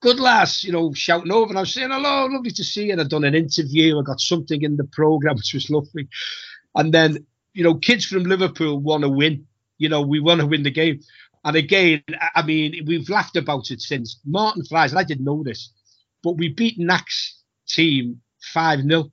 good 0.00 0.20
lads, 0.20 0.64
you 0.64 0.72
know, 0.72 0.92
shouting 0.92 1.32
over. 1.32 1.50
And 1.50 1.58
I 1.58 1.62
was 1.62 1.74
saying, 1.74 1.90
hello, 1.90 2.26
lovely 2.26 2.50
to 2.50 2.64
see 2.64 2.86
you. 2.86 2.92
And 2.92 3.00
I'd 3.00 3.08
done 3.08 3.24
an 3.24 3.34
interview, 3.34 3.98
I 3.98 4.02
got 4.02 4.20
something 4.20 4.62
in 4.62 4.76
the 4.76 4.84
programme, 4.84 5.36
which 5.36 5.54
was 5.54 5.70
lovely. 5.70 6.08
And 6.74 6.92
then 6.92 7.26
you 7.54 7.64
know, 7.64 7.74
kids 7.74 8.06
from 8.06 8.24
Liverpool 8.24 8.78
want 8.78 9.02
to 9.02 9.08
win. 9.08 9.46
You 9.78 9.88
know, 9.88 10.02
we 10.02 10.20
want 10.20 10.40
to 10.40 10.46
win 10.46 10.62
the 10.62 10.70
game. 10.70 11.00
And 11.44 11.56
again, 11.56 12.02
I 12.34 12.42
mean, 12.42 12.84
we've 12.86 13.08
laughed 13.08 13.36
about 13.36 13.70
it 13.70 13.80
since 13.80 14.20
Martin 14.24 14.64
Flies, 14.64 14.92
and 14.92 14.98
I 14.98 15.04
didn't 15.04 15.24
know 15.24 15.42
this, 15.42 15.70
but 16.22 16.36
we 16.36 16.48
beat 16.50 16.78
NAC's 16.78 17.42
team 17.66 18.20
5 18.52 18.82
0. 18.82 19.10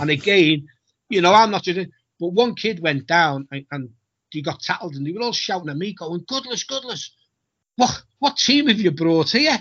And 0.00 0.10
again, 0.18 0.66
you 1.08 1.20
know, 1.20 1.32
I'm 1.32 1.50
not 1.50 1.62
just, 1.62 1.88
But 2.18 2.28
one 2.32 2.54
kid 2.54 2.80
went 2.80 3.06
down 3.06 3.46
and, 3.50 3.64
and 3.70 3.88
he 4.30 4.42
got 4.42 4.60
tackled, 4.60 4.94
and 4.94 5.06
they 5.06 5.12
were 5.12 5.22
all 5.22 5.32
shouting 5.32 5.70
at 5.70 5.76
me, 5.76 5.92
going, 5.92 6.20
"Goodlass, 6.28 6.66
Goodlass." 6.66 7.10
What, 7.80 8.02
what 8.18 8.36
team 8.36 8.68
have 8.68 8.78
you 8.78 8.90
brought 8.90 9.30
here? 9.30 9.58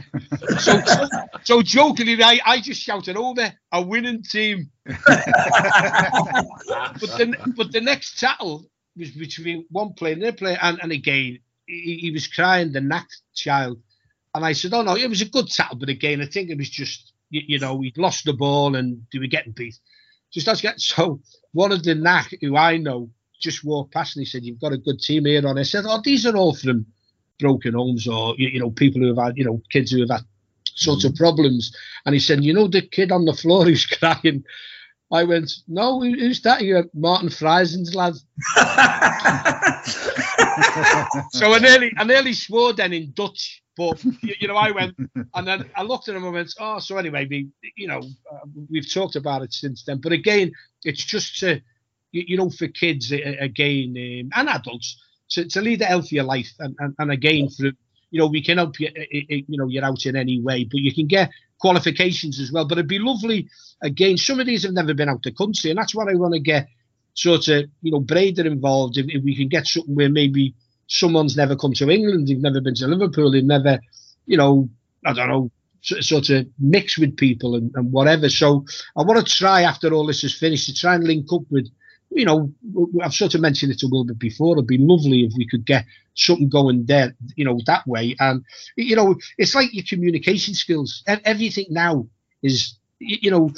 so, 0.59 0.81
so, 0.81 1.07
so 1.45 1.61
jokingly, 1.61 2.21
I, 2.21 2.41
I 2.45 2.59
just 2.59 2.81
shouted 2.81 3.15
oh, 3.15 3.29
over 3.29 3.49
a 3.71 3.81
winning 3.81 4.23
team. 4.23 4.69
but 4.83 4.97
the 7.15 7.53
but 7.55 7.71
the 7.71 7.79
next 7.79 8.19
tackle 8.19 8.69
was 8.97 9.11
between 9.11 9.65
one 9.71 9.93
player 9.93 10.15
and 10.15 10.23
another 10.23 10.35
player, 10.35 10.57
and, 10.61 10.79
and 10.83 10.91
again 10.91 11.39
he, 11.65 11.99
he 12.01 12.11
was 12.11 12.27
crying, 12.27 12.73
the 12.73 12.81
NAC 12.81 13.07
child, 13.33 13.81
and 14.35 14.43
I 14.43 14.51
said, 14.51 14.73
"Oh 14.73 14.81
no, 14.81 14.97
it 14.97 15.07
was 15.07 15.21
a 15.21 15.29
good 15.29 15.47
tackle, 15.47 15.77
but 15.77 15.87
again, 15.87 16.21
I 16.21 16.25
think 16.25 16.49
it 16.49 16.57
was 16.57 16.69
just 16.69 17.13
you, 17.29 17.41
you 17.47 17.59
know 17.59 17.79
he'd 17.79 17.97
lost 17.97 18.25
the 18.25 18.33
ball 18.33 18.75
and 18.75 19.01
they 19.13 19.19
were 19.19 19.27
getting 19.27 19.53
beat." 19.53 19.79
Just 20.33 20.49
as 20.49 20.59
get 20.59 20.81
so 20.81 21.21
one 21.53 21.71
of 21.71 21.83
the 21.83 21.95
NAC 21.95 22.33
who 22.41 22.57
I 22.57 22.75
know 22.75 23.11
just 23.39 23.63
walked 23.63 23.93
past 23.93 24.17
and 24.17 24.25
he 24.25 24.29
said, 24.29 24.43
"You've 24.43 24.59
got 24.59 24.73
a 24.73 24.77
good 24.77 24.99
team 24.99 25.23
here 25.23 25.47
on." 25.47 25.57
I 25.57 25.63
said, 25.63 25.85
"Oh, 25.87 26.01
these 26.03 26.25
are 26.25 26.35
all 26.35 26.53
from 26.53 26.85
broken 27.39 27.73
homes 27.73 28.07
or 28.07 28.35
you, 28.37 28.49
you 28.49 28.59
know 28.59 28.71
people 28.71 29.01
who 29.01 29.07
have 29.07 29.17
had 29.25 29.37
you 29.37 29.45
know 29.45 29.61
kids 29.71 29.91
who 29.91 30.01
have 30.01 30.09
had 30.11 30.21
sorts 30.65 31.03
of 31.05 31.15
problems." 31.15 31.75
And 32.05 32.13
he 32.13 32.19
said, 32.19 32.43
"You 32.43 32.53
know 32.53 32.67
the 32.67 32.81
kid 32.81 33.11
on 33.11 33.25
the 33.25 33.33
floor 33.33 33.65
who's 33.65 33.85
crying." 33.99 34.43
I 35.11 35.23
went, 35.23 35.51
"No, 35.67 36.01
who- 36.01 36.19
who's 36.19 36.41
that?" 36.43 36.61
Went, 36.61 36.93
"Martin 36.93 37.29
Friesen's 37.29 37.95
lad." 37.95 38.13
so 41.31 41.53
I 41.53 41.59
nearly, 41.59 41.91
I 41.97 42.03
nearly 42.03 42.33
swore 42.33 42.73
then 42.73 42.93
in 42.93 43.11
Dutch, 43.13 43.63
but 43.77 44.03
you, 44.03 44.35
you 44.39 44.47
know, 44.47 44.55
I 44.55 44.71
went 44.71 44.95
and 45.35 45.47
then 45.47 45.65
I 45.75 45.83
looked 45.83 46.09
at 46.09 46.15
him 46.15 46.23
and 46.25 46.33
went, 46.33 46.53
"Oh, 46.59 46.79
so 46.79 46.97
anyway, 46.97 47.27
we, 47.29 47.49
you 47.75 47.87
know, 47.87 47.99
uh, 48.31 48.39
we've 48.69 48.91
talked 48.91 49.15
about 49.15 49.41
it 49.41 49.53
since 49.53 49.83
then." 49.83 49.99
But 50.01 50.11
again, 50.11 50.51
it's 50.83 51.03
just 51.03 51.39
to, 51.39 51.61
you, 52.11 52.23
you 52.27 52.37
know, 52.37 52.49
for 52.49 52.67
kids 52.67 53.11
uh, 53.11 53.17
again 53.39 53.89
um, 53.97 54.29
and 54.39 54.49
adults 54.49 55.01
to, 55.29 55.45
to 55.45 55.61
lead 55.61 55.81
a 55.81 55.85
healthier 55.85 56.23
life, 56.23 56.51
and, 56.59 56.75
and, 56.79 56.95
and 56.99 57.11
again, 57.11 57.49
through 57.49 57.73
you 58.11 58.19
know, 58.19 58.27
we 58.27 58.41
can 58.41 58.57
help 58.57 58.79
you, 58.79 58.89
you 59.11 59.57
know, 59.57 59.67
you're 59.67 59.85
out 59.85 60.05
in 60.05 60.15
any 60.15 60.41
way, 60.41 60.63
but 60.63 60.79
you 60.79 60.93
can 60.93 61.07
get 61.07 61.29
qualifications 61.59 62.39
as 62.39 62.51
well. 62.51 62.65
But 62.65 62.77
it'd 62.77 62.87
be 62.87 62.99
lovely. 62.99 63.47
Again, 63.81 64.17
some 64.17 64.39
of 64.39 64.47
these 64.47 64.63
have 64.63 64.73
never 64.73 64.93
been 64.93 65.09
out 65.09 65.23
the 65.23 65.31
country, 65.31 65.69
and 65.69 65.77
that's 65.77 65.95
what 65.95 66.09
I 66.09 66.15
want 66.15 66.33
to 66.33 66.39
get 66.39 66.67
sort 67.13 67.47
of, 67.49 67.65
you 67.81 67.91
know, 67.91 67.99
Breda 67.99 68.45
involved. 68.45 68.97
If, 68.97 69.07
if 69.09 69.23
we 69.23 69.35
can 69.35 69.47
get 69.47 69.67
something 69.67 69.93
where 69.95 70.09
maybe 70.09 70.55
someone's 70.87 71.37
never 71.37 71.55
come 71.55 71.73
to 71.73 71.89
England, 71.89 72.27
they've 72.27 72.39
never 72.39 72.61
been 72.61 72.75
to 72.75 72.87
Liverpool, 72.87 73.31
they've 73.31 73.43
never, 73.43 73.79
you 74.25 74.37
know, 74.37 74.69
I 75.05 75.13
don't 75.13 75.29
know, 75.29 75.51
sort 75.81 76.29
of 76.29 76.47
mix 76.59 76.97
with 76.97 77.15
people 77.15 77.55
and, 77.55 77.71
and 77.75 77.91
whatever. 77.91 78.29
So 78.29 78.65
I 78.97 79.03
want 79.03 79.25
to 79.25 79.33
try 79.33 79.61
after 79.61 79.93
all 79.93 80.07
this 80.07 80.23
is 80.23 80.37
finished 80.37 80.65
to 80.65 80.73
try 80.73 80.95
and 80.95 81.03
link 81.03 81.31
up 81.31 81.43
with, 81.49 81.69
you 82.19 82.25
know, 82.25 82.51
I've 83.01 83.13
sort 83.13 83.33
of 83.33 83.41
mentioned 83.41 83.71
it 83.71 83.81
a 83.81 83.85
little 83.85 84.03
bit 84.03 84.19
before. 84.19 84.55
It'd 84.55 84.67
be 84.67 84.77
lovely 84.77 85.21
if 85.21 85.31
we 85.37 85.47
could 85.47 85.65
get 85.65 85.85
something 86.15 86.49
going 86.49 86.85
there, 86.85 87.15
you 87.35 87.45
know, 87.45 87.59
that 87.65 87.87
way. 87.87 88.15
And 88.19 88.43
you 88.75 88.97
know, 88.97 89.15
it's 89.37 89.55
like 89.55 89.73
your 89.73 89.85
communication 89.87 90.53
skills. 90.53 91.01
Everything 91.07 91.67
now 91.69 92.07
is, 92.43 92.77
you 92.99 93.31
know, 93.31 93.51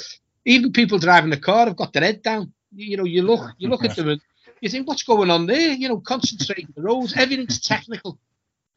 even 0.44 0.72
people 0.72 1.00
driving 1.00 1.32
a 1.32 1.40
car 1.40 1.66
have 1.66 1.76
got 1.76 1.92
their 1.92 2.04
head 2.04 2.22
down. 2.22 2.52
You 2.74 2.96
know, 2.96 3.04
you 3.04 3.22
look, 3.22 3.50
you 3.58 3.68
look 3.68 3.84
at 3.84 3.96
them 3.96 4.08
and 4.08 4.20
you 4.60 4.68
think, 4.68 4.86
what's 4.86 5.02
going 5.02 5.30
on 5.30 5.46
there? 5.46 5.72
You 5.72 5.88
know, 5.88 5.98
concentrate 5.98 6.66
on 6.66 6.72
the 6.76 6.82
roads. 6.82 7.14
Everything's 7.16 7.60
technical. 7.60 8.18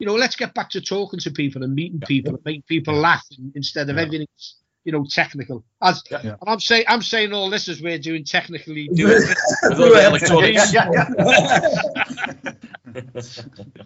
You 0.00 0.06
know, 0.06 0.16
let's 0.16 0.36
get 0.36 0.52
back 0.52 0.68
to 0.70 0.80
talking 0.80 1.20
to 1.20 1.30
people 1.30 1.62
and 1.62 1.74
meeting 1.74 2.00
people 2.00 2.34
and 2.34 2.44
make 2.44 2.66
people 2.66 2.94
laugh 2.94 3.24
instead 3.54 3.88
of 3.88 3.96
everything's, 3.96 4.56
you 4.86 4.92
know, 4.92 5.04
technical. 5.04 5.64
As 5.82 6.02
Yeah. 6.10 6.20
Yeah. 6.22 6.36
and 6.40 6.48
I'm 6.48 6.60
saying, 6.60 6.84
I'm 6.86 7.02
saying 7.02 7.32
all 7.32 7.50
this 7.50 7.68
as 7.68 7.82
we're 7.82 7.98
doing 7.98 8.24
technically 8.24 8.88
doing. 8.94 9.20
With 9.64 9.80
all 9.80 9.92
the 9.92 10.06
electronics. 10.06 10.72
yeah, 10.72 10.88
yeah. 10.92 12.52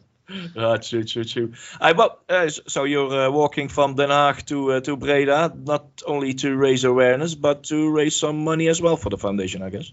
Ah, 0.57 0.77
true, 0.77 1.03
true, 1.03 1.25
true. 1.25 1.53
I, 1.81 1.93
but, 1.93 2.21
uh, 2.29 2.49
so 2.49 2.85
you're 2.85 3.13
uh, 3.13 3.31
walking 3.33 3.69
from 3.69 3.97
Den 3.97 4.11
Haag 4.11 4.47
to 4.47 4.75
uh, 4.75 4.81
to 4.83 4.97
Breda, 4.97 5.53
not 5.57 6.03
only 6.07 6.35
to 6.35 6.55
raise 6.55 6.85
awareness, 6.85 7.35
but 7.35 7.65
to 7.65 7.91
raise 7.91 8.15
some 8.15 8.45
money 8.45 8.69
as 8.69 8.81
well 8.81 8.97
for 8.97 9.11
the 9.11 9.19
foundation, 9.19 9.61
I 9.61 9.71
guess. 9.71 9.91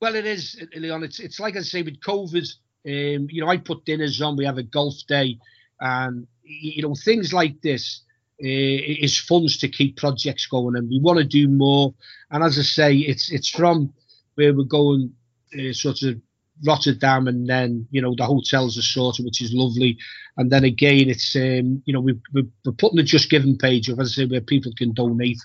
Well, 0.00 0.16
it 0.16 0.26
is, 0.26 0.60
Leon. 0.74 1.04
It's 1.04 1.20
it's 1.20 1.38
like 1.38 1.56
I 1.56 1.60
say 1.60 1.82
with 1.82 2.00
COVID. 2.00 2.52
Um, 2.84 3.28
you 3.30 3.40
know, 3.40 3.48
I 3.48 3.58
put 3.58 3.84
dinners 3.84 4.20
on. 4.20 4.36
We 4.36 4.46
have 4.46 4.58
a 4.58 4.64
golf 4.64 4.96
day, 5.06 5.38
and 5.78 6.26
you 6.42 6.82
know 6.82 6.96
things 6.96 7.32
like 7.32 7.62
this 7.62 8.00
uh, 8.00 8.11
is 8.44 9.18
funds 9.18 9.56
to 9.58 9.68
keep 9.68 9.96
projects 9.96 10.46
going, 10.46 10.76
and 10.76 10.88
we 10.88 11.00
want 11.00 11.18
to 11.18 11.24
do 11.24 11.48
more. 11.48 11.94
And 12.30 12.42
as 12.42 12.58
I 12.58 12.62
say, 12.62 12.96
it's 12.96 13.30
it's 13.30 13.48
from 13.48 13.92
where 14.34 14.54
we're 14.54 14.64
going, 14.64 15.12
uh, 15.58 15.72
sort 15.72 16.02
of 16.02 16.20
Rotterdam, 16.64 17.28
and 17.28 17.48
then 17.48 17.86
you 17.90 18.02
know 18.02 18.14
the 18.16 18.24
hotels 18.24 18.78
are 18.78 18.82
sorted, 18.82 19.24
which 19.24 19.42
is 19.42 19.52
lovely. 19.52 19.98
And 20.36 20.50
then 20.50 20.64
again, 20.64 21.08
it's 21.08 21.34
um, 21.36 21.82
you 21.84 21.92
know 21.92 22.00
we, 22.00 22.18
we 22.32 22.46
we're 22.64 22.72
putting 22.72 22.96
the 22.96 23.02
Just 23.02 23.30
Giving 23.30 23.58
page 23.58 23.90
up, 23.90 23.98
as 24.00 24.12
I 24.12 24.22
say, 24.22 24.26
where 24.26 24.40
people 24.40 24.72
can 24.76 24.92
donate. 24.92 25.38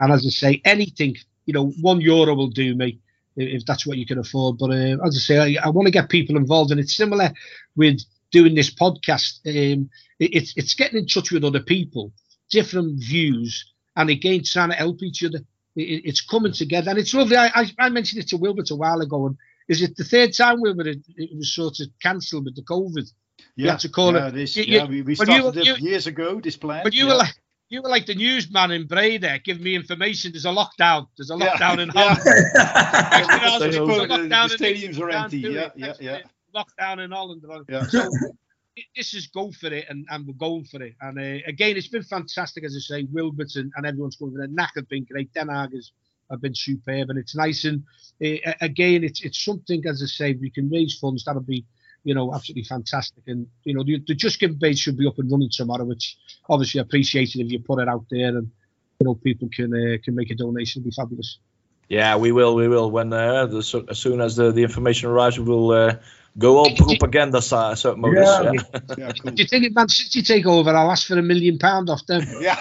And 0.00 0.12
as 0.12 0.26
I 0.26 0.30
say, 0.30 0.62
anything, 0.64 1.16
you 1.46 1.54
know, 1.54 1.68
one 1.80 2.00
euro 2.00 2.34
will 2.34 2.48
do 2.50 2.74
me 2.74 3.00
if 3.36 3.62
if 3.62 3.66
that's 3.66 3.86
what 3.86 3.98
you 3.98 4.06
can 4.06 4.18
afford. 4.18 4.58
But 4.58 4.70
uh, 4.70 4.98
as 5.04 5.16
I 5.16 5.20
say, 5.20 5.56
I, 5.56 5.66
I 5.66 5.70
want 5.70 5.86
to 5.86 5.92
get 5.92 6.08
people 6.08 6.36
involved, 6.36 6.70
and 6.70 6.80
it's 6.80 6.96
similar 6.96 7.32
with 7.76 8.00
doing 8.30 8.54
this 8.54 8.72
podcast. 8.74 9.40
Um, 9.46 9.90
it, 10.18 10.34
it's 10.34 10.54
it's 10.56 10.74
getting 10.74 10.98
in 10.98 11.06
touch 11.06 11.30
with 11.30 11.44
other 11.44 11.62
people, 11.62 12.12
different 12.58 12.92
views, 13.12 13.52
and 13.96 14.08
again 14.16 14.42
trying 14.44 14.70
to 14.70 14.76
help 14.84 15.02
each 15.02 15.22
other. 15.26 15.40
It, 15.76 15.86
it- 15.94 16.04
it's 16.08 16.22
coming 16.32 16.52
together, 16.52 16.90
and 16.90 16.98
it's 17.02 17.12
lovely. 17.14 17.36
I, 17.36 17.48
I, 17.60 17.64
I 17.86 17.88
mentioned 17.90 18.22
it 18.22 18.28
to 18.30 18.36
Wilbert 18.36 18.70
a 18.70 18.76
while 18.76 19.00
ago, 19.06 19.26
and 19.26 19.36
is 19.68 19.82
it 19.82 19.96
the 19.96 20.04
third 20.04 20.32
time 20.32 20.60
Wilbert 20.60 20.86
it, 20.94 21.00
it 21.16 21.30
was 21.36 21.52
sort 21.52 21.80
of 21.80 21.86
cancelled 22.06 22.44
with 22.46 22.56
the 22.56 22.62
COVID? 22.74 23.06
You 23.56 23.64
Yeah, 23.64 23.70
have 23.72 23.80
to 23.80 23.88
call 23.88 24.12
yeah, 24.14 24.28
it- 24.28 24.34
This, 24.34 24.56
you- 24.56 24.64
you- 24.64 24.78
yeah, 24.78 24.84
we, 24.92 25.02
we 25.02 25.12
you- 25.12 25.24
started 25.24 25.56
it 25.60 25.66
you- 25.66 25.88
years 25.90 26.06
ago. 26.06 26.40
This 26.40 26.56
plan. 26.56 26.82
But 26.84 26.94
you 26.94 27.04
yeah. 27.06 27.12
were 27.12 27.18
like. 27.24 27.34
You 27.70 27.80
were 27.82 27.88
like 27.88 28.06
the 28.06 28.14
newsman 28.14 28.70
in 28.72 28.86
Breda, 28.86 29.40
giving 29.42 29.64
me 29.64 29.74
information. 29.74 30.30
There's 30.32 30.44
a 30.44 30.54
lockdown. 30.60 31.08
There's 31.16 31.30
a 31.30 31.36
Yeah, 31.36 31.46
lockdown 31.56 31.78
in. 31.84 31.88
Holland. 31.88 32.18
Yeah, 32.24 33.58
the- 33.58 33.70
the- 33.70 34.28
the 34.28 34.56
stadiums 34.58 35.00
are 35.00 35.10
empty. 35.10 35.38
Yeah, 35.38 35.70
yeah, 35.74 35.94
yeah. 35.98 36.18
Lockdown 36.54 37.02
in 37.04 37.10
Holland. 37.10 37.42
Yeah. 37.68 37.84
So 37.94 38.00
this 38.96 39.14
is 39.14 39.28
go 39.28 39.52
for 39.52 39.68
it, 39.68 39.86
and, 39.88 40.06
and 40.10 40.26
we're 40.26 40.34
going 40.34 40.64
for 40.64 40.82
it. 40.82 40.94
And 41.00 41.18
uh, 41.18 41.42
again, 41.46 41.76
it's 41.76 41.88
been 41.88 42.02
fantastic, 42.02 42.64
as 42.64 42.76
I 42.76 42.80
say. 42.80 43.08
Wilbert 43.10 43.54
and, 43.56 43.72
everyone's 43.84 44.16
going 44.16 44.32
for 44.32 44.42
it. 44.42 44.50
NAC 44.50 44.72
have 44.76 44.88
been 44.88 45.04
great. 45.04 45.32
Den 45.32 45.48
Haag 45.48 45.72
has 45.74 45.92
have 46.30 46.40
been 46.40 46.54
superb, 46.54 47.10
and 47.10 47.18
it's 47.18 47.36
nice. 47.36 47.64
And 47.64 47.84
uh, 48.24 48.52
again, 48.60 49.04
it's 49.04 49.22
it's 49.22 49.44
something, 49.44 49.82
as 49.86 50.02
I 50.02 50.06
say, 50.06 50.38
we 50.40 50.50
can 50.50 50.70
raise 50.70 50.98
funds. 50.98 51.24
That'll 51.24 51.42
be, 51.42 51.64
you 52.02 52.14
know, 52.14 52.34
absolutely 52.34 52.64
fantastic. 52.64 53.22
And 53.26 53.46
you 53.64 53.74
know, 53.74 53.84
the, 53.84 54.02
the 54.06 54.14
Just 54.14 54.40
Give 54.40 54.58
page 54.58 54.78
should 54.78 54.96
be 54.96 55.06
up 55.06 55.18
and 55.18 55.30
running 55.30 55.50
tomorrow, 55.50 55.84
which 55.84 56.16
obviously 56.48 56.80
I 56.80 56.82
appreciate 56.82 57.34
it 57.34 57.44
if 57.44 57.50
you 57.50 57.60
put 57.60 57.80
it 57.80 57.88
out 57.88 58.06
there 58.10 58.28
and 58.28 58.50
you 59.00 59.04
know 59.04 59.14
people 59.14 59.48
can 59.54 59.72
uh, 59.74 59.96
can 60.02 60.14
make 60.14 60.30
a 60.30 60.34
donation. 60.34 60.80
It'd 60.80 60.90
be 60.90 60.94
fabulous. 60.94 61.38
Yeah, 61.88 62.16
we 62.16 62.32
will, 62.32 62.54
we 62.54 62.66
will. 62.66 62.90
When 62.90 63.12
uh, 63.12 63.46
the, 63.46 63.84
as 63.90 63.98
soon 63.98 64.22
as 64.22 64.36
the, 64.36 64.52
the 64.52 64.62
information 64.62 65.10
arrives, 65.10 65.38
we 65.38 65.44
will 65.44 65.70
uh, 65.70 65.96
go 66.38 66.58
all 66.58 66.74
propaganda 66.74 67.40
si- 67.40 67.74
so 67.76 67.96
modus. 67.96 68.28
Yeah. 68.28 68.52
Yeah. 68.52 68.80
Yeah, 68.98 69.12
cool. 69.12 69.30
Do 69.32 69.42
you 69.42 69.48
think 69.48 69.64
if 69.64 69.74
Man 69.74 69.88
City 69.88 70.22
take 70.22 70.46
over, 70.46 70.70
I'll 70.70 70.90
ask 70.90 71.06
for 71.06 71.18
a 71.18 71.22
million 71.22 71.58
pound 71.58 71.90
off 71.90 72.04
them? 72.06 72.22
Yeah. 72.40 72.56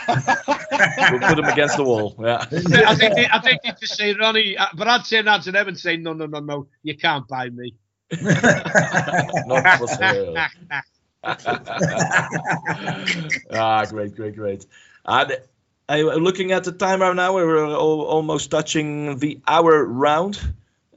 we'll 1.12 1.20
put 1.20 1.36
them 1.36 1.46
against 1.46 1.78
the 1.78 1.84
wall. 1.84 2.16
Yeah. 2.20 2.38
I 2.42 2.96
think 2.96 3.16
they, 3.16 3.28
I 3.28 3.40
think 3.40 3.62
they 3.64 3.72
just 3.80 3.96
say, 3.96 4.14
Ronnie, 4.14 4.58
uh, 4.58 4.68
but 4.76 4.88
I'd 4.88 5.06
say 5.06 5.20
around 5.20 5.42
to 5.44 5.52
them 5.52 5.68
and 5.68 5.78
say, 5.78 5.98
no, 5.98 6.14
no, 6.14 6.26
no, 6.26 6.40
no, 6.40 6.68
you 6.84 6.96
can't 6.98 7.28
buy 7.28 7.50
me. 7.50 7.76
Not 8.22 9.78
for 9.80 9.88
sale. 9.88 10.36
ah, 13.52 13.86
great, 13.90 14.16
great, 14.16 14.36
great. 14.36 14.66
And 15.06 15.38
uh, 15.90 15.96
looking 16.16 16.52
at 16.52 16.64
the 16.64 16.72
time 16.72 17.02
right 17.02 17.16
now, 17.16 17.34
we're 17.34 17.76
almost 17.76 18.52
touching 18.52 19.18
the 19.20 19.40
hour 19.48 19.84
round, 19.86 20.40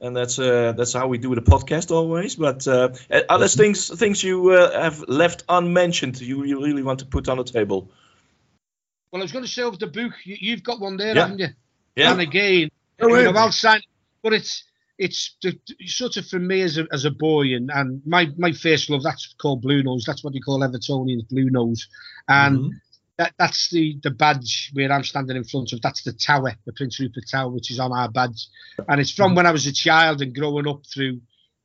and 0.01 0.15
that's 0.15 0.37
uh, 0.39 0.73
that's 0.77 0.93
how 0.93 1.07
we 1.07 1.17
do 1.17 1.33
the 1.35 1.41
podcast 1.41 1.91
always. 1.91 2.35
But 2.35 2.67
uh, 2.67 2.89
are 3.29 3.39
there 3.39 3.47
things 3.47 3.89
things 3.99 4.23
you 4.23 4.51
uh, 4.51 4.81
have 4.81 5.03
left 5.07 5.43
unmentioned 5.49 6.19
you, 6.21 6.43
you 6.43 6.63
really 6.63 6.83
want 6.83 6.99
to 6.99 7.05
put 7.05 7.29
on 7.29 7.37
the 7.37 7.43
table? 7.43 7.91
well, 9.11 9.21
I 9.21 9.23
was 9.23 9.31
going 9.31 9.45
to 9.45 9.49
say 9.51 9.61
over 9.63 9.77
the 9.77 9.87
book, 9.87 10.13
you, 10.25 10.35
you've 10.39 10.63
got 10.63 10.79
one 10.81 10.97
there, 10.97 11.15
Yeah. 11.15 11.21
haven't 11.21 11.39
you? 11.39 11.47
Yeah. 11.95 12.11
And 12.11 12.21
again, 12.21 12.69
Oh, 12.99 13.07
you 13.07 13.23
know, 13.23 13.31
yeah. 13.31 13.39
I'll 13.39 13.51
sign, 13.51 13.81
but 14.21 14.33
it's 14.33 14.63
it's 14.97 15.35
the, 15.43 15.57
sort 15.85 16.17
of 16.17 16.25
for 16.27 16.39
me 16.39 16.61
as 16.61 16.77
a, 16.79 16.87
as 16.91 17.05
a 17.05 17.11
boy, 17.11 17.53
and, 17.55 17.69
and 17.71 18.01
my, 18.05 18.27
my 18.37 18.51
first 18.51 18.89
love, 18.89 19.03
that's 19.03 19.35
called 19.37 19.61
Blue 19.61 19.83
Nose. 19.83 20.03
That's 20.05 20.23
what 20.23 20.33
they 20.33 20.39
call 20.39 20.59
Evertonians, 20.61 21.29
Blue 21.29 21.49
Nose. 21.51 21.87
And 22.27 22.57
Mm-hmm. 22.57 22.69
That 23.17 23.33
that's 23.37 23.69
the 23.71 23.99
the 24.03 24.11
badge 24.11 24.69
where 24.73 24.91
I'm 24.91 25.03
standing 25.03 25.37
in 25.37 25.43
front 25.43 25.73
of. 25.73 25.81
That's 25.81 26.03
the 26.03 26.13
tower, 26.13 26.53
the 26.65 26.73
Prince 26.73 26.99
Rupert 26.99 27.25
Tower, 27.31 27.49
which 27.49 27.71
is 27.71 27.79
on 27.79 27.91
our 27.91 28.09
badge, 28.09 28.47
and 28.87 29.01
it's 29.01 29.11
from 29.11 29.29
mm-hmm. 29.29 29.37
when 29.37 29.45
I 29.47 29.51
was 29.51 29.65
a 29.65 29.73
child 29.73 30.21
and 30.21 30.35
growing 30.35 30.67
up 30.67 30.83
through, 30.85 31.19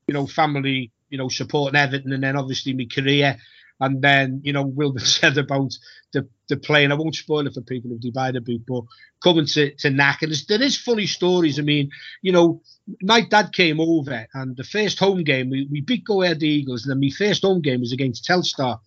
you 0.07 0.15
know, 0.15 0.27
family, 0.27 0.93
you 1.11 1.19
know, 1.19 1.29
supporting 1.29 1.79
Everton, 1.79 2.13
and 2.13 2.23
then 2.23 2.37
obviously 2.37 2.73
my 2.73 2.87
career. 2.93 3.37
And 3.81 4.01
then, 4.01 4.43
you 4.45 4.53
know, 4.53 4.63
Wilbert 4.63 5.03
said 5.07 5.37
about 5.39 5.73
the, 6.13 6.29
the 6.49 6.57
play, 6.57 6.85
and 6.85 6.93
I 6.93 6.97
won't 6.97 7.17
spoil 7.17 7.47
it 7.47 7.55
for 7.55 7.63
people 7.63 7.91
who've 7.91 8.01
divided 8.01 8.45
boot, 8.45 8.63
but 8.67 8.85
coming 9.23 9.47
to, 9.47 9.75
to 9.75 9.91
NAC. 9.91 10.23
And 10.23 10.31
there's, 10.31 10.47
there 10.47 10.63
is 10.63 10.79
funny 10.79 11.07
stories. 11.07 11.59
I 11.59 11.63
mean, 11.63 11.91
you 12.23 12.31
know, 12.31 12.63
my 13.03 13.23
dad 13.23 13.53
came 13.53 13.81
over, 13.81 14.27
and 14.35 14.57
the 14.57 14.65
first 14.65 15.01
home 15.01 15.25
game, 15.25 15.51
we, 15.51 15.67
we 15.71 15.81
beat 15.81 16.05
Go 16.05 16.23
Ahead 16.23 16.43
Eagles, 16.45 16.85
and 16.85 16.93
then 16.93 17.01
my 17.01 17.11
first 17.11 17.43
home 17.43 17.61
game 17.61 17.81
was 17.81 17.93
against 17.93 18.25
Telstar. 18.25 18.79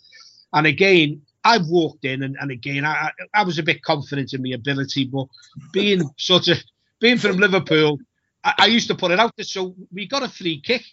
And 0.54 0.66
again, 0.66 1.24
I 1.46 1.60
walked 1.60 2.04
in, 2.06 2.24
and, 2.24 2.36
and 2.42 2.50
again, 2.50 2.84
I, 2.84 3.12
I 3.34 3.44
was 3.44 3.60
a 3.60 3.64
bit 3.64 3.84
confident 3.84 4.34
in 4.34 4.42
my 4.42 4.50
ability, 4.50 5.06
but 5.06 5.28
being 5.72 6.02
sort 6.18 6.48
of 6.48 6.58
being 7.00 7.20
from 7.20 7.38
Liverpool, 7.38 8.00
I, 8.44 8.54
I 8.60 8.66
used 8.66 8.88
to 8.88 8.96
put 8.96 9.12
it 9.12 9.20
out 9.20 9.32
there. 9.38 9.46
So 9.46 9.76
we 9.94 10.08
got 10.08 10.24
a 10.24 10.30
free 10.30 10.60
kick. 10.60 10.84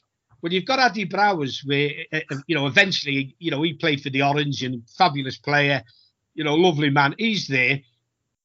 Well, 0.42 0.52
you've 0.52 0.66
got 0.66 0.78
Addy 0.78 1.06
Brouwers, 1.06 1.66
where 1.66 1.90
uh, 2.12 2.36
you 2.46 2.54
know 2.54 2.66
eventually, 2.66 3.34
you 3.38 3.50
know 3.50 3.62
he 3.62 3.72
played 3.72 4.02
for 4.02 4.10
the 4.10 4.22
Orange 4.22 4.62
and 4.62 4.82
fabulous 4.98 5.38
player, 5.38 5.82
you 6.34 6.44
know, 6.44 6.54
lovely 6.54 6.90
man. 6.90 7.14
He's 7.16 7.48
there, 7.48 7.80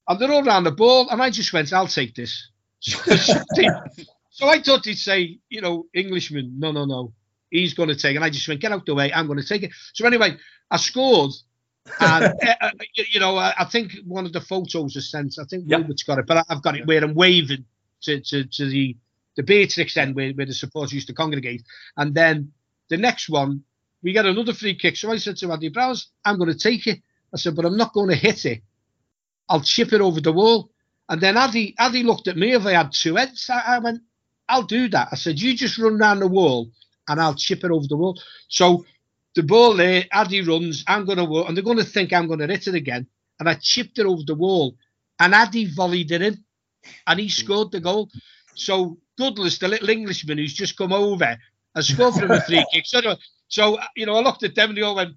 and 0.07 0.19
they're 0.19 0.31
all 0.31 0.47
around 0.47 0.63
the 0.63 0.71
ball, 0.71 1.09
and 1.09 1.21
I 1.21 1.29
just 1.29 1.51
went, 1.51 1.73
"I'll 1.73 1.87
take 1.87 2.15
this." 2.15 2.49
so 2.81 4.47
I 4.47 4.61
thought 4.61 4.85
he'd 4.85 4.95
say, 4.95 5.39
you 5.49 5.61
know, 5.61 5.87
Englishman. 5.93 6.53
No, 6.57 6.71
no, 6.71 6.85
no. 6.85 7.13
He's 7.49 7.73
going 7.73 7.89
to 7.89 7.95
take 7.95 8.13
it. 8.13 8.17
And 8.17 8.25
I 8.25 8.29
just 8.29 8.47
went, 8.47 8.61
get 8.61 8.71
out 8.71 8.85
the 8.85 8.93
way. 8.93 9.11
I'm 9.11 9.25
going 9.25 9.39
to 9.39 9.47
take 9.47 9.63
it. 9.63 9.71
So 9.93 10.05
anyway, 10.05 10.37
I 10.69 10.77
scored 10.77 11.31
and 11.99 12.25
uh, 12.61 12.71
you 12.95 13.19
know, 13.19 13.37
I, 13.37 13.53
I, 13.57 13.65
think 13.65 13.93
one 14.05 14.25
of 14.25 14.33
the 14.33 14.41
photos 14.41 14.95
is 14.95 15.11
sent. 15.11 15.35
I 15.39 15.45
think 15.45 15.65
yep. 15.67 15.79
Wilbert's 15.79 16.03
got 16.03 16.19
it, 16.19 16.27
but 16.27 16.45
I've 16.49 16.61
got 16.61 16.77
it 16.77 16.85
where 16.85 17.03
I'm 17.03 17.13
waving 17.13 17.65
to, 18.01 18.19
to, 18.19 18.43
to 18.45 18.69
the 18.69 18.97
the 19.37 19.43
Beatrix 19.43 19.95
end 19.95 20.15
where, 20.15 20.31
where 20.31 20.45
the 20.45 20.53
supporters 20.53 20.91
used 20.91 21.07
to 21.07 21.13
congregate. 21.13 21.63
And 21.95 22.13
then 22.13 22.51
the 22.89 22.97
next 22.97 23.29
one, 23.29 23.63
we 24.01 24.11
get 24.11 24.25
another 24.25 24.53
free 24.53 24.75
kick. 24.75 24.97
So 24.97 25.11
I 25.11 25.17
said 25.17 25.37
to 25.37 25.51
Andy 25.51 25.69
Brouwers, 25.69 26.07
I'm 26.25 26.37
going 26.37 26.51
to 26.51 26.57
take 26.57 26.87
it. 26.87 27.01
I 27.33 27.37
said, 27.37 27.55
but 27.55 27.65
I'm 27.65 27.77
not 27.77 27.93
going 27.93 28.09
to 28.09 28.15
hit 28.15 28.45
it. 28.45 28.63
I'll 29.47 29.61
chip 29.61 29.93
it 29.93 30.01
over 30.01 30.19
the 30.19 30.33
wall. 30.33 30.71
And 31.07 31.21
then 31.21 31.37
Addy, 31.37 31.75
Addy 31.77 32.03
looked 32.03 32.27
at 32.27 32.35
me 32.35 32.53
if 32.53 32.65
I 32.65 32.73
had 32.73 32.91
two 32.91 33.15
heads. 33.15 33.49
I, 33.49 33.75
I 33.75 33.79
went, 33.79 34.01
I'll 34.49 34.63
do 34.63 34.89
that. 34.89 35.09
I 35.11 35.15
said, 35.15 35.39
you 35.39 35.55
just 35.55 35.77
run 35.77 36.01
around 36.01 36.19
the 36.19 36.27
wall 36.27 36.69
and 37.07 37.21
I'll 37.21 37.35
chip 37.35 37.63
it 37.63 37.71
over 37.71 37.87
the 37.87 37.95
wall. 37.95 38.19
So 38.49 38.85
the 39.37 39.43
ball 39.43 39.75
there, 39.75 40.03
Addy 40.11 40.41
runs, 40.41 40.83
I'm 40.87 41.05
going 41.05 41.19
to 41.19 41.43
and 41.45 41.55
they're 41.55 41.63
going 41.63 41.77
to 41.77 41.83
think 41.83 42.11
I'm 42.11 42.27
going 42.27 42.39
to 42.39 42.47
hit 42.47 42.67
it 42.67 42.75
again. 42.75 43.07
And 43.39 43.47
I 43.47 43.53
chipped 43.53 43.99
it 43.99 44.05
over 44.07 44.23
the 44.25 44.35
wall, 44.35 44.75
and 45.19 45.33
Addy 45.33 45.71
volleyed 45.73 46.11
it 46.11 46.23
in, 46.23 46.43
and 47.05 47.19
he 47.19 47.27
hmm. 47.27 47.29
scored 47.29 47.71
the 47.71 47.79
goal. 47.79 48.09
So 48.55 48.97
Goodlass, 49.19 49.59
the 49.59 49.67
little 49.67 49.89
Englishman 49.89 50.39
who's 50.39 50.53
just 50.53 50.75
come 50.75 50.91
over, 50.91 51.37
has 51.75 51.87
scored 51.87 52.15
from 52.15 52.31
a 52.31 52.41
free 52.41 52.65
kick. 52.73 52.85
So, 52.87 52.99
so 53.47 53.77
you 53.95 54.07
know, 54.07 54.15
I 54.15 54.21
looked 54.21 54.43
at 54.43 54.55
them 54.55 54.69
and 54.69 54.77
they 54.77 54.81
all 54.81 54.95
went, 54.95 55.15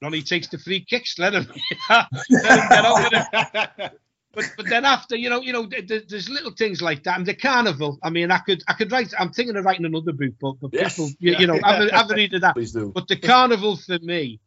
Ronnie 0.00 0.22
takes 0.22 0.46
the 0.46 0.58
free 0.58 0.84
kicks, 0.84 1.18
let 1.18 1.34
him, 1.34 1.46
let 1.90 2.06
him 2.10 2.68
get 2.68 2.84
on 2.84 3.02
with 3.02 3.12
it. 3.12 4.00
But 4.36 4.52
but 4.54 4.68
then 4.68 4.84
after, 4.84 5.16
you 5.16 5.30
know, 5.30 5.40
you 5.40 5.52
know, 5.54 5.66
there's 5.66 6.28
little 6.28 6.50
things 6.50 6.82
like 6.82 7.02
that. 7.04 7.16
And 7.16 7.26
the 7.26 7.34
carnival. 7.34 7.98
I 8.02 8.10
mean, 8.10 8.30
I 8.30 8.38
could 8.38 8.62
I 8.68 8.74
could 8.74 8.92
write. 8.92 9.14
I'm 9.18 9.32
thinking 9.32 9.56
of 9.56 9.64
writing 9.64 9.86
another 9.86 10.12
book, 10.12 10.34
but, 10.38 10.60
but 10.60 10.74
yes. 10.74 10.96
people, 10.96 11.10
you, 11.18 11.36
you 11.38 11.46
know, 11.46 11.58
have, 11.64 11.90
have 11.90 12.10
a 12.10 12.14
read 12.14 12.34
of 12.34 12.42
that. 12.42 12.54
Please 12.54 12.72
do. 12.72 12.92
But 12.94 13.08
the 13.08 13.16
carnival 13.16 13.76
for 13.76 13.98
me, 14.00 14.38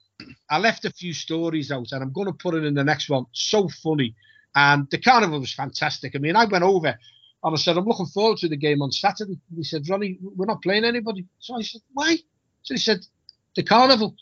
I 0.48 0.60
left 0.60 0.86
a 0.86 0.92
few 0.92 1.12
stories 1.12 1.72
out, 1.72 1.88
and 1.92 2.04
I'm 2.04 2.14
going 2.14 2.28
to 2.28 2.34
put 2.34 2.54
it 2.54 2.66
in 2.66 2.76
the 2.76 2.84
next 2.84 3.10
one. 3.10 3.26
So 3.32 3.68
funny, 3.68 4.14
and 4.56 4.88
the 4.92 5.00
carnival 5.00 5.40
was 5.40 5.54
fantastic. 5.54 6.16
I 6.16 6.20
mean, 6.20 6.36
I 6.36 6.46
went 6.46 6.64
over. 6.64 6.96
And 7.42 7.56
I 7.56 7.58
said, 7.58 7.78
I'm 7.78 7.86
looking 7.86 8.06
forward 8.06 8.38
to 8.40 8.50
the 8.50 8.58
game 8.58 8.82
on 8.82 8.92
Saturday. 8.92 9.40
He 9.56 9.64
said, 9.64 9.88
Ronnie, 9.88 10.20
we're 10.22 10.46
not 10.46 10.62
playing 10.62 10.84
anybody. 10.84 11.26
So 11.40 11.56
I 11.56 11.62
said, 11.62 11.80
why? 11.94 12.18
So 12.64 12.74
he 12.74 12.78
said, 12.78 13.00
the 13.56 13.64
carnival. 13.64 14.14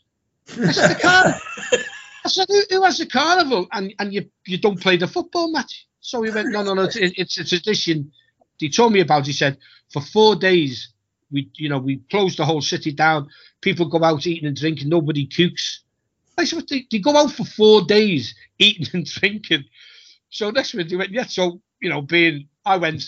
I 0.49 0.71
said, 0.71 0.95
the 0.95 1.01
carnival. 1.01 1.39
I 2.27 2.29
said, 2.29 2.47
who, 2.49 2.61
who, 2.69 2.83
has 2.83 2.99
a 2.99 3.05
carnival 3.05 3.67
and, 3.71 3.93
and 3.99 4.13
you, 4.13 4.29
you 4.45 4.57
don't 4.57 4.81
play 4.81 4.97
the 4.97 5.07
football 5.07 5.49
match? 5.49 5.87
So 6.01 6.21
he 6.23 6.31
went, 6.31 6.49
no, 6.49 6.61
no, 6.61 6.73
no, 6.73 6.83
it's, 6.83 6.97
it's 6.97 7.37
a 7.37 7.45
tradition. 7.45 8.11
He 8.57 8.69
told 8.69 8.91
me 8.91 8.99
about. 8.99 9.25
He 9.25 9.31
said 9.33 9.57
for 9.93 10.01
four 10.01 10.35
days 10.35 10.89
we, 11.31 11.49
you 11.55 11.69
know, 11.69 11.77
we 11.77 12.01
closed 12.11 12.37
the 12.37 12.45
whole 12.45 12.61
city 12.61 12.91
down. 12.91 13.29
People 13.61 13.87
go 13.87 14.03
out 14.03 14.27
eating 14.27 14.47
and 14.47 14.57
drinking. 14.57 14.89
Nobody 14.89 15.25
cooks. 15.25 15.83
I 16.37 16.43
said, 16.43 16.67
they, 16.69 16.85
they 16.91 16.99
go 16.99 17.15
out 17.15 17.31
for 17.31 17.45
four 17.45 17.83
days 17.83 18.35
eating 18.59 18.87
and 18.93 19.05
drinking. 19.05 19.63
So 20.29 20.51
next 20.51 20.73
minute 20.73 20.91
he 20.91 20.97
went, 20.97 21.11
yeah. 21.11 21.25
So 21.25 21.61
you 21.81 21.89
know, 21.89 22.01
being 22.01 22.49
I 22.65 22.75
went, 22.75 23.05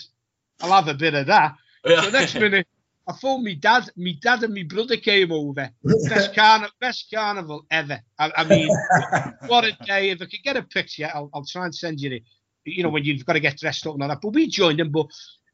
I'll 0.62 0.72
have 0.72 0.88
a 0.88 0.94
bit 0.94 1.14
of 1.14 1.26
that. 1.26 1.56
Yeah. 1.84 2.02
So 2.02 2.10
next 2.10 2.34
minute 2.36 2.66
I 3.10 3.12
phoned 3.16 3.42
me 3.42 3.56
dad. 3.56 3.90
Me 3.96 4.12
dad 4.22 4.44
and 4.44 4.54
me 4.54 4.62
brother 4.62 4.96
came 4.96 5.32
over. 5.32 5.68
Best, 6.08 6.32
carn- 6.32 6.68
best 6.80 7.10
carnival 7.12 7.66
ever. 7.68 8.00
I, 8.18 8.32
I, 8.36 8.44
mean, 8.44 8.68
what 9.46 9.64
a 9.64 9.72
day! 9.84 10.10
If 10.10 10.22
I 10.22 10.26
could 10.26 10.44
get 10.44 10.56
a 10.56 10.62
picture, 10.62 11.10
I'll, 11.12 11.28
I'll 11.34 11.44
try 11.44 11.64
and 11.64 11.74
send 11.74 12.00
you. 12.00 12.20
You 12.64 12.84
know, 12.84 12.90
when 12.90 13.04
you've 13.04 13.24
got 13.24 13.32
to 13.32 13.40
get 13.40 13.58
dressed 13.58 13.86
up 13.86 13.94
and 13.94 14.02
all 14.02 14.08
that. 14.10 14.20
But 14.22 14.34
we 14.34 14.46
joined 14.46 14.78
them. 14.78 14.90
But 14.90 15.06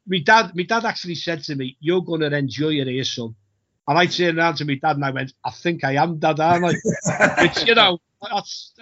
my 0.05 0.19
dad, 0.19 0.51
my 0.55 0.63
dad 0.63 0.85
actually 0.85 1.15
said 1.15 1.41
to 1.45 1.55
me, 1.55 1.77
"You're 1.79 2.03
going 2.03 2.21
to 2.21 2.35
enjoy 2.35 2.73
it 2.75 2.87
here, 2.87 3.03
son." 3.03 3.35
And 3.87 3.97
I 3.97 4.05
turned 4.05 4.37
around 4.37 4.55
to 4.57 4.65
my 4.65 4.75
dad 4.75 4.97
and 4.97 5.05
I 5.05 5.09
went, 5.09 5.33
"I 5.43 5.49
think 5.49 5.83
I 5.83 5.95
am, 5.95 6.19
dad, 6.19 6.39
aren't 6.39 6.65
I?" 6.65 6.73
it's 7.43 7.65
you 7.65 7.73
know, 7.73 7.99
that's, 8.21 8.73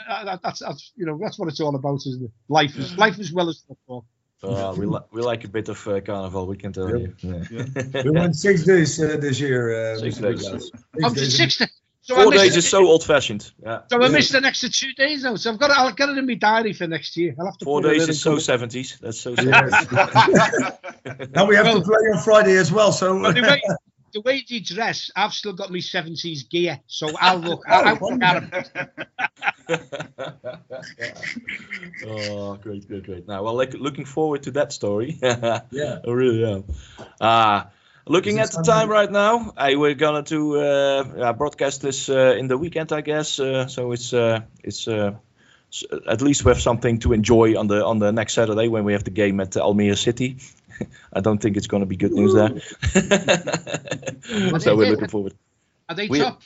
that's 0.42 0.60
that's 0.60 0.92
you 0.98 1.06
know 1.06 1.18
that's 1.22 1.40
what 1.40 1.48
it's 1.48 1.62
all 1.62 1.76
about, 1.76 2.06
isn't 2.08 2.26
it? 2.26 2.32
Life 2.50 2.78
is 2.78 2.98
life 2.98 3.20
as 3.20 3.32
well 3.32 3.48
as 3.48 3.64
football. 3.66 4.06
Uh, 4.46 4.74
we, 4.78 4.86
li- 4.86 5.00
we 5.12 5.22
like 5.22 5.44
a 5.44 5.48
bit 5.48 5.70
of 5.70 5.88
uh, 5.88 6.02
carnival, 6.02 6.48
we 6.48 6.58
can 6.58 6.74
tell 6.74 6.90
yep. 6.90 7.14
you. 7.20 7.44
Yeah. 7.52 7.66
Yeah. 7.76 8.04
we 8.04 8.12
went 8.12 8.36
six 8.36 8.64
days 8.64 9.02
uh, 9.02 9.18
this 9.18 9.40
year. 9.40 9.94
Uh, 9.94 9.98
six 10.00 10.18
days. 10.18 10.48
Six 10.48 10.72
oh, 11.04 11.14
days. 11.14 11.38
Six 11.38 11.58
days. 11.58 11.70
So 12.06 12.16
Four 12.16 12.32
days 12.34 12.56
is 12.56 12.70
so 12.70 12.86
old 12.86 13.04
fashioned. 13.04 13.52
Yeah. 13.64 13.80
So 13.90 14.00
I 14.00 14.10
missed 14.10 14.32
the 14.32 14.40
next 14.40 14.62
two 14.62 14.94
days 14.94 15.24
now. 15.24 15.36
So 15.38 15.52
I've 15.52 15.58
got 15.58 15.72
it, 15.72 15.78
I'll 15.78 15.92
get 15.92 16.08
it 16.10 16.20
in 16.20 16.28
my 16.28 16.36
diary 16.36 16.72
for 16.72 16.86
next 16.86 17.18
year. 17.18 17.34
I'll 17.40 17.48
have 17.48 17.58
to 17.58 17.66
Four 17.66 17.82
days 17.82 18.08
is 18.08 18.22
so 18.22 18.38
seventies. 18.38 19.00
That's 19.02 19.20
so. 19.20 19.36
70s. 19.36 21.32
now 21.34 21.46
we 21.46 21.56
have 21.56 21.66
well, 21.66 21.80
to 21.80 21.84
play 21.84 21.98
on 22.14 22.22
Friday 22.22 22.58
as 22.58 22.72
well. 22.72 22.92
So 22.92 23.20
well, 23.20 23.34
the, 23.34 23.42
way, 23.42 23.60
the 24.16 24.22
way 24.22 24.44
you 24.48 24.64
dress, 24.64 25.12
I've 25.16 25.34
still 25.34 25.54
got 25.54 25.72
my 25.72 25.78
seventies 25.80 26.42
gear. 26.44 26.80
So 26.88 27.14
I'll 27.22 27.38
look. 27.38 27.62
I'll, 27.68 27.90
I'll 27.90 28.00
look 28.02 28.24
at 28.24 28.90
oh, 32.06 32.56
great, 32.56 32.88
great, 32.88 33.04
great. 33.04 33.28
Now, 33.28 33.44
well, 33.44 33.56
like, 33.56 33.74
looking 33.74 34.06
forward 34.06 34.44
to 34.44 34.52
that 34.52 34.72
story. 34.72 35.18
yeah, 35.22 36.00
I 36.08 36.10
really 36.10 36.46
am. 36.46 36.64
Uh, 37.20 37.64
looking 38.08 38.40
at 38.40 38.52
the 38.52 38.64
time 38.64 38.90
right 38.90 39.12
now, 39.12 39.52
I 39.58 39.76
we're 39.76 39.96
gonna 39.96 40.24
to 40.24 40.60
uh, 40.60 41.34
broadcast 41.34 41.82
this 41.82 42.08
uh, 42.08 42.36
in 42.38 42.48
the 42.48 42.58
weekend, 42.58 42.94
I 42.94 43.02
guess. 43.02 43.38
Uh, 43.40 43.68
so 43.68 43.92
it's 43.92 44.14
uh, 44.14 44.42
it's 44.64 44.88
uh, 44.88 45.16
at 46.08 46.22
least 46.22 46.46
we 46.46 46.50
have 46.50 46.62
something 46.62 47.00
to 47.00 47.14
enjoy 47.14 47.58
on 47.58 47.68
the 47.68 47.84
on 47.84 48.00
the 48.00 48.12
next 48.12 48.34
Saturday 48.34 48.68
when 48.68 48.84
we 48.84 48.94
have 48.94 49.04
the 49.04 49.12
game 49.12 49.40
at 49.40 49.52
Almere 49.52 49.98
City. 49.98 50.38
I 51.14 51.22
don't 51.22 51.42
think 51.42 51.58
it's 51.58 51.68
going 51.68 51.82
to 51.82 51.88
be 51.88 51.96
good 51.96 52.12
news 52.12 52.34
there. 52.34 52.60
so 54.60 54.76
we're 54.76 54.92
looking 54.92 55.08
forward. 55.08 55.34
Are 55.88 55.96
they 55.96 56.08
we, 56.08 56.20
top? 56.20 56.42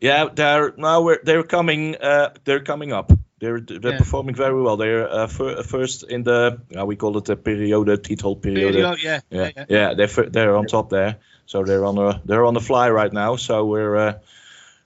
Yeah, 0.00 0.28
they're 0.32 0.74
now 0.76 1.02
we're, 1.02 1.20
they're 1.22 1.42
coming. 1.42 1.96
Uh, 1.96 2.34
they're 2.44 2.62
coming 2.62 2.92
up. 2.92 3.12
They're 3.38 3.60
they're 3.60 3.92
yeah. 3.92 3.98
performing 3.98 4.34
very 4.34 4.60
well. 4.60 4.76
They're 4.76 5.08
uh, 5.08 5.26
fir- 5.26 5.62
first 5.62 6.04
in 6.04 6.22
the 6.22 6.60
uh, 6.78 6.86
we 6.86 6.96
call 6.96 7.16
it 7.18 7.24
the 7.24 7.36
periode 7.36 8.02
title 8.02 8.36
period. 8.36 8.74
Yeah, 8.74 8.94
yeah, 9.02 9.20
yeah, 9.30 9.50
yeah. 9.56 9.64
yeah 9.68 9.94
they're 9.94 10.30
they're 10.30 10.56
on 10.56 10.66
top 10.66 10.90
there. 10.90 11.16
So 11.46 11.62
they're 11.62 11.84
on 11.84 11.98
a 11.98 12.20
they're 12.24 12.44
on 12.44 12.54
the 12.54 12.60
fly 12.60 12.90
right 12.90 13.12
now. 13.12 13.36
So 13.36 13.66
we're 13.66 13.96
uh, 13.96 14.18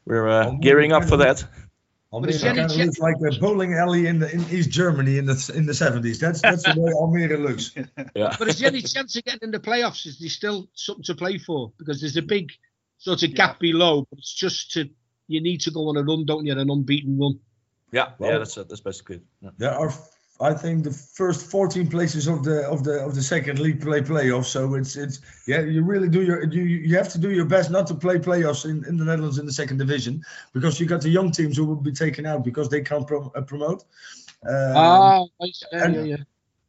we're 0.04 0.28
uh, 0.28 0.50
gearing 0.60 0.92
up 0.92 1.04
for 1.04 1.18
that. 1.18 1.44
Almere 2.12 2.40
kind 2.40 2.58
of 2.58 2.74
looks 2.74 2.98
like 2.98 3.16
a 3.16 3.38
bowling 3.38 3.74
alley 3.74 4.06
in 4.06 4.18
the 4.18 4.32
in 4.32 4.40
East 4.50 4.70
Germany 4.70 5.18
in 5.18 5.26
the 5.26 5.52
in 5.54 5.66
the 5.66 5.74
seventies. 5.74 6.18
That's 6.18 6.40
that's 6.40 6.62
the 6.62 6.80
way 6.80 6.92
Almere 6.92 7.38
looks. 7.38 7.74
Yeah. 8.14 8.34
But 8.38 8.48
is 8.48 8.58
there 8.58 8.68
any 8.68 8.80
chance 8.80 9.14
of 9.16 9.24
getting 9.24 9.40
in 9.42 9.50
the 9.50 9.58
playoffs? 9.58 10.06
Is 10.06 10.18
there 10.18 10.30
still 10.30 10.68
something 10.74 11.04
to 11.04 11.14
play 11.14 11.36
for? 11.38 11.72
Because 11.78 12.00
there's 12.00 12.16
a 12.16 12.22
big 12.22 12.50
sort 12.96 13.22
of 13.22 13.34
gap 13.34 13.56
yeah. 13.60 13.72
below, 13.72 14.06
but 14.08 14.18
it's 14.18 14.32
just 14.32 14.72
to 14.72 14.88
you 15.26 15.42
need 15.42 15.60
to 15.62 15.70
go 15.70 15.88
on 15.88 15.96
a 15.98 16.02
run, 16.02 16.24
don't 16.24 16.46
you? 16.46 16.58
An 16.58 16.70
unbeaten 16.70 17.18
run. 17.18 17.40
Yeah, 17.92 18.12
well, 18.18 18.32
yeah, 18.32 18.38
that's 18.38 18.54
that's 18.54 18.80
basically. 18.80 19.20
Yeah. 19.42 19.50
There 19.58 19.72
are, 19.72 19.92
I 20.40 20.54
think, 20.54 20.84
the 20.84 20.92
first 20.92 21.50
14 21.50 21.88
places 21.88 22.28
of 22.28 22.44
the 22.44 22.62
of 22.68 22.84
the 22.84 23.04
of 23.04 23.14
the 23.14 23.22
second 23.22 23.58
league 23.58 23.80
play 23.80 24.00
playoffs. 24.00 24.46
So 24.46 24.74
it's 24.74 24.96
it's 24.96 25.20
yeah, 25.48 25.60
you 25.60 25.82
really 25.82 26.08
do 26.08 26.22
your 26.22 26.44
you 26.44 26.62
you 26.62 26.96
have 26.96 27.08
to 27.10 27.18
do 27.18 27.30
your 27.30 27.44
best 27.44 27.70
not 27.70 27.88
to 27.88 27.94
play 27.94 28.18
playoffs 28.18 28.64
in, 28.64 28.84
in 28.86 28.96
the 28.96 29.04
Netherlands 29.04 29.38
in 29.38 29.46
the 29.46 29.52
second 29.52 29.78
division 29.78 30.22
because 30.52 30.78
you 30.78 30.86
got 30.86 31.00
the 31.00 31.08
young 31.08 31.32
teams 31.32 31.56
who 31.56 31.64
will 31.64 31.76
be 31.76 31.92
taken 31.92 32.24
out 32.24 32.44
because 32.44 32.68
they 32.68 32.82
can't 32.82 33.06
pro, 33.06 33.32
uh, 33.34 33.40
promote. 33.40 33.84
Um, 34.46 34.76
ah, 34.76 35.24
yeah, 35.40 35.52
and, 35.72 35.94
yeah, 35.94 36.02
yeah. 36.02 36.16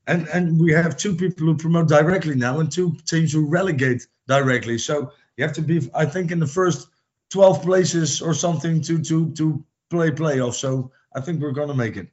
And 0.08 0.28
and 0.30 0.60
we 0.60 0.72
have 0.74 0.98
two 0.98 1.16
people 1.16 1.46
who 1.46 1.56
promote 1.56 1.88
directly 1.88 2.34
now 2.34 2.60
and 2.62 2.72
two 2.72 2.98
teams 3.06 3.32
who 3.32 3.46
relegate 3.46 4.08
directly. 4.28 4.80
So 4.80 5.12
you 5.38 5.44
have 5.44 5.54
to 5.54 5.62
be, 5.62 5.88
I 5.94 6.06
think, 6.06 6.32
in 6.32 6.40
the 6.40 6.48
first 6.48 6.88
12 7.30 7.62
places 7.62 8.20
or 8.20 8.34
something 8.34 8.82
to 8.82 8.98
to 9.04 9.32
to 9.34 9.64
play 9.92 10.10
playoffs. 10.10 10.56
So 10.56 10.92
I 11.16 11.22
think 11.22 11.40
we're 11.40 11.52
gonna 11.52 11.76
make 11.76 11.98
it. 11.98 12.08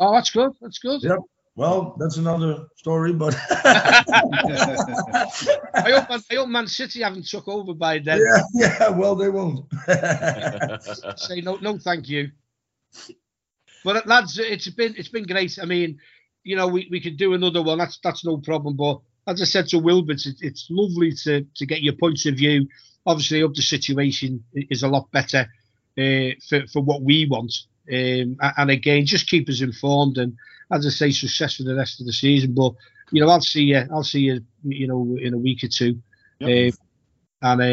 Oh, 0.00 0.14
that's 0.14 0.30
good. 0.30 0.52
That's 0.60 0.78
good. 0.78 1.02
Yep. 1.02 1.18
Well, 1.56 1.94
that's 1.98 2.16
another 2.16 2.66
story, 2.76 3.12
but 3.12 3.36
I 3.50 4.02
hope 5.92 6.08
Man, 6.08 6.20
I 6.30 6.34
hope 6.34 6.48
Man 6.48 6.66
City 6.66 7.02
haven't 7.02 7.28
took 7.28 7.46
over 7.48 7.74
by 7.74 7.98
then. 7.98 8.18
Yeah, 8.18 8.42
yeah. 8.54 8.88
Well, 8.88 9.14
they 9.14 9.28
won't. 9.28 9.66
Say 11.18 11.42
no, 11.42 11.56
no, 11.56 11.76
thank 11.76 12.08
you. 12.08 12.30
But 13.84 14.06
lads, 14.06 14.38
it's 14.38 14.68
been 14.70 14.94
it's 14.96 15.08
been 15.08 15.26
great. 15.26 15.58
I 15.60 15.66
mean, 15.66 15.98
you 16.44 16.56
know, 16.56 16.66
we, 16.68 16.88
we 16.90 17.00
could 17.00 17.18
do 17.18 17.34
another 17.34 17.62
one. 17.62 17.76
That's 17.78 17.98
that's 18.02 18.24
no 18.24 18.38
problem. 18.38 18.76
But 18.76 19.00
as 19.26 19.42
I 19.42 19.44
said 19.44 19.66
to 19.68 19.78
Wilbert, 19.78 20.24
it's, 20.24 20.40
it's 20.40 20.66
lovely 20.70 21.12
to 21.24 21.44
to 21.56 21.66
get 21.66 21.82
your 21.82 21.94
points 21.94 22.24
of 22.24 22.36
view. 22.36 22.68
Obviously, 23.04 23.42
up 23.42 23.54
the 23.54 23.62
situation 23.62 24.44
is 24.54 24.82
a 24.82 24.88
lot 24.88 25.10
better 25.10 25.46
uh, 25.98 26.30
for 26.48 26.66
for 26.72 26.80
what 26.82 27.02
we 27.02 27.26
want. 27.26 27.52
Um, 27.92 28.36
and 28.56 28.70
again, 28.70 29.04
just 29.06 29.28
keep 29.28 29.48
us 29.48 29.60
informed. 29.60 30.18
And 30.18 30.34
as 30.72 30.86
I 30.86 30.90
say, 30.90 31.10
success 31.10 31.56
for 31.56 31.64
the 31.64 31.74
rest 31.74 32.00
of 32.00 32.06
the 32.06 32.12
season. 32.12 32.54
But 32.54 32.74
you 33.10 33.20
know, 33.20 33.28
I'll 33.30 33.40
see 33.40 33.64
you. 33.64 33.82
I'll 33.92 34.04
see 34.04 34.20
you. 34.20 34.40
You 34.64 34.86
know, 34.86 35.16
in 35.20 35.34
a 35.34 35.38
week 35.38 35.64
or 35.64 35.68
two. 35.68 36.00
Yep. 36.40 36.74
Uh, 36.74 36.76
and 37.42 37.60
uh, 37.62 37.64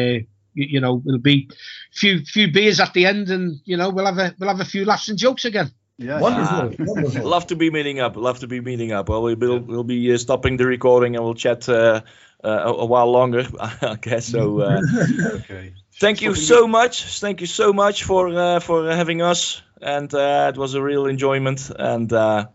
you, 0.54 0.66
you 0.74 0.80
know, 0.80 1.02
it'll 1.06 1.18
be 1.20 1.48
few 1.92 2.24
few 2.24 2.50
beers 2.50 2.80
at 2.80 2.92
the 2.94 3.06
end, 3.06 3.28
and 3.30 3.60
you 3.64 3.76
know, 3.76 3.90
we'll 3.90 4.06
have 4.06 4.18
a 4.18 4.34
we'll 4.38 4.48
have 4.48 4.60
a 4.60 4.64
few 4.64 4.84
laughs 4.84 5.08
and 5.08 5.18
jokes 5.18 5.44
again. 5.44 5.70
Yeah, 6.00 6.20
Wonderful, 6.20 6.56
Ah. 6.56 6.84
wonderful. 6.84 7.28
Love 7.28 7.46
to 7.48 7.56
be 7.56 7.70
meeting 7.70 7.98
up. 7.98 8.16
Love 8.16 8.38
to 8.40 8.46
be 8.46 8.60
meeting 8.60 8.92
up. 8.92 9.08
Well, 9.08 9.22
we 9.22 9.34
will 9.34 9.58
we'll 9.60 9.84
be 9.84 10.12
uh, 10.12 10.16
stopping 10.18 10.56
the 10.56 10.64
recording 10.66 11.16
and 11.16 11.24
we'll 11.24 11.34
chat 11.34 11.68
uh, 11.68 12.02
uh, 12.44 12.48
a, 12.48 12.72
a 12.72 12.84
while 12.86 13.10
longer, 13.10 13.44
I 13.60 13.96
guess. 14.00 14.26
So 14.26 14.60
uh, 14.60 14.80
Okay. 15.34 15.74
Thank 16.00 16.22
you 16.22 16.34
so 16.34 16.66
much. 16.66 17.20
Thank 17.20 17.40
you 17.40 17.46
so 17.46 17.72
much 17.72 18.04
for 18.04 18.28
uh, 18.28 18.60
for 18.60 18.90
having 18.90 19.22
us, 19.22 19.62
and 19.80 20.12
uh, 20.12 20.52
it 20.54 20.58
was 20.58 20.74
a 20.74 20.82
real 20.82 21.06
enjoyment. 21.06 21.70
And 21.70 22.12
uh, 22.12 22.46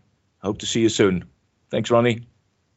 hope 0.42 0.58
to 0.58 0.66
see 0.66 0.80
you 0.80 0.88
soon. 0.88 1.24
Thanks, 1.70 1.90
Ronnie. 1.90 2.26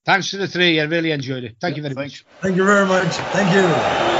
Thanks 0.05 0.31
to 0.31 0.37
the 0.37 0.47
three. 0.47 0.79
I 0.79 0.85
really 0.85 1.11
enjoyed 1.11 1.43
it. 1.43 1.57
Thank 1.59 1.75
you 1.75 1.83
very 1.83 1.95
Thanks. 1.95 2.23
much. 2.23 2.41
Thank 2.41 2.55
you 2.55 2.65
very 2.65 2.85
much. 2.85 3.17
Thank 3.17 3.51
you. 3.51 4.16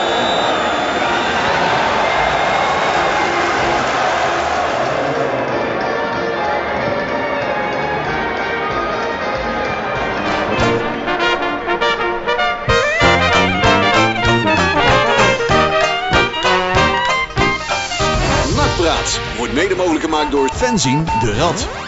zien 20.76 21.06
de 21.06 21.34
Rad. 21.34 21.87